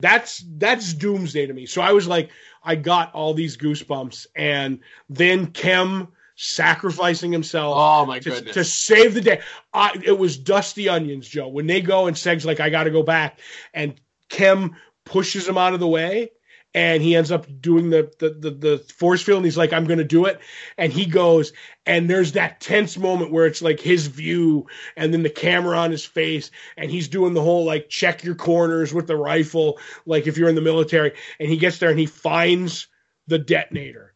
That's 0.00 0.44
that's 0.56 0.92
doomsday 0.92 1.46
to 1.46 1.52
me. 1.52 1.66
So 1.66 1.80
I 1.80 1.92
was 1.92 2.06
like, 2.06 2.30
I 2.62 2.74
got 2.74 3.14
all 3.14 3.32
these 3.32 3.56
goosebumps, 3.56 4.26
and 4.36 4.80
then 5.08 5.46
Kem 5.48 6.08
sacrificing 6.36 7.32
himself. 7.32 7.74
Oh 7.76 8.06
my 8.06 8.18
to, 8.18 8.30
goodness! 8.30 8.54
To 8.54 8.64
save 8.64 9.14
the 9.14 9.20
day, 9.20 9.40
I, 9.72 9.98
it 10.04 10.18
was 10.18 10.36
dusty 10.36 10.88
onions, 10.88 11.26
Joe. 11.26 11.48
When 11.48 11.66
they 11.66 11.80
go 11.80 12.06
and 12.06 12.18
Seg's 12.18 12.44
like, 12.44 12.60
I 12.60 12.70
got 12.70 12.84
to 12.84 12.90
go 12.90 13.02
back, 13.02 13.38
and 13.72 13.94
Kem 14.28 14.76
pushes 15.04 15.48
him 15.48 15.56
out 15.56 15.74
of 15.74 15.80
the 15.80 15.88
way 15.88 16.32
and 16.74 17.02
he 17.02 17.14
ends 17.14 17.30
up 17.30 17.46
doing 17.60 17.90
the, 17.90 18.12
the 18.18 18.30
the, 18.30 18.50
the 18.50 18.78
force 18.78 19.22
field 19.22 19.38
and 19.38 19.46
he's 19.46 19.56
like 19.56 19.72
i'm 19.72 19.86
to 19.86 20.04
do 20.04 20.26
it. 20.26 20.40
And 20.76 20.92
he 20.92 21.06
goes 21.06 21.52
and 21.86 22.08
there's 22.08 22.32
that 22.32 22.60
tense 22.60 22.96
moment 22.98 23.30
where 23.30 23.46
it's 23.46 23.62
like 23.62 23.80
his 23.80 24.06
view 24.06 24.66
and 24.96 25.12
then 25.12 25.22
the 25.22 25.30
camera 25.30 25.78
on 25.78 25.90
his 25.90 26.04
face 26.04 26.50
and 26.76 26.90
he's 26.90 27.08
doing 27.08 27.34
the 27.34 27.42
whole 27.42 27.64
like 27.64 27.88
check 27.88 28.24
your 28.24 28.34
corners 28.34 28.92
with 28.92 29.06
the 29.06 29.16
rifle 29.16 29.78
like 30.06 30.26
if 30.26 30.36
you're 30.36 30.48
in 30.48 30.54
the 30.54 30.60
military. 30.60 31.12
And 31.38 31.48
he 31.48 31.56
gets 31.56 31.78
there 31.78 31.90
and 31.90 31.98
he 31.98 32.06
finds 32.06 32.88
the 33.26 33.38
detonator 33.38 34.14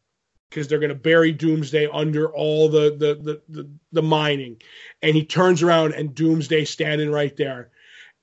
because 0.50 0.68
they're 0.68 0.78
going 0.78 0.88
to 0.88 0.94
bury 0.94 1.32
doomsday 1.32 1.88
under 1.92 2.32
all 2.32 2.68
the, 2.68 2.90
the 2.90 3.14
the, 3.14 3.42
the 3.48 3.70
the 3.92 4.02
mining. 4.02 4.60
And 5.02 5.14
he 5.14 5.24
turns 5.24 5.62
around 5.62 5.94
and 5.94 6.14
doomsday 6.14 6.64
standing 6.64 7.10
right 7.10 7.36
there 7.36 7.70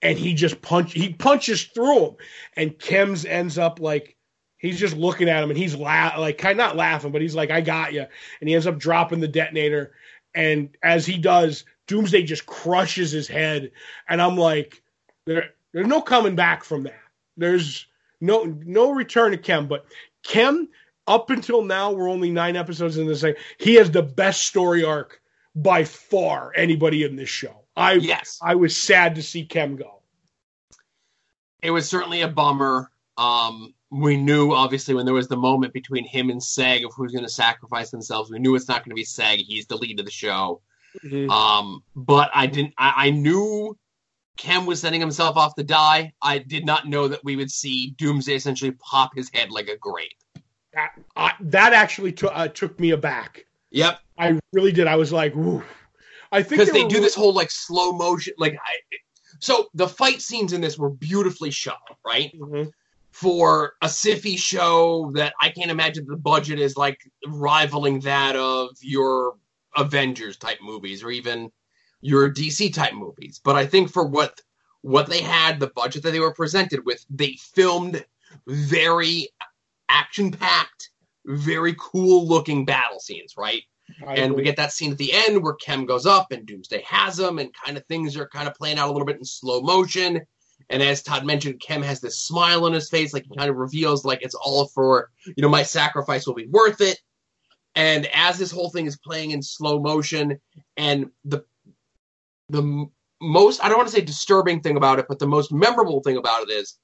and 0.01 0.17
he 0.17 0.33
just 0.33 0.61
punch 0.61 0.93
he 0.93 1.13
punches 1.13 1.63
through 1.63 2.05
him. 2.05 2.15
And 2.55 2.77
Kems 2.77 3.25
ends 3.25 3.57
up 3.57 3.79
like 3.79 4.14
He's 4.57 4.79
just 4.79 4.95
looking 4.95 5.29
at 5.29 5.43
him 5.43 5.49
and 5.49 5.57
he's 5.57 5.75
la- 5.75 6.15
like 6.17 6.37
kind 6.37 6.53
of 6.53 6.65
not 6.65 6.75
laughing, 6.75 7.11
but 7.11 7.21
he's 7.21 7.35
like, 7.35 7.51
"I 7.51 7.61
got 7.61 7.93
you," 7.93 8.05
and 8.39 8.49
he 8.49 8.55
ends 8.55 8.67
up 8.67 8.77
dropping 8.77 9.19
the 9.19 9.27
detonator. 9.27 9.93
And 10.33 10.75
as 10.81 11.05
he 11.05 11.17
does, 11.17 11.65
Doomsday 11.87 12.23
just 12.23 12.45
crushes 12.45 13.11
his 13.11 13.27
head, 13.27 13.71
and 14.07 14.21
I'm 14.21 14.37
like, 14.37 14.81
there, 15.25 15.51
"There's 15.71 15.87
no 15.87 16.01
coming 16.01 16.35
back 16.35 16.63
from 16.63 16.83
that. 16.83 17.01
There's 17.37 17.85
no 18.21 18.43
no 18.43 18.91
return 18.91 19.31
to 19.31 19.37
Kem." 19.37 19.67
But 19.67 19.85
Kem, 20.23 20.69
up 21.07 21.29
until 21.29 21.63
now, 21.63 21.91
we're 21.91 22.09
only 22.09 22.31
nine 22.31 22.55
episodes 22.55 22.97
in 22.97 23.07
this 23.07 23.21
thing. 23.21 23.35
He 23.59 23.75
has 23.75 23.91
the 23.91 24.03
best 24.03 24.43
story 24.43 24.83
arc 24.83 25.21
by 25.55 25.83
far 25.83 26.51
anybody 26.55 27.03
in 27.03 27.15
this 27.15 27.29
show. 27.29 27.61
I 27.75 27.93
yes, 27.93 28.39
I 28.41 28.55
was 28.55 28.75
sad 28.75 29.15
to 29.15 29.23
see 29.23 29.45
Kem 29.45 29.75
go. 29.75 30.01
It 31.61 31.71
was 31.71 31.89
certainly 31.89 32.21
a 32.21 32.27
bummer. 32.27 32.91
Um, 33.17 33.73
we 33.97 34.17
knew 34.17 34.51
obviously 34.51 34.93
when 34.93 35.05
there 35.05 35.13
was 35.13 35.29
the 35.29 35.37
moment 35.37 35.71
between 35.71 36.05
him 36.05 36.29
and 36.29 36.41
Seg 36.41 36.83
of 36.85 36.93
who's 36.93 37.13
going 37.13 37.23
to 37.23 37.31
sacrifice 37.31 37.91
themselves. 37.91 38.29
We 38.29 38.39
knew 38.39 38.55
it's 38.55 38.67
not 38.67 38.83
going 38.83 38.89
to 38.89 38.95
be 38.95 39.05
Seg. 39.05 39.37
He's 39.37 39.67
the 39.67 39.77
lead 39.77 39.99
of 39.99 40.05
the 40.05 40.11
show. 40.11 40.61
Mm-hmm. 41.03 41.29
Um, 41.29 41.83
but 41.95 42.29
I 42.33 42.47
didn't. 42.47 42.73
I, 42.77 42.93
I, 43.07 43.09
knew 43.11 43.77
Kem 44.37 44.65
was 44.65 44.81
sending 44.81 45.01
himself 45.01 45.37
off 45.37 45.55
to 45.55 45.63
die. 45.63 46.13
I 46.21 46.39
did 46.39 46.65
not 46.65 46.87
know 46.87 47.07
that 47.07 47.23
we 47.23 47.35
would 47.35 47.51
see 47.51 47.91
Doomsday 47.91 48.35
essentially 48.35 48.71
pop 48.71 49.11
his 49.15 49.29
head 49.33 49.51
like 49.51 49.67
a 49.67 49.77
grape. 49.77 50.11
That 50.73 51.35
that 51.39 51.73
actually 51.73 52.13
t- 52.13 52.27
uh, 52.27 52.49
took 52.49 52.79
me 52.79 52.91
aback. 52.91 53.45
Yep, 53.71 53.99
I 54.17 54.39
really 54.53 54.71
did. 54.71 54.87
I 54.87 54.95
was 54.95 55.11
like, 55.11 55.35
Ooh. 55.35 55.63
I 56.31 56.43
think 56.43 56.61
because 56.61 56.73
they, 56.73 56.83
they 56.83 56.87
do 56.87 57.01
this 57.01 57.15
whole 57.15 57.33
like 57.33 57.51
slow 57.51 57.91
motion, 57.91 58.33
like 58.37 58.53
I, 58.53 58.97
so 59.39 59.67
the 59.73 59.87
fight 59.87 60.21
scenes 60.21 60.53
in 60.53 60.61
this 60.61 60.77
were 60.77 60.89
beautifully 60.89 61.51
shot, 61.51 61.97
right? 62.05 62.31
Mm-hmm 62.37 62.69
for 63.15 63.75
a 63.81 63.87
Syfy 63.87 64.37
show 64.37 65.09
that 65.13 65.33
I 65.39 65.49
can't 65.49 65.71
imagine 65.71 66.05
the 66.05 66.17
budget 66.17 66.59
is 66.59 66.75
like 66.75 66.99
rivaling 67.25 68.01
that 68.01 68.35
of 68.35 68.71
your 68.81 69.37
Avengers 69.77 70.35
type 70.35 70.57
movies 70.61 71.01
or 71.01 71.11
even 71.11 71.49
your 72.01 72.29
DC 72.29 72.73
type 72.73 72.93
movies. 72.93 73.39
But 73.41 73.55
I 73.55 73.67
think 73.67 73.89
for 73.89 74.05
what 74.05 74.41
what 74.81 75.07
they 75.07 75.21
had, 75.21 75.61
the 75.61 75.71
budget 75.75 76.03
that 76.03 76.11
they 76.11 76.19
were 76.19 76.33
presented 76.33 76.85
with, 76.85 77.05
they 77.09 77.37
filmed 77.53 78.05
very 78.47 79.29
action 79.87 80.29
packed, 80.29 80.89
very 81.25 81.73
cool 81.79 82.27
looking 82.27 82.65
battle 82.65 82.99
scenes, 82.99 83.35
right? 83.37 83.63
I 84.05 84.15
and 84.15 84.25
agree. 84.25 84.35
we 84.35 84.43
get 84.43 84.57
that 84.57 84.73
scene 84.73 84.91
at 84.91 84.97
the 84.97 85.13
end 85.13 85.41
where 85.41 85.53
Kem 85.53 85.85
goes 85.85 86.05
up 86.05 86.33
and 86.33 86.45
Doomsday 86.45 86.83
has 86.85 87.17
him, 87.17 87.39
and 87.39 87.53
kind 87.53 87.77
of 87.77 87.85
things 87.85 88.17
are 88.17 88.27
kind 88.27 88.49
of 88.49 88.55
playing 88.55 88.77
out 88.77 88.89
a 88.89 88.91
little 88.91 89.05
bit 89.05 89.19
in 89.19 89.23
slow 89.23 89.61
motion. 89.61 90.19
And 90.69 90.81
as 90.81 91.03
Todd 91.03 91.25
mentioned, 91.25 91.59
Kem 91.59 91.81
has 91.83 92.01
this 92.01 92.19
smile 92.19 92.65
on 92.65 92.73
his 92.73 92.89
face, 92.89 93.13
like 93.13 93.25
he 93.25 93.35
kind 93.35 93.49
of 93.49 93.57
reveals 93.57 94.03
like 94.03 94.23
it's 94.23 94.35
all 94.35 94.67
for, 94.67 95.11
you 95.25 95.41
know, 95.41 95.49
my 95.49 95.63
sacrifice 95.63 96.25
will 96.25 96.33
be 96.33 96.47
worth 96.47 96.81
it. 96.81 96.99
And 97.75 98.07
as 98.13 98.37
this 98.37 98.51
whole 98.51 98.69
thing 98.69 98.85
is 98.85 98.97
playing 98.97 99.31
in 99.31 99.41
slow 99.43 99.79
motion, 99.79 100.39
and 100.77 101.09
the 101.25 101.43
the 102.49 102.87
most 103.21 103.63
I 103.63 103.67
don't 103.67 103.77
want 103.77 103.89
to 103.89 103.95
say 103.95 104.01
disturbing 104.01 104.61
thing 104.61 104.77
about 104.77 104.99
it, 104.99 105.07
but 105.09 105.19
the 105.19 105.27
most 105.27 105.51
memorable 105.51 106.01
thing 106.01 106.17
about 106.17 106.43
it 106.43 106.51
is 106.51 106.77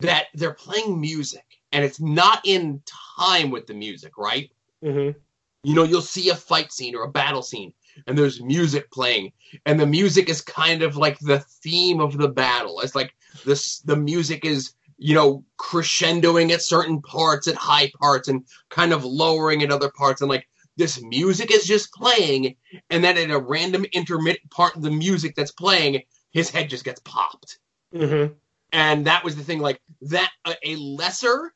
that 0.00 0.26
they're 0.34 0.54
playing 0.54 1.00
music, 1.00 1.44
and 1.72 1.84
it's 1.84 2.00
not 2.00 2.40
in 2.44 2.80
time 3.18 3.50
with 3.50 3.66
the 3.66 3.74
music, 3.74 4.16
right? 4.16 4.50
Mm-hmm. 4.84 5.18
You 5.64 5.74
know, 5.74 5.82
you'll 5.82 6.00
see 6.00 6.30
a 6.30 6.34
fight 6.36 6.72
scene 6.72 6.94
or 6.94 7.02
a 7.02 7.10
battle 7.10 7.42
scene, 7.42 7.72
and 8.06 8.16
there's 8.16 8.42
music 8.42 8.90
playing, 8.90 9.32
and 9.64 9.78
the 9.78 9.86
music 9.86 10.28
is 10.28 10.40
kind 10.40 10.82
of 10.82 10.96
like 10.96 11.18
the 11.20 11.40
theme 11.40 12.00
of 12.00 12.16
the 12.16 12.28
battle. 12.28 12.80
It's 12.80 12.94
like 12.94 13.14
this 13.44 13.80
the 13.80 13.96
music 13.96 14.44
is 14.44 14.74
you 14.98 15.14
know, 15.14 15.44
crescendoing 15.58 16.50
at 16.52 16.62
certain 16.62 17.02
parts, 17.02 17.48
at 17.48 17.54
high 17.54 17.90
parts, 18.00 18.28
and 18.28 18.44
kind 18.70 18.92
of 18.92 19.04
lowering 19.04 19.62
at 19.62 19.70
other 19.70 19.90
parts, 19.90 20.20
and 20.20 20.30
like 20.30 20.48
this 20.76 21.00
music 21.02 21.50
is 21.50 21.66
just 21.66 21.92
playing, 21.92 22.56
and 22.90 23.02
then 23.02 23.16
at 23.16 23.30
a 23.30 23.38
random 23.38 23.84
intermittent 23.92 24.50
part 24.50 24.76
of 24.76 24.82
the 24.82 24.90
music 24.90 25.34
that's 25.34 25.52
playing, 25.52 26.02
his 26.30 26.50
head 26.50 26.70
just 26.70 26.84
gets 26.84 27.00
popped. 27.00 27.58
Mm-hmm. 27.94 28.34
And 28.72 29.06
that 29.06 29.24
was 29.24 29.36
the 29.36 29.44
thing, 29.44 29.60
like 29.60 29.80
that 30.02 30.30
a, 30.44 30.54
a 30.64 30.76
lesser 30.76 31.52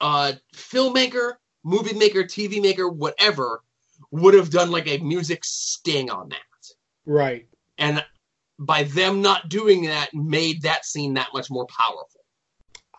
uh 0.00 0.32
filmmaker, 0.54 1.34
movie 1.64 1.96
maker, 1.96 2.24
TV 2.24 2.60
maker, 2.62 2.88
whatever, 2.88 3.62
would 4.10 4.34
have 4.34 4.50
done 4.50 4.70
like 4.70 4.88
a 4.88 4.98
music 4.98 5.44
sting 5.44 6.10
on 6.10 6.30
that. 6.30 6.38
Right. 7.06 7.46
And 7.78 8.04
by 8.58 8.84
them 8.84 9.22
not 9.22 9.48
doing 9.48 9.84
that 9.84 10.12
made 10.12 10.62
that 10.62 10.84
scene 10.84 11.14
that 11.14 11.28
much 11.32 11.50
more 11.50 11.66
powerful. 11.66 12.20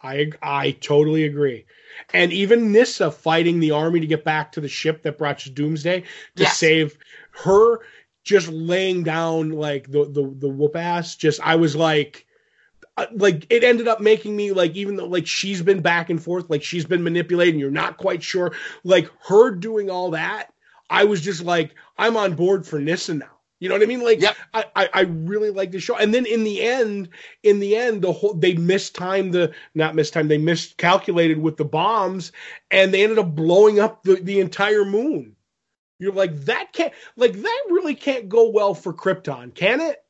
I 0.02 0.32
I 0.42 0.72
totally 0.72 1.26
agree. 1.26 1.66
And 2.14 2.32
even 2.32 2.72
Nyssa 2.72 3.12
fighting 3.12 3.60
the 3.60 3.72
army 3.72 4.00
to 4.00 4.08
get 4.08 4.24
back 4.24 4.54
to 4.54 4.62
the 4.62 4.70
ship 4.70 5.04
that 5.04 5.18
brought 5.18 5.46
you 5.46 5.52
Doomsday 5.52 6.02
to 6.02 6.44
Yes. 6.44 6.58
save 6.58 6.98
her 7.32 7.80
just 8.24 8.50
laying 8.50 9.04
down 9.04 9.50
like 9.50 9.92
the 9.92 10.06
the 10.06 10.34
the 10.38 10.50
whoop 10.50 10.76
ass 10.76 11.16
just 11.16 11.42
I 11.42 11.56
was 11.56 11.76
like 11.76 12.26
uh, 12.98 13.08
like 13.12 13.46
it 13.50 13.64
ended 13.64 13.88
up 13.88 14.00
making 14.02 14.36
me 14.36 14.52
like 14.52 14.76
even 14.76 14.96
though 14.96 15.08
like 15.08 15.28
she's 15.28 15.62
been 15.62 15.82
back 15.82 16.10
and 16.10 16.22
forth 16.22 16.50
like 16.50 16.64
she's 16.64 16.86
been 16.86 17.04
manipulating 17.04 17.60
you're 17.60 17.72
not 17.72 17.98
quite 17.98 18.24
sure 18.24 18.54
like 18.84 19.10
her 19.28 19.52
doing 19.52 19.90
all 19.90 20.12
that 20.12 20.49
I 20.90 21.06
was 21.06 21.22
just 21.22 21.44
like 21.44 21.76
I'm 21.98 22.18
on 22.18 22.36
board 22.36 22.66
for 22.66 22.80
Nyssa 22.80 23.16
now. 23.16 23.40
You 23.60 23.68
know 23.68 23.76
what 23.76 23.84
I 23.84 23.88
mean? 23.88 24.02
Like 24.02 24.22
Yep. 24.22 24.38
I, 24.54 24.66
I 24.76 24.90
I 24.94 25.02
really 25.02 25.50
like 25.50 25.72
the 25.72 25.80
show. 25.80 25.98
And 25.98 26.14
then 26.14 26.26
in 26.26 26.44
the 26.44 26.62
end, 26.62 27.10
in 27.44 27.60
the 27.60 27.76
end, 27.76 28.02
the 28.02 28.14
whole 28.14 28.34
they 28.34 28.54
mistimed 28.54 29.34
the 29.34 29.54
not 29.76 29.96
mistimed, 29.96 30.32
they 30.32 30.38
miscalculated 30.38 31.38
with 31.38 31.58
the 31.58 31.66
bombs, 31.66 32.32
and 32.72 32.94
they 32.94 33.04
ended 33.04 33.20
up 33.20 33.36
blowing 33.36 33.80
up 33.80 34.04
the, 34.04 34.16
the 34.16 34.40
entire 34.40 34.86
moon. 34.86 35.36
You're 36.00 36.14
like 36.14 36.34
that 36.46 36.72
can't 36.72 36.94
like 37.18 37.34
that 37.34 37.64
really 37.70 37.96
can't 37.96 38.30
go 38.30 38.50
well 38.50 38.74
for 38.74 38.94
Krypton, 38.94 39.54
can 39.54 39.82
it? 39.82 40.02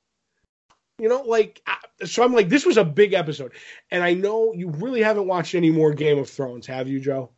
You 0.99 1.09
know, 1.09 1.21
like 1.23 1.67
so 2.05 2.23
I'm 2.23 2.33
like 2.33 2.49
this 2.49 2.65
was 2.67 2.77
a 2.77 2.85
big 2.85 3.13
episode, 3.13 3.53
and 3.89 4.03
I 4.03 4.13
know 4.13 4.53
you 4.53 4.69
really 4.69 5.01
haven't 5.01 5.27
watched 5.27 5.55
any 5.55 5.71
more 5.71 5.93
Game 5.93 6.19
of 6.19 6.29
Thrones, 6.29 6.67
have 6.67 6.87
you, 6.87 6.99
Joe? 6.99 7.31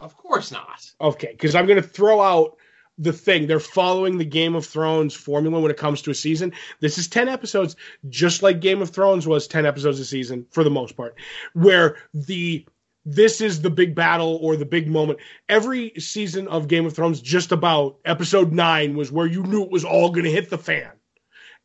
Of 0.00 0.16
course 0.16 0.50
not. 0.50 0.90
Okay, 1.00 1.30
because 1.30 1.54
I'm 1.54 1.66
going 1.66 1.80
to 1.80 1.88
throw 1.88 2.20
out 2.20 2.56
the 2.98 3.12
thing. 3.12 3.46
They're 3.46 3.60
following 3.60 4.18
the 4.18 4.24
Game 4.24 4.54
of 4.54 4.66
Thrones 4.66 5.14
formula 5.14 5.60
when 5.60 5.70
it 5.70 5.76
comes 5.76 6.02
to 6.02 6.10
a 6.10 6.14
season. 6.14 6.52
This 6.80 6.98
is 6.98 7.08
10 7.08 7.28
episodes, 7.28 7.76
just 8.08 8.42
like 8.42 8.60
Game 8.60 8.82
of 8.82 8.90
Thrones 8.90 9.26
was 9.26 9.46
10 9.48 9.66
episodes 9.66 10.00
a 10.00 10.04
season 10.04 10.46
for 10.50 10.64
the 10.64 10.70
most 10.70 10.96
part, 10.96 11.16
where 11.52 11.96
the 12.12 12.66
this 13.06 13.40
is 13.42 13.60
the 13.60 13.70
big 13.70 13.94
battle 13.94 14.38
or 14.40 14.56
the 14.56 14.64
big 14.64 14.88
moment. 14.88 15.18
Every 15.48 15.92
season 15.98 16.48
of 16.48 16.68
Game 16.68 16.86
of 16.86 16.94
Thrones, 16.94 17.20
just 17.20 17.52
about 17.52 17.98
episode 18.04 18.52
nine, 18.52 18.96
was 18.96 19.12
where 19.12 19.26
you 19.26 19.42
knew 19.42 19.62
it 19.62 19.70
was 19.70 19.84
all 19.84 20.10
going 20.10 20.24
to 20.24 20.30
hit 20.30 20.48
the 20.48 20.58
fan. 20.58 20.90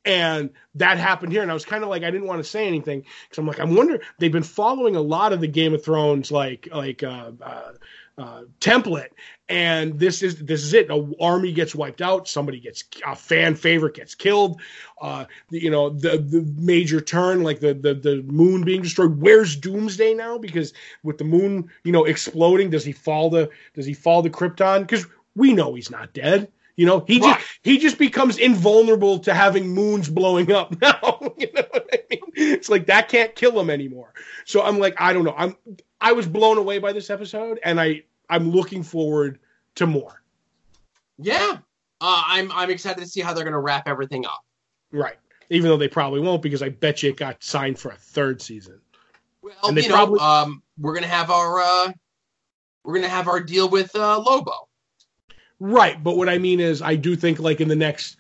And 0.06 0.52
that 0.76 0.98
happened 0.98 1.32
here. 1.32 1.42
And 1.42 1.52
I 1.52 1.54
was 1.54 1.66
kind 1.66 1.84
of 1.84 1.90
like, 1.90 2.04
I 2.04 2.12
didn't 2.12 2.28
want 2.28 2.40
to 2.40 2.50
say 2.50 2.68
anything 2.68 3.02
because 3.02 3.38
I'm 3.38 3.48
like, 3.48 3.60
I'm 3.60 3.76
wondering, 3.76 4.02
they've 4.18 4.32
been 4.32 4.44
following 4.44 4.96
a 4.96 5.02
lot 5.02 5.34
of 5.34 5.42
the 5.42 5.48
Game 5.48 5.74
of 5.74 5.84
Thrones, 5.84 6.32
like, 6.32 6.68
like, 6.72 7.04
uh, 7.04 7.32
uh, 7.42 7.72
uh, 8.20 8.44
template, 8.60 9.10
and 9.50 10.00
this 10.00 10.22
is 10.22 10.38
this 10.46 10.64
is 10.64 10.74
it. 10.74 10.90
A 10.92 11.12
army 11.22 11.52
gets 11.54 11.74
wiped 11.76 12.02
out. 12.02 12.28
Somebody 12.28 12.60
gets 12.60 12.84
a 13.06 13.16
fan 13.16 13.56
favorite 13.56 13.96
gets 13.96 14.16
killed. 14.16 14.62
Uh, 15.02 15.26
the, 15.50 15.62
you 15.62 15.72
know 15.72 15.90
the 15.90 16.18
the 16.18 16.42
major 16.58 17.02
turn, 17.02 17.44
like 17.44 17.60
the, 17.60 17.74
the 17.74 17.94
the 17.96 18.24
moon 18.28 18.64
being 18.64 18.82
destroyed. 18.82 19.20
Where's 19.22 19.56
Doomsday 19.56 20.14
now? 20.14 20.38
Because 20.38 20.74
with 21.04 21.18
the 21.18 21.26
moon, 21.26 21.70
you 21.84 21.92
know, 21.92 22.06
exploding, 22.06 22.70
does 22.70 22.86
he 22.86 22.92
fall 22.92 23.30
the 23.30 23.50
does 23.74 23.86
he 23.86 23.94
fall 23.94 24.24
to 24.24 24.30
Krypton? 24.30 24.82
Because 24.82 25.06
we 25.36 25.54
know 25.54 25.74
he's 25.76 25.92
not 25.92 26.14
dead. 26.14 26.52
You 26.76 26.86
know, 26.86 27.04
he 27.08 27.20
Right. 27.20 27.38
just 27.38 27.60
he 27.64 27.78
just 27.78 27.98
becomes 27.98 28.38
invulnerable 28.38 29.20
to 29.20 29.34
having 29.34 29.70
moons 29.70 30.10
blowing 30.10 30.52
up 30.52 30.80
now. 30.82 31.20
you 31.38 31.52
know 31.54 31.64
what 31.72 31.90
I 31.94 31.98
mean? 32.10 32.20
It's 32.36 32.70
like 32.70 32.86
that 32.88 33.10
can't 33.10 33.36
kill 33.36 33.60
him 33.60 33.70
anymore. 33.70 34.14
So 34.46 34.62
I'm 34.62 34.80
like, 34.80 34.96
I 35.00 35.14
don't 35.14 35.26
know. 35.26 35.36
I'm 35.38 35.56
I 36.02 36.14
was 36.14 36.28
blown 36.28 36.58
away 36.58 36.80
by 36.80 36.94
this 36.94 37.10
episode, 37.10 37.60
and 37.64 37.80
I 37.80 38.04
I'm 38.30 38.52
looking 38.52 38.84
forward 38.84 39.40
to 39.76 39.88
more. 39.88 40.22
Yeah. 41.18 41.58
Uh, 42.02 42.24
I'm 42.26 42.52
I'm 42.52 42.70
excited 42.70 43.02
to 43.02 43.08
see 43.08 43.22
how 43.22 43.34
they're 43.34 43.44
going 43.44 43.54
to 43.54 43.60
wrap 43.60 43.88
everything 43.88 44.26
up. 44.26 44.42
Right. 44.92 45.18
Even 45.50 45.70
though 45.70 45.78
they 45.78 45.88
probably 45.88 46.20
won't, 46.20 46.42
because 46.42 46.62
I 46.62 46.70
bet 46.70 47.04
you 47.04 47.10
it 47.10 47.18
got 47.18 47.44
signed 47.44 47.80
for 47.80 47.90
a 47.90 47.96
third 47.96 48.42
season. 48.42 48.80
Well, 49.42 49.56
And 49.64 49.78
they 49.78 49.84
you 49.84 49.90
know, 49.90 49.96
probably- 49.96 50.20
um, 50.20 50.64
we're 50.78 50.94
gonna 50.94 51.08
have 51.08 51.32
our 51.32 51.60
uh, 51.60 51.92
we're 52.84 52.96
gonna 52.96 53.10
have 53.10 53.28
our 53.28 53.40
deal 53.42 53.68
with 53.70 53.94
uh, 53.96 54.20
Lobo. 54.20 54.70
Right. 55.60 56.02
But 56.02 56.16
what 56.16 56.30
I 56.30 56.38
mean 56.38 56.60
is, 56.60 56.82
I 56.82 56.96
do 56.96 57.16
think 57.16 57.40
like 57.40 57.60
in 57.60 57.68
the 57.68 57.76
next 57.76 58.18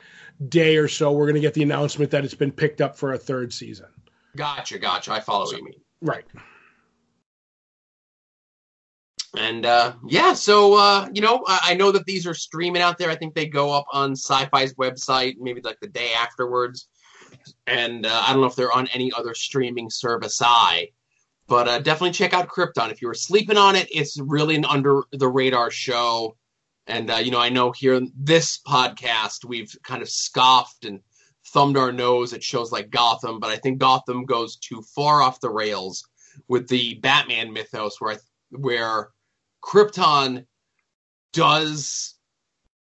day 0.49 0.75
or 0.77 0.87
so, 0.87 1.11
we're 1.11 1.25
going 1.25 1.35
to 1.35 1.41
get 1.41 1.53
the 1.53 1.63
announcement 1.63 2.11
that 2.11 2.25
it's 2.25 2.33
been 2.33 2.51
picked 2.51 2.81
up 2.81 2.97
for 2.97 3.13
a 3.13 3.17
third 3.17 3.53
season. 3.53 3.87
Gotcha, 4.35 4.77
gotcha. 4.79 5.13
I 5.13 5.19
follow 5.21 5.45
what 5.45 5.57
you 5.57 5.63
mean. 5.63 5.81
Right. 6.01 6.25
And 9.37 9.65
uh, 9.65 9.93
yeah, 10.07 10.33
so 10.33 10.75
uh, 10.75 11.07
you 11.13 11.21
know, 11.21 11.43
I, 11.47 11.59
I 11.65 11.73
know 11.75 11.91
that 11.91 12.05
these 12.05 12.25
are 12.25 12.33
streaming 12.33 12.81
out 12.81 12.97
there. 12.97 13.09
I 13.09 13.15
think 13.15 13.35
they 13.35 13.45
go 13.45 13.71
up 13.71 13.85
on 13.91 14.15
Syfy's 14.15 14.73
website, 14.75 15.35
maybe 15.39 15.61
like 15.61 15.79
the 15.79 15.87
day 15.87 16.13
afterwards. 16.13 16.87
And 17.67 18.05
uh, 18.05 18.23
I 18.25 18.31
don't 18.31 18.41
know 18.41 18.47
if 18.47 18.55
they're 18.55 18.71
on 18.71 18.87
any 18.87 19.11
other 19.11 19.35
streaming 19.35 19.89
service. 19.89 20.41
I, 20.43 20.89
but 21.47 21.67
uh, 21.67 21.79
definitely 21.79 22.11
check 22.11 22.33
out 22.33 22.47
Krypton. 22.47 22.91
If 22.91 23.01
you 23.01 23.07
were 23.07 23.13
sleeping 23.13 23.57
on 23.57 23.75
it, 23.75 23.87
it's 23.91 24.19
really 24.19 24.55
an 24.55 24.65
under 24.65 25.03
the 25.11 25.27
radar 25.27 25.69
show. 25.69 26.35
And 26.87 27.11
uh, 27.11 27.17
you 27.17 27.29
know, 27.29 27.39
I 27.39 27.49
know 27.49 27.71
here 27.71 27.93
in 27.93 28.11
this 28.15 28.59
podcast 28.67 29.45
we've 29.45 29.75
kind 29.83 30.01
of 30.01 30.09
scoffed 30.09 30.85
and 30.85 31.01
thumbed 31.47 31.77
our 31.77 31.91
nose 31.91 32.33
at 32.33 32.43
shows 32.43 32.71
like 32.71 32.89
Gotham, 32.89 33.39
but 33.39 33.51
I 33.51 33.57
think 33.57 33.77
Gotham 33.79 34.25
goes 34.25 34.55
too 34.55 34.81
far 34.95 35.21
off 35.21 35.39
the 35.39 35.49
rails 35.49 36.07
with 36.47 36.67
the 36.67 36.95
Batman 36.95 37.53
mythos, 37.53 37.99
where 37.99 38.13
I, 38.13 38.17
where 38.51 39.09
Krypton 39.63 40.45
does 41.33 42.15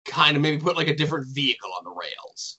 kind 0.05 0.35
of 0.35 0.41
maybe 0.41 0.61
put 0.61 0.75
like 0.75 0.87
a 0.87 0.95
different 0.95 1.27
vehicle 1.27 1.69
on 1.77 1.83
the 1.83 1.91
rails. 1.91 2.57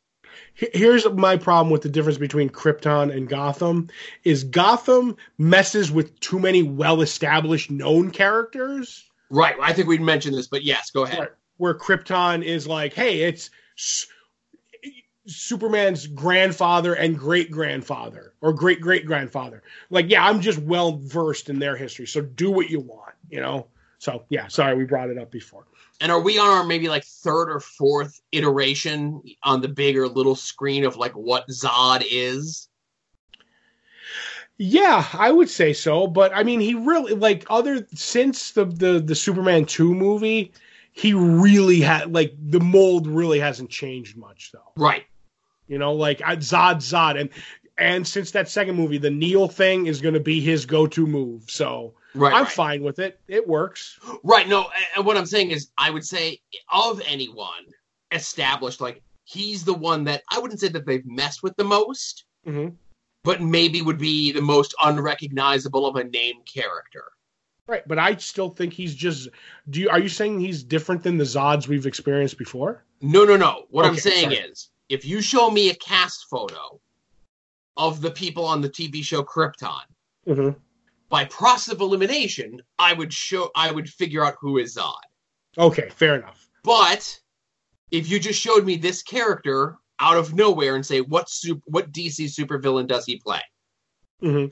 Here's 0.55 1.09
my 1.09 1.36
problem 1.36 1.70
with 1.70 1.82
the 1.82 1.88
difference 1.88 2.18
between 2.18 2.51
Krypton 2.51 3.14
and 3.14 3.28
Gotham 3.28 3.88
is 4.24 4.44
Gotham 4.44 5.16
messes 5.38 5.90
with 5.90 6.18
too 6.20 6.38
many 6.38 6.62
well-established 6.62 7.70
known 7.70 8.10
characters. 8.10 9.09
Right. 9.30 9.56
I 9.60 9.72
think 9.72 9.88
we'd 9.88 10.02
mentioned 10.02 10.36
this, 10.36 10.48
but 10.48 10.62
yes, 10.62 10.90
go 10.90 11.05
ahead. 11.05 11.18
Right. 11.18 11.28
Where 11.56 11.74
Krypton 11.74 12.44
is 12.44 12.66
like, 12.66 12.92
hey, 12.92 13.22
it's 13.22 13.51
Superman's 15.26 16.06
grandfather 16.06 16.94
and 16.94 17.18
great 17.18 17.51
grandfather 17.51 18.34
or 18.40 18.52
great 18.52 18.80
great 18.80 19.06
grandfather. 19.06 19.62
Like, 19.88 20.10
yeah, 20.10 20.24
I'm 20.24 20.40
just 20.40 20.59
well 20.59 20.98
versed 21.02 21.48
in 21.48 21.59
their 21.59 21.76
history, 21.76 22.06
so 22.06 22.20
do 22.20 22.51
what 22.51 22.68
you 22.70 22.80
want, 22.80 23.14
you 23.30 23.40
know. 23.40 23.68
So 24.01 24.24
yeah, 24.31 24.48
sorry 24.48 24.77
we 24.77 24.85
brought 24.85 25.10
it 25.10 25.18
up 25.18 25.31
before. 25.31 25.66
And 26.01 26.10
are 26.10 26.20
we 26.20 26.39
on 26.39 26.48
our 26.48 26.64
maybe 26.64 26.89
like 26.89 27.05
third 27.05 27.51
or 27.51 27.60
fourth 27.60 28.18
iteration 28.32 29.22
on 29.43 29.60
the 29.60 29.68
big 29.68 29.97
or 29.98 30.09
little 30.09 30.35
screen 30.35 30.85
of 30.85 30.97
like 30.97 31.12
what 31.12 31.47
Zod 31.48 32.02
is? 32.10 32.68
Yeah, 34.56 35.06
I 35.12 35.31
would 35.31 35.51
say 35.51 35.74
so, 35.74 36.06
but 36.06 36.32
I 36.35 36.43
mean, 36.43 36.60
he 36.60 36.74
really 36.74 37.12
like 37.12 37.44
other 37.51 37.86
since 37.94 38.52
the 38.52 38.64
the 38.64 39.01
the 39.01 39.14
Superman 39.14 39.66
two 39.66 39.94
movie, 39.94 40.52
he 40.93 41.12
really 41.12 41.81
had 41.81 42.10
like 42.14 42.35
the 42.40 42.60
mold 42.60 43.06
really 43.06 43.39
hasn't 43.39 43.68
changed 43.68 44.16
much 44.16 44.51
though. 44.52 44.72
Right. 44.77 45.05
You 45.68 45.77
know, 45.77 45.93
like 45.93 46.20
Zod 46.20 46.77
Zod 46.77 47.20
and 47.20 47.28
and 47.77 48.09
since 48.09 48.31
that 48.31 48.48
second 48.48 48.77
movie, 48.77 48.98
the 48.98 49.10
kneel 49.10 49.47
thing 49.47 49.86
is 49.86 50.01
going 50.01 50.14
to 50.14 50.20
be 50.20 50.40
his 50.40 50.64
go 50.64 50.86
to 50.86 51.06
move. 51.06 51.51
So 51.51 51.93
Right. 52.15 52.32
I'm 52.35 52.45
right. 52.45 52.53
fine 52.53 52.82
with 52.82 52.99
it. 52.99 53.20
It 53.28 53.47
works. 53.47 53.99
Right. 54.24 54.49
No, 54.49 54.69
and 54.97 55.07
what 55.07 55.16
I'm 55.16 55.27
saying 55.27 55.51
is, 55.53 55.70
I 55.78 55.91
would 55.91 56.05
say 56.05 56.41
of 56.73 57.01
anyone 57.07 57.66
established, 58.12 58.81
like 58.81 59.03
he's 59.24 59.65
the 59.65 59.74
one 59.74 60.05
that 60.05 60.23
I 60.31 60.39
wouldn't 60.39 60.61
say 60.61 60.69
that 60.69 60.87
they've 60.87 61.07
messed 61.07 61.43
with 61.43 61.55
the 61.57 61.65
most, 61.65 62.24
Mhm. 62.47 62.74
but 63.23 63.41
maybe 63.41 63.81
would 63.82 63.99
be 63.99 64.32
the 64.32 64.43
most 64.43 64.74
unrecognizable 64.82 65.87
of 65.87 65.97
a 65.97 66.05
name 66.05 66.43
character. 66.45 67.05
Right, 67.69 67.87
but 67.87 68.01
I 68.01 68.16
still 68.16 68.51
think 68.51 68.73
he's 68.73 68.97
just. 68.97 69.28
Do 69.69 69.81
you 69.81 69.89
are 69.91 70.01
you 70.01 70.09
saying 70.09 70.41
he's 70.41 70.65
different 70.65 71.05
than 71.05 71.16
the 71.19 71.24
Zods 71.24 71.69
we've 71.69 71.87
experienced 71.87 72.37
before? 72.39 72.82
No, 73.01 73.24
no, 73.24 73.37
no. 73.37 73.66
What 73.70 73.87
I'm 73.87 73.97
saying 73.97 74.31
sorry. 74.32 74.37
is, 74.39 74.70
if 74.89 75.05
you 75.05 75.20
show 75.23 75.49
me 75.51 75.70
a 75.70 75.74
cast 75.77 76.24
photo 76.28 76.81
of 77.77 78.01
the 78.01 78.11
people 78.11 78.45
on 78.45 78.61
the 78.61 78.69
TV 78.69 79.05
show 79.05 79.23
Krypton, 79.23 79.82
Mm-hmm. 80.27 80.59
By 81.11 81.27
process 81.27 81.74
of 81.74 81.81
elimination, 81.81 82.62
I 82.78 82.95
would 82.95 83.12
show, 83.12 83.51
I 83.55 83.70
would 83.70 83.89
figure 83.89 84.24
out 84.24 84.37
who 84.41 84.57
is 84.59 84.77
Zod. 84.77 84.95
Okay, 85.59 85.91
fair 85.91 86.15
enough. 86.15 86.49
But 86.62 87.20
if 87.91 88.09
you 88.09 88.19
just 88.19 88.41
showed 88.41 88.65
me 88.65 88.77
this 88.77 89.03
character 89.03 89.77
out 89.99 90.16
of 90.16 90.32
nowhere 90.35 90.77
and 90.77 90.87
say 90.87 91.01
what 91.01 91.28
super, 91.28 91.61
what 91.66 91.93
DC 91.93 92.24
supervillain 92.27 92.87
does 92.87 93.05
he 93.05 93.19
play? 93.19 93.43
hmm 94.20 94.47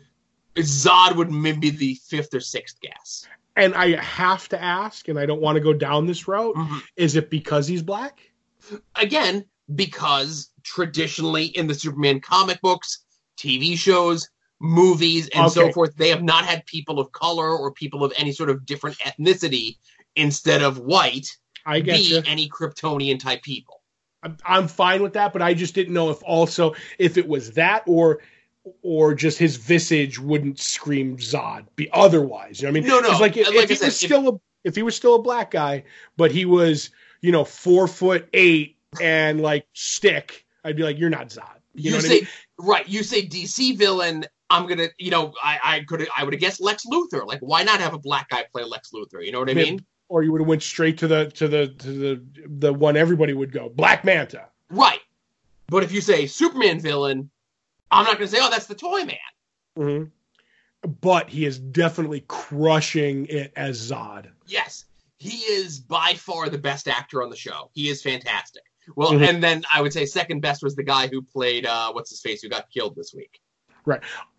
Zod 0.57 1.15
would 1.15 1.31
maybe 1.31 1.71
be 1.71 1.71
the 1.71 1.95
fifth 2.09 2.35
or 2.35 2.41
sixth 2.41 2.81
guess. 2.81 3.25
And 3.55 3.75
I 3.75 3.97
have 4.03 4.49
to 4.49 4.61
ask, 4.61 5.07
and 5.09 5.19
I 5.19 5.25
don't 5.25 5.41
want 5.41 5.55
to 5.55 5.61
go 5.61 5.73
down 5.73 6.07
this 6.07 6.27
route. 6.27 6.57
Mhm. 6.57 6.83
Is 6.97 7.15
it 7.15 7.31
because 7.31 7.69
he's 7.69 7.83
black? 7.83 8.19
Again, 8.97 9.45
because 9.75 10.51
traditionally 10.65 11.47
in 11.47 11.69
the 11.69 11.75
Superman 11.75 12.21
comic 12.21 12.61
books, 12.61 13.05
TV 13.37 13.77
shows, 13.77 14.29
movies, 14.61 15.29
and 15.29 15.51
so 15.51 15.73
forth, 15.73 15.97
they 15.97 16.09
have 16.11 16.23
not 16.23 16.45
had 16.45 16.67
people 16.67 16.99
of 16.99 17.13
color 17.13 17.51
or 17.51 17.71
people 17.73 18.05
of 18.05 18.13
any 18.17 18.33
sort 18.33 18.51
of 18.51 18.67
different 18.67 18.99
ethnicity 18.99 19.77
instead 20.17 20.63
of 20.63 20.79
white 20.79 21.37
I 21.65 21.81
get 21.81 21.97
be 21.97 22.03
you. 22.17 22.23
any 22.27 22.49
Kryptonian 22.49 23.21
type 23.21 23.43
people. 23.43 23.83
I'm, 24.23 24.37
I'm 24.45 24.69
fine 24.69 25.03
with 25.03 25.13
that, 25.13 25.33
but 25.33 25.43
I 25.43 25.55
just 25.55 25.75
didn't 25.75 25.95
know 25.95 26.11
if 26.11 26.23
also 26.25 26.75
if 26.99 27.17
it 27.19 27.29
was 27.29 27.53
that 27.53 27.85
or 27.87 28.19
or 28.83 29.15
just 29.15 29.39
his 29.39 29.57
visage 29.57 30.19
wouldn't 30.19 30.59
scream 30.59 31.17
Zod. 31.19 31.67
Be 31.77 31.89
otherwise, 31.93 32.61
you 32.61 32.67
know 32.67 32.73
what 32.73 32.79
I 32.79 32.81
mean? 32.81 32.89
No, 32.89 33.01
no. 33.01 33.19
Like, 33.19 33.37
if, 33.37 33.47
like 33.49 33.57
if 33.65 33.69
he 33.71 33.75
said, 33.77 33.87
was 33.87 34.03
if- 34.03 34.09
still 34.09 34.29
a 34.29 34.41
if 34.65 34.75
he 34.75 34.83
was 34.83 34.97
still 34.97 35.15
a 35.15 35.23
black 35.23 35.51
guy, 35.53 35.85
but 36.17 36.33
he 36.33 36.45
was 36.45 36.91
you 37.21 37.31
know 37.33 37.45
four 37.45 37.87
foot 37.87 38.29
eight 38.33 38.77
and 39.01 39.41
like 39.41 39.67
stick, 39.73 40.45
I'd 40.65 40.77
be 40.77 40.83
like, 40.83 40.99
you're 40.99 41.11
not 41.11 41.29
Zod. 41.29 41.45
You, 41.75 41.85
You, 41.85 41.91
know 41.93 41.97
what 41.99 42.05
I 42.05 42.09
say 42.09 42.15
mean? 42.15 42.29
right. 42.59 42.89
You 42.89 43.03
say 43.05 43.27
DC 43.27 43.77
villain. 43.77 44.25
I'm 44.51 44.67
gonna, 44.67 44.89
you 44.99 45.11
know, 45.11 45.35
I, 45.43 45.59
I 45.63 45.81
could, 45.81 46.07
I 46.17 46.25
would 46.25 46.33
have 46.33 46.41
guessed 46.41 46.61
Lex 46.61 46.85
Luthor. 46.87 47.27
Like, 47.27 47.41
why 47.41 47.63
not 47.63 47.81
have 47.81 47.93
a 47.95 47.99
black 47.99 48.31
guy 48.31 48.45
play 48.51 48.65
Lex 48.65 48.91
Luthor? 48.93 49.25
You 49.25 49.33
know 49.33 49.41
what 49.41 49.51
I 49.51 49.55
mean? 49.55 49.85
Or 50.09 50.23
you 50.23 50.33
would 50.33 50.41
have 50.41 50.49
went 50.49 50.63
straight 50.63 50.97
to 50.99 51.09
the 51.09 51.27
to 51.33 51.49
the 51.49 51.67
to 51.69 51.93
the 51.93 52.23
the 52.47 52.73
one 52.73 52.97
everybody 52.97 53.35
would 53.35 53.53
go 53.53 53.69
Black 53.69 54.05
Manta. 54.05 54.47
Right. 54.71 55.01
But 55.67 55.83
if 55.83 55.93
you 55.93 56.01
say 56.01 56.27
Superman 56.27 56.81
villain, 56.81 57.31
I'm 57.91 58.05
not 58.07 58.15
gonna 58.15 58.29
say, 58.29 58.39
oh, 58.41 58.49
that's 58.49 58.67
the 58.67 58.75
Toy 58.75 59.05
Man. 59.05 59.17
hmm 59.77 60.05
But 61.03 61.29
he 61.29 61.45
is 61.45 61.59
definitely 61.59 62.25
crushing 62.27 63.27
it 63.27 63.53
as 63.55 63.91
Zod. 63.91 64.29
Yes, 64.47 64.87
he 65.19 65.37
is 65.53 65.79
by 65.79 66.15
far 66.15 66.49
the 66.49 66.57
best 66.57 66.89
actor 66.89 67.23
on 67.23 67.29
the 67.29 67.37
show. 67.37 67.71
He 67.75 67.91
is 67.91 68.03
fantastic. 68.03 68.63
Well, 68.97 69.13
Mhm. 69.13 69.29
and 69.29 69.43
then 69.43 69.65
I 69.73 69.83
would 69.83 69.93
say 69.93 70.07
second 70.07 70.41
best 70.41 70.63
was 70.63 70.75
the 70.75 70.83
guy 70.85 71.09
who 71.09 71.21
played 71.21 71.67
uh, 71.67 71.93
what's 71.93 72.09
his 72.09 72.23
face 72.23 72.41
who 72.41 72.49
got 72.49 72.71
killed 72.71 72.97
this 72.97 73.13
week. 73.15 73.41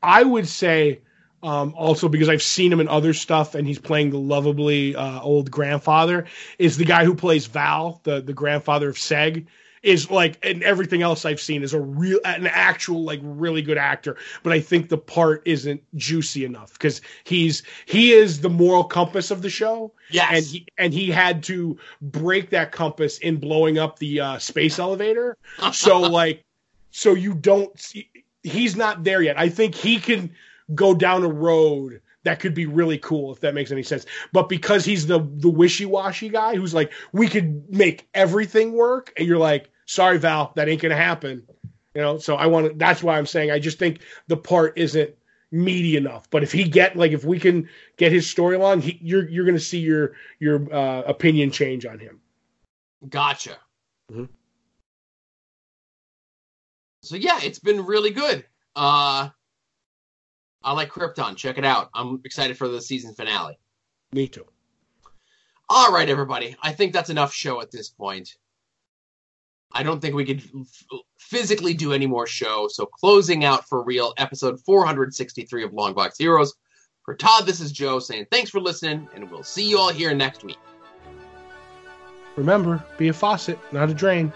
I 0.02 0.24
would 0.24 0.48
say 0.48 1.00
um, 1.42 1.74
also 1.78 2.10
because 2.10 2.30
I've 2.30 2.42
seen 2.42 2.72
him 2.72 2.80
in 2.80 2.88
other 2.88 3.14
stuff, 3.14 3.56
and 3.56 3.68
he's 3.68 3.80
playing 3.80 4.10
the 4.12 4.20
lovably 4.20 4.96
uh, 4.96 5.22
old 5.22 5.50
grandfather. 5.50 6.26
Is 6.58 6.78
the 6.78 6.86
guy 6.86 7.06
who 7.06 7.16
plays 7.16 7.46
Val, 7.48 8.02
the 8.04 8.22
the 8.22 8.34
grandfather 8.34 8.90
of 8.90 8.96
Seg, 8.96 9.46
is 9.82 10.12
like, 10.12 10.38
and 10.44 10.64
everything 10.64 11.02
else 11.02 11.26
I've 11.26 11.40
seen 11.40 11.64
is 11.64 11.74
a 11.74 11.80
real, 11.80 12.20
an 12.26 12.48
actual 12.48 13.04
like 13.04 13.20
really 13.24 13.62
good 13.62 13.78
actor. 13.78 14.18
But 14.44 14.54
I 14.54 14.60
think 14.60 14.90
the 14.90 14.98
part 14.98 15.44
isn't 15.46 15.82
juicy 15.96 16.44
enough 16.44 16.74
because 16.74 17.02
he's 17.24 17.64
he 17.86 18.12
is 18.12 18.42
the 18.42 18.50
moral 18.50 18.84
compass 18.84 19.32
of 19.32 19.42
the 19.42 19.50
show, 19.50 19.94
Yes, 20.10 20.30
and 20.32 20.46
he 20.46 20.66
and 20.78 20.94
he 20.94 21.10
had 21.10 21.44
to 21.44 21.78
break 22.02 22.50
that 22.50 22.72
compass 22.72 23.18
in 23.20 23.38
blowing 23.38 23.78
up 23.78 24.00
the 24.00 24.20
uh, 24.20 24.38
space 24.40 24.80
elevator. 24.80 25.38
So 25.72 26.00
like, 26.00 26.44
so 26.92 27.14
you 27.14 27.34
don't 27.34 27.78
see, 27.80 28.10
he's 28.44 28.76
not 28.76 29.04
there 29.04 29.22
yet. 29.22 29.38
I 29.40 29.50
think 29.50 29.76
he 29.76 30.00
can 30.00 30.32
go 30.74 30.94
down 30.94 31.24
a 31.24 31.30
road 31.30 32.02
that 32.24 32.40
could 32.40 32.54
be 32.54 32.66
really 32.66 32.98
cool 32.98 33.32
if 33.32 33.40
that 33.42 33.54
makes 33.54 33.72
any 33.72 33.84
sense. 33.84 34.06
But 34.34 34.50
because 34.50 34.86
he's 34.86 35.08
the 35.08 35.20
the 35.20 35.50
wishy 35.50 35.86
washy 35.86 36.30
guy 36.30 36.56
who's 36.56 36.74
like, 36.74 36.92
we 37.12 37.28
could 37.28 37.70
make 37.74 38.08
everything 38.14 38.74
work, 38.74 39.14
and 39.18 39.28
you're 39.28 39.38
like, 39.38 39.70
sorry 39.86 40.18
Val, 40.20 40.52
that 40.56 40.68
ain't 40.70 40.82
gonna 40.82 40.96
happen. 40.96 41.48
You 41.96 42.02
know, 42.02 42.18
so 42.18 42.36
I 42.36 42.48
want 42.48 42.68
to. 42.68 42.74
That's 42.74 43.02
why 43.02 43.18
I'm 43.18 43.26
saying 43.26 43.52
I 43.52 43.60
just 43.60 43.80
think 43.80 44.02
the 44.28 44.38
part 44.38 44.78
isn't 44.78 45.16
meaty 45.52 45.98
enough. 45.98 46.30
But 46.30 46.44
if 46.44 46.52
he 46.52 46.66
get 46.66 46.96
like 46.96 47.12
if 47.12 47.24
we 47.24 47.40
can 47.40 47.70
get 47.98 48.12
his 48.12 48.26
storyline, 48.26 48.82
he 48.82 49.00
you're 49.02 49.28
you're 49.28 49.46
gonna 49.46 49.60
see 49.60 49.80
your 49.80 50.14
your 50.40 50.72
uh, 50.74 51.02
opinion 51.04 51.52
change 51.52 51.86
on 51.86 52.00
him. 52.00 52.20
Gotcha. 53.08 53.58
Mhm. 54.12 54.30
So 57.02 57.16
yeah, 57.16 57.40
it's 57.42 57.60
been 57.60 57.86
really 57.86 58.12
good. 58.12 58.46
Uh, 58.76 59.30
I 60.64 60.74
like 60.74 60.90
Krypton. 60.90 61.36
Check 61.36 61.58
it 61.58 61.66
out. 61.66 61.90
I'm 61.94 62.22
excited 62.26 62.58
for 62.58 62.68
the 62.68 62.82
season 62.82 63.14
finale. 63.14 63.58
Me 64.12 64.28
too. 64.28 64.46
All 65.70 65.94
right, 65.94 66.10
everybody. 66.10 66.56
I 66.62 66.74
think 66.74 66.94
that's 66.94 67.10
enough 67.10 67.34
show 67.34 67.62
at 67.62 67.72
this 67.72 67.90
point. 67.90 68.36
I 69.72 69.84
don't 69.84 70.02
think 70.02 70.16
we 70.16 70.26
could 70.26 70.42
physically 71.20 71.76
do 71.76 71.94
any 71.94 72.08
more 72.08 72.26
show. 72.26 72.68
So 72.70 72.88
closing 72.88 73.46
out 73.46 73.70
for 73.70 73.84
real, 73.84 74.14
episode 74.18 74.60
463 74.62 75.64
of 75.64 75.72
Longbox 75.72 76.18
Heroes. 76.18 76.56
For 77.04 77.16
Todd, 77.16 77.46
this 77.46 77.60
is 77.60 77.72
Joe 77.72 78.00
saying 78.00 78.28
thanks 78.32 78.50
for 78.50 78.60
listening, 78.60 79.08
and 79.14 79.30
we'll 79.30 79.44
see 79.44 79.70
you 79.70 79.78
all 79.78 79.90
here 79.90 80.14
next 80.14 80.44
week. 80.44 80.58
Remember, 82.36 82.84
be 82.98 83.10
a 83.10 83.14
faucet, 83.14 83.60
not 83.72 83.90
a 83.90 83.94
drain. 83.94 84.34